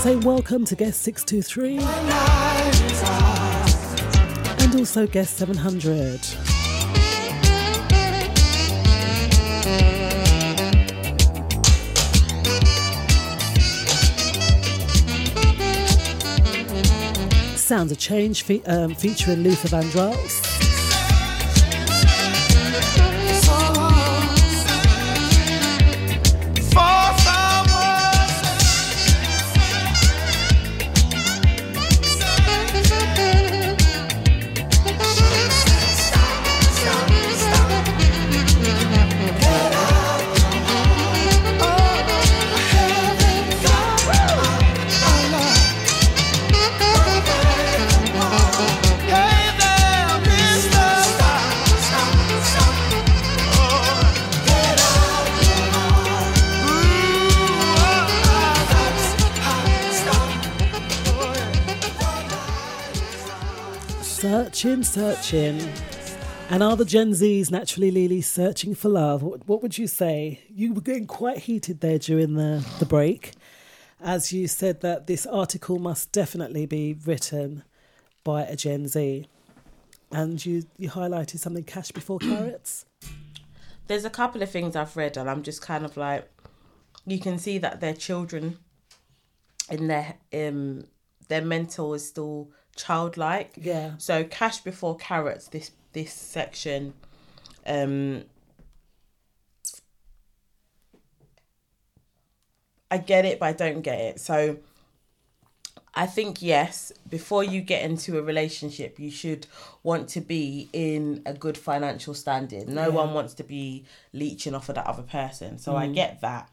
say 0.07 0.15
welcome 0.15 0.63
to 0.63 0.73
guest 0.73 1.01
623 1.01 1.79
and 4.63 4.79
also 4.79 5.05
guest 5.05 5.35
700. 5.35 6.23
Sounds 17.57 17.91
a 17.91 17.95
Change 17.97 18.43
fe- 18.43 18.63
um, 18.63 18.95
featuring 18.95 19.43
Luther 19.43 19.67
Vandross. 19.67 20.46
The 66.77 66.85
Gen 66.85 67.09
Zs 67.09 67.49
naturally, 67.49 67.89
Lily, 67.89 68.21
searching 68.21 68.75
for 68.75 68.89
love? 68.89 69.23
What, 69.23 69.47
what 69.47 69.63
would 69.63 69.79
you 69.79 69.87
say? 69.87 70.41
You 70.47 70.73
were 70.73 70.81
getting 70.81 71.07
quite 71.07 71.39
heated 71.39 71.79
there 71.79 71.97
during 71.97 72.35
the, 72.35 72.63
the 72.77 72.85
break, 72.85 73.31
as 73.99 74.31
you 74.31 74.47
said 74.47 74.81
that 74.81 75.07
this 75.07 75.25
article 75.25 75.79
must 75.79 76.11
definitely 76.11 76.67
be 76.67 76.95
written 77.03 77.63
by 78.23 78.43
a 78.43 78.55
Gen 78.55 78.87
Z. 78.87 79.25
And 80.11 80.45
you, 80.45 80.67
you 80.77 80.91
highlighted 80.91 81.39
something 81.39 81.63
cash 81.63 81.89
before 81.91 82.19
carats. 82.19 82.85
There's 83.87 84.05
a 84.05 84.11
couple 84.11 84.43
of 84.43 84.51
things 84.51 84.75
I've 84.75 84.95
read, 84.95 85.17
and 85.17 85.27
I'm 85.27 85.41
just 85.41 85.63
kind 85.63 85.83
of 85.83 85.97
like, 85.97 86.29
you 87.07 87.19
can 87.19 87.39
see 87.39 87.57
that 87.57 87.81
their 87.81 87.95
children, 87.95 88.59
in 89.71 89.87
their 89.87 90.17
um, 90.31 90.83
their 91.27 91.41
mental 91.41 91.95
is 91.95 92.07
still 92.07 92.51
childlike. 92.75 93.55
Yeah. 93.59 93.93
So 93.97 94.23
cash 94.25 94.59
before 94.59 94.95
carats. 94.95 95.47
This 95.47 95.71
this 95.97 96.13
section, 96.13 96.93
um, 97.65 98.23
I 102.91 102.99
get 102.99 103.25
it, 103.25 103.39
but 103.39 103.47
I 103.47 103.53
don't 103.53 103.81
get 103.81 103.99
it. 103.99 104.19
So 104.19 104.57
I 105.95 106.05
think 106.05 106.43
yes, 106.43 106.91
before 107.09 107.43
you 107.43 107.61
get 107.61 107.81
into 107.83 108.19
a 108.19 108.21
relationship, 108.21 108.99
you 108.99 109.09
should 109.09 109.47
want 109.81 110.07
to 110.09 110.21
be 110.21 110.69
in 110.71 111.23
a 111.25 111.33
good 111.33 111.57
financial 111.57 112.13
standing. 112.13 112.73
No 112.73 112.83
Yeah. 112.89 112.95
one 113.01 113.13
wants 113.15 113.33
to 113.35 113.43
be 113.43 113.85
leeching 114.13 114.53
off 114.53 114.69
of 114.69 114.75
that 114.75 114.85
other 114.85 115.01
person. 115.01 115.57
So 115.57 115.75
I 115.75 115.87
Mm. 115.87 115.95
get 115.95 116.21
that. 116.21 116.49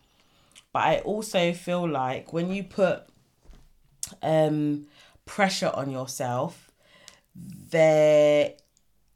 But 0.72 0.82
I 0.84 0.98
also 1.00 1.52
feel 1.52 1.86
like 1.86 2.32
when 2.32 2.50
you 2.50 2.64
put 2.64 3.02
um 4.22 4.86
pressure 5.26 5.70
on 5.74 5.90
yourself, 5.90 6.70
there 7.34 8.54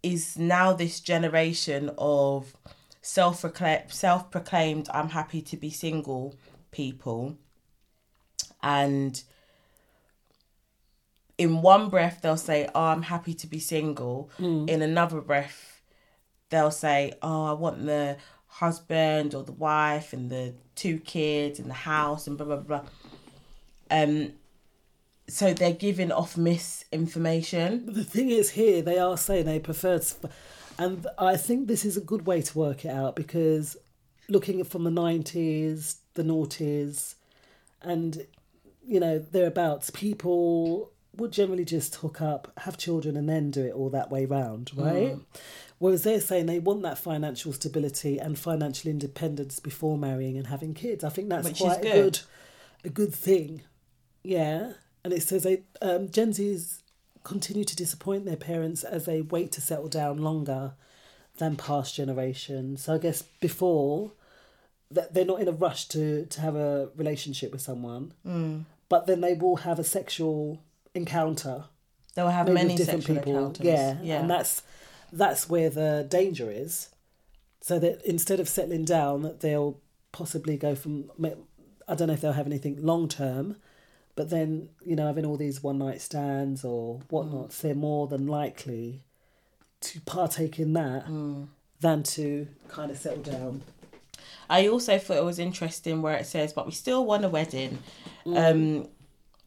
is 0.03 0.39
now 0.39 0.73
this 0.73 1.01
generation 1.01 1.91
of 1.99 2.55
self 3.03 3.45
self 3.89 4.31
proclaimed 4.31 4.89
I'm 4.93 5.11
happy 5.11 5.43
to 5.43 5.57
be 5.57 5.70
single 5.70 6.37
people. 6.70 7.37
And 8.62 9.23
in 11.37 11.62
one 11.62 11.89
breath 11.89 12.20
they'll 12.23 12.37
say 12.37 12.69
oh 12.75 12.85
I'm 12.87 13.03
happy 13.03 13.35
to 13.35 13.47
be 13.47 13.61
single. 13.61 14.31
Mm. 14.39 14.69
in 14.69 14.83
another 14.83 15.20
breath 15.20 15.81
they'll 16.51 16.70
say 16.70 17.12
oh 17.23 17.45
I 17.45 17.53
want 17.53 17.85
the 17.85 18.16
husband 18.47 19.35
or 19.35 19.43
the 19.45 19.53
wife 19.53 20.12
and 20.12 20.31
the 20.31 20.55
two 20.75 20.99
kids 20.99 21.59
and 21.59 21.70
the 21.70 21.75
house 21.75 22.27
and 22.27 22.37
blah 22.37 22.47
blah 22.47 22.57
blah. 22.57 22.85
Um 23.91 24.33
so 25.29 25.53
they're 25.53 25.73
giving 25.73 26.11
off 26.11 26.37
misinformation 26.37 27.93
The 27.93 28.05
thing 28.05 28.31
is, 28.31 28.51
here 28.51 28.83
they 28.83 28.99
are 28.99 29.17
saying 29.17 29.45
they 29.45 29.59
prefer, 29.61 29.99
to, 29.99 30.31
and 30.79 31.07
I 31.19 31.37
think 31.37 31.69
this 31.69 31.85
is 31.85 31.97
a 31.97 32.01
good 32.01 32.27
way 32.27 32.43
to 32.43 32.59
work 32.59 32.85
it 32.85 32.91
out 32.91 33.15
because 33.15 33.77
looking 34.29 34.61
at 34.61 34.67
from 34.67 34.85
the 34.85 34.91
nineties, 34.91 35.99
the 36.15 36.23
noughties, 36.23 37.15
and 37.83 38.27
you 38.87 39.01
know 39.01 39.19
thereabouts, 39.19 39.91
people 39.91 40.93
would 41.17 41.33
generally 41.33 41.65
just 41.65 41.97
hook 41.97 42.21
up, 42.21 42.53
have 42.59 42.79
children, 42.79 43.17
and 43.17 43.29
then 43.29 43.51
do 43.51 43.65
it 43.65 43.73
all 43.75 43.91
that 43.91 44.11
way 44.11 44.25
round, 44.25 44.71
right? 44.77 45.17
Mm. 45.17 45.25
Whereas 45.79 46.03
they're 46.03 46.21
saying 46.21 46.47
they 46.47 46.59
want 46.59 46.83
that 46.83 46.99
financial 46.99 47.53
stability 47.53 48.19
and 48.19 48.39
financial 48.39 48.91
independence 48.91 49.61
before 49.61 49.97
marrying 49.97 50.37
and 50.37 50.49
having 50.49 50.75
kids. 50.75 51.05
I 51.05 51.09
think 51.09 51.29
that's 51.29 51.49
Which 51.49 51.59
quite 51.59 51.79
a 51.79 51.83
good. 51.83 51.93
good, 51.93 52.21
a 52.85 52.89
good 52.89 53.15
thing. 53.15 53.63
Yeah, 54.25 54.73
and 55.09 55.16
it 55.18 55.22
says 55.22 55.43
they 55.44 55.62
um, 55.80 56.10
Gen 56.10 56.30
Zs 56.32 56.82
continue 57.24 57.64
to 57.64 57.76
disappoint 57.76 58.24
their 58.24 58.36
parents 58.36 58.85
as 58.85 59.05
they 59.06 59.20
wait 59.22 59.52
to 59.52 59.60
settle 59.60 59.89
down 59.89 60.18
longer 60.18 60.72
than 61.39 61.56
past 61.56 61.94
generations. 61.94 62.82
So 62.85 62.94
I 62.94 62.98
guess 62.98 63.22
before 63.40 64.12
that 64.90 65.14
they're 65.14 65.24
not 65.24 65.40
in 65.40 65.48
a 65.48 65.52
rush 65.52 65.89
to 65.89 66.26
to 66.26 66.40
have 66.40 66.56
a 66.56 66.90
relationship 66.97 67.52
with 67.52 67.60
someone, 67.60 68.12
Mm. 68.26 68.64
but 68.89 69.06
then 69.06 69.20
they 69.20 69.35
will 69.35 69.56
have 69.56 69.78
a 69.78 69.85
sexual 69.85 70.60
encounter. 70.94 71.64
They'll 72.14 72.28
have 72.40 72.48
many 72.48 72.74
different 72.76 73.05
sexual 73.05 73.16
people. 73.16 73.36
encounters. 73.39 73.64
Yeah, 73.66 73.98
Yeah. 74.02 74.20
and 74.20 74.30
that's 74.30 74.62
that's 75.12 75.48
where 75.48 75.70
the 75.70 76.06
danger 76.09 76.51
is. 76.51 76.89
So 77.60 77.78
that 77.78 78.02
instead 78.05 78.40
of 78.40 78.48
settling 78.48 78.85
down, 78.85 79.22
that 79.22 79.40
they'll 79.40 79.78
possibly 80.12 80.56
go 80.56 80.74
from. 80.74 81.10
I 81.90 81.94
don't 81.94 82.09
know 82.09 82.14
if 82.14 82.20
they'll 82.20 82.32
have 82.32 82.47
anything 82.47 82.82
long 82.82 83.09
term, 83.09 83.56
but 84.19 84.31
then 84.31 84.69
you 84.85 84.97
know 84.97 85.07
having 85.07 85.24
all 85.24 85.36
these 85.36 85.62
one 85.62 85.78
night 85.78 86.01
stands 86.01 86.65
or 86.65 86.99
whatnot, 87.09 87.51
Mm. 87.51 87.61
they're 87.61 87.74
more 87.90 88.07
than 88.09 88.27
likely 88.27 89.03
to 89.81 90.01
partake 90.01 90.59
in 90.59 90.73
that 90.73 91.07
Mm. 91.07 91.47
than 91.81 92.03
to 92.03 92.49
kind 92.66 92.90
of 92.90 92.99
settle 92.99 93.23
down. 93.23 93.62
I 94.51 94.66
also 94.66 94.99
thought 94.99 95.19
it 95.19 95.24
was 95.32 95.39
interesting 95.39 96.03
where 96.03 96.16
it 96.16 96.27
says, 96.27 96.53
but 96.53 96.66
we 96.66 96.73
still 96.73 97.05
want 97.07 97.24
a 97.24 97.28
wedding. 97.28 97.78
Um, 98.27 98.89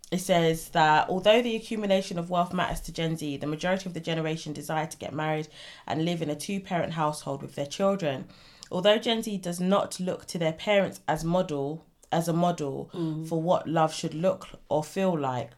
it 0.10 0.20
says 0.20 0.70
that 0.70 1.10
although 1.10 1.42
the 1.42 1.56
accumulation 1.58 2.18
of 2.18 2.30
wealth 2.30 2.54
matters 2.54 2.80
to 2.82 2.94
Gen 2.94 3.18
Z, 3.18 3.38
the 3.38 3.48
majority 3.56 3.86
of 3.90 3.94
the 3.94 4.00
generation 4.00 4.54
desire 4.54 4.88
to 4.88 4.98
get 4.98 5.14
married 5.14 5.50
and 5.86 6.06
live 6.06 6.22
in 6.22 6.30
a 6.30 6.36
two 6.36 6.60
parent 6.62 6.94
household 6.94 7.42
with 7.42 7.56
their 7.56 7.66
children. 7.66 8.26
Although 8.72 9.00
Gen 9.00 9.22
Z 9.22 9.38
does 9.40 9.60
not 9.60 10.00
look 10.00 10.26
to 10.28 10.38
their 10.38 10.54
parents 10.54 11.02
as 11.10 11.26
model 11.26 11.84
as 12.12 12.28
a 12.28 12.34
model 12.34 12.90
Mm. 12.94 13.28
for 13.28 13.42
what 13.42 13.68
love 13.68 13.94
should 13.94 14.14
look 14.14 14.48
or 14.70 14.84
feel 14.84 15.18
like. 15.18 15.52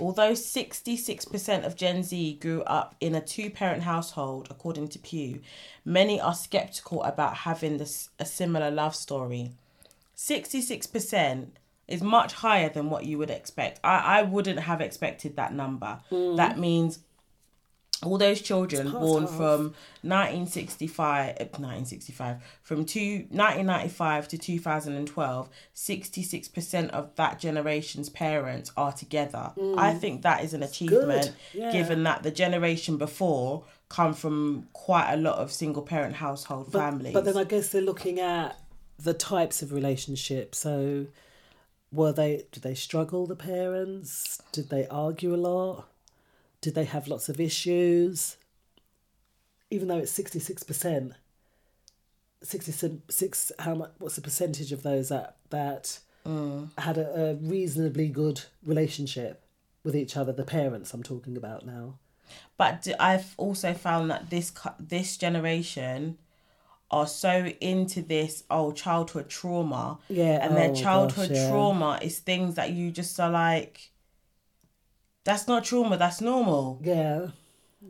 Although 0.00 0.34
66% 0.34 1.64
of 1.64 1.74
Gen 1.74 2.04
Z 2.04 2.34
grew 2.40 2.62
up 2.62 2.94
in 3.00 3.16
a 3.16 3.20
two 3.20 3.50
parent 3.50 3.82
household, 3.82 4.46
according 4.48 4.88
to 4.88 4.98
Pew, 5.00 5.40
many 5.84 6.20
are 6.20 6.34
skeptical 6.34 7.02
about 7.02 7.38
having 7.38 7.78
this, 7.78 8.10
a 8.18 8.24
similar 8.24 8.70
love 8.70 8.94
story. 8.94 9.50
66% 10.16 11.46
is 11.88 12.02
much 12.02 12.34
higher 12.34 12.68
than 12.68 12.90
what 12.90 13.06
you 13.06 13.18
would 13.18 13.30
expect. 13.30 13.80
I, 13.82 14.18
I 14.18 14.22
wouldn't 14.22 14.60
have 14.60 14.80
expected 14.80 15.36
that 15.36 15.54
number. 15.54 16.00
Mm. 16.10 16.36
That 16.36 16.58
means 16.58 16.98
all 18.04 18.16
those 18.18 18.40
children 18.40 18.90
born 18.90 19.22
half. 19.24 19.36
from 19.36 19.74
1965 20.02 21.30
uh, 21.30 21.44
1965 21.58 22.36
from 22.62 22.84
two, 22.84 23.26
1995 23.30 24.28
to 24.28 24.38
2012 24.38 25.48
66% 25.74 26.90
of 26.90 27.14
that 27.16 27.38
generation's 27.40 28.08
parents 28.08 28.70
are 28.76 28.92
together 28.92 29.52
Mm. 29.56 29.78
i 29.78 29.94
think 29.94 30.22
that 30.22 30.44
is 30.44 30.54
an 30.54 30.62
achievement 30.62 31.32
yeah. 31.52 31.72
given 31.72 32.02
that 32.04 32.22
the 32.22 32.30
generation 32.30 32.96
before 32.98 33.64
come 33.88 34.12
from 34.14 34.68
quite 34.72 35.12
a 35.12 35.16
lot 35.16 35.38
of 35.38 35.50
single 35.50 35.82
parent 35.82 36.14
household 36.16 36.70
But, 36.70 36.78
families 36.78 37.14
but 37.14 37.24
then 37.24 37.36
I 37.36 37.44
guess 37.44 37.70
they're 37.70 37.80
looking 37.82 38.20
at 38.20 38.58
the 38.98 39.14
types 39.14 39.62
of 39.62 39.72
relationships. 39.72 40.58
So, 40.58 41.06
were 41.92 42.12
they? 42.12 42.44
Did 42.52 42.62
they 42.64 42.74
struggle? 42.74 43.26
The 43.26 43.36
parents? 43.36 44.42
Did 44.52 44.68
they 44.70 44.86
argue 44.88 45.34
a 45.34 45.36
lot? 45.36 45.86
Did 46.60 46.74
they 46.74 46.84
have 46.84 47.08
lots 47.08 47.28
of 47.28 47.40
issues? 47.40 48.36
Even 49.70 49.88
though 49.88 49.98
it's 49.98 50.10
sixty 50.10 50.38
six 50.38 50.62
percent, 50.62 51.12
sixty 52.42 52.72
six. 53.10 53.52
How 53.58 53.74
much? 53.74 53.90
What's 53.98 54.16
the 54.16 54.22
percentage 54.22 54.72
of 54.72 54.82
those 54.82 55.08
that 55.10 55.36
that 55.50 55.98
Mm. 56.26 56.68
had 56.76 56.98
a, 56.98 57.30
a 57.30 57.34
reasonably 57.36 58.08
good 58.08 58.42
relationship 58.64 59.42
with 59.84 59.94
each 59.96 60.16
other? 60.16 60.32
The 60.32 60.44
parents 60.44 60.92
I'm 60.92 61.02
talking 61.02 61.36
about 61.36 61.64
now. 61.64 61.98
But 62.56 62.86
I've 62.98 63.34
also 63.36 63.72
found 63.74 64.10
that 64.10 64.30
this 64.30 64.52
this 64.80 65.16
generation 65.16 66.18
are 66.90 67.06
so 67.06 67.46
into 67.60 68.00
this 68.02 68.44
oh 68.50 68.72
childhood 68.72 69.28
trauma. 69.28 69.98
Yeah, 70.08 70.44
And 70.44 70.56
their 70.56 70.70
oh 70.70 70.72
gosh, 70.72 70.80
childhood 70.82 71.30
yeah. 71.32 71.50
trauma 71.50 71.98
is 72.02 72.18
things 72.18 72.54
that 72.56 72.70
you 72.72 72.90
just 72.90 73.18
are 73.20 73.30
like 73.30 73.90
that's 75.28 75.46
not 75.46 75.62
trauma, 75.62 75.98
that's 75.98 76.22
normal. 76.22 76.80
Yeah. 76.82 77.26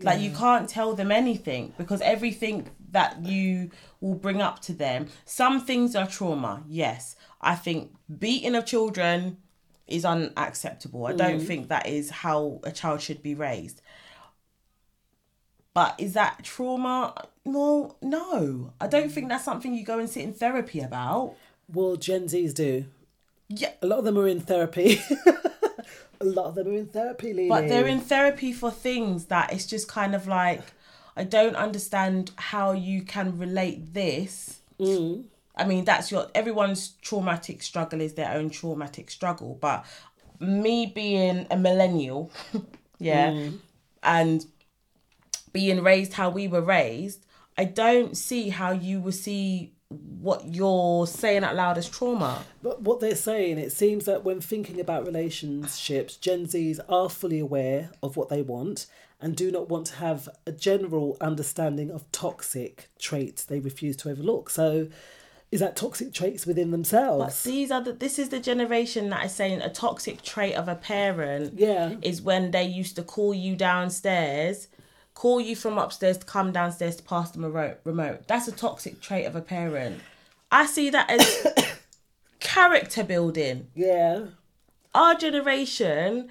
Like 0.03 0.21
you 0.21 0.33
can't 0.33 0.69
tell 0.69 0.95
them 0.95 1.13
anything 1.13 1.73
because 1.79 2.01
everything 2.01 2.69
that 2.91 3.25
you 3.25 3.71
will 4.01 4.17
bring 4.17 4.43
up 4.43 4.61
to 4.63 4.73
them, 4.73 5.07
some 5.25 5.61
things 5.61 5.95
are 5.95 6.07
trauma. 6.09 6.65
Yes. 6.69 7.15
I 7.41 7.55
think 7.55 7.93
beating 8.19 8.57
of 8.57 8.67
children 8.67 9.37
is 9.87 10.05
unacceptable. 10.05 11.07
I 11.07 11.13
don't 11.13 11.41
Mm. 11.41 11.47
think 11.47 11.69
that 11.69 11.87
is 11.87 12.11
how 12.11 12.59
a 12.65 12.73
child 12.73 13.01
should 13.03 13.23
be 13.23 13.37
raised. 13.37 13.81
But 15.75 15.95
is 15.99 16.15
that 16.15 16.43
trauma? 16.43 17.15
No, 17.45 17.97
no. 18.03 18.73
I 18.81 18.89
don't 18.89 19.13
think 19.13 19.29
that's 19.29 19.45
something 19.45 19.75
you 19.75 19.85
go 19.85 20.01
and 20.01 20.11
sit 20.11 20.25
in 20.25 20.33
therapy 20.33 20.81
about. 20.81 21.35
Well, 21.73 21.95
Gen 21.95 22.25
Zs 22.27 22.53
do. 22.53 22.87
Yeah. 23.49 23.73
A 23.81 23.87
lot 23.87 24.01
of 24.01 24.05
them 24.05 24.19
are 24.19 24.27
in 24.27 24.41
therapy. 24.41 25.01
a 26.21 26.25
lot 26.25 26.47
of 26.47 26.55
them 26.55 26.69
are 26.69 26.73
in 26.73 26.87
therapy, 26.87 27.33
Lily. 27.33 27.49
But 27.49 27.69
they're 27.69 27.87
in 27.87 28.01
therapy 28.01 28.53
for 28.53 28.71
things 28.71 29.27
that 29.27 29.53
it's 29.53 29.67
just 29.67 29.89
kind 29.89 30.15
of 30.15 30.27
like, 30.27 30.63
I 31.17 31.25
don't 31.25 31.57
understand 31.57 32.31
how 32.37 32.73
you 32.73 33.03
can 33.03 33.39
relate 33.39 33.95
this. 33.95 34.61
Mm. 34.81 35.25
I 35.57 35.65
mean, 35.65 35.85
that's 35.85 36.11
your 36.13 36.29
everyone's 36.35 36.91
traumatic 37.03 37.63
struggle 37.63 38.01
is 38.01 38.15
their 38.15 38.33
own 38.33 38.51
traumatic 38.51 39.11
struggle. 39.11 39.59
But 39.61 39.85
me 40.41 40.87
being 40.87 41.47
a 41.51 41.57
millennial, 41.57 42.31
yeah, 42.99 43.31
Mm. 43.31 43.59
and 44.03 44.47
being 45.53 45.83
raised 45.83 46.13
how 46.15 46.31
we 46.31 46.47
were 46.47 46.61
raised, 46.61 47.25
I 47.57 47.65
don't 47.65 48.17
see 48.17 48.51
how 48.51 48.71
you 48.73 49.01
will 49.01 49.13
see 49.13 49.73
what 49.91 50.45
you're 50.55 51.07
saying 51.07 51.45
out 51.45 51.57
loud 51.57 51.79
as 51.79 51.89
trauma. 51.89 52.43
But 52.63 52.83
what 52.83 53.01
they're 53.01 53.15
saying, 53.15 53.59
it 53.59 53.73
seems 53.73 54.05
that 54.05 54.25
when 54.25 54.41
thinking 54.41 54.81
about 54.81 55.07
relationships, 55.07 56.17
Gen 56.17 56.47
Zs 56.47 56.79
are 56.89 57.09
fully 57.09 57.39
aware 57.39 57.91
of 58.03 58.17
what 58.17 58.29
they 58.29 58.43
want 58.43 58.87
and 59.21 59.35
do 59.35 59.51
not 59.51 59.69
want 59.69 59.87
to 59.87 59.95
have 59.97 60.29
a 60.47 60.53
general 60.53 61.17
understanding 61.21 61.91
of 61.91 62.11
toxic 62.13 62.89
traits 62.99 63.45
they 63.45 63.61
refuse 63.61 63.97
to 63.97 64.11
overlook. 64.11 64.51
So, 64.51 64.89
is 65.51 65.61
that 65.61 65.77
toxic 65.77 66.13
traits 66.13 66.45
within 66.47 66.67
But 66.71 66.73
themselves? 66.77 67.43
these 67.43 67.71
are 67.71 67.81
the 67.83 67.95
this 67.95 68.19
is 68.19 68.29
the 68.29 68.39
generation 68.39 69.09
that 69.09 69.25
is 69.25 69.33
saying 69.33 69.63
a 69.63 69.71
toxic 69.71 70.21
trait 70.21 70.55
of 70.55 70.69
a 70.69 70.75
parent 70.75 71.59
Yeah. 71.59 71.95
is 72.03 72.21
when 72.21 72.51
they 72.51 72.65
used 72.65 72.97
to 72.97 73.03
call 73.03 73.33
you 73.33 73.57
downstairs, 73.57 74.69
call 75.19 75.41
you 75.41 75.57
from 75.57 75.79
upstairs 75.79 76.17
to 76.17 76.25
come 76.25 76.53
downstairs 76.53 76.95
to 76.95 77.03
pass 77.03 77.33
the 77.33 77.41
remote 77.41 77.79
remote. 77.83 78.29
That's 78.29 78.47
a 78.47 78.53
toxic 78.53 79.01
trait 79.01 79.27
of 79.27 79.35
a 79.35 79.41
parent. 79.41 80.01
I 80.53 80.65
see 80.65 80.91
that 80.91 81.11
as 81.11 81.45
character 82.41 83.03
building. 83.03 83.67
Yeah. 83.75 84.27
Our 84.95 85.17
generation 85.17 86.31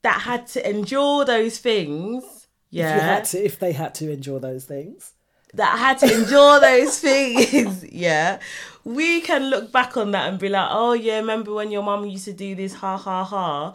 that 0.00 0.22
had 0.22 0.46
to 0.48 0.66
endure 0.66 1.26
those 1.26 1.58
things. 1.58 2.46
Yeah. 2.70 2.96
If 2.96 3.02
you 3.02 3.08
had 3.08 3.24
to, 3.26 3.44
if 3.44 3.58
they 3.58 3.72
had 3.72 3.94
to 3.96 4.10
endure 4.10 4.40
those 4.40 4.64
things. 4.64 5.12
that 5.52 5.78
had 5.78 5.98
to 5.98 6.06
endure 6.10 6.60
those 6.60 6.98
things, 6.98 7.84
yeah, 7.92 8.40
we 8.84 9.20
can 9.20 9.50
look 9.50 9.70
back 9.70 9.98
on 9.98 10.12
that 10.12 10.30
and 10.30 10.38
be 10.38 10.48
like, 10.48 10.68
oh 10.70 10.94
yeah, 10.94 11.18
remember 11.18 11.52
when 11.52 11.70
your 11.70 11.82
mum 11.82 12.06
used 12.06 12.24
to 12.24 12.32
do 12.32 12.54
this, 12.54 12.72
ha 12.72 12.96
ha 12.96 13.24
ha. 13.24 13.74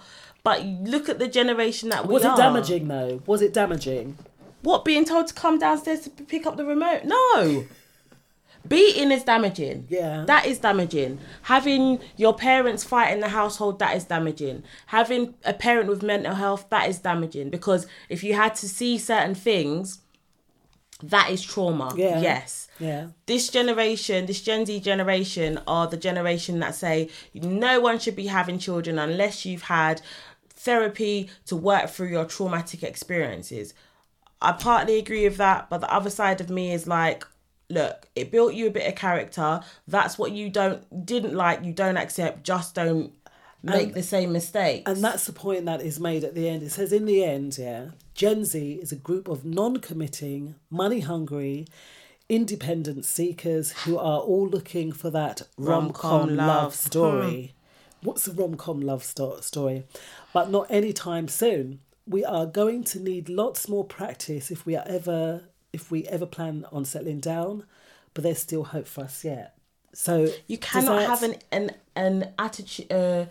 But 0.50 0.66
look 0.66 1.10
at 1.10 1.20
the 1.20 1.28
generation 1.28 1.90
that 1.90 2.08
we 2.08 2.14
Was 2.16 2.26
are. 2.26 2.34
it 2.34 2.38
damaging 2.38 2.88
though? 2.88 3.22
Was 3.28 3.44
it 3.44 3.54
damaging? 3.54 4.18
What 4.64 4.84
being 4.84 5.06
told 5.06 5.28
to 5.28 5.34
come 5.36 5.60
downstairs 5.60 6.00
to 6.02 6.10
pick 6.10 6.48
up 6.48 6.58
the 6.58 6.66
remote? 6.66 7.04
No. 7.04 7.66
Beating 8.68 9.12
is 9.12 9.24
damaging. 9.24 9.86
Yeah. 9.90 10.24
That 10.26 10.48
is 10.48 10.58
damaging. 10.58 11.20
Having 11.44 12.00
your 12.18 12.34
parents 12.34 12.84
fight 12.84 13.14
in 13.14 13.20
the 13.20 13.30
household, 13.30 13.78
that 13.78 13.96
is 13.96 14.06
damaging. 14.06 14.64
Having 14.88 15.36
a 15.46 15.54
parent 15.54 15.88
with 15.88 16.02
mental 16.02 16.34
health, 16.34 16.66
that 16.72 16.90
is 16.90 16.98
damaging. 16.98 17.52
Because 17.52 17.86
if 18.10 18.24
you 18.24 18.34
had 18.34 18.56
to 18.56 18.68
see 18.68 18.98
certain 18.98 19.36
things, 19.36 20.00
that 21.04 21.30
is 21.30 21.42
trauma. 21.42 21.94
Yeah. 21.96 22.20
Yes. 22.22 22.68
Yeah. 22.80 23.08
This 23.26 23.50
generation, 23.50 24.26
this 24.26 24.42
Gen 24.42 24.66
Z 24.66 24.80
generation, 24.82 25.60
are 25.68 25.88
the 25.88 25.96
generation 25.98 26.60
that 26.60 26.76
say 26.76 27.10
no 27.34 27.80
one 27.80 28.00
should 28.00 28.16
be 28.16 28.28
having 28.28 28.60
children 28.60 29.00
unless 29.00 29.46
you've 29.46 29.64
had 29.64 30.02
therapy 30.60 31.30
to 31.48 31.56
work 31.56 31.90
through 31.90 32.10
your 32.10 32.26
traumatic 32.26 32.84
experiences. 32.84 33.74
I 34.42 34.52
partly 34.54 34.98
agree 35.00 35.24
with 35.28 35.38
that, 35.38 35.70
but 35.70 35.82
the 35.82 35.94
other 35.94 36.10
side 36.10 36.40
of 36.42 36.50
me 36.50 36.72
is 36.72 36.86
like, 36.88 37.26
look, 37.70 38.08
it 38.16 38.32
built 38.32 38.54
you 38.54 38.68
a 38.68 38.72
bit 38.72 38.88
of 38.88 38.96
character. 38.96 39.62
That's 39.88 40.18
what 40.18 40.32
you 40.32 40.50
don't 40.50 41.06
didn't 41.06 41.36
like, 41.36 41.64
you 41.64 41.74
don't 41.74 41.98
accept, 41.98 42.44
just 42.44 42.76
don't 42.76 43.12
make 43.62 43.88
And- 43.88 43.94
the 43.94 44.04
same 44.04 44.32
mistake. 44.32 44.84
And 44.88 45.04
that's 45.04 45.26
the 45.26 45.34
point 45.34 45.66
that 45.66 45.82
is 45.82 46.00
made 46.00 46.24
at 46.24 46.36
the 46.36 46.48
end. 46.48 46.64
It 46.64 46.72
says, 46.72 46.94
in 46.94 47.06
the 47.06 47.24
end, 47.24 47.58
yeah, 47.58 47.90
Gen 48.14 48.44
Z 48.46 48.80
is 48.82 48.92
a 48.92 48.96
group 48.98 49.28
of 49.28 49.44
non 49.46 49.78
committing, 49.78 50.56
money 50.70 51.02
hungry, 51.02 51.68
independent 52.30 53.06
seekers 53.06 53.72
who 53.84 53.98
are 53.98 54.20
all 54.20 54.48
looking 54.48 54.92
for 54.92 55.10
that 55.10 55.42
rom 55.58 55.92
com 55.92 56.12
Rom-com 56.30 56.36
love 56.38 56.48
love. 56.48 56.76
story. 56.76 57.54
Hmm. 57.54 57.59
What's 58.02 58.28
a 58.28 58.34
rom 58.34 58.56
com 58.56 58.80
love 58.82 59.04
sto- 59.04 59.42
story? 59.42 59.86
But 60.34 60.50
not 60.50 60.70
anytime 60.72 61.28
soon. 61.28 61.80
We 62.08 62.24
are 62.26 62.46
going 62.46 62.84
to 62.86 63.00
need 63.00 63.30
lots 63.30 63.68
more 63.70 63.84
practice 63.84 64.50
if 64.52 64.66
we 64.66 64.76
are 64.76 64.86
ever 64.88 65.44
if 65.74 65.92
we 65.92 66.06
ever 66.08 66.26
plan 66.26 66.66
on 66.72 66.84
settling 66.86 67.20
down, 67.20 67.66
but 68.14 68.24
there's 68.24 68.40
still 68.40 68.64
hope 68.64 68.88
for 68.88 69.04
us 69.04 69.24
yet. 69.24 69.56
So 69.94 70.28
you 70.48 70.58
cannot 70.58 70.96
that- 71.00 71.10
have 71.10 71.24
an 71.24 71.36
an 71.52 71.72
an 71.96 72.34
attitude 72.40 72.92
uh, 72.92 73.26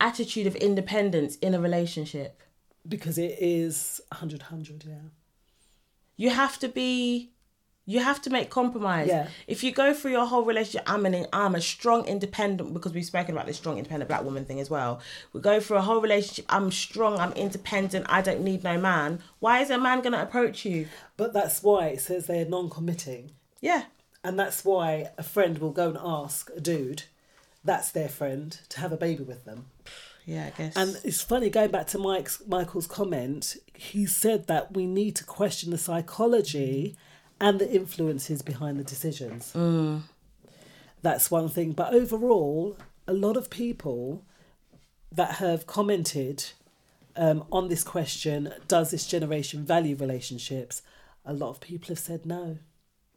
attitude 0.00 0.46
of 0.46 0.54
independence 0.56 1.36
in 1.36 1.54
a 1.54 1.60
relationship. 1.60 2.42
because 2.88 3.18
it 3.18 3.36
is 3.40 4.00
100 4.12 4.42
100 4.42 4.84
yeah 4.86 4.94
You 6.16 6.30
have 6.30 6.58
to 6.60 6.68
be 6.68 7.32
you 7.88 8.00
have 8.00 8.20
to 8.22 8.30
make 8.30 8.50
compromise. 8.50 9.06
Yeah. 9.06 9.28
If 9.46 9.62
you 9.62 9.70
go 9.70 9.94
through 9.94 10.10
your 10.10 10.26
whole 10.26 10.44
relationship, 10.44 10.82
I'm 10.90 11.06
an 11.06 11.26
I'm 11.32 11.54
a 11.54 11.60
strong 11.60 12.04
independent 12.06 12.74
because 12.74 12.92
we've 12.92 13.04
spoken 13.04 13.34
about 13.34 13.46
this 13.46 13.56
strong 13.56 13.78
independent 13.78 14.08
black 14.08 14.24
woman 14.24 14.44
thing 14.44 14.60
as 14.60 14.68
well. 14.68 15.00
We 15.32 15.40
go 15.40 15.60
through 15.60 15.78
a 15.78 15.82
whole 15.82 16.00
relationship. 16.00 16.46
I'm 16.48 16.72
strong. 16.72 17.18
I'm 17.18 17.32
independent. 17.32 18.06
I 18.08 18.22
don't 18.22 18.42
need 18.42 18.64
no 18.64 18.78
man. 18.78 19.20
Why 19.38 19.60
is 19.60 19.70
a 19.70 19.78
man 19.78 20.02
gonna 20.02 20.20
approach 20.20 20.64
you? 20.64 20.88
But 21.16 21.32
that's 21.32 21.62
why 21.62 21.86
it 21.88 22.00
says 22.00 22.26
they're 22.26 22.44
non 22.44 22.68
committing. 22.68 23.30
Yeah. 23.60 23.84
And 24.24 24.38
that's 24.38 24.64
why 24.64 25.10
a 25.16 25.22
friend 25.22 25.58
will 25.58 25.70
go 25.70 25.88
and 25.88 25.98
ask 26.02 26.50
a 26.56 26.60
dude, 26.60 27.04
that's 27.62 27.92
their 27.92 28.08
friend, 28.08 28.58
to 28.70 28.80
have 28.80 28.90
a 28.90 28.96
baby 28.96 29.22
with 29.22 29.44
them. 29.44 29.66
Yeah, 30.24 30.46
I 30.46 30.58
guess. 30.58 30.76
And 30.76 30.98
it's 31.04 31.22
funny, 31.22 31.48
going 31.48 31.70
back 31.70 31.86
to 31.88 31.98
Mike's 31.98 32.42
Michael's 32.48 32.88
comment, 32.88 33.56
he 33.74 34.04
said 34.06 34.48
that 34.48 34.74
we 34.74 34.84
need 34.84 35.14
to 35.16 35.24
question 35.24 35.70
the 35.70 35.78
psychology 35.78 36.96
and 37.40 37.58
the 37.58 37.70
influences 37.70 38.42
behind 38.42 38.78
the 38.78 38.84
decisions. 38.84 39.52
Mm. 39.54 40.02
That's 41.02 41.30
one 41.30 41.48
thing. 41.48 41.72
But 41.72 41.92
overall, 41.94 42.76
a 43.06 43.12
lot 43.12 43.36
of 43.36 43.50
people 43.50 44.24
that 45.12 45.32
have 45.36 45.66
commented 45.66 46.44
um, 47.16 47.44
on 47.52 47.68
this 47.68 47.84
question, 47.84 48.52
does 48.68 48.90
this 48.90 49.06
generation 49.06 49.64
value 49.64 49.96
relationships? 49.96 50.82
A 51.24 51.32
lot 51.32 51.50
of 51.50 51.60
people 51.60 51.88
have 51.88 51.98
said 51.98 52.26
no. 52.26 52.58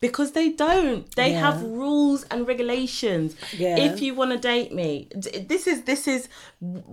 because 0.02 0.32
they 0.32 0.48
don't 0.50 1.14
they 1.18 1.32
Yeah. 1.32 1.40
have 1.52 1.62
rules 1.62 2.24
and 2.32 2.48
regulations 2.48 3.36
Yeah. 3.58 3.76
if 3.78 4.02
you 4.02 4.16
want 4.16 4.32
to 4.32 4.38
date 4.38 4.72
me 4.74 5.10
this 5.54 5.68
is 5.68 5.82
this 5.84 6.08
is 6.08 6.30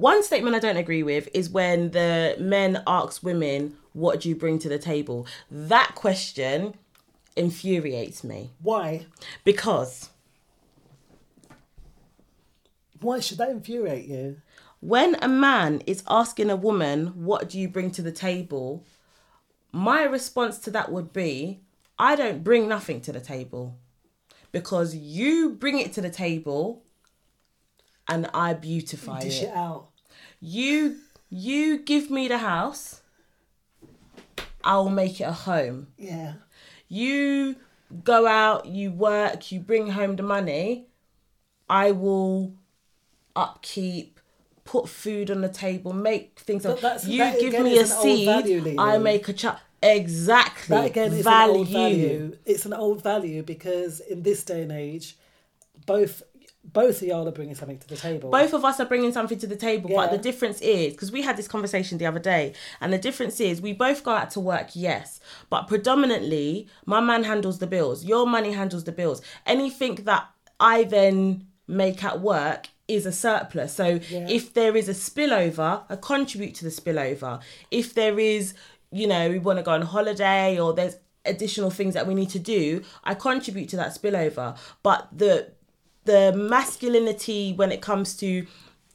one 0.08 0.24
statement 0.24 0.56
i 0.56 0.58
don't 0.58 0.76
agree 0.86 1.04
with 1.04 1.28
is 1.32 1.48
when 1.48 1.78
the 1.92 2.34
men 2.40 2.82
ask 2.84 3.22
women 3.22 3.76
what 3.92 4.14
do 4.20 4.28
you 4.28 4.34
bring 4.34 4.58
to 4.58 4.68
the 4.68 4.80
table 4.92 5.24
that 5.72 5.90
question 5.94 6.74
infuriates 7.36 8.24
me 8.24 8.50
Why? 8.62 9.06
because 9.44 10.10
Why 13.00 13.20
should 13.20 13.38
that 13.38 13.50
infuriate 13.50 14.06
you? 14.06 14.40
when 14.80 15.16
a 15.22 15.28
man 15.28 15.82
is 15.86 16.02
asking 16.08 16.50
a 16.50 16.56
woman 16.56 17.08
what 17.24 17.48
do 17.48 17.58
you 17.58 17.68
bring 17.68 17.90
to 17.90 18.02
the 18.02 18.12
table 18.12 18.84
my 19.72 20.02
response 20.04 20.58
to 20.58 20.70
that 20.70 20.92
would 20.92 21.12
be 21.14 21.60
i 21.98 22.14
don't 22.14 22.44
bring 22.44 22.68
nothing 22.68 23.00
to 23.00 23.10
the 23.10 23.20
table 23.20 23.78
because 24.52 24.94
you 24.94 25.50
bring 25.50 25.78
it 25.80 25.92
to 25.94 26.00
the 26.02 26.10
table 26.10 26.82
and 28.06 28.28
i 28.34 28.52
beautify 28.52 29.20
Dish 29.20 29.42
it 29.42 29.46
it 29.46 29.54
out. 29.56 29.88
you 30.40 30.96
you 31.30 31.78
give 31.78 32.10
me 32.10 32.28
the 32.28 32.38
house 32.38 33.00
i'll 34.62 34.90
make 34.90 35.20
it 35.20 35.24
a 35.24 35.32
home 35.32 35.88
Yeah. 35.96 36.34
You 36.88 37.56
go 38.04 38.26
out, 38.26 38.66
you 38.66 38.90
work, 38.90 39.52
you 39.52 39.60
bring 39.60 39.90
home 39.90 40.16
the 40.16 40.22
money, 40.22 40.86
I 41.68 41.92
will 41.92 42.54
upkeep, 43.34 44.20
put 44.64 44.88
food 44.88 45.30
on 45.30 45.40
the 45.40 45.48
table, 45.48 45.92
make 45.92 46.40
things. 46.40 46.62
That's- 46.62 47.06
you 47.06 47.18
that 47.18 47.38
give 47.38 47.48
again 47.48 47.64
me 47.64 47.78
a 47.78 47.82
is 47.82 47.90
an 47.90 47.96
old 47.96 48.04
seed, 48.04 48.26
value, 48.26 48.76
I 48.78 48.98
make 48.98 49.28
a 49.28 49.32
child. 49.32 49.58
Exactly. 49.82 50.76
That 50.76 50.86
again 50.86 51.12
is 51.12 51.22
value. 51.22 51.52
an 51.52 51.58
old 51.58 51.68
value. 51.68 52.38
It's 52.44 52.66
an 52.66 52.72
old 52.72 53.02
value 53.02 53.42
because 53.42 54.00
in 54.00 54.22
this 54.22 54.42
day 54.42 54.62
and 54.62 54.72
age, 54.72 55.16
both 55.84 56.22
both 56.72 57.02
of 57.02 57.08
y'all 57.08 57.26
are 57.28 57.32
bringing 57.32 57.54
something 57.54 57.78
to 57.78 57.88
the 57.88 57.96
table. 57.96 58.30
Both 58.30 58.52
of 58.52 58.64
us 58.64 58.80
are 58.80 58.86
bringing 58.86 59.12
something 59.12 59.38
to 59.38 59.46
the 59.46 59.56
table, 59.56 59.90
but 59.94 60.10
the 60.10 60.18
difference 60.18 60.60
is 60.60 60.92
because 60.92 61.12
we 61.12 61.22
had 61.22 61.36
this 61.36 61.48
conversation 61.48 61.98
the 61.98 62.06
other 62.06 62.18
day, 62.20 62.54
and 62.80 62.92
the 62.92 62.98
difference 62.98 63.40
is 63.40 63.60
we 63.60 63.72
both 63.72 64.02
go 64.04 64.12
out 64.12 64.30
to 64.32 64.40
work, 64.40 64.70
yes, 64.74 65.20
but 65.50 65.68
predominantly 65.68 66.68
my 66.84 67.00
man 67.00 67.24
handles 67.24 67.58
the 67.58 67.66
bills, 67.66 68.04
your 68.04 68.26
money 68.26 68.52
handles 68.52 68.84
the 68.84 68.92
bills. 68.92 69.22
Anything 69.46 69.96
that 70.04 70.28
I 70.58 70.84
then 70.84 71.46
make 71.66 72.02
at 72.04 72.20
work 72.20 72.68
is 72.88 73.06
a 73.06 73.12
surplus. 73.12 73.74
So 73.74 74.00
Yeah. 74.08 74.26
if 74.28 74.54
there 74.54 74.76
is 74.76 74.88
a 74.88 74.94
spillover, 74.94 75.82
I 75.88 75.96
contribute 75.96 76.54
to 76.56 76.64
the 76.64 76.70
spillover. 76.70 77.40
If 77.70 77.94
there 77.94 78.18
is, 78.18 78.54
you 78.92 79.06
know, 79.06 79.28
we 79.28 79.38
want 79.40 79.58
to 79.58 79.62
go 79.64 79.72
on 79.72 79.82
holiday 79.82 80.58
or 80.58 80.72
there's 80.72 80.96
additional 81.24 81.70
things 81.70 81.94
that 81.94 82.06
we 82.06 82.14
need 82.14 82.30
to 82.30 82.38
do, 82.38 82.82
I 83.02 83.14
contribute 83.14 83.68
to 83.70 83.76
that 83.76 83.88
spillover. 83.88 84.56
But 84.84 85.08
the 85.12 85.48
the 86.06 86.32
masculinity 86.36 87.52
when 87.54 87.70
it 87.72 87.80
comes 87.80 88.16
to 88.16 88.46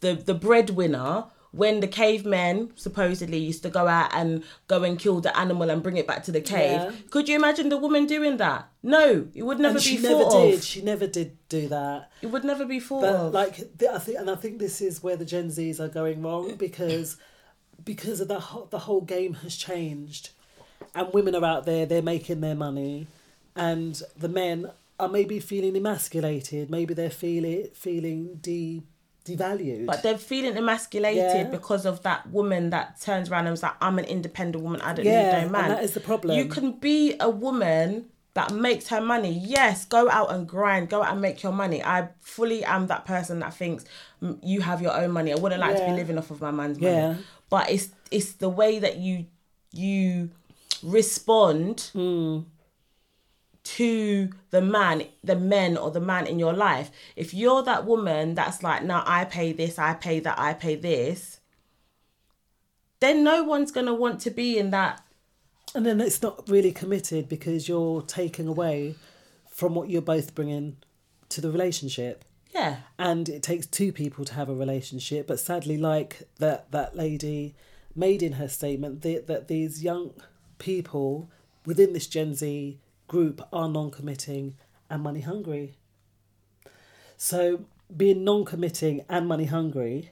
the 0.02 0.14
the 0.16 0.34
breadwinner 0.34 1.26
when 1.54 1.82
the 1.82 1.88
cavemen 1.88 2.72
supposedly 2.76 3.38
used 3.38 3.62
to 3.62 3.70
go 3.70 3.86
out 3.86 4.10
and 4.14 4.42
go 4.70 4.84
and 4.84 4.98
kill 4.98 5.20
the 5.20 5.38
animal 5.38 5.70
and 5.70 5.84
bring 5.84 5.98
it 5.98 6.08
back 6.08 6.24
to 6.24 6.32
the 6.32 6.40
cave 6.40 6.80
Yeah. 6.80 6.92
could 7.10 7.28
you 7.30 7.36
imagine 7.36 7.68
the 7.70 7.78
woman 7.78 8.06
doing 8.06 8.38
that 8.38 8.70
no 8.82 9.28
it 9.34 9.44
would 9.44 9.60
never 9.60 9.76
and 9.78 9.84
be 9.84 9.90
she 9.90 9.98
never 9.98 10.24
thought 10.24 10.44
did. 10.46 10.54
of 10.60 10.64
She 10.64 10.82
never 10.82 11.08
did 11.08 11.30
do 11.50 11.68
that. 11.68 12.10
it 12.22 12.28
would 12.28 12.46
never 12.46 12.66
be 12.66 12.80
thought 12.80 13.02
But 13.02 13.16
of 13.16 13.34
like, 13.34 13.56
I 13.96 14.00
think, 14.00 14.18
and 14.20 14.30
I 14.30 14.36
think 14.36 14.60
this 14.60 14.80
is 14.82 15.04
where 15.04 15.18
the 15.18 15.26
Gen 15.34 15.48
Zs 15.50 15.80
are 15.82 15.90
going 15.90 16.22
wrong 16.22 16.56
because 16.68 17.18
because 17.84 18.22
of 18.22 18.28
the 18.30 18.40
the 18.70 18.80
whole 18.88 19.02
game 19.02 19.34
has 19.44 19.56
changed, 19.56 20.30
and 20.96 21.12
women 21.14 21.34
are 21.36 21.44
out 21.54 21.66
there, 21.66 21.86
they're 21.86 22.02
making 22.16 22.40
their 22.42 22.56
money, 22.68 23.08
and 23.56 24.02
the 24.24 24.30
men 24.30 24.72
are 25.02 25.10
maybe 25.10 25.40
feeling 25.40 25.76
emasculated. 25.76 26.70
Maybe 26.70 26.94
they're 26.94 27.10
feeling 27.10 27.68
feeling 27.74 28.38
de 28.42 28.82
devalued. 29.26 29.86
But 29.86 30.02
they're 30.04 30.18
feeling 30.18 30.56
emasculated 30.58 31.24
Yeah. 31.24 31.44
because 31.58 31.86
of 31.86 32.02
that 32.04 32.30
woman 32.32 32.70
that 32.72 33.00
turns 33.02 33.30
around 33.30 33.46
and 33.48 33.52
was 33.52 33.62
like, 33.64 33.76
I'm 33.82 34.00
an 34.00 34.06
independent 34.06 34.64
woman, 34.64 34.82
I 34.82 34.94
don't 34.94 35.06
Yeah, 35.06 35.24
need 35.24 35.32
no 35.32 35.38
and 35.44 35.52
man. 35.52 35.70
that 35.70 35.84
is 35.84 35.94
the 35.94 36.00
problem. 36.00 36.38
You 36.38 36.46
can 36.46 36.72
be 36.74 37.16
a 37.20 37.30
woman 37.30 38.06
that 38.34 38.52
makes 38.52 38.88
her 38.88 39.02
money. 39.02 39.32
Yes, 39.58 39.86
go 39.86 40.10
out 40.10 40.32
and 40.34 40.48
grind, 40.48 40.90
go 40.90 41.04
out 41.04 41.12
and 41.12 41.22
make 41.22 41.44
your 41.44 41.52
money. 41.52 41.84
I 41.84 42.10
fully 42.22 42.64
am 42.64 42.88
that 42.88 43.04
person 43.06 43.40
that 43.40 43.54
thinks 43.54 43.84
"Mm, 44.24 44.40
you 44.42 44.62
have 44.62 44.82
your 44.82 44.96
own 45.02 45.12
money. 45.12 45.32
I 45.34 45.36
wouldn't 45.36 45.62
like 45.62 45.76
to 45.78 45.86
be 45.86 45.92
living 45.92 46.18
off 46.18 46.32
of 46.32 46.40
my 46.42 46.52
man's 46.52 46.80
money. 46.80 46.94
Yeah. 46.96 47.16
But 47.50 47.70
it's 47.70 47.90
it's 48.10 48.32
the 48.34 48.50
way 48.50 48.80
that 48.80 48.98
you 48.98 49.26
you 49.74 50.30
respond 50.84 51.90
Hmm. 51.94 52.40
To 53.64 54.30
the 54.50 54.62
man, 54.62 55.04
the 55.24 55.36
men 55.36 55.78
or 55.78 55.92
the 55.92 56.00
man 56.00 56.26
in 56.28 56.40
your 56.40 56.54
life. 56.54 56.90
If 57.16 57.34
you're 57.34 57.64
that 57.64 57.86
woman 57.86 58.36
that's 58.36 58.64
like, 58.64 58.84
now 58.84 59.04
I 59.06 59.26
pay 59.26 59.54
this, 59.54 59.78
I 59.78 59.94
pay 59.94 60.20
that, 60.22 60.40
I 60.40 60.54
pay 60.54 60.76
this, 60.76 61.40
then 63.00 63.24
no 63.24 63.44
one's 63.44 63.72
gonna 63.72 63.94
want 63.94 64.20
to 64.22 64.32
be 64.32 64.58
in 64.58 64.72
that. 64.72 65.04
and 65.74 65.86
then 65.86 66.02
it's 66.02 66.22
not 66.22 66.50
really 66.50 66.72
committed 66.74 67.30
because 67.30 67.70
you're 67.70 68.02
taking 68.02 68.48
away 68.48 68.96
from 69.50 69.74
what 69.76 69.90
you're 69.90 70.02
both 70.02 70.36
bringing 70.36 70.76
to 71.30 71.40
the 71.40 71.50
relationship. 71.52 72.26
Yeah. 72.54 72.78
and 73.00 73.30
it 73.30 73.42
takes 73.44 73.66
two 73.66 73.94
people 73.94 74.26
to 74.26 74.34
have 74.34 74.50
a 74.50 74.54
relationship 74.54 75.26
but 75.26 75.40
sadly 75.40 75.78
like 75.78 76.24
that 76.40 76.70
that 76.72 76.98
lady 76.98 77.56
made 77.96 78.22
in 78.22 78.34
her 78.34 78.50
statement 78.50 79.04
that, 79.04 79.28
that 79.28 79.48
these 79.48 79.82
young 79.82 80.12
people 80.60 81.30
within 81.66 81.94
this 81.94 82.08
gen 82.08 82.34
z 82.36 82.81
group 83.14 83.38
are 83.58 83.68
non-committing 83.78 84.46
and 84.90 85.00
money 85.08 85.22
hungry 85.32 85.68
so 87.18 87.66
being 87.96 88.24
non-committing 88.24 89.04
and 89.10 89.28
money 89.28 89.46
hungry 89.46 90.12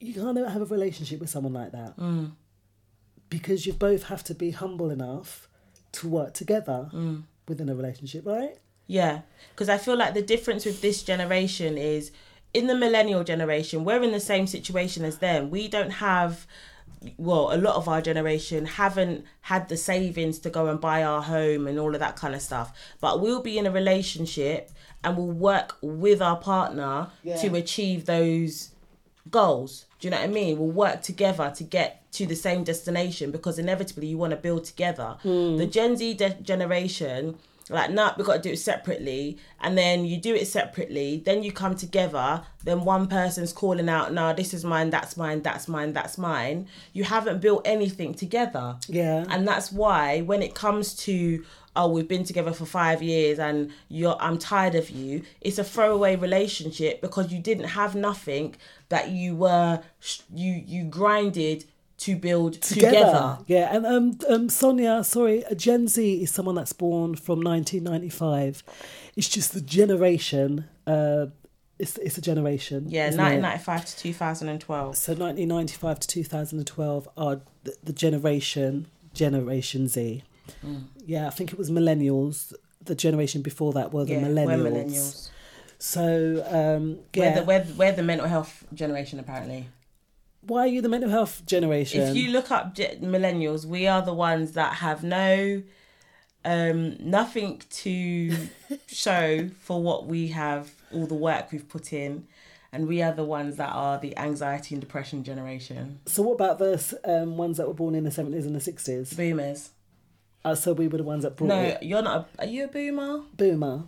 you 0.00 0.14
can't 0.14 0.38
have 0.38 0.62
a 0.62 0.64
relationship 0.76 1.18
with 1.20 1.30
someone 1.30 1.52
like 1.52 1.72
that 1.72 1.96
Mm. 1.96 2.32
because 3.28 3.66
you 3.66 3.72
both 3.72 4.04
have 4.04 4.22
to 4.24 4.34
be 4.34 4.50
humble 4.52 4.90
enough 4.90 5.48
to 5.92 6.08
work 6.08 6.34
together 6.34 6.80
Mm. 6.92 7.22
within 7.48 7.68
a 7.68 7.74
relationship 7.74 8.24
right 8.26 8.56
Yeah, 8.90 9.16
because 9.52 9.68
I 9.68 9.76
feel 9.76 9.96
like 10.02 10.14
the 10.14 10.22
difference 10.34 10.64
with 10.64 10.80
this 10.80 11.02
generation 11.02 11.76
is 11.76 12.10
in 12.54 12.64
the 12.68 12.74
millennial 12.84 13.22
generation, 13.32 13.84
we're 13.84 14.02
in 14.02 14.12
the 14.12 14.26
same 14.32 14.46
situation 14.46 15.04
as 15.04 15.18
them. 15.18 15.50
We 15.50 15.68
don't 15.68 15.90
have, 16.08 16.46
well, 17.16 17.50
a 17.52 17.58
lot 17.58 17.76
of 17.76 17.88
our 17.88 18.00
generation 18.00 18.64
haven't 18.66 19.24
had 19.42 19.68
the 19.68 19.76
savings 19.76 20.38
to 20.40 20.50
go 20.50 20.66
and 20.66 20.80
buy 20.80 21.02
our 21.02 21.22
home 21.22 21.66
and 21.66 21.78
all 21.78 21.94
of 21.94 22.00
that 22.00 22.16
kind 22.16 22.34
of 22.34 22.42
stuff. 22.42 22.72
But 23.00 23.20
we'll 23.20 23.42
be 23.42 23.56
in 23.58 23.66
a 23.66 23.70
relationship 23.70 24.70
and 25.04 25.16
we'll 25.16 25.26
work 25.26 25.76
with 25.82 26.20
our 26.20 26.36
partner 26.36 27.08
Yeah. 27.22 27.36
to 27.36 27.54
achieve 27.54 28.06
those 28.06 28.70
goals. 29.30 29.84
Do 30.00 30.06
you 30.06 30.10
know 30.10 30.18
what 30.18 30.28
I 30.28 30.32
mean? 30.32 30.58
We'll 30.58 30.70
work 30.70 31.02
together 31.02 31.52
to 31.56 31.64
get 31.64 32.10
to 32.12 32.26
the 32.26 32.36
same 32.36 32.64
destination 32.64 33.30
because 33.30 33.58
inevitably 33.58 34.06
you 34.06 34.18
want 34.18 34.30
to 34.30 34.36
build 34.36 34.64
together. 34.64 35.16
Mm. 35.24 35.58
The 35.58 35.66
Gen 35.66 35.96
Z 35.96 36.14
de- 36.14 36.30
generation, 36.42 37.36
like, 37.74 37.90
nah, 37.90 38.14
we've 38.16 38.26
got 38.26 38.36
to 38.36 38.42
do 38.42 38.52
it 38.52 38.58
separately. 38.58 39.38
And 39.60 39.76
then 39.76 40.04
you 40.04 40.16
do 40.16 40.34
it 40.34 40.46
separately, 40.46 41.22
then 41.24 41.42
you 41.42 41.52
come 41.52 41.74
together, 41.74 42.42
then 42.64 42.84
one 42.84 43.08
person's 43.08 43.52
calling 43.52 43.88
out, 43.88 44.12
nah, 44.12 44.32
this 44.32 44.54
is 44.54 44.64
mine, 44.64 44.90
that's 44.90 45.16
mine, 45.16 45.42
that's 45.42 45.68
mine, 45.68 45.92
that's 45.92 46.18
mine. 46.18 46.68
You 46.92 47.04
haven't 47.04 47.40
built 47.40 47.62
anything 47.64 48.14
together. 48.14 48.76
Yeah. 48.88 49.24
And 49.28 49.46
that's 49.46 49.72
why 49.72 50.20
when 50.22 50.42
it 50.42 50.54
comes 50.54 50.94
to 51.04 51.44
oh 51.76 51.88
we've 51.88 52.08
been 52.08 52.24
together 52.24 52.52
for 52.52 52.66
5 52.66 53.02
years 53.02 53.38
and 53.38 53.70
you're 53.88 54.16
I'm 54.20 54.38
tired 54.38 54.74
of 54.74 54.90
you, 54.90 55.22
it's 55.40 55.58
a 55.58 55.64
throwaway 55.64 56.16
relationship 56.16 57.00
because 57.00 57.32
you 57.32 57.38
didn't 57.38 57.68
have 57.68 57.94
nothing 57.94 58.56
that 58.88 59.10
you 59.10 59.36
were 59.36 59.82
you 60.34 60.62
you 60.66 60.84
grinded 60.84 61.64
to 61.98 62.16
build 62.16 62.54
together. 62.62 63.38
Yeah, 63.46 63.74
and 63.74 63.86
um, 63.86 64.18
um, 64.28 64.48
Sonia, 64.48 65.02
sorry, 65.04 65.44
Gen 65.56 65.88
Z 65.88 66.22
is 66.22 66.30
someone 66.30 66.54
that's 66.54 66.72
born 66.72 67.14
from 67.16 67.40
1995. 67.40 68.62
It's 69.16 69.28
just 69.28 69.52
the 69.52 69.60
generation. 69.60 70.64
Uh, 70.86 71.26
it's 71.78 71.96
it's 71.98 72.18
a 72.18 72.20
generation. 72.20 72.86
Yeah, 72.88 73.08
isn't 73.08 73.20
it? 73.20 73.40
1995 73.40 73.84
to 73.86 73.96
2012. 73.98 74.96
So 74.96 75.12
1995 75.12 76.00
to 76.00 76.08
2012 76.08 77.08
are 77.16 77.40
the, 77.64 77.76
the 77.84 77.92
generation 77.92 78.86
Generation 79.14 79.88
Z. 79.88 80.22
Mm. 80.64 80.84
Yeah, 81.04 81.26
I 81.26 81.30
think 81.30 81.52
it 81.52 81.58
was 81.58 81.70
millennials. 81.70 82.52
The 82.84 82.94
generation 82.94 83.42
before 83.42 83.72
that 83.74 83.92
were 83.92 84.04
the 84.04 84.12
Yeah, 84.14 84.28
we're 84.28 84.46
millennials. 84.46 84.72
millennials. 84.86 85.30
So 85.80 86.44
um, 86.50 86.98
We're, 87.14 87.24
yeah, 87.24 87.34
the, 87.40 87.44
we're, 87.44 87.66
we're 87.76 87.92
the 87.92 88.02
mental 88.02 88.26
health 88.26 88.64
generation 88.74 89.18
apparently. 89.20 89.68
Why 90.48 90.60
are 90.60 90.66
you 90.66 90.80
the 90.82 90.88
mental 90.88 91.10
health 91.10 91.44
generation? 91.46 92.00
If 92.02 92.16
you 92.16 92.30
look 92.30 92.50
up 92.50 92.74
millennials, 92.74 93.64
we 93.64 93.86
are 93.86 94.02
the 94.02 94.14
ones 94.14 94.52
that 94.52 94.74
have 94.74 95.02
no 95.04 95.62
um 96.44 96.96
nothing 97.00 97.60
to 97.70 98.32
show 98.86 99.48
for 99.60 99.82
what 99.82 100.06
we 100.06 100.28
have 100.28 100.70
all 100.92 101.04
the 101.06 101.14
work 101.14 101.50
we've 101.50 101.68
put 101.68 101.92
in 101.92 102.26
and 102.72 102.86
we 102.86 103.02
are 103.02 103.12
the 103.12 103.24
ones 103.24 103.56
that 103.56 103.70
are 103.72 103.98
the 103.98 104.16
anxiety 104.16 104.72
and 104.74 104.80
depression 104.80 105.24
generation 105.24 105.98
so 106.06 106.22
what 106.22 106.34
about 106.34 106.58
the 106.60 107.00
um, 107.04 107.36
ones 107.36 107.56
that 107.56 107.66
were 107.66 107.74
born 107.74 107.94
in 107.96 108.04
the 108.04 108.10
70s 108.10 108.46
and 108.46 108.54
the 108.54 108.60
60s? 108.60 109.16
boomers 109.16 109.70
Uh, 110.44 110.54
so 110.54 110.72
we 110.72 110.86
were 110.86 110.98
the 110.98 111.02
ones 111.04 111.24
that 111.24 111.34
brought 111.36 111.48
no 111.48 111.60
it. 111.60 111.82
you're 111.82 112.02
not 112.02 112.28
a, 112.38 112.42
are 112.42 112.46
you 112.46 112.64
a 112.64 112.68
boomer 112.68 113.22
Boomer. 113.36 113.82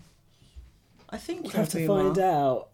i 1.09 1.16
think 1.19 1.43
We'll 1.45 1.53
you're 1.53 1.61
have 1.61 1.69
to 1.70 1.87
boomer. 1.87 2.03
find 2.05 2.19
out. 2.19 2.69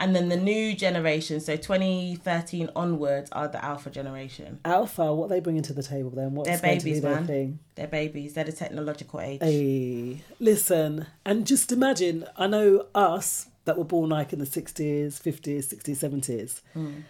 And 0.00 0.16
then 0.16 0.28
the 0.28 0.36
new 0.36 0.74
generation 0.74 1.38
so 1.40 1.56
2013 1.56 2.70
onwards 2.74 3.30
are 3.32 3.46
the 3.48 3.64
alpha 3.64 3.90
generation 3.90 4.58
Alpha, 4.64 5.14
what 5.14 5.28
they 5.28 5.40
bringing 5.40 5.62
to 5.62 5.72
the 5.72 5.82
table 5.82 6.10
then? 6.10 6.34
What's 6.34 6.48
they're 6.48 6.58
going 6.58 6.78
to 6.78 6.84
be 6.84 6.90
babies 6.90 7.02
their 7.02 7.14
man 7.14 7.26
thing? 7.26 7.58
they're 7.76 7.86
babies 7.86 8.32
they're 8.34 8.44
the 8.44 8.52
technological 8.52 9.20
age 9.20 9.40
Hey, 9.40 10.22
listen, 10.40 11.06
and 11.24 11.46
just 11.46 11.70
imagine, 11.70 12.24
I 12.36 12.46
know 12.48 12.86
us 12.94 13.46
that 13.66 13.76
were 13.78 13.84
born 13.84 14.10
like 14.10 14.32
in 14.32 14.38
the 14.38 14.46
60s, 14.46 15.20
50s, 15.20 15.72
60s, 15.74 15.96
70s, 15.98 16.60
Mm. 16.74 17.02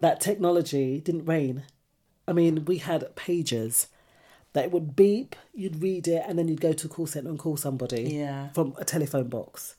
that 0.00 0.20
technology 0.20 1.00
didn't 1.00 1.26
reign. 1.26 1.64
I 2.26 2.32
mean, 2.32 2.64
we 2.64 2.78
had 2.78 3.02
pagers 3.16 3.86
that 4.54 4.70
would 4.72 4.96
beep, 4.96 5.36
you'd 5.54 5.82
read 5.82 6.08
it, 6.08 6.22
and 6.26 6.38
then 6.38 6.48
you'd 6.48 6.60
go 6.60 6.72
to 6.72 6.86
a 6.86 6.90
call 6.90 7.06
centre 7.06 7.28
and 7.28 7.38
call 7.38 7.56
somebody 7.56 8.02
Yeah. 8.14 8.48
from 8.50 8.74
a 8.78 8.84
telephone 8.84 9.28
box. 9.28 9.76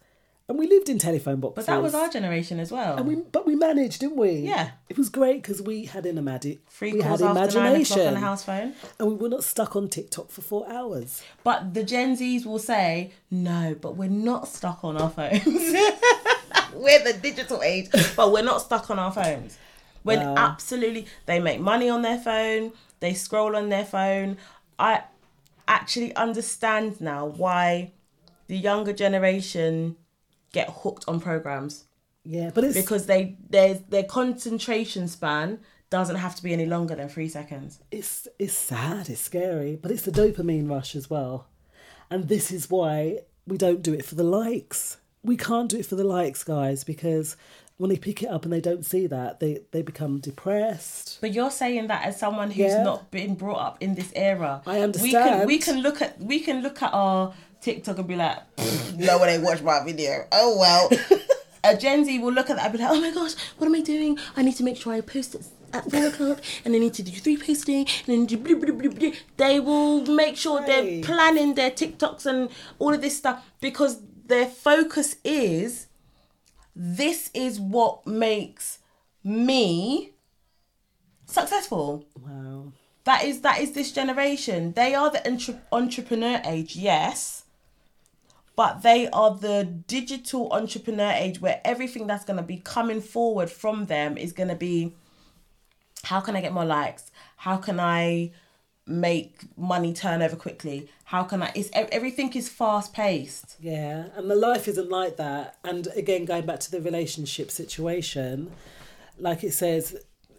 And 0.51 0.59
we 0.59 0.67
lived 0.67 0.89
in 0.89 0.99
telephone 0.99 1.39
boxes. 1.39 1.65
but 1.65 1.71
that 1.71 1.81
was 1.81 1.95
our 1.95 2.09
generation 2.09 2.59
as 2.59 2.73
well 2.73 2.97
And 2.97 3.07
we, 3.07 3.15
but 3.15 3.45
we 3.47 3.55
managed, 3.55 4.01
didn't 4.01 4.17
we? 4.17 4.31
Yeah. 4.31 4.71
It 4.89 4.97
was 4.97 5.07
great 5.09 5.41
because 5.41 5.61
we 5.61 5.85
had 5.85 6.05
an 6.05 6.17
imagi- 6.17 6.59
Free 6.67 6.91
we 6.91 7.01
calls 7.01 7.21
had 7.21 7.29
after 7.37 7.57
nine 7.59 7.67
imagination. 7.67 7.93
o'clock 7.99 8.07
on 8.09 8.13
the 8.15 8.19
house 8.19 8.43
phone. 8.43 8.73
And 8.99 9.07
we 9.07 9.13
were 9.15 9.29
not 9.29 9.45
stuck 9.45 9.77
on 9.77 9.87
TikTok 9.87 10.29
for 10.29 10.41
four 10.41 10.69
hours. 10.69 11.21
But 11.45 11.73
the 11.73 11.83
Gen 11.85 12.17
Zs 12.17 12.45
will 12.45 12.59
say, 12.59 13.11
no, 13.31 13.77
but 13.79 13.95
we're 13.95 14.09
not 14.09 14.49
stuck 14.49 14.83
on 14.83 14.97
our 14.97 15.09
phones. 15.09 15.41
we're 16.73 17.01
the 17.03 17.17
digital 17.21 17.63
age, 17.63 17.89
but 18.17 18.33
we're 18.33 18.43
not 18.43 18.61
stuck 18.61 18.89
on 18.89 18.99
our 18.99 19.13
phones. 19.13 19.57
When 20.03 20.19
Wow. 20.19 20.35
absolutely, 20.37 21.05
they 21.27 21.39
make 21.39 21.61
money 21.61 21.87
on 21.89 22.01
their 22.01 22.17
phone, 22.19 22.73
they 22.99 23.13
scroll 23.13 23.55
on 23.55 23.69
their 23.69 23.85
phone. 23.85 24.35
I 24.77 25.03
actually 25.67 26.13
understand 26.15 26.99
now 26.99 27.25
why 27.25 27.91
the 28.47 28.57
younger 28.57 28.91
generation 28.91 29.95
get 30.51 30.69
hooked 30.69 31.05
on 31.07 31.19
programs 31.19 31.85
Yeah, 32.25 32.51
but 32.53 32.63
it's 32.63 32.75
because 32.79 33.05
they 33.05 33.37
their 33.49 33.75
their 33.89 34.03
concentration 34.03 35.07
span 35.07 35.59
doesn't 35.89 36.17
have 36.17 36.35
to 36.35 36.43
be 36.43 36.53
any 36.53 36.65
longer 36.65 36.95
than 36.95 37.09
three 37.09 37.27
seconds. 37.29 37.79
it's 37.91 38.27
it's 38.39 38.53
sad, 38.53 39.09
it's 39.09 39.21
scary, 39.21 39.75
but 39.81 39.91
it's 39.91 40.03
the 40.03 40.11
dopamine 40.11 40.69
rush 40.69 40.95
as 40.95 41.09
well. 41.09 41.47
And 42.09 42.27
this 42.27 42.51
is 42.51 42.69
why 42.69 43.19
we 43.47 43.57
don't 43.57 43.81
do 43.81 43.93
it 43.93 44.05
for 44.05 44.15
the 44.15 44.23
likes. 44.23 44.97
We 45.23 45.37
can't 45.37 45.69
do 45.69 45.77
it 45.79 45.85
for 45.85 45.95
the 45.95 46.03
likes, 46.03 46.43
guys, 46.43 46.83
because 46.83 47.35
when 47.77 47.89
they 47.89 47.97
pick 47.97 48.21
it 48.23 48.27
up 48.29 48.43
and 48.43 48.51
they 48.53 48.61
don't 48.61 48.85
see 48.85 49.07
that, 49.07 49.39
they 49.39 49.61
they 49.71 49.81
become 49.81 50.19
depressed. 50.19 51.17
But 51.21 51.33
you're 51.33 51.51
saying 51.51 51.87
that 51.87 52.05
as 52.05 52.17
someone 52.19 52.49
who's 52.51 52.57
Yeah. 52.73 52.83
not 52.83 53.11
been 53.11 53.35
brought 53.35 53.59
up 53.67 53.77
in 53.81 53.95
this 53.95 54.11
era. 54.15 54.61
I 54.65 54.71
We 54.71 54.75
can 54.79 54.83
understand. 54.83 55.47
we 55.47 55.57
can 55.57 55.77
look 55.81 56.01
at 56.01 56.19
we 56.19 56.39
can 56.39 56.61
look 56.61 56.81
at 56.81 56.93
our 56.93 57.33
TikTok 57.61 57.97
and 57.97 58.07
be 58.07 58.15
like, 58.15 58.39
no 58.97 59.17
one 59.17 59.29
ain't 59.29 59.43
watched 59.43 59.63
my 59.63 59.83
video. 59.83 60.25
Oh 60.31 60.57
well. 60.57 60.89
A 61.63 61.77
Gen 61.77 62.03
Z 62.05 62.17
will 62.19 62.33
look 62.33 62.49
at 62.49 62.55
that 62.55 62.65
and 62.65 62.73
be 62.73 62.79
like, 62.79 62.91
oh 62.91 62.99
my 62.99 63.11
gosh, 63.11 63.35
what 63.57 63.67
am 63.67 63.75
I 63.75 63.81
doing? 63.81 64.17
I 64.35 64.41
need 64.41 64.55
to 64.55 64.63
make 64.63 64.77
sure 64.77 64.93
I 64.93 65.01
post 65.01 65.35
it 65.35 65.45
at 65.73 65.89
four 65.89 66.07
o'clock 66.07 66.39
and 66.65 66.75
I 66.75 66.79
need 66.79 66.93
to 66.95 67.03
do 67.03 67.11
three 67.11 67.37
posting 67.37 67.85
and 68.07 68.07
then 68.07 68.25
do 68.25 68.37
blah, 68.37 68.55
blah, 68.55 68.73
blah, 68.75 68.89
blah. 68.91 69.11
They 69.37 69.59
will 69.59 70.05
make 70.05 70.37
sure 70.37 70.65
they're 70.65 71.03
planning 71.03 71.53
their 71.53 71.69
TikToks 71.71 72.25
and 72.25 72.49
all 72.79 72.93
of 72.93 73.01
this 73.01 73.15
stuff 73.17 73.45
because 73.61 74.01
their 74.25 74.47
focus 74.47 75.17
is 75.23 75.87
this 76.75 77.29
is 77.33 77.59
what 77.59 78.07
makes 78.07 78.79
me 79.23 80.13
successful. 81.25 82.05
Wow. 82.19 82.73
That 83.03 83.23
is 83.23 83.41
that 83.41 83.59
is 83.61 83.73
this 83.73 83.91
generation. 83.91 84.73
They 84.73 84.93
are 84.93 85.09
the 85.11 85.25
entre- 85.27 85.61
entrepreneur 85.71 86.41
age, 86.45 86.75
yes, 86.75 87.40
but 88.61 88.83
they 88.83 89.09
are 89.09 89.33
the 89.33 89.63
digital 89.87 90.53
entrepreneur 90.53 91.11
age 91.13 91.41
where 91.41 91.59
everything 91.65 92.05
that's 92.05 92.23
going 92.23 92.37
to 92.37 92.43
be 92.43 92.57
coming 92.57 93.01
forward 93.01 93.49
from 93.49 93.87
them 93.87 94.15
is 94.19 94.33
going 94.33 94.49
to 94.49 94.55
be 94.55 94.93
how 96.03 96.19
can 96.19 96.35
I 96.35 96.41
get 96.41 96.53
more 96.53 96.63
likes? 96.63 97.09
How 97.37 97.57
can 97.57 97.79
I 97.79 98.29
make 98.85 99.57
money 99.57 99.93
turn 99.93 100.21
over 100.21 100.35
quickly? 100.35 100.87
How 101.05 101.23
can 101.23 101.41
I? 101.41 101.51
It's 101.55 101.71
everything 101.73 102.31
is 102.33 102.49
fast 102.49 102.93
paced. 102.93 103.55
Yeah, 103.59 104.09
and 104.15 104.29
the 104.29 104.35
life 104.35 104.67
isn't 104.67 104.91
like 104.91 105.17
that. 105.17 105.57
And 105.63 105.87
again, 105.95 106.25
going 106.25 106.45
back 106.45 106.59
to 106.59 106.69
the 106.69 106.81
relationship 106.81 107.49
situation, 107.49 108.51
like 109.17 109.43
it 109.43 109.55
says, 109.55 109.95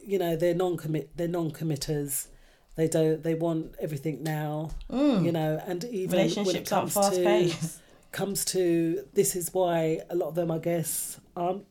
you 0.06 0.20
know, 0.20 0.36
they're 0.36 0.54
non-commit, 0.54 1.16
they're 1.16 1.26
non-committers. 1.26 2.28
They 2.76 2.86
don't. 2.86 3.20
They 3.20 3.34
want 3.34 3.74
everything 3.80 4.22
now. 4.22 4.70
Mm. 4.88 5.24
You 5.24 5.32
know, 5.32 5.60
and 5.66 5.82
even 5.82 6.16
when 6.16 6.26
it 6.26 6.36
Relationships 6.36 6.70
aren't 6.70 6.92
comes 6.92 6.94
fast-paced. 6.94 7.80
Comes 8.12 8.44
to 8.46 9.04
this 9.14 9.34
is 9.34 9.52
why 9.52 10.00
a 10.10 10.14
lot 10.14 10.28
of 10.28 10.34
them, 10.34 10.50
I 10.50 10.58
guess, 10.58 11.18
aren't 11.36 11.64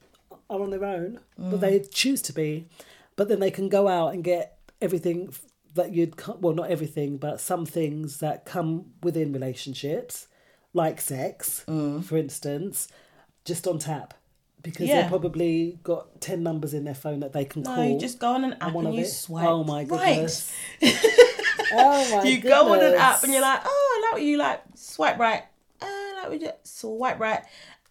are 0.50 0.62
on 0.62 0.70
their 0.72 0.84
own, 0.84 1.20
Mm. 1.40 1.52
but 1.52 1.62
they 1.62 1.80
choose 1.80 2.22
to 2.24 2.34
be. 2.34 2.68
But 3.16 3.30
then 3.30 3.40
they 3.40 3.52
can 3.52 3.70
go 3.70 3.88
out 3.88 4.14
and 4.14 4.22
get 4.24 4.58
everything 4.82 5.34
that 5.76 5.94
you'd 5.94 6.14
well, 6.42 6.54
not 6.54 6.70
everything, 6.70 7.16
but 7.18 7.40
some 7.40 7.66
things 7.66 8.18
that 8.20 8.44
come 8.44 8.88
within 9.02 9.32
relationships, 9.32 10.28
like 10.74 11.00
sex, 11.00 11.62
for 11.66 12.18
instance, 12.18 12.90
just 13.46 13.66
on 13.68 13.80
tap. 13.80 14.14
Because 14.62 14.88
Mm. 14.88 14.90
Yeah. 14.90 15.02
they've 15.02 15.10
probably 15.10 15.80
got 15.84 16.20
10 16.22 16.44
numbers 16.44 16.74
in 16.74 16.84
their 16.84 16.94
phone 16.96 17.22
that 17.22 17.32
they 17.34 17.46
can 17.46 17.64
No, 17.64 17.76
call. 17.76 17.86
you 17.86 17.98
just 18.00 18.20
go 18.20 18.28
on 18.30 18.44
an 18.44 18.58
app 18.62 18.74
one 18.74 18.86
and 18.88 18.96
you 18.96 19.02
it- 19.04 19.08
swipe. 19.08 19.48
Oh 19.48 19.64
my 19.64 19.84
right. 19.86 19.88
goodness. 20.16 20.52
oh 21.74 22.18
my 22.18 22.24
you 22.24 22.40
go 22.42 22.74
on 22.74 22.80
an 22.84 22.94
app 22.96 23.24
and 23.24 23.32
you're 23.32 23.42
like, 23.42 23.62
oh, 23.66 23.98
I 23.98 24.06
like 24.08 24.14
what 24.14 24.22
you 24.24 24.38
like. 24.38 24.62
Swipe 24.76 25.18
right. 25.18 25.44
What 26.32 26.42
you 26.42 26.50
swipe 26.64 27.20
right. 27.20 27.42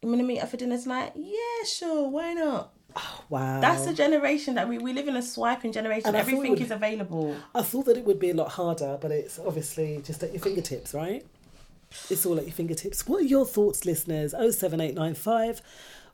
You 0.02 0.10
gonna 0.10 0.22
meet 0.22 0.40
up 0.40 0.48
for 0.48 0.56
dinner 0.56 0.78
tonight? 0.80 1.12
Yeah, 1.14 1.64
sure. 1.66 2.08
Why 2.08 2.32
not? 2.34 2.72
Wow. 3.28 3.60
That's 3.60 3.84
the 3.84 3.92
generation 3.94 4.54
that 4.56 4.68
we, 4.68 4.78
we 4.78 4.92
live 4.92 5.06
in 5.06 5.14
a 5.14 5.22
swiping 5.22 5.72
generation. 5.72 6.08
And 6.08 6.16
I 6.16 6.20
thought 6.20 6.28
it 6.28 6.32
Everything 6.32 6.50
would- 6.52 6.60
is 6.62 6.70
available. 6.70 7.36
I 7.54 7.62
thought 7.62 7.84
that 7.86 7.96
it 7.96 8.04
would 8.04 8.18
be 8.18 8.30
a 8.30 8.34
lot 8.34 8.48
harder, 8.52 8.98
but 9.00 9.10
it's 9.12 9.38
obviously 9.38 10.00
just 10.04 10.22
at 10.22 10.32
your 10.32 10.40
fingertips, 10.42 10.92
right? 10.94 11.24
It's 12.08 12.24
all 12.26 12.38
at 12.38 12.44
your 12.44 12.52
fingertips. 12.52 13.06
What 13.06 13.20
are 13.22 13.26
your 13.26 13.44
thoughts, 13.46 13.84
listeners? 13.84 14.32
07895 14.32 15.60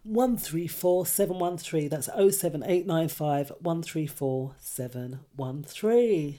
134 0.04 1.06
713. 1.06 1.88
That's 1.88 2.06
07895 2.06 3.52
134 3.60 4.54
713. 4.58 6.38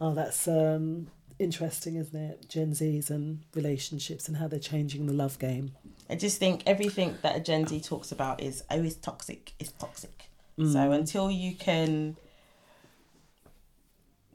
Oh, 0.00 0.14
that's 0.14 0.48
um, 0.48 1.08
interesting, 1.42 1.96
isn't 1.96 2.18
it? 2.18 2.48
Gen 2.48 2.72
Zs 2.72 3.10
and 3.10 3.40
relationships 3.54 4.28
and 4.28 4.36
how 4.38 4.48
they're 4.48 4.58
changing 4.58 5.06
the 5.06 5.12
love 5.12 5.38
game. 5.38 5.72
I 6.08 6.14
just 6.14 6.38
think 6.38 6.62
everything 6.66 7.16
that 7.22 7.36
a 7.36 7.40
Gen 7.40 7.66
Z 7.66 7.80
talks 7.80 8.12
about 8.12 8.40
is 8.40 8.62
oh, 8.70 8.82
it's 8.82 8.96
toxic. 8.96 9.52
It's 9.58 9.72
toxic. 9.72 10.24
So 10.58 10.62
Mm. 10.64 10.94
until 10.96 11.30
you 11.30 11.54
can 11.54 12.16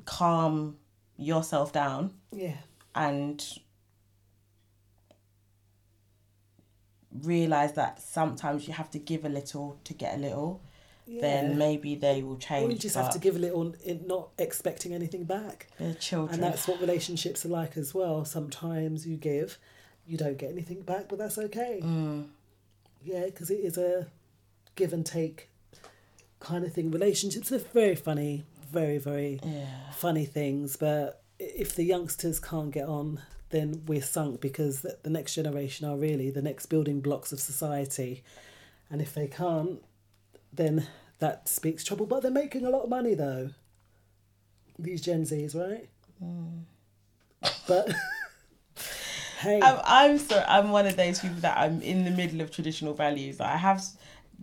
calm 0.06 0.78
yourself 1.18 1.72
down 1.74 2.14
Yeah. 2.32 2.58
and 2.96 3.44
realize 7.24 7.74
that 7.74 8.02
sometimes 8.02 8.68
you 8.68 8.74
have 8.74 8.90
to 8.92 9.00
give 9.00 9.26
a 9.26 9.30
little 9.30 9.80
to 9.84 9.94
get 9.94 10.16
a 10.16 10.18
little, 10.18 10.62
Yeah. 11.08 11.22
then 11.22 11.58
maybe 11.58 11.96
they 11.96 12.22
will 12.22 12.38
change. 12.38 12.68
Or 12.68 12.72
you 12.72 12.78
just 12.78 12.96
have 12.96 13.12
to 13.14 13.20
give 13.20 13.36
a 13.36 13.40
little, 13.40 13.74
not 14.06 14.30
expecting 14.38 14.94
anything 14.94 15.24
back. 15.24 15.68
They're 15.80 15.94
children. 15.94 16.36
And 16.36 16.44
that's 16.44 16.68
what 16.68 16.82
relationships 16.82 17.46
are 17.46 17.50
like 17.50 17.78
as 17.78 17.94
well. 17.94 18.26
Sometimes 18.26 19.08
you 19.08 19.16
give, 19.16 19.58
you 20.06 20.18
don't 20.18 20.38
get 20.38 20.52
anything 20.52 20.82
back, 20.82 21.06
but 21.08 21.18
that's 21.18 21.38
okay. 21.38 21.80
Mm. 21.84 22.28
Yeah, 23.04 23.26
because 23.26 23.50
it 23.50 23.60
is 23.62 23.78
a 23.78 24.08
give 24.76 24.92
and 24.94 25.06
take 25.06 25.50
kind 26.40 26.66
of 26.66 26.74
thing. 26.74 26.92
Relationships 26.92 27.52
are 27.52 27.58
very 27.60 27.96
funny, 27.96 28.44
very, 28.72 28.98
very 28.98 29.40
Yeah. 29.44 29.92
funny 29.94 30.26
things. 30.26 30.76
But 30.76 31.22
if 31.40 31.76
the 31.76 31.84
youngsters 31.84 32.40
can't 32.40 32.72
get 32.72 32.88
on, 32.88 33.22
then 33.50 33.84
we're 33.88 34.02
sunk 34.02 34.42
because 34.42 34.82
the, 34.82 34.98
the 35.04 35.10
next 35.10 35.36
generation 35.36 35.88
are 35.88 35.96
really 35.96 36.30
the 36.30 36.42
next 36.42 36.66
building 36.66 37.00
blocks 37.00 37.32
of 37.32 37.40
society. 37.40 38.24
And 38.90 39.02
if 39.02 39.14
they 39.14 39.28
can't, 39.28 39.82
then 40.54 40.88
that 41.20 41.48
speaks 41.50 41.84
trouble. 41.84 42.06
But 42.06 42.22
they're 42.24 42.32
making 42.32 42.66
a 42.66 42.70
lot 42.70 42.84
of 42.84 42.90
money 42.90 43.14
though. 43.14 43.50
These 44.80 45.02
Gen 45.02 45.24
Zs, 45.24 45.56
right? 45.56 45.90
But 47.68 47.92
hey, 49.40 49.60
I'm, 49.62 49.80
I'm 49.84 50.18
so 50.18 50.44
I'm 50.48 50.70
one 50.72 50.86
of 50.88 50.96
those 50.98 51.20
people 51.20 51.38
that 51.42 51.58
I'm 51.58 51.82
in 51.82 52.06
the 52.06 52.12
middle 52.12 52.42
of 52.42 52.52
traditional 52.52 52.94
values. 52.94 53.40
I 53.40 53.58
have 53.58 53.84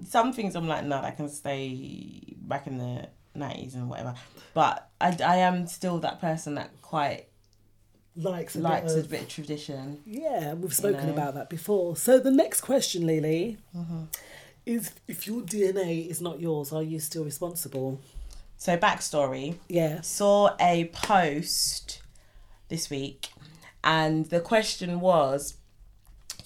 some 0.06 0.32
things 0.32 0.54
I'm 0.56 0.66
like, 0.68 0.84
no, 0.84 1.00
that 1.00 1.16
can 1.16 1.28
stay 1.28 2.34
back 2.38 2.66
in 2.66 2.78
the 2.78 3.08
nineties 3.34 3.74
and 3.74 3.88
whatever. 3.88 4.14
But 4.54 4.88
I, 5.00 5.16
I 5.24 5.36
am 5.38 5.66
still 5.66 5.98
that 6.00 6.20
person 6.20 6.54
that 6.56 6.70
quite 6.82 7.26
likes 8.16 8.54
a 8.54 8.60
likes 8.60 8.92
bit 8.92 8.96
a 8.96 9.00
of, 9.04 9.10
bit 9.10 9.22
of 9.22 9.28
tradition. 9.28 10.00
yeah, 10.06 10.54
we've 10.54 10.74
spoken 10.74 11.06
know. 11.06 11.12
about 11.12 11.34
that 11.34 11.50
before. 11.50 11.96
So 11.96 12.18
the 12.18 12.30
next 12.30 12.60
question, 12.60 13.06
Lily, 13.06 13.58
Mhm. 13.76 14.06
Is 14.66 14.92
if 15.08 15.26
your 15.26 15.42
DNA 15.42 16.08
is 16.08 16.20
not 16.20 16.40
yours, 16.40 16.72
are 16.72 16.82
you 16.82 16.98
still 17.00 17.24
responsible? 17.24 18.00
So 18.56 18.76
backstory. 18.76 19.56
Yeah. 19.68 20.00
Saw 20.00 20.56
a 20.60 20.86
post 20.86 22.00
this 22.68 22.88
week, 22.88 23.28
and 23.82 24.26
the 24.26 24.40
question 24.40 25.00
was, 25.00 25.54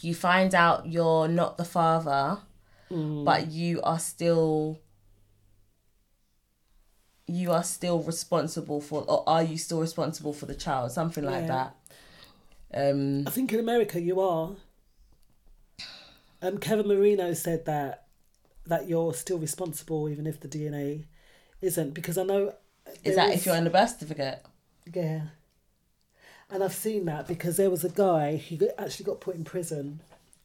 you 0.01 0.15
find 0.15 0.55
out 0.55 0.87
you're 0.87 1.29
not 1.29 1.59
the 1.59 1.65
father, 1.65 2.39
Mm. 2.91 3.25
but 3.25 3.51
you 3.51 3.83
are 3.83 3.99
still. 3.99 4.81
You 7.27 7.53
are 7.53 7.63
still 7.63 8.03
responsible 8.03 8.81
for, 8.81 9.03
or 9.07 9.23
are 9.29 9.43
you 9.43 9.59
still 9.59 9.81
responsible 9.81 10.33
for 10.33 10.47
the 10.47 10.55
child? 10.55 10.93
Something 10.93 11.25
like 11.25 11.43
Yeah. 11.47 11.71
that. 12.73 12.91
Um, 12.91 13.27
I 13.27 13.31
think 13.31 13.53
in 13.53 13.61
America 13.61 14.01
you 14.01 14.19
are. 14.21 14.57
Um, 16.41 16.57
Kevin 16.59 16.89
Marino 16.89 17.35
said 17.35 17.67
that 17.67 18.07
that 18.69 18.89
you're 18.89 19.15
still 19.15 19.39
responsible 19.39 20.09
even 20.09 20.27
if 20.27 20.41
the 20.41 20.49
DNA 20.49 21.05
isn't 21.61 21.95
because 21.95 22.17
I 22.19 22.23
know. 22.25 22.55
is 23.05 23.17
that 23.17 23.31
is- 23.31 23.41
if 23.41 23.47
you're 23.47 23.57
on 23.57 23.65
the 23.65 23.71
birth 23.71 23.91
certificate? 23.91 24.45
Yeah. 24.93 25.23
And 26.51 26.63
I've 26.65 26.75
seen 26.75 27.05
that 27.07 27.27
because 27.29 27.57
there 27.59 27.69
was 27.71 27.85
a 27.85 27.91
guy 27.91 28.37
he 28.37 28.59
actually 28.79 29.05
got 29.05 29.21
put 29.21 29.35
in 29.37 29.45
prison. 29.45 30.01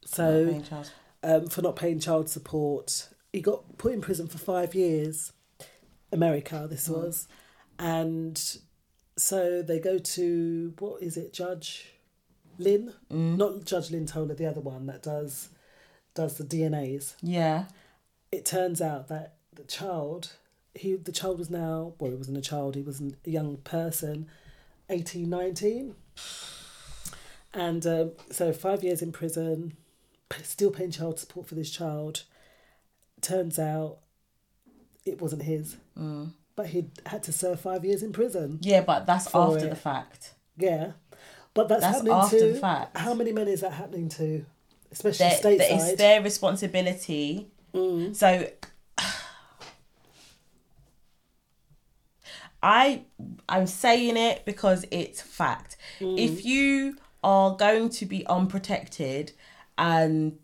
So 0.05 0.61
Not 0.69 0.91
um, 1.23 1.47
for 1.47 1.61
not 1.61 1.77
paying 1.77 1.99
child 1.99 2.29
support, 2.29 3.07
he 3.31 3.39
got 3.41 3.77
put 3.77 3.93
in 3.93 4.01
prison 4.01 4.27
for 4.27 4.37
five 4.37 4.75
years. 4.75 5.31
America, 6.11 6.67
this 6.69 6.87
Mm. 6.89 6.95
was, 6.97 7.27
and 7.79 8.57
so 9.17 9.61
they 9.63 9.79
go 9.79 9.97
to 9.97 10.73
what 10.79 11.01
is 11.01 11.17
it, 11.17 11.33
Judge 11.33 11.85
Lynn? 12.59 12.93
Mm. 13.11 13.37
Not 13.37 13.63
Judge 13.65 13.89
Lynn 13.89 14.05
Toler, 14.05 14.35
the 14.35 14.45
other 14.45 14.61
one 14.61 14.85
that 14.87 15.01
does 15.01 15.49
does 16.13 16.37
the 16.37 16.43
DNAs. 16.43 17.15
Yeah. 17.23 17.65
It 18.33 18.45
turns 18.45 18.81
out 18.81 19.07
that 19.09 19.35
the 19.53 19.63
child, 19.63 20.33
he 20.73 20.95
the 20.95 21.11
child 21.11 21.37
was 21.39 21.49
now 21.49 21.93
well, 21.99 22.11
he 22.11 22.17
wasn't 22.17 22.37
a 22.37 22.41
child, 22.41 22.75
he 22.75 22.81
was 22.81 22.99
a 23.01 23.29
young 23.29 23.57
person, 23.57 24.27
18, 24.89 25.29
19. 25.29 25.95
And 27.53 27.85
um, 27.85 28.11
so 28.31 28.51
five 28.51 28.83
years 28.83 29.01
in 29.01 29.11
prison, 29.11 29.73
still 30.41 30.71
paying 30.71 30.91
child 30.91 31.19
support 31.19 31.47
for 31.47 31.55
this 31.55 31.69
child. 31.69 32.23
Turns 33.21 33.59
out 33.59 33.97
it 35.05 35.21
wasn't 35.21 35.43
his, 35.43 35.77
Mm. 35.97 36.31
but 36.55 36.67
he 36.67 36.85
had 37.05 37.21
to 37.23 37.31
serve 37.31 37.59
five 37.59 37.85
years 37.85 38.01
in 38.01 38.11
prison. 38.11 38.57
Yeah, 38.61 38.81
but 38.81 39.05
that's 39.05 39.27
after 39.33 39.67
it. 39.67 39.69
the 39.69 39.75
fact. 39.75 40.33
Yeah, 40.57 40.93
but 41.53 41.67
that's, 41.69 41.81
That's 41.81 41.95
happening 41.97 42.13
after 42.13 42.39
to 42.39 42.53
the 42.53 42.59
fact. 42.59 42.97
how 42.97 43.13
many 43.13 43.31
men 43.31 43.47
is 43.47 43.61
that 43.61 43.73
happening 43.73 44.09
to, 44.09 44.43
especially 44.91 45.27
Their- 45.27 45.37
stateside? 45.39 45.89
it's 45.89 45.97
their 45.97 46.21
responsibility. 46.23 47.47
Mm. 47.73 48.15
So 48.15 48.49
I 52.63 53.03
I'm 53.49 53.67
saying 53.67 54.17
it 54.17 54.45
because 54.45 54.85
it's 54.91 55.21
fact. 55.21 55.77
Mm. 55.99 56.17
If 56.17 56.45
you 56.45 56.97
are 57.23 57.55
going 57.55 57.89
to 57.89 58.05
be 58.05 58.25
unprotected 58.27 59.31
and 59.77 60.37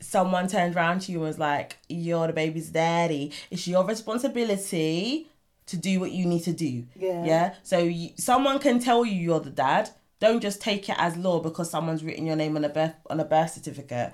someone 0.00 0.48
turns 0.48 0.76
around 0.76 1.02
to 1.02 1.12
you 1.12 1.18
and 1.18 1.26
was 1.26 1.38
like, 1.38 1.78
You're 1.88 2.26
the 2.26 2.32
baby's 2.32 2.70
daddy, 2.70 3.32
it's 3.50 3.66
your 3.66 3.84
responsibility 3.84 5.28
to 5.66 5.76
do 5.76 6.00
what 6.00 6.12
you 6.12 6.26
need 6.26 6.44
to 6.44 6.52
do. 6.52 6.84
Yeah. 6.96 7.24
Yeah. 7.24 7.54
So 7.62 7.78
you, 7.78 8.10
someone 8.16 8.58
can 8.58 8.78
tell 8.78 9.04
you 9.04 9.14
you're 9.14 9.40
the 9.40 9.50
dad. 9.50 9.90
Don't 10.20 10.40
just 10.40 10.60
take 10.60 10.88
it 10.88 10.96
as 10.98 11.16
law 11.16 11.40
because 11.40 11.70
someone's 11.70 12.04
written 12.04 12.26
your 12.26 12.36
name 12.36 12.56
on 12.56 12.64
a 12.64 12.68
birth 12.68 12.94
on 13.10 13.18
a 13.18 13.24
birth 13.24 13.50
certificate. 13.50 14.12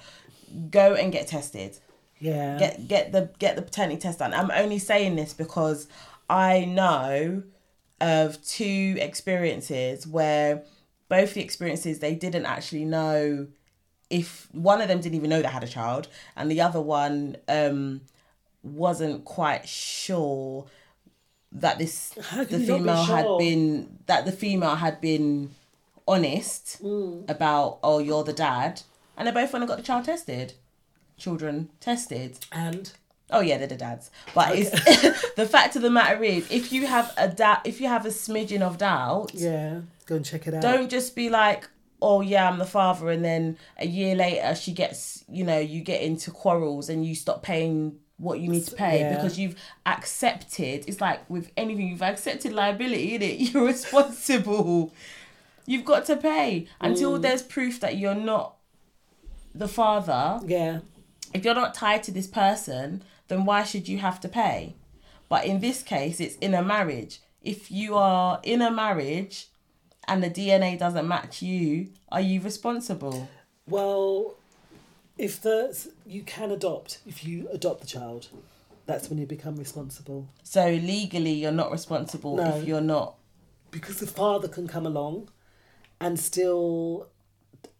Go 0.70 0.94
and 0.94 1.12
get 1.12 1.28
tested. 1.28 1.78
Yeah. 2.20 2.58
Get 2.58 2.88
get 2.88 3.12
the 3.12 3.30
get 3.38 3.56
the 3.56 3.62
paternity 3.62 3.98
test 4.00 4.18
done. 4.18 4.34
I'm 4.34 4.50
only 4.50 4.78
saying 4.78 5.16
this 5.16 5.34
because 5.34 5.86
I 6.28 6.64
know 6.64 7.42
of 8.00 8.44
two 8.44 8.96
experiences 9.00 10.06
where 10.06 10.62
both 11.08 11.34
the 11.34 11.42
experiences 11.42 11.98
they 11.98 12.14
didn't 12.14 12.46
actually 12.46 12.84
know 12.84 13.48
if 14.10 14.48
one 14.52 14.80
of 14.80 14.88
them 14.88 15.00
didn't 15.00 15.16
even 15.16 15.30
know 15.30 15.42
they 15.42 15.48
had 15.48 15.64
a 15.64 15.68
child 15.68 16.08
and 16.36 16.50
the 16.50 16.60
other 16.60 16.80
one 16.80 17.36
um 17.48 18.00
wasn't 18.62 19.24
quite 19.24 19.68
sure 19.68 20.66
that 21.52 21.78
this 21.78 22.10
the 22.36 22.44
can 22.46 22.60
you 22.60 22.78
not 22.78 22.78
be 22.78 22.78
female 22.78 23.04
had 23.04 23.38
been 23.38 23.98
that 24.06 24.26
the 24.26 24.32
female 24.32 24.74
had 24.76 25.00
been 25.00 25.50
honest 26.06 26.82
Mm. 26.82 27.28
about 27.28 27.78
oh 27.82 27.98
you're 27.98 28.24
the 28.24 28.32
dad 28.32 28.82
and 29.16 29.26
they 29.26 29.32
both 29.32 29.52
went 29.52 29.62
and 29.62 29.68
got 29.68 29.76
the 29.76 29.82
child 29.82 30.04
tested 30.04 30.52
children 31.18 31.68
tested 31.80 32.38
and 32.52 32.92
oh 33.30 33.40
yeah 33.40 33.58
they're 33.58 33.66
the 33.66 33.76
dads 33.76 34.10
but 34.34 34.56
it's 34.56 34.70
the 35.34 35.46
fact 35.46 35.76
of 35.76 35.82
the 35.82 35.90
matter 35.90 36.22
is 36.24 36.50
if 36.50 36.72
you 36.72 36.86
have 36.86 37.12
a 37.18 37.28
doubt 37.28 37.60
if 37.66 37.80
you 37.80 37.86
have 37.88 38.06
a 38.06 38.10
smidgen 38.10 38.62
of 38.62 38.78
doubt 38.78 39.30
Yeah, 39.34 39.80
go 40.06 40.16
and 40.16 40.24
check 40.24 40.46
it 40.46 40.54
out. 40.54 40.62
don't 40.62 40.88
just 40.90 41.14
be 41.14 41.28
like 41.28 41.68
oh 42.00 42.20
yeah 42.22 42.48
i'm 42.48 42.58
the 42.58 42.64
father 42.64 43.10
and 43.10 43.24
then 43.24 43.58
a 43.78 43.86
year 43.86 44.14
later 44.14 44.54
she 44.54 44.72
gets 44.72 45.24
you 45.28 45.44
know 45.44 45.58
you 45.58 45.82
get 45.82 46.00
into 46.00 46.30
quarrels 46.30 46.88
and 46.88 47.04
you 47.04 47.14
stop 47.14 47.42
paying 47.42 47.98
what 48.18 48.40
you 48.40 48.48
need 48.48 48.64
to 48.66 48.74
pay 48.74 49.00
Yeah. 49.00 49.14
because 49.16 49.38
you've 49.38 49.56
accepted 49.84 50.84
it's 50.88 51.00
like 51.00 51.28
with 51.28 51.50
anything 51.56 51.88
you've 51.88 52.02
accepted 52.02 52.52
liability 52.52 53.14
in 53.16 53.22
it 53.22 53.40
you're 53.52 53.64
responsible 53.66 54.94
you've 55.66 55.84
got 55.84 56.06
to 56.06 56.16
pay 56.16 56.66
until 56.80 57.18
Mm. 57.18 57.22
there's 57.22 57.42
proof 57.42 57.78
that 57.80 57.96
you're 57.96 58.14
not 58.14 58.54
the 59.54 59.68
father 59.68 60.40
Yeah. 60.46 60.80
If 61.34 61.44
you're 61.44 61.54
not 61.54 61.74
tied 61.74 62.02
to 62.04 62.12
this 62.12 62.26
person, 62.26 63.02
then 63.28 63.44
why 63.44 63.62
should 63.64 63.88
you 63.88 63.98
have 63.98 64.20
to 64.20 64.28
pay? 64.28 64.76
But 65.28 65.44
in 65.44 65.60
this 65.60 65.82
case, 65.82 66.20
it's 66.20 66.36
in 66.36 66.54
a 66.54 66.62
marriage. 66.62 67.20
If 67.42 67.70
you 67.70 67.96
are 67.96 68.40
in 68.42 68.62
a 68.62 68.70
marriage 68.70 69.48
and 70.06 70.22
the 70.22 70.30
DNA 70.30 70.78
doesn't 70.78 71.06
match 71.06 71.42
you, 71.42 71.88
are 72.10 72.20
you 72.20 72.40
responsible? 72.40 73.28
Well, 73.66 74.34
if 75.18 75.40
the 75.40 75.76
you 76.06 76.22
can 76.22 76.50
adopt 76.50 77.00
if 77.06 77.24
you 77.24 77.48
adopt 77.52 77.80
the 77.82 77.86
child, 77.86 78.28
that's 78.86 79.10
when 79.10 79.18
you 79.18 79.26
become 79.26 79.56
responsible. 79.56 80.28
So 80.42 80.66
legally, 80.70 81.32
you're 81.32 81.52
not 81.52 81.70
responsible 81.70 82.36
No. 82.36 82.56
if 82.56 82.66
you're 82.66 82.80
not. 82.80 83.16
Because 83.70 83.98
the 83.98 84.06
father 84.06 84.48
can 84.48 84.66
come 84.66 84.86
along 84.86 85.28
and 86.00 86.18
still 86.18 87.08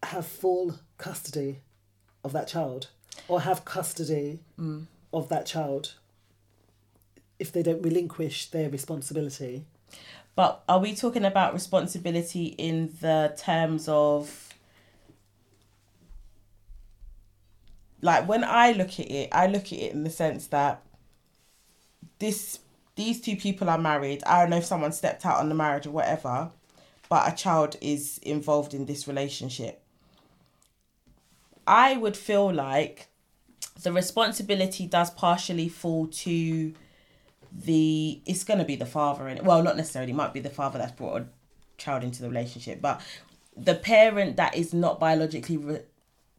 have 0.03 0.27
full 0.27 0.79
custody 0.97 1.61
of 2.23 2.31
that 2.33 2.47
child 2.47 2.89
or 3.27 3.41
have 3.41 3.65
custody 3.65 4.39
Mm. 4.57 4.85
of 5.13 5.29
that 5.29 5.45
child 5.45 5.95
if 7.39 7.51
they 7.51 7.63
don't 7.63 7.81
relinquish 7.81 8.49
their 8.51 8.69
responsibility. 8.69 9.65
But 10.35 10.63
are 10.69 10.79
we 10.79 10.95
talking 10.95 11.25
about 11.25 11.53
responsibility 11.53 12.45
in 12.57 12.93
the 13.01 13.33
terms 13.37 13.87
of 13.87 14.53
like 18.01 18.27
when 18.27 18.43
I 18.43 18.71
look 18.71 18.99
at 18.99 19.11
it, 19.11 19.29
I 19.31 19.47
look 19.47 19.65
at 19.67 19.73
it 19.79 19.91
in 19.91 20.03
the 20.03 20.09
sense 20.09 20.47
that 20.47 20.81
this 22.19 22.59
these 22.95 23.21
two 23.21 23.35
people 23.35 23.69
are 23.69 23.77
married. 23.77 24.23
I 24.25 24.41
don't 24.41 24.49
know 24.49 24.57
if 24.57 24.65
someone 24.65 24.91
stepped 24.91 25.25
out 25.25 25.37
on 25.39 25.47
the 25.49 25.55
marriage 25.55 25.85
or 25.87 25.91
whatever, 25.91 26.51
but 27.07 27.31
a 27.31 27.35
child 27.35 27.77
is 27.81 28.17
involved 28.19 28.73
in 28.73 28.85
this 28.85 29.07
relationship. 29.07 29.78
I 31.69 31.97
would 31.97 32.17
feel 32.17 32.51
like 32.51 33.07
the 33.83 33.93
responsibility 33.93 34.87
does 34.87 35.09
partially 35.11 35.69
fall 35.69 36.07
to 36.07 36.73
the 37.51 38.21
it's 38.25 38.43
going 38.43 38.59
to 38.59 38.65
be 38.65 38.75
the 38.75 38.85
father 38.85 39.27
and 39.27 39.45
well 39.45 39.63
not 39.63 39.75
necessarily 39.77 40.11
it 40.11 40.15
might 40.15 40.33
be 40.33 40.39
the 40.39 40.49
father 40.49 40.77
that's 40.77 40.91
brought 40.91 41.21
a 41.21 41.27
child 41.77 42.03
into 42.03 42.21
the 42.21 42.27
relationship 42.29 42.79
but 42.79 43.01
the 43.57 43.73
parent 43.73 44.35
that 44.35 44.55
is 44.55 44.71
not 44.73 44.99
biologically 44.99 45.57
re- 45.57 45.81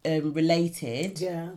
um, 0.04 0.32
related 0.32 1.20
Yeah. 1.20 1.48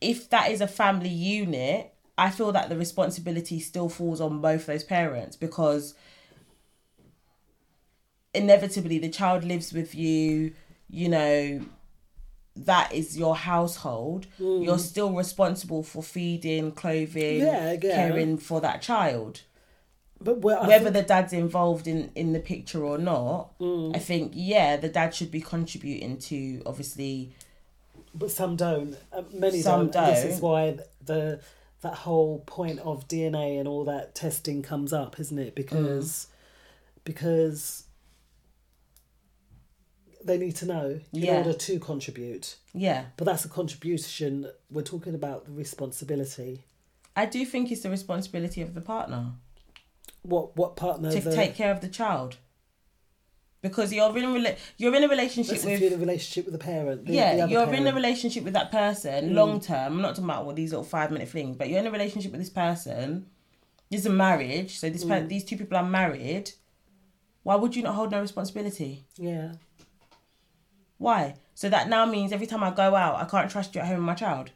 if 0.00 0.30
that 0.30 0.50
is 0.52 0.60
a 0.60 0.68
family 0.68 1.08
unit 1.08 1.92
i 2.16 2.30
feel 2.30 2.52
that 2.52 2.68
the 2.68 2.76
responsibility 2.76 3.58
still 3.58 3.88
falls 3.88 4.20
on 4.20 4.40
both 4.40 4.66
those 4.66 4.84
parents 4.84 5.34
because 5.36 5.94
inevitably 8.32 8.98
the 9.00 9.10
child 9.10 9.42
lives 9.44 9.72
with 9.72 9.94
you 9.94 10.52
you 10.88 11.08
know 11.08 11.60
that 12.54 12.92
is 12.92 13.16
your 13.18 13.34
household 13.36 14.26
Mm. 14.38 14.64
you're 14.64 14.78
still 14.78 15.12
responsible 15.12 15.82
for 15.82 16.02
feeding 16.02 16.72
clothing 16.72 17.38
Yeah, 17.40 17.72
yeah. 17.72 17.78
caring 17.96 18.36
for 18.38 18.60
that 18.60 18.82
child 18.82 19.40
But 20.20 20.38
whether 20.40 20.66
think- 20.84 20.92
the 20.94 21.02
dad's 21.02 21.32
involved 21.32 21.86
in 21.86 22.10
in 22.14 22.32
the 22.32 22.40
picture 22.40 22.84
or 22.84 22.98
not 22.98 23.58
Mm. 23.58 23.96
i 23.96 23.98
think 23.98 24.32
yeah 24.34 24.76
the 24.76 24.88
dad 24.88 25.14
should 25.14 25.30
be 25.30 25.40
contributing 25.40 26.18
to 26.18 26.62
obviously 26.66 27.32
but 28.14 28.30
some 28.30 28.56
don't. 28.56 28.94
Uh, 29.10 29.22
many 29.32 29.62
Some 29.62 29.88
don't. 29.88 29.96
and 30.04 30.16
This 30.16 30.24
is 30.34 30.40
why 30.42 30.76
the 31.02 31.40
that 31.80 31.94
whole 31.94 32.40
point 32.40 32.78
of 32.80 33.08
DNA 33.08 33.58
and 33.58 33.66
all 33.66 33.84
that 33.86 34.14
testing 34.14 34.60
comes 34.62 34.92
up, 34.92 35.18
isn't 35.18 35.38
it? 35.38 35.54
Because 35.54 36.26
because 37.04 37.81
they 40.26 40.38
need 40.38 40.56
to 40.56 40.66
know 40.66 41.00
in 41.12 41.22
Yeah. 41.22 41.38
order 41.38 41.52
to 41.52 41.78
contribute. 41.78 42.56
Yeah. 42.74 43.06
But 43.16 43.24
that's 43.26 43.44
a 43.44 43.48
contribution. 43.48 44.46
We're 44.70 44.82
talking 44.82 45.14
about 45.14 45.44
the 45.46 45.52
responsibility. 45.52 46.64
i 47.14 47.26
do 47.26 47.44
think 47.44 47.70
it's 47.70 47.82
the 47.82 47.90
responsibility 47.90 48.62
of 48.62 48.72
the 48.74 48.80
partner 48.80 49.22
What 50.22 50.56
what 50.56 50.76
partner 50.76 51.10
to 51.12 51.20
the, 51.20 51.34
take 51.40 51.54
care 51.54 51.70
of 51.76 51.80
the 51.82 51.88
child 51.88 52.36
because 53.60 53.92
you're 53.92 54.16
in 54.18 54.24
a 54.24 54.28
rela- 54.28 54.56
you're 54.76 54.94
in 54.96 55.04
a 55.04 55.08
relationship 55.08 55.52
That's 55.54 55.64
with 55.64 55.80
you're 55.80 55.90
in 55.92 55.96
a 55.98 56.04
relationship 56.06 56.44
with 56.46 56.52
the 56.58 56.64
parent. 56.72 57.06
The, 57.06 57.12
yeah, 57.12 57.30
the 57.46 57.52
you're 57.52 57.72
in 57.74 57.86
a 57.86 57.94
relationship 57.94 58.42
with 58.44 58.54
that 58.54 58.70
person 58.72 59.30
Mm. 59.30 59.34
long 59.34 59.60
term. 59.60 59.92
I'm 59.94 60.02
not 60.02 60.10
talking 60.16 60.24
about 60.24 60.46
what 60.46 60.56
these 60.56 60.70
little 60.72 60.84
five 60.84 61.10
minute 61.10 61.28
things, 61.28 61.56
but 61.56 61.68
you're 61.68 61.78
in 61.78 61.86
a 61.86 61.90
relationship 61.98 62.32
with 62.32 62.40
this 62.40 62.50
person. 62.50 63.26
This 63.90 64.00
is 64.00 64.06
a 64.06 64.10
marriage, 64.10 64.78
so 64.80 64.88
this 64.90 65.04
per- 65.04 65.20
Mm. 65.22 65.28
these 65.28 65.44
two 65.44 65.56
people 65.56 65.76
are 65.76 65.84
married. 66.00 66.46
Why 67.44 67.54
would 67.56 67.76
you 67.76 67.82
not 67.82 67.94
hold 67.94 68.10
no 68.10 68.20
responsibility? 68.20 69.04
Yeah. 69.16 69.52
Why? 71.02 71.34
So 71.54 71.68
that 71.68 71.88
now 71.88 72.06
means 72.06 72.30
every 72.30 72.46
time 72.46 72.62
I 72.62 72.70
go 72.70 72.94
out, 72.94 73.16
I 73.16 73.24
can't 73.24 73.50
trust 73.50 73.74
you 73.74 73.80
at 73.80 73.88
home 73.88 73.96
with 73.96 74.06
my 74.06 74.14
child. 74.14 74.52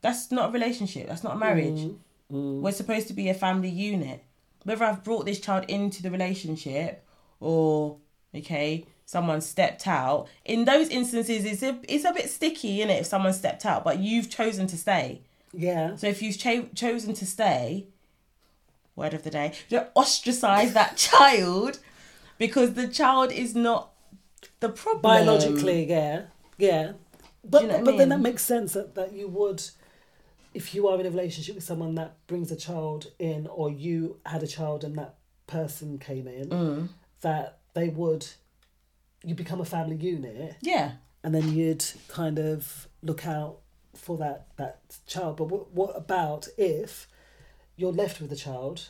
That's 0.00 0.30
not 0.30 0.50
a 0.50 0.52
relationship. 0.52 1.08
That's 1.08 1.24
not 1.24 1.34
a 1.34 1.38
marriage. 1.38 1.90
Mm. 2.32 2.60
We're 2.60 2.70
supposed 2.70 3.08
to 3.08 3.12
be 3.12 3.28
a 3.28 3.34
family 3.34 3.68
unit. 3.68 4.22
Whether 4.62 4.84
I've 4.84 5.02
brought 5.02 5.26
this 5.26 5.40
child 5.40 5.64
into 5.66 6.00
the 6.00 6.12
relationship 6.12 7.04
or 7.40 7.96
okay, 8.32 8.86
someone 9.04 9.40
stepped 9.40 9.88
out. 9.88 10.28
In 10.44 10.64
those 10.64 10.88
instances, 10.88 11.44
it's 11.44 11.64
a 11.64 11.76
it's 11.88 12.04
a 12.04 12.12
bit 12.12 12.30
sticky, 12.30 12.80
in 12.80 12.88
it, 12.88 13.00
if 13.00 13.06
someone 13.06 13.32
stepped 13.32 13.66
out, 13.66 13.82
but 13.82 13.98
you've 13.98 14.30
chosen 14.30 14.68
to 14.68 14.78
stay. 14.78 15.22
Yeah. 15.52 15.96
So 15.96 16.06
if 16.06 16.22
you've 16.22 16.38
cho- 16.38 16.68
chosen 16.72 17.14
to 17.14 17.26
stay, 17.26 17.88
word 18.94 19.12
of 19.12 19.24
the 19.24 19.30
day, 19.30 19.54
don't 19.68 19.88
ostracize 19.96 20.72
that 20.74 20.96
child 21.10 21.80
because 22.38 22.74
the 22.74 22.86
child 22.86 23.32
is 23.32 23.56
not 23.56 23.91
the 24.62 24.68
problem. 24.70 25.02
biologically, 25.02 25.84
yeah, 25.84 26.22
yeah. 26.58 26.92
But 27.44 27.62
you 27.62 27.68
know 27.68 27.78
I 27.78 27.82
but 27.82 27.96
then 27.98 28.08
that 28.10 28.20
makes 28.20 28.42
sense 28.44 28.72
that, 28.72 28.94
that 28.94 29.12
you 29.12 29.28
would, 29.28 29.62
if 30.54 30.74
you 30.74 30.88
are 30.88 30.98
in 31.00 31.06
a 31.06 31.10
relationship 31.10 31.54
with 31.56 31.64
someone 31.64 31.94
that 31.96 32.16
brings 32.26 32.50
a 32.52 32.56
child 32.56 33.08
in, 33.18 33.46
or 33.48 33.70
you 33.70 34.18
had 34.24 34.42
a 34.42 34.46
child 34.46 34.84
and 34.84 34.96
that 34.96 35.14
person 35.46 35.98
came 35.98 36.26
in, 36.26 36.48
Mm. 36.48 36.88
that 37.20 37.58
they 37.74 37.88
would, 37.88 38.26
you 39.24 39.34
become 39.34 39.60
a 39.60 39.64
family 39.64 39.96
unit, 39.96 40.56
Yeah. 40.62 40.92
and 41.24 41.34
then 41.34 41.52
you'd 41.54 41.84
kind 42.08 42.38
of 42.38 42.88
look 43.02 43.26
out 43.26 43.58
for 43.94 44.16
that 44.18 44.46
that 44.56 44.78
child. 45.06 45.36
But 45.36 45.46
what 45.52 45.72
what 45.72 45.96
about 45.96 46.48
if 46.56 47.08
you're 47.76 47.92
left 47.92 48.20
with 48.20 48.32
a 48.32 48.36
child? 48.36 48.88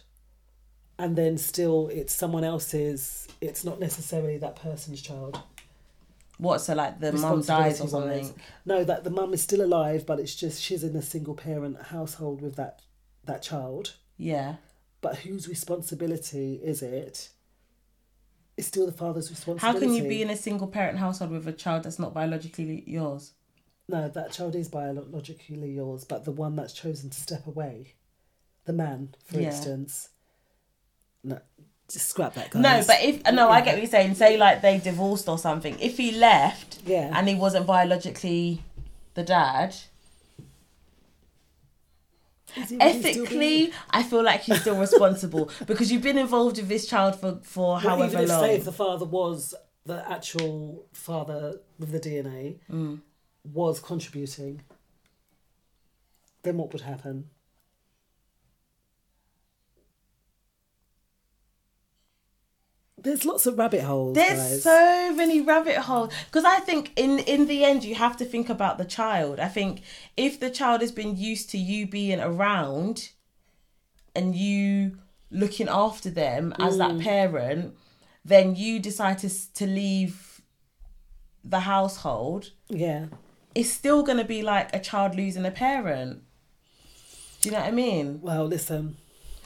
And 0.99 1.17
then 1.17 1.39
still, 1.39 1.89
it's 1.89 2.15
someone 2.15 2.45
else's. 2.45 3.27
It's 3.41 3.65
not 3.65 3.81
necessarily 3.81 4.37
that 4.39 4.55
person's 4.57 5.01
child. 5.03 5.41
What? 6.43 6.59
So 6.61 6.75
like 6.75 6.99
the 6.99 7.13
mum 7.13 7.41
dies 7.43 7.81
or 7.81 7.87
something. 7.87 8.35
No, 8.65 8.83
that 8.83 9.05
the 9.05 9.11
mum 9.11 9.33
is 9.33 9.41
still 9.41 9.63
alive, 9.65 10.05
but 10.05 10.19
it's 10.19 10.35
just 10.35 10.61
she's 10.61 10.83
in 10.83 10.97
a 10.97 11.03
single 11.03 11.35
parent 11.35 11.81
household 11.81 12.43
with 12.43 12.57
that 12.57 12.83
that 13.25 13.43
child. 13.43 13.95
Yeah. 14.17 14.57
But 15.01 15.19
whose 15.19 15.49
responsibility 15.49 16.55
is 16.63 16.83
it? 16.83 17.29
It's 18.57 18.67
still 18.67 18.87
the 18.87 18.93
father's 18.93 19.31
responsibility. 19.31 19.79
How 19.79 19.81
can 19.81 19.95
you 19.95 20.09
be 20.09 20.21
in 20.21 20.31
a 20.31 20.37
single 20.37 20.67
parent 20.67 20.99
household 20.99 21.31
with 21.31 21.47
a 21.47 21.53
child 21.53 21.85
that's 21.85 22.01
not 22.01 22.13
biologically 22.13 22.83
yours? 22.89 23.35
No, 23.89 24.09
that 24.09 24.33
child 24.33 24.57
is 24.57 24.69
biologically 24.69 25.71
yours, 25.71 26.05
but 26.05 26.25
the 26.25 26.33
one 26.33 26.57
that's 26.57 26.73
chosen 26.73 27.11
to 27.11 27.21
step 27.21 27.47
away, 27.47 27.95
the 28.65 28.73
man, 28.73 29.15
for 29.25 29.39
Yeah. 29.39 29.47
instance. 29.49 30.09
No, 31.23 31.39
just 31.93 32.09
scrap 32.09 32.35
that, 32.35 32.51
guys. 32.51 32.63
No, 32.63 32.83
but 32.87 33.03
if 33.03 33.23
no, 33.33 33.49
I 33.51 33.61
get 33.61 33.75
what 33.75 33.83
you're 33.83 33.91
saying. 33.91 34.15
Say 34.15 34.37
like 34.37 34.63
they 34.63 34.79
divorced 34.79 35.29
or 35.29 35.39
something. 35.39 35.79
If 35.81 35.97
he 35.97 36.13
left, 36.13 36.79
Yeah. 36.87 37.11
and 37.17 37.29
he 37.29 37.35
wasn't 37.35 37.67
biologically 37.67 38.63
the 39.15 39.23
dad, 39.23 39.75
Is 42.57 42.69
he 42.71 42.77
really 42.77 43.01
still 43.01 43.23
Ethically, 43.25 43.73
I 43.91 44.03
feel 44.03 44.23
like 44.23 44.47
you're 44.47 44.59
still 44.59 44.79
responsible 44.79 45.51
because 45.67 45.91
you've 45.91 46.03
been 46.03 46.19
involved 46.19 46.59
with 46.59 46.69
this 46.69 46.87
child 46.87 47.19
for 47.21 47.41
for 47.43 47.73
Well, 47.75 47.79
however 47.79 48.05
even 48.13 48.21
if 48.25 48.29
long. 48.29 48.41
say 48.43 48.57
if 48.57 48.65
the 48.65 48.73
father 48.73 49.05
was 49.07 49.55
the 49.87 50.09
actual 50.11 50.87
father 50.93 51.61
with 51.79 51.91
the 51.93 52.01
DNA 52.01 52.59
Mm. 52.71 53.01
was 53.45 53.81
contributing, 53.81 54.63
then 56.43 56.57
what 56.59 56.73
would 56.73 56.83
happen? 56.83 57.31
There's 63.03 63.25
lots 63.25 63.47
of 63.47 63.59
rabbit 63.59 63.83
holes. 63.83 64.15
There's 64.15 64.39
guys. 64.39 64.63
so 64.63 65.15
many 65.15 65.41
rabbit 65.41 65.77
holes 65.77 66.13
because 66.27 66.45
I 66.45 66.61
think 66.61 66.93
in 66.97 67.19
in 67.21 67.47
the 67.47 67.65
end 67.65 67.85
you 67.85 67.95
have 67.97 68.17
to 68.19 68.25
think 68.25 68.49
about 68.49 68.79
the 68.79 68.85
child. 68.85 69.41
I 69.41 69.49
think 69.49 69.83
if 70.17 70.39
the 70.39 70.51
child 70.51 70.81
has 70.81 70.93
been 70.93 71.17
used 71.17 71.51
to 71.51 71.59
you 71.59 71.87
being 71.87 72.21
around 72.21 73.11
and 74.15 74.35
you 74.37 74.99
looking 75.31 75.69
after 75.69 76.11
them 76.11 76.55
as 76.59 76.77
that 76.79 76.93
Mm. 76.93 77.03
parent, 77.03 77.75
then 78.25 78.55
you 78.57 78.79
decide 78.79 79.19
to 79.19 79.29
to 79.55 79.67
leave 79.67 80.41
the 81.45 81.61
household. 81.61 82.51
Yeah. 82.69 83.07
It's 83.55 83.71
still 83.71 84.03
going 84.03 84.19
to 84.19 84.25
be 84.25 84.43
like 84.43 84.75
a 84.75 84.79
child 84.79 85.15
losing 85.17 85.45
a 85.45 85.51
parent. 85.51 86.23
Do 87.41 87.49
you 87.49 87.53
know 87.55 87.61
what 87.61 87.69
I 87.69 87.73
mean? 87.73 88.21
Well, 88.23 88.47
listen. 88.47 88.97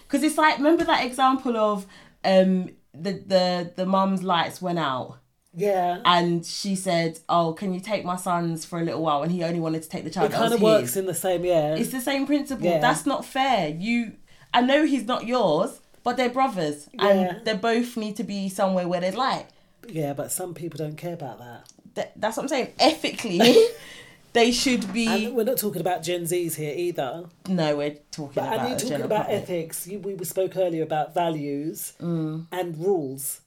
Because 0.03 0.23
it's 0.23 0.37
like 0.39 0.59
remember 0.59 0.85
that 0.85 1.05
example 1.05 1.57
of 1.57 1.87
um 2.25 2.71
the 3.01 3.13
the 3.13 3.73
the 3.77 3.87
mum's 3.87 4.23
lights 4.23 4.61
went 4.63 4.79
out. 4.79 5.19
Yeah. 5.59 6.01
And 6.05 6.45
she 6.45 6.77
said, 6.77 7.19
"Oh, 7.29 7.55
can 7.55 7.73
you 7.73 7.81
take 7.81 8.05
my 8.05 8.17
sons 8.17 8.65
for 8.67 8.79
a 8.79 8.83
little 8.83 9.03
while?" 9.03 9.23
And 9.23 9.33
he 9.33 9.43
only 9.43 9.61
wanted 9.61 9.83
to 9.83 9.89
take 9.89 10.05
the 10.05 10.11
child. 10.11 10.31
It 10.31 10.35
kind 10.35 10.53
of 10.53 10.61
works 10.61 10.91
his. 10.91 10.97
in 10.99 11.07
the 11.07 11.15
same, 11.15 11.45
yeah. 11.47 11.75
It's 11.75 11.91
the 11.91 12.01
same 12.01 12.27
principle. 12.27 12.67
Yeah. 12.67 12.79
That's 12.79 13.07
not 13.07 13.25
fair. 13.25 13.69
You, 13.71 14.13
I 14.53 14.61
know 14.61 14.85
he's 14.85 15.05
not 15.07 15.27
yours, 15.27 15.81
but 16.05 16.19
they're 16.19 16.29
brothers, 16.29 16.89
Yeah. 16.93 17.07
and 17.09 17.45
they 17.47 17.55
both 17.55 17.97
need 17.97 18.17
to 18.17 18.25
be 18.25 18.51
somewhere 18.51 18.87
where 18.87 19.01
there's 19.01 19.17
light. 19.17 19.47
Yeah, 19.89 20.13
but 20.13 20.31
some 20.31 20.53
people 20.53 20.77
don't 20.79 20.97
care 20.97 21.15
about 21.15 21.39
that. 21.39 21.73
That, 21.95 22.13
that's 22.21 22.37
what 22.37 22.43
I'm 22.45 22.49
saying. 22.49 22.73
Ethically, 22.79 23.41
they 24.37 24.53
should 24.53 24.93
be. 24.93 25.07
And 25.27 25.35
we're 25.37 25.45
not 25.45 25.59
talking 25.59 25.81
about 25.81 26.03
Gen 26.03 26.23
Zs 26.23 26.55
here 26.55 26.75
either. 26.77 27.25
no, 27.49 27.77
we're 27.77 27.97
talking 28.11 28.35
But 28.35 28.45
about. 28.53 28.59
and 28.61 28.69
you're 28.71 28.79
talking 28.91 29.05
about 29.05 29.25
public. 29.27 29.43
ethics. 29.43 29.87
You, 29.87 29.99
we 29.99 30.25
spoke 30.25 30.57
earlier 30.57 30.83
about 30.85 31.15
values 31.15 31.95
Mm. 32.01 32.47
and 32.53 32.79
rules. 32.79 33.41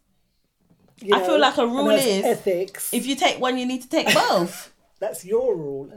You 1.02 1.16
I 1.16 1.20
know, 1.20 1.26
feel 1.28 1.40
like 1.40 1.58
a 1.58 1.66
rule 1.66 1.90
is 1.92 2.26
ethics. 2.26 2.94
If 2.94 3.06
you 3.08 3.16
take 3.16 3.40
one, 3.40 3.58
you 3.58 3.66
need 3.66 3.82
to 3.84 3.90
take 3.90 4.14
both. 4.30 4.74
That's 5.00 5.24
your 5.24 5.56
rule. 5.56 5.90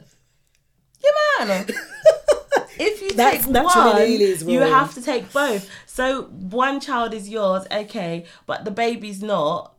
Yeah, 1.05 1.45
man. 1.49 1.67
if 2.79 3.03
you 3.03 3.11
That's 3.13 3.45
take 3.45 3.53
one, 3.53 4.49
you 4.49 4.61
have 4.61 4.95
to 4.95 5.03
take 5.03 5.33
both. 5.33 5.69
So 5.87 6.23
one 6.61 6.79
child 6.81 7.13
is 7.15 7.29
yours, 7.29 7.67
okay, 7.71 8.25
but 8.47 8.65
the 8.65 8.71
baby's 8.71 9.21
not. 9.23 9.75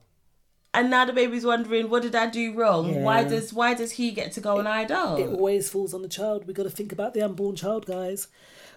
And 0.74 0.90
now 0.90 1.06
the 1.06 1.14
baby's 1.14 1.46
wondering, 1.46 1.90
what 1.90 2.02
did 2.02 2.16
I 2.16 2.28
do 2.28 2.54
wrong? 2.54 3.04
Why 3.04 3.24
does 3.24 3.54
why 3.54 3.76
does 3.76 3.92
he 3.92 4.12
get 4.12 4.32
to 4.34 4.42
go 4.42 4.58
and 4.58 4.68
I 4.68 4.86
don't? 4.86 5.20
It 5.20 5.30
always 5.30 5.70
falls 5.70 5.94
on 5.94 6.02
the 6.02 6.08
child. 6.08 6.48
We've 6.48 6.56
got 6.56 6.64
to 6.64 6.70
think 6.70 6.92
about 6.92 7.14
the 7.14 7.22
unborn 7.22 7.56
child, 7.56 7.86
guys. 7.86 8.28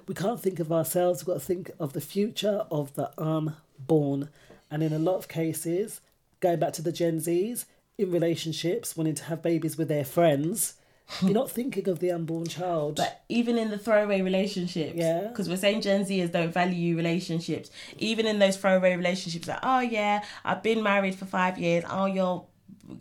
We 0.07 0.15
can't 0.15 0.41
think 0.41 0.61
of 0.61 0.71
ourselves. 0.71 1.21
We've 1.21 1.35
got 1.35 1.41
to 1.41 1.47
think 1.47 1.71
of 1.81 1.95
the 1.95 2.01
future 2.03 2.67
of 2.71 2.95
the 2.95 3.11
unborn. 3.19 4.29
And 4.71 4.83
in 4.83 4.93
a 4.93 4.99
lot 4.99 5.17
of 5.17 5.29
cases, 5.29 6.01
going 6.41 6.59
back 6.59 6.75
to 6.75 6.83
the 6.83 6.93
Gen 6.93 7.19
Zs, 7.19 7.65
in 7.99 8.11
relationships, 8.11 8.97
wanting 8.97 9.15
to 9.15 9.25
have 9.25 9.43
babies 9.43 9.79
with 9.79 9.89
their 9.89 10.05
friends, 10.05 10.75
you're 11.23 11.33
not 11.33 11.51
thinking 11.51 11.89
of 11.89 11.99
the 12.01 12.11
unborn 12.11 12.47
child. 12.47 12.97
But 12.97 13.23
even 13.29 13.57
in 13.59 13.71
the 13.71 13.79
throwaway 13.79 14.21
relationships, 14.23 14.95
Yeah. 14.97 15.29
because 15.29 15.49
we're 15.49 15.57
saying 15.57 15.83
Gen 15.83 16.05
Zers 16.05 16.33
don't 16.33 16.53
value 16.53 16.97
relationships. 16.97 17.71
Even 17.99 18.27
in 18.27 18.39
those 18.39 18.57
throwaway 18.57 18.97
relationships, 18.97 19.47
like, 19.49 19.61
oh 19.63 19.81
yeah, 19.81 20.23
I've 20.45 20.63
been 20.63 20.83
married 20.83 21.15
for 21.15 21.25
five 21.27 21.59
years. 21.59 21.85
Oh, 21.89 22.07
you're, 22.07 22.45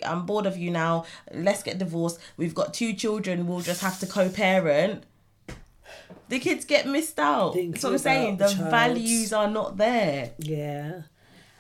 I'm 0.04 0.26
bored 0.26 0.46
of 0.46 0.58
you 0.58 0.72
now. 0.72 1.06
Let's 1.34 1.64
get 1.64 1.78
divorced. 1.80 2.20
We've 2.38 2.56
got 2.56 2.74
two 2.74 2.94
children. 2.94 3.48
We'll 3.48 3.62
just 3.62 3.82
have 3.82 4.00
to 4.00 4.06
co-parent. 4.06 5.04
The 6.30 6.40
kids 6.40 6.66
get 6.66 6.88
missed 6.88 7.20
out. 7.20 7.54
Thinking 7.54 7.72
That's 7.72 7.84
what 7.84 7.92
I'm 7.94 7.98
saying. 8.00 8.38
The 8.38 8.48
the 8.48 8.70
values 8.70 9.32
are 9.32 9.50
not 9.50 9.78
there. 9.78 10.32
Yeah. 10.40 11.02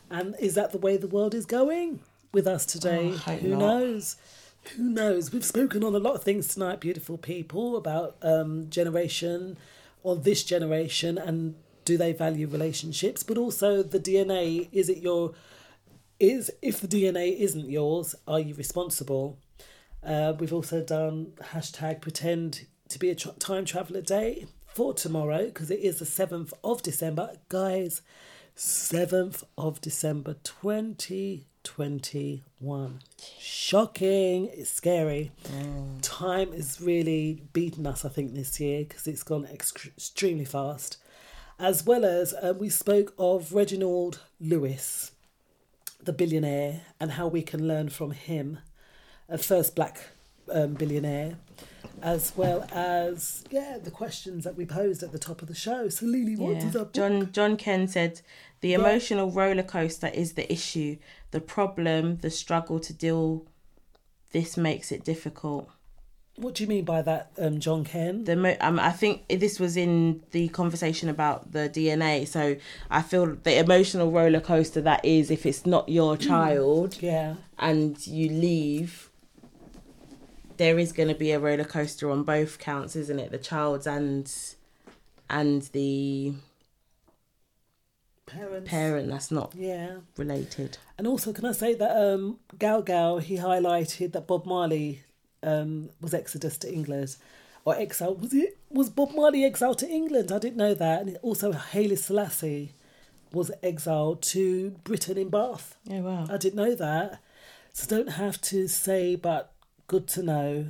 And 0.09 0.35
is 0.39 0.55
that 0.55 0.72
the 0.72 0.77
way 0.80 0.97
the 0.97 1.07
world 1.07 1.34
is 1.35 1.45
going 1.45 1.99
with 2.31 2.47
us 2.47 2.65
today? 2.65 3.11
Oh, 3.13 3.31
Who 3.35 3.49
not. 3.49 3.59
knows? 3.59 4.15
Who 4.75 4.89
knows? 4.89 5.31
We've 5.31 5.45
spoken 5.45 5.83
on 5.83 5.95
a 5.95 5.99
lot 5.99 6.15
of 6.15 6.23
things 6.23 6.47
tonight, 6.47 6.79
beautiful 6.79 7.17
people, 7.17 7.77
about 7.77 8.17
um, 8.21 8.69
generation 8.69 9.57
or 10.03 10.15
this 10.15 10.43
generation 10.43 11.17
and 11.17 11.55
do 11.85 11.97
they 11.97 12.13
value 12.13 12.47
relationships, 12.47 13.23
but 13.23 13.37
also 13.37 13.83
the 13.83 13.99
DNA. 13.99 14.67
Is 14.71 14.89
it 14.89 14.97
your 14.97 15.33
is 16.19 16.51
if 16.61 16.81
the 16.81 16.87
DNA 16.87 17.37
isn't 17.37 17.69
yours, 17.69 18.15
are 18.27 18.39
you 18.39 18.55
responsible? 18.55 19.37
Uh, 20.03 20.33
we've 20.37 20.53
also 20.53 20.81
done 20.81 21.33
hashtag 21.41 22.01
pretend 22.01 22.65
to 22.89 22.99
be 22.99 23.09
a 23.09 23.15
tra- 23.15 23.33
time 23.33 23.65
traveler 23.65 24.01
day 24.01 24.45
for 24.67 24.93
tomorrow 24.93 25.45
because 25.45 25.71
it 25.71 25.79
is 25.79 25.99
the 25.99 26.05
7th 26.05 26.53
of 26.63 26.81
December. 26.81 27.37
Guys, 27.49 28.01
7th 28.55 29.43
of 29.57 29.81
December 29.81 30.35
2021. 31.65 32.99
Shocking. 33.39 34.49
It's 34.53 34.69
scary. 34.71 35.31
Time 36.01 36.53
is 36.53 36.79
really 36.79 37.41
beating 37.53 37.85
us, 37.85 38.05
I 38.05 38.09
think, 38.09 38.33
this 38.33 38.59
year 38.59 38.85
because 38.87 39.07
it's 39.07 39.23
gone 39.23 39.47
ex- 39.51 39.73
extremely 39.85 40.45
fast. 40.45 40.97
As 41.59 41.85
well 41.85 42.05
as 42.05 42.33
uh, 42.33 42.53
we 42.57 42.69
spoke 42.69 43.13
of 43.17 43.53
Reginald 43.53 44.19
Lewis, 44.39 45.11
the 46.03 46.13
billionaire, 46.13 46.81
and 46.99 47.11
how 47.11 47.27
we 47.27 47.41
can 47.41 47.67
learn 47.67 47.89
from 47.89 48.11
him, 48.11 48.59
a 49.29 49.37
first 49.37 49.75
black 49.75 49.99
um, 50.51 50.73
billionaire, 50.73 51.37
as 52.01 52.33
well 52.35 52.67
as 52.73 53.43
yeah 53.51 53.77
the 53.81 53.89
questions 53.89 54.43
that 54.43 54.55
we 54.57 54.65
posed 54.65 55.01
at 55.01 55.13
the 55.13 55.17
top 55.17 55.41
of 55.41 55.47
the 55.47 55.55
show. 55.55 55.87
So 55.87 56.05
Lily, 56.05 56.35
what 56.35 56.57
Yeah. 56.57 56.67
is 56.67 56.75
up? 56.75 56.93
John 56.93 57.31
John 57.31 57.55
Ken 57.55 57.87
said 57.87 58.19
the 58.59 58.69
Yeah. 58.69 58.79
emotional 58.79 59.31
roller 59.31 59.63
coaster 59.63 60.07
is 60.07 60.33
the 60.33 60.51
issue, 60.51 60.97
the 61.35 61.41
problem, 61.41 62.15
the 62.21 62.29
struggle 62.29 62.79
to 62.79 62.93
deal. 62.93 63.45
This 64.31 64.55
makes 64.55 64.89
it 64.89 65.03
difficult. 65.03 65.69
What 66.37 66.55
do 66.55 66.63
you 66.63 66.69
mean 66.69 66.85
by 66.85 67.01
that, 67.01 67.31
um, 67.37 67.59
John 67.59 67.83
Ken? 67.83 68.23
The 68.23 68.37
mo- 68.37 68.55
um, 68.61 68.79
I 68.79 68.91
think 68.91 69.27
this 69.27 69.59
was 69.59 69.75
in 69.75 70.23
the 70.31 70.47
conversation 70.49 71.09
about 71.09 71.51
the 71.51 71.67
DNA. 71.69 72.25
So 72.25 72.55
I 72.89 73.01
feel 73.01 73.35
the 73.43 73.57
emotional 73.59 74.11
roller 74.11 74.39
coaster 74.39 74.79
that 74.81 75.03
is 75.03 75.29
if 75.29 75.45
it's 75.45 75.65
not 75.65 75.89
your 75.89 76.15
child, 76.15 76.97
Yeah. 77.01 77.35
and 77.59 78.05
you 78.07 78.29
leave. 78.29 79.09
There 80.57 80.79
is 80.79 80.93
going 80.93 81.09
to 81.09 81.15
be 81.15 81.31
a 81.31 81.39
roller 81.39 81.65
coaster 81.65 82.09
on 82.09 82.23
both 82.23 82.59
counts, 82.59 82.95
isn't 82.95 83.19
it? 83.19 83.31
The 83.31 83.37
child's 83.37 83.85
and 83.87 84.31
and 85.29 85.63
the 85.73 86.33
Parents. 88.26 88.69
parent 88.69 89.10
that's 89.10 89.30
not 89.31 89.53
Yeah. 89.56 89.97
related. 90.18 90.77
And 90.97 91.06
also, 91.07 91.31
can 91.31 91.45
I 91.45 91.52
say 91.52 91.73
that 91.76 91.95
um, 91.95 92.39
Gal 92.57 92.81
Gal 92.81 93.19
he 93.19 93.38
highlighted 93.38 94.14
that 94.14 94.27
Bob 94.27 94.45
Marley 94.45 95.03
um, 95.43 95.89
was 96.02 96.14
exodus 96.14 96.57
to 96.60 96.73
England, 96.73 97.15
or 97.65 97.76
exile 97.76 98.15
was 98.15 98.34
it? 98.34 98.57
Was 98.69 98.89
Bob 98.89 99.14
Marley 99.14 99.45
exiled 99.45 99.77
to 99.80 99.88
England? 99.88 100.31
I 100.31 100.39
didn't 100.39 100.57
know 100.57 100.73
that. 100.73 101.02
And 101.03 101.18
also, 101.22 101.52
Haile 101.52 101.95
Selassie 101.95 102.72
was 103.31 103.52
exiled 103.61 104.22
to 104.23 104.72
Britain 104.84 105.18
in 105.18 105.30
Bath. 105.30 105.76
Oh 105.91 106.02
wow! 106.02 106.26
I 106.30 106.38
didn't 106.38 106.56
know 106.56 106.73
that. 106.76 107.19
So 107.73 107.85
don't 107.88 108.14
have 108.14 108.41
to 108.41 108.68
say, 108.68 109.15
but 109.15 109.52
good 109.88 110.07
to 110.10 110.23
know. 110.23 110.68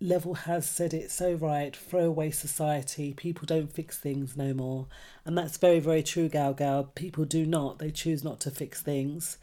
Level 0.00 0.34
has 0.34 0.66
said 0.68 0.94
it 0.94 1.10
so 1.10 1.34
right. 1.34 1.76
Throwaway 1.76 2.30
society. 2.30 3.12
People 3.12 3.46
don't 3.46 3.72
fix 3.72 3.98
things 3.98 4.36
no 4.36 4.54
more, 4.54 4.86
and 5.24 5.36
that's 5.36 5.58
very 5.58 5.80
very 5.80 6.02
true, 6.02 6.28
Gal 6.28 6.54
Gal. 6.54 6.84
People 6.84 7.24
do 7.24 7.44
not. 7.44 7.78
They 7.78 7.90
choose 7.90 8.24
not 8.24 8.40
to 8.40 8.50
fix 8.50 8.80
things, 8.80 9.36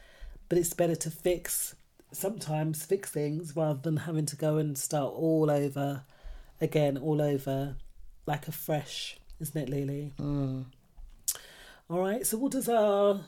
but 0.50 0.58
it's 0.58 0.74
better 0.74 0.96
to 0.96 1.12
fix 1.12 1.76
sometimes 2.12 2.86
fix 2.86 3.12
things 3.12 3.56
rather 3.56 3.80
than 3.82 3.98
having 3.98 4.26
to 4.26 4.36
go 4.36 4.58
and 4.58 4.78
start 4.78 5.14
all 5.14 5.52
over 5.52 6.04
again, 6.62 6.98
all 6.98 7.22
over 7.22 7.76
like 8.26 8.48
a 8.48 8.52
fresh, 8.52 9.18
isn't 9.40 9.62
it, 9.62 9.70
Lily? 9.70 10.14
Mm. 10.20 10.66
All 11.90 12.00
right. 12.00 12.26
So 12.26 12.38
what 12.38 12.52
does 12.52 12.68
our 12.70 13.22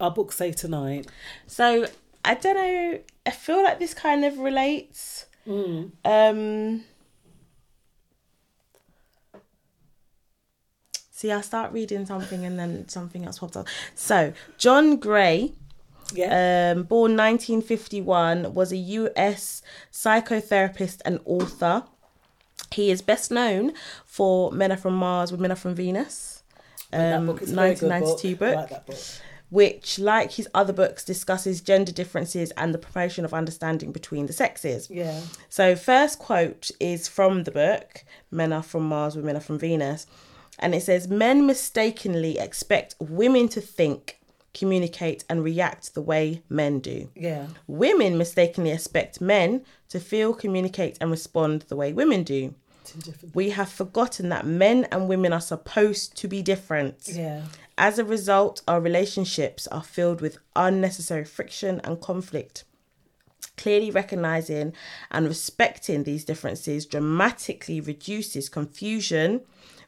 our 0.00 0.10
book 0.10 0.32
say 0.32 0.52
tonight? 0.52 1.06
So 1.46 1.86
I 2.24 2.34
don't 2.34 2.54
know. 2.54 3.00
I 3.26 3.30
feel 3.30 3.62
like 3.62 3.78
this 3.78 3.94
kind 3.94 4.24
of 4.24 4.38
relates. 4.38 5.26
Mm. 5.46 5.90
Um. 6.04 6.84
See, 11.10 11.30
I 11.30 11.42
start 11.42 11.72
reading 11.72 12.06
something 12.06 12.46
and 12.46 12.58
then 12.58 12.88
something 12.88 13.26
else 13.26 13.40
pops 13.40 13.54
up. 13.54 13.66
So, 13.94 14.32
John 14.56 14.96
Gray, 14.96 15.52
yeah. 16.14 16.72
um, 16.74 16.84
born 16.84 17.14
1951, 17.14 18.54
was 18.54 18.72
a 18.72 18.78
US 18.78 19.60
psychotherapist 19.92 21.02
and 21.04 21.20
author. 21.26 21.82
He 22.72 22.90
is 22.90 23.02
best 23.02 23.30
known 23.30 23.72
for 24.06 24.50
Men 24.52 24.72
Are 24.72 24.78
From 24.78 24.94
Mars, 24.94 25.30
Women 25.30 25.52
Are 25.52 25.56
From 25.56 25.74
Venus, 25.74 26.42
that 26.90 27.16
um, 27.16 27.26
book 27.26 27.42
is 27.42 27.52
a 27.52 27.54
very 27.54 27.74
good 27.74 27.90
1992 27.90 28.36
book. 28.36 28.38
book, 28.38 28.56
like 28.56 28.70
that 28.70 28.86
book. 28.86 28.96
Which, 29.50 29.98
like 29.98 30.32
his 30.32 30.48
other 30.54 30.72
books, 30.72 31.04
discusses 31.04 31.60
gender 31.60 31.92
differences 31.92 32.52
and 32.52 32.72
the 32.72 32.78
promotion 32.78 33.24
of 33.24 33.34
understanding 33.34 33.92
between 33.92 34.26
the 34.26 34.32
sexes. 34.32 34.88
Yeah. 34.90 35.20
So, 35.48 35.76
first 35.76 36.18
quote 36.18 36.70
is 36.80 37.08
from 37.08 37.44
the 37.44 37.50
book 37.50 38.04
Men 38.30 38.52
Are 38.52 38.62
From 38.62 38.84
Mars, 38.84 39.16
Women 39.16 39.36
Are 39.36 39.40
From 39.40 39.58
Venus. 39.58 40.06
And 40.58 40.74
it 40.74 40.82
says, 40.82 41.08
Men 41.08 41.46
mistakenly 41.46 42.38
expect 42.38 42.94
women 43.00 43.48
to 43.48 43.60
think, 43.60 44.20
communicate, 44.54 45.24
and 45.28 45.42
react 45.42 45.94
the 45.94 46.02
way 46.02 46.42
men 46.48 46.80
do. 46.80 47.08
Yeah. 47.14 47.46
Women 47.66 48.18
mistakenly 48.18 48.70
expect 48.70 49.20
men 49.20 49.64
to 49.88 49.98
feel, 49.98 50.34
communicate, 50.34 50.98
and 51.00 51.10
respond 51.10 51.62
the 51.62 51.76
way 51.76 51.92
women 51.92 52.22
do. 52.22 52.54
We 53.34 53.50
have 53.50 53.70
forgotten 53.70 54.30
that 54.30 54.46
men 54.46 54.86
and 54.90 55.08
women 55.08 55.32
are 55.32 55.40
supposed 55.40 56.16
to 56.18 56.28
be 56.28 56.42
different. 56.42 57.08
Yeah. 57.08 57.42
As 57.80 57.98
a 57.98 58.04
result, 58.04 58.60
our 58.68 58.78
relationships 58.78 59.66
are 59.68 59.82
filled 59.82 60.20
with 60.20 60.36
unnecessary 60.54 61.24
friction 61.24 61.80
and 61.82 61.98
conflict. 61.98 62.64
Clearly 63.56 63.90
recognizing 63.90 64.74
and 65.10 65.26
respecting 65.26 66.04
these 66.04 66.26
differences 66.26 66.84
dramatically 66.84 67.80
reduces 67.80 68.50
confusion 68.50 69.40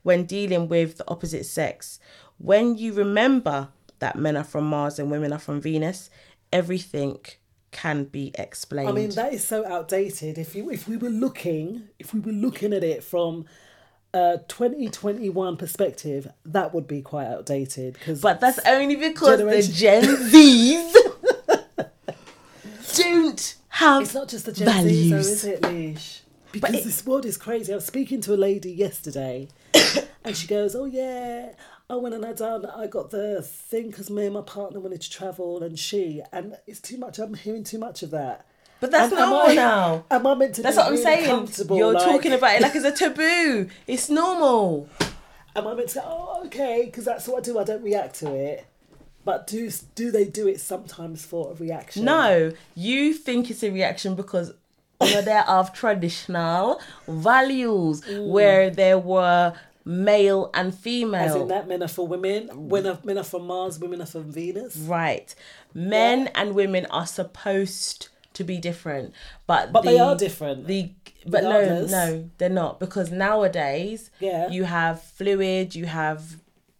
when 0.04 0.24
dealing 0.24 0.68
with 0.68 0.96
the 0.96 1.04
opposite 1.06 1.44
sex. 1.44 2.00
When 2.38 2.78
you 2.78 2.94
remember 2.94 3.68
that 3.98 4.16
men 4.16 4.38
are 4.38 4.44
from 4.44 4.64
Mars 4.68 4.98
and 4.98 5.10
women 5.10 5.30
are 5.30 5.38
from 5.38 5.60
Venus, 5.60 6.08
everything 6.50 7.18
can 7.72 8.04
be 8.04 8.30
explained. 8.36 8.88
I 8.88 8.92
mean, 8.92 9.10
that 9.10 9.34
is 9.34 9.44
so 9.44 9.66
outdated. 9.66 10.38
If 10.38 10.54
you 10.54 10.70
if 10.70 10.88
we 10.88 10.96
were 10.96 11.10
looking 11.10 11.88
if 11.98 12.14
we 12.14 12.20
were 12.20 12.32
looking 12.32 12.72
at 12.72 12.84
it 12.84 13.04
from 13.04 13.44
a 14.14 14.40
2021 14.48 15.56
perspective, 15.56 16.28
that 16.44 16.74
would 16.74 16.86
be 16.86 17.00
quite 17.02 17.26
outdated. 17.26 17.94
Because 17.94 18.20
but 18.20 18.40
that's 18.40 18.58
only 18.66 18.96
because 18.96 19.38
Generation- 19.38 19.72
the 19.72 19.78
Gen 19.78 20.16
Zs 22.94 22.96
don't 22.96 23.54
have 23.68 24.02
It's 24.02 24.14
not 24.14 24.28
just 24.28 24.46
the 24.46 24.52
Gen 24.52 24.66
values. 24.66 24.94
Z, 24.94 25.10
though, 25.10 25.16
is 25.18 25.44
it, 25.44 25.62
Leash? 25.64 26.20
Because 26.52 26.74
it- 26.74 26.84
this 26.84 27.06
world 27.06 27.24
is 27.24 27.36
crazy. 27.36 27.72
I 27.72 27.76
was 27.76 27.86
speaking 27.86 28.20
to 28.22 28.34
a 28.34 28.36
lady 28.36 28.70
yesterday, 28.70 29.48
and 30.24 30.36
she 30.36 30.46
goes, 30.46 30.74
"Oh 30.74 30.84
yeah, 30.84 31.52
I 31.88 31.96
went 31.96 32.14
and 32.14 32.26
I 32.26 32.32
done. 32.34 32.66
I 32.66 32.86
got 32.86 33.10
the 33.10 33.40
thing 33.42 33.86
because 33.88 34.10
me 34.10 34.26
and 34.26 34.34
my 34.34 34.42
partner 34.42 34.78
wanted 34.80 35.00
to 35.00 35.10
travel, 35.10 35.62
and 35.62 35.78
she, 35.78 36.20
and 36.30 36.56
it's 36.66 36.80
too 36.80 36.98
much. 36.98 37.18
I'm 37.18 37.32
hearing 37.34 37.64
too 37.64 37.78
much 37.78 38.02
of 38.02 38.10
that. 38.10 38.44
But 38.82 38.90
that's 38.90 39.12
And 39.12 39.20
normal 39.20 39.42
I- 39.42 39.54
now. 39.54 40.04
Am 40.10 40.26
I 40.26 40.34
meant 40.34 40.56
to? 40.56 40.62
That's 40.62 40.76
what 40.76 40.86
I'm 40.86 40.92
really 40.94 41.04
saying. 41.04 41.48
You're 41.70 41.92
like- 41.92 42.04
talking 42.04 42.32
about 42.32 42.56
it 42.56 42.62
like 42.62 42.74
it's 42.74 42.84
a 42.84 42.90
taboo. 42.90 43.70
It's 43.86 44.10
normal. 44.10 44.88
Am 45.54 45.68
I 45.68 45.74
meant 45.74 45.90
to? 45.90 46.00
go, 46.00 46.04
Oh, 46.04 46.42
okay, 46.46 46.86
because 46.86 47.04
that's 47.04 47.28
what 47.28 47.38
I 47.38 47.40
do. 47.42 47.60
I 47.60 47.64
don't 47.64 47.84
react 47.84 48.16
to 48.16 48.34
it. 48.34 48.66
But 49.24 49.46
do 49.46 49.70
do 49.94 50.10
they 50.10 50.24
do 50.24 50.48
it 50.48 50.60
sometimes 50.60 51.24
for 51.24 51.52
a 51.52 51.54
reaction? 51.54 52.04
No, 52.04 52.50
you 52.74 53.14
think 53.14 53.50
it's 53.50 53.62
a 53.62 53.70
reaction 53.70 54.16
because 54.16 54.52
there 54.98 55.48
of 55.48 55.72
traditional 55.72 56.80
values 57.06 58.00
mm. 58.00 58.30
where 58.30 58.68
there 58.68 58.98
were 58.98 59.54
male 59.84 60.50
and 60.54 60.74
female. 60.74 61.22
As 61.22 61.36
in 61.36 61.46
that 61.48 61.68
men 61.68 61.84
are 61.84 61.88
for 61.88 62.08
women, 62.08 62.50
men 62.68 62.84
are, 62.88 62.98
men 63.04 63.16
are 63.18 63.22
from 63.22 63.46
Mars, 63.46 63.78
women 63.78 64.02
are 64.02 64.06
from 64.06 64.32
Venus. 64.32 64.76
Right. 64.76 65.32
Men 65.72 66.30
and 66.34 66.56
women 66.56 66.86
are 66.86 67.06
supposed 67.06 68.08
to 68.34 68.44
be 68.44 68.58
different. 68.58 69.12
But 69.46 69.72
But 69.72 69.82
they 69.84 69.98
are 69.98 70.16
different, 70.16 70.66
The 70.66 70.90
but 71.26 71.44
no, 71.44 71.58
regardless. 71.60 71.90
no, 71.92 72.30
they're 72.38 72.48
not 72.48 72.80
because 72.80 73.10
nowadays 73.10 74.10
Yeah. 74.20 74.48
you 74.50 74.64
have 74.64 75.02
fluid, 75.02 75.74
you 75.74 75.86
have 75.86 76.36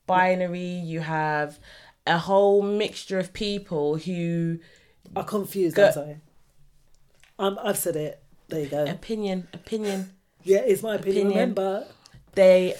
binary, 0.07 0.61
you 0.61 1.01
have 1.01 1.59
a 2.07 2.19
whole 2.19 2.63
mixture 2.63 3.19
of 3.19 3.33
people 3.33 3.97
who 3.97 4.59
are 5.15 5.25
confused. 5.25 5.77
Go- 5.77 5.87
I'm 5.87 5.93
sorry. 5.93 6.17
Um, 7.39 7.59
I've 7.63 7.79
said 7.79 7.97
it. 7.97 8.21
There 8.49 8.61
you 8.61 8.67
go. 8.67 8.85
opinion, 8.85 9.49
opinion. 9.53 10.13
Yeah, 10.45 10.59
it's 10.59 10.83
my 10.83 10.97
opinion. 10.97 11.29
Opinion. 11.29 11.41
Remember, 11.55 11.87
they 12.35 12.75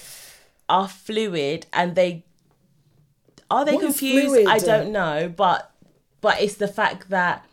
are 0.69 0.87
fluid 0.87 1.65
and 1.73 1.95
they 1.95 2.23
are 3.51 3.65
they 3.65 3.73
What 3.73 3.83
confused 3.83 4.47
i 4.47 4.57
don't 4.57 4.91
know 4.91 5.31
but 5.35 5.71
but 6.21 6.41
it's 6.41 6.55
the 6.55 6.67
fact 6.69 7.09
that 7.09 7.45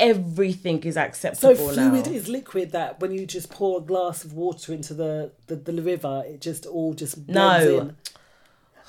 everything 0.00 0.82
is 0.84 0.96
acceptable. 0.96 1.56
so 1.56 1.72
fluid 1.72 2.06
now 2.06 2.12
is 2.12 2.28
liquid 2.28 2.72
that 2.72 3.00
when 3.00 3.10
you 3.12 3.26
just 3.26 3.50
pour 3.50 3.78
a 3.78 3.80
glass 3.80 4.24
of 4.24 4.32
water 4.32 4.72
into 4.72 4.94
the 4.94 5.32
the, 5.48 5.56
the 5.56 5.82
river, 5.82 6.22
it 6.26 6.40
just 6.40 6.66
all 6.66 6.94
just 6.94 7.28
No. 7.28 7.58
in. 7.80 7.96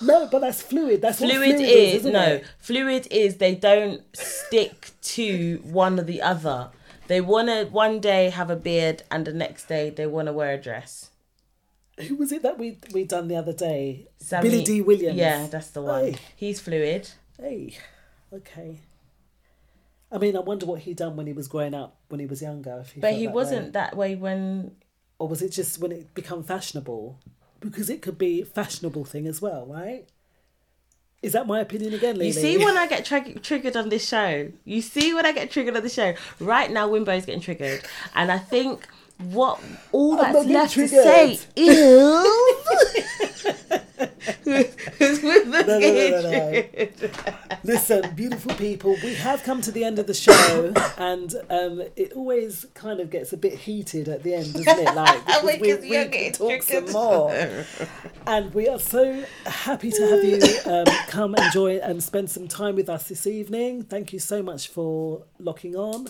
No, 0.01 0.27
but 0.31 0.39
that's 0.39 0.61
fluid. 0.61 1.01
That's 1.01 1.17
fluid, 1.17 1.35
fluid 1.35 1.59
is, 1.59 1.95
isn't 1.95 2.13
no 2.13 2.23
it? 2.35 2.45
fluid 2.59 3.07
is 3.11 3.35
they 3.37 3.53
don't 3.55 4.01
stick 4.15 4.91
to 5.01 5.59
one 5.63 5.99
or 5.99 6.03
the 6.03 6.21
other 6.21 6.69
they 7.07 7.19
want 7.19 7.47
to 7.49 7.65
one 7.65 7.99
day 7.99 8.29
have 8.29 8.49
a 8.51 8.55
beard 8.55 9.01
and 9.11 9.25
the 9.25 9.33
next 9.33 9.67
day 9.67 9.89
they 9.89 10.05
want 10.05 10.27
to 10.27 10.33
wear 10.33 10.51
a 10.53 10.57
dress 10.61 11.09
Who 12.07 12.15
was 12.15 12.31
it 12.31 12.43
that 12.43 12.57
we 12.57 12.77
we 12.93 13.03
done 13.03 13.27
the 13.27 13.35
other 13.35 13.51
day? 13.51 14.07
Sammy- 14.19 14.49
Billy 14.49 14.63
Dee 14.63 14.81
Williams. 14.81 15.17
yeah 15.17 15.47
that's 15.47 15.71
the 15.71 15.81
one 15.81 16.05
Hey. 16.05 16.15
he's 16.35 16.59
fluid 16.61 17.09
Hey, 17.37 17.77
okay. 18.33 18.79
I 20.11 20.17
mean, 20.17 20.35
I 20.35 20.39
wonder 20.39 20.65
what 20.65 20.81
he 20.81 20.93
done 20.93 21.15
when 21.15 21.27
he 21.27 21.33
was 21.33 21.47
growing 21.47 21.73
up, 21.73 21.97
when 22.09 22.19
he 22.19 22.25
was 22.25 22.41
younger. 22.41 22.79
If 22.81 22.91
he 22.93 23.01
but 23.01 23.13
he 23.13 23.27
that 23.27 23.35
wasn't 23.35 23.65
way. 23.65 23.71
that 23.71 23.95
way 23.95 24.15
when 24.15 24.71
or 25.19 25.27
was 25.27 25.41
it 25.41 25.49
just 25.51 25.79
when 25.79 25.91
it 25.91 26.13
become 26.13 26.43
fashionable? 26.43 27.19
Because 27.59 27.89
it 27.89 28.01
could 28.01 28.17
be 28.17 28.41
a 28.41 28.45
fashionable 28.45 29.05
thing 29.05 29.27
as 29.27 29.41
well, 29.41 29.65
right? 29.65 30.07
Is 31.21 31.33
that 31.33 31.45
my 31.45 31.59
opinion 31.59 31.93
again, 31.93 32.15
Lily? 32.15 32.27
You 32.27 32.33
see 32.33 32.57
when 32.57 32.77
I 32.77 32.87
get 32.93 33.03
trigg- 33.03 33.43
triggered 33.43 33.75
on 33.75 33.89
this 33.89 34.07
show. 34.07 34.49
You 34.63 34.81
see 34.81 35.13
when 35.13 35.25
I 35.25 35.33
get 35.33 35.51
triggered 35.51 35.75
on 35.75 35.83
the 35.83 35.89
show. 35.89 36.13
Right 36.39 36.71
now, 36.71 36.87
Wimbo's 36.87 37.25
getting 37.25 37.41
triggered, 37.41 37.83
and 38.15 38.31
I 38.31 38.37
think 38.37 38.87
what 39.17 39.59
all 39.91 40.19
I'm 40.21 40.31
that's 40.33 40.47
left 40.47 40.73
to 40.75 40.87
say 40.87 41.39
is. 41.57 43.05
no, 44.45 44.63
no, 44.99 45.61
no, 45.63 45.79
no, 45.79 46.21
no. 46.21 46.63
Listen, 47.63 48.15
beautiful 48.15 48.53
people, 48.55 48.95
we 49.03 49.15
have 49.15 49.43
come 49.43 49.61
to 49.61 49.71
the 49.71 49.83
end 49.83 49.99
of 49.99 50.07
the 50.07 50.13
show, 50.13 50.73
and 50.97 51.35
um, 51.49 51.81
it 51.95 52.13
always 52.13 52.65
kind 52.73 52.99
of 52.99 53.09
gets 53.09 53.33
a 53.33 53.37
bit 53.37 53.53
heated 53.53 54.07
at 54.07 54.23
the 54.23 54.33
end, 54.35 54.53
doesn't 54.53 54.79
it? 54.79 54.95
Like 54.95 55.25
because 55.25 55.81
we, 55.81 55.89
we 55.89 56.31
talk 56.31 56.63
some 56.63 56.91
more, 56.91 57.31
and 58.27 58.53
we 58.53 58.67
are 58.67 58.79
so 58.79 59.23
happy 59.45 59.91
to 59.91 60.07
have 60.07 60.23
you 60.23 60.39
um, 60.65 60.85
come 61.07 61.35
and 61.35 61.51
join 61.51 61.79
and 61.79 62.01
spend 62.03 62.29
some 62.29 62.47
time 62.47 62.75
with 62.75 62.89
us 62.89 63.07
this 63.07 63.27
evening. 63.27 63.83
Thank 63.83 64.13
you 64.13 64.19
so 64.19 64.41
much 64.41 64.67
for 64.67 65.23
locking 65.39 65.75
on. 65.75 66.07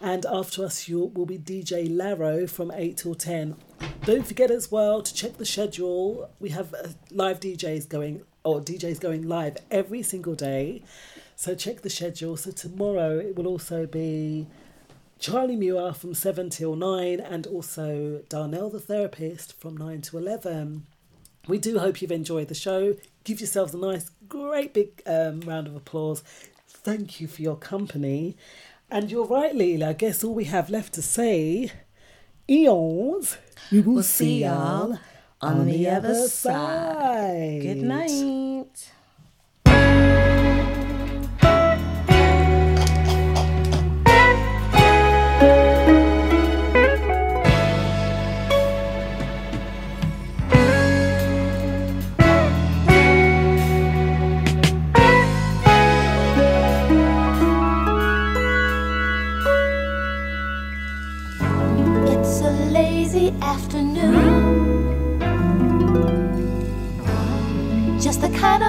And 0.00 0.24
after 0.26 0.64
us, 0.64 0.88
you 0.88 1.06
will 1.14 1.26
be 1.26 1.38
DJ 1.38 1.88
Laro 1.94 2.46
from 2.46 2.70
8 2.70 2.96
till 2.96 3.14
10. 3.14 3.56
Don't 4.04 4.26
forget 4.26 4.50
as 4.50 4.70
well 4.70 5.02
to 5.02 5.12
check 5.12 5.36
the 5.36 5.44
schedule. 5.44 6.30
We 6.38 6.50
have 6.50 6.72
uh, 6.72 6.88
live 7.10 7.40
DJs 7.40 7.88
going, 7.88 8.22
or 8.44 8.60
DJs 8.60 9.00
going 9.00 9.28
live 9.28 9.56
every 9.70 10.02
single 10.02 10.34
day. 10.34 10.82
So 11.34 11.54
check 11.54 11.82
the 11.82 11.90
schedule. 11.90 12.36
So 12.36 12.52
tomorrow 12.52 13.18
it 13.18 13.34
will 13.36 13.48
also 13.48 13.86
be 13.86 14.46
Charlie 15.18 15.56
Muir 15.56 15.92
from 15.92 16.14
7 16.14 16.48
till 16.50 16.76
9 16.76 17.18
and 17.18 17.46
also 17.48 18.22
Darnell 18.28 18.70
the 18.70 18.78
therapist 18.78 19.60
from 19.60 19.76
9 19.76 20.00
to 20.02 20.18
11. 20.18 20.86
We 21.48 21.58
do 21.58 21.78
hope 21.80 22.00
you've 22.00 22.12
enjoyed 22.12 22.48
the 22.48 22.54
show. 22.54 22.94
Give 23.24 23.40
yourselves 23.40 23.74
a 23.74 23.78
nice, 23.78 24.10
great 24.28 24.74
big 24.74 25.02
um, 25.06 25.40
round 25.40 25.66
of 25.66 25.74
applause. 25.74 26.22
Thank 26.68 27.20
you 27.20 27.26
for 27.26 27.42
your 27.42 27.56
company. 27.56 28.36
And 28.90 29.10
you're 29.10 29.26
right, 29.26 29.54
Leela. 29.54 29.88
I 29.88 29.92
guess 29.92 30.24
all 30.24 30.34
we 30.34 30.44
have 30.44 30.70
left 30.70 30.94
to 30.94 31.02
say, 31.02 31.70
eons, 32.48 33.36
we 33.70 33.82
will 33.82 33.94
We'll 33.94 34.02
see 34.02 34.44
y'all 34.44 34.98
on 35.42 35.66
the 35.66 35.88
other 35.90 36.26
side. 36.28 37.60
Good 37.62 37.82
night. 37.82 38.92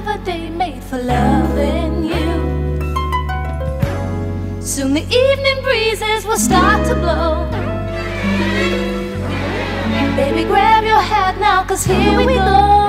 A 0.09 0.17
day 0.25 0.49
made 0.49 0.83
for 0.83 0.97
loving 0.97 2.03
you. 2.03 2.29
Soon 4.61 4.93
the 4.93 5.01
evening 5.01 5.63
breezes 5.63 6.25
will 6.25 6.37
start 6.37 6.85
to 6.87 6.95
blow. 6.95 7.47
Baby, 10.15 10.43
grab 10.45 10.83
your 10.83 11.01
hat 11.01 11.39
now, 11.39 11.63
cause 11.63 11.83
here 11.85 12.17
we 12.17 12.25
go. 12.25 12.88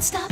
Baby, 0.00 0.29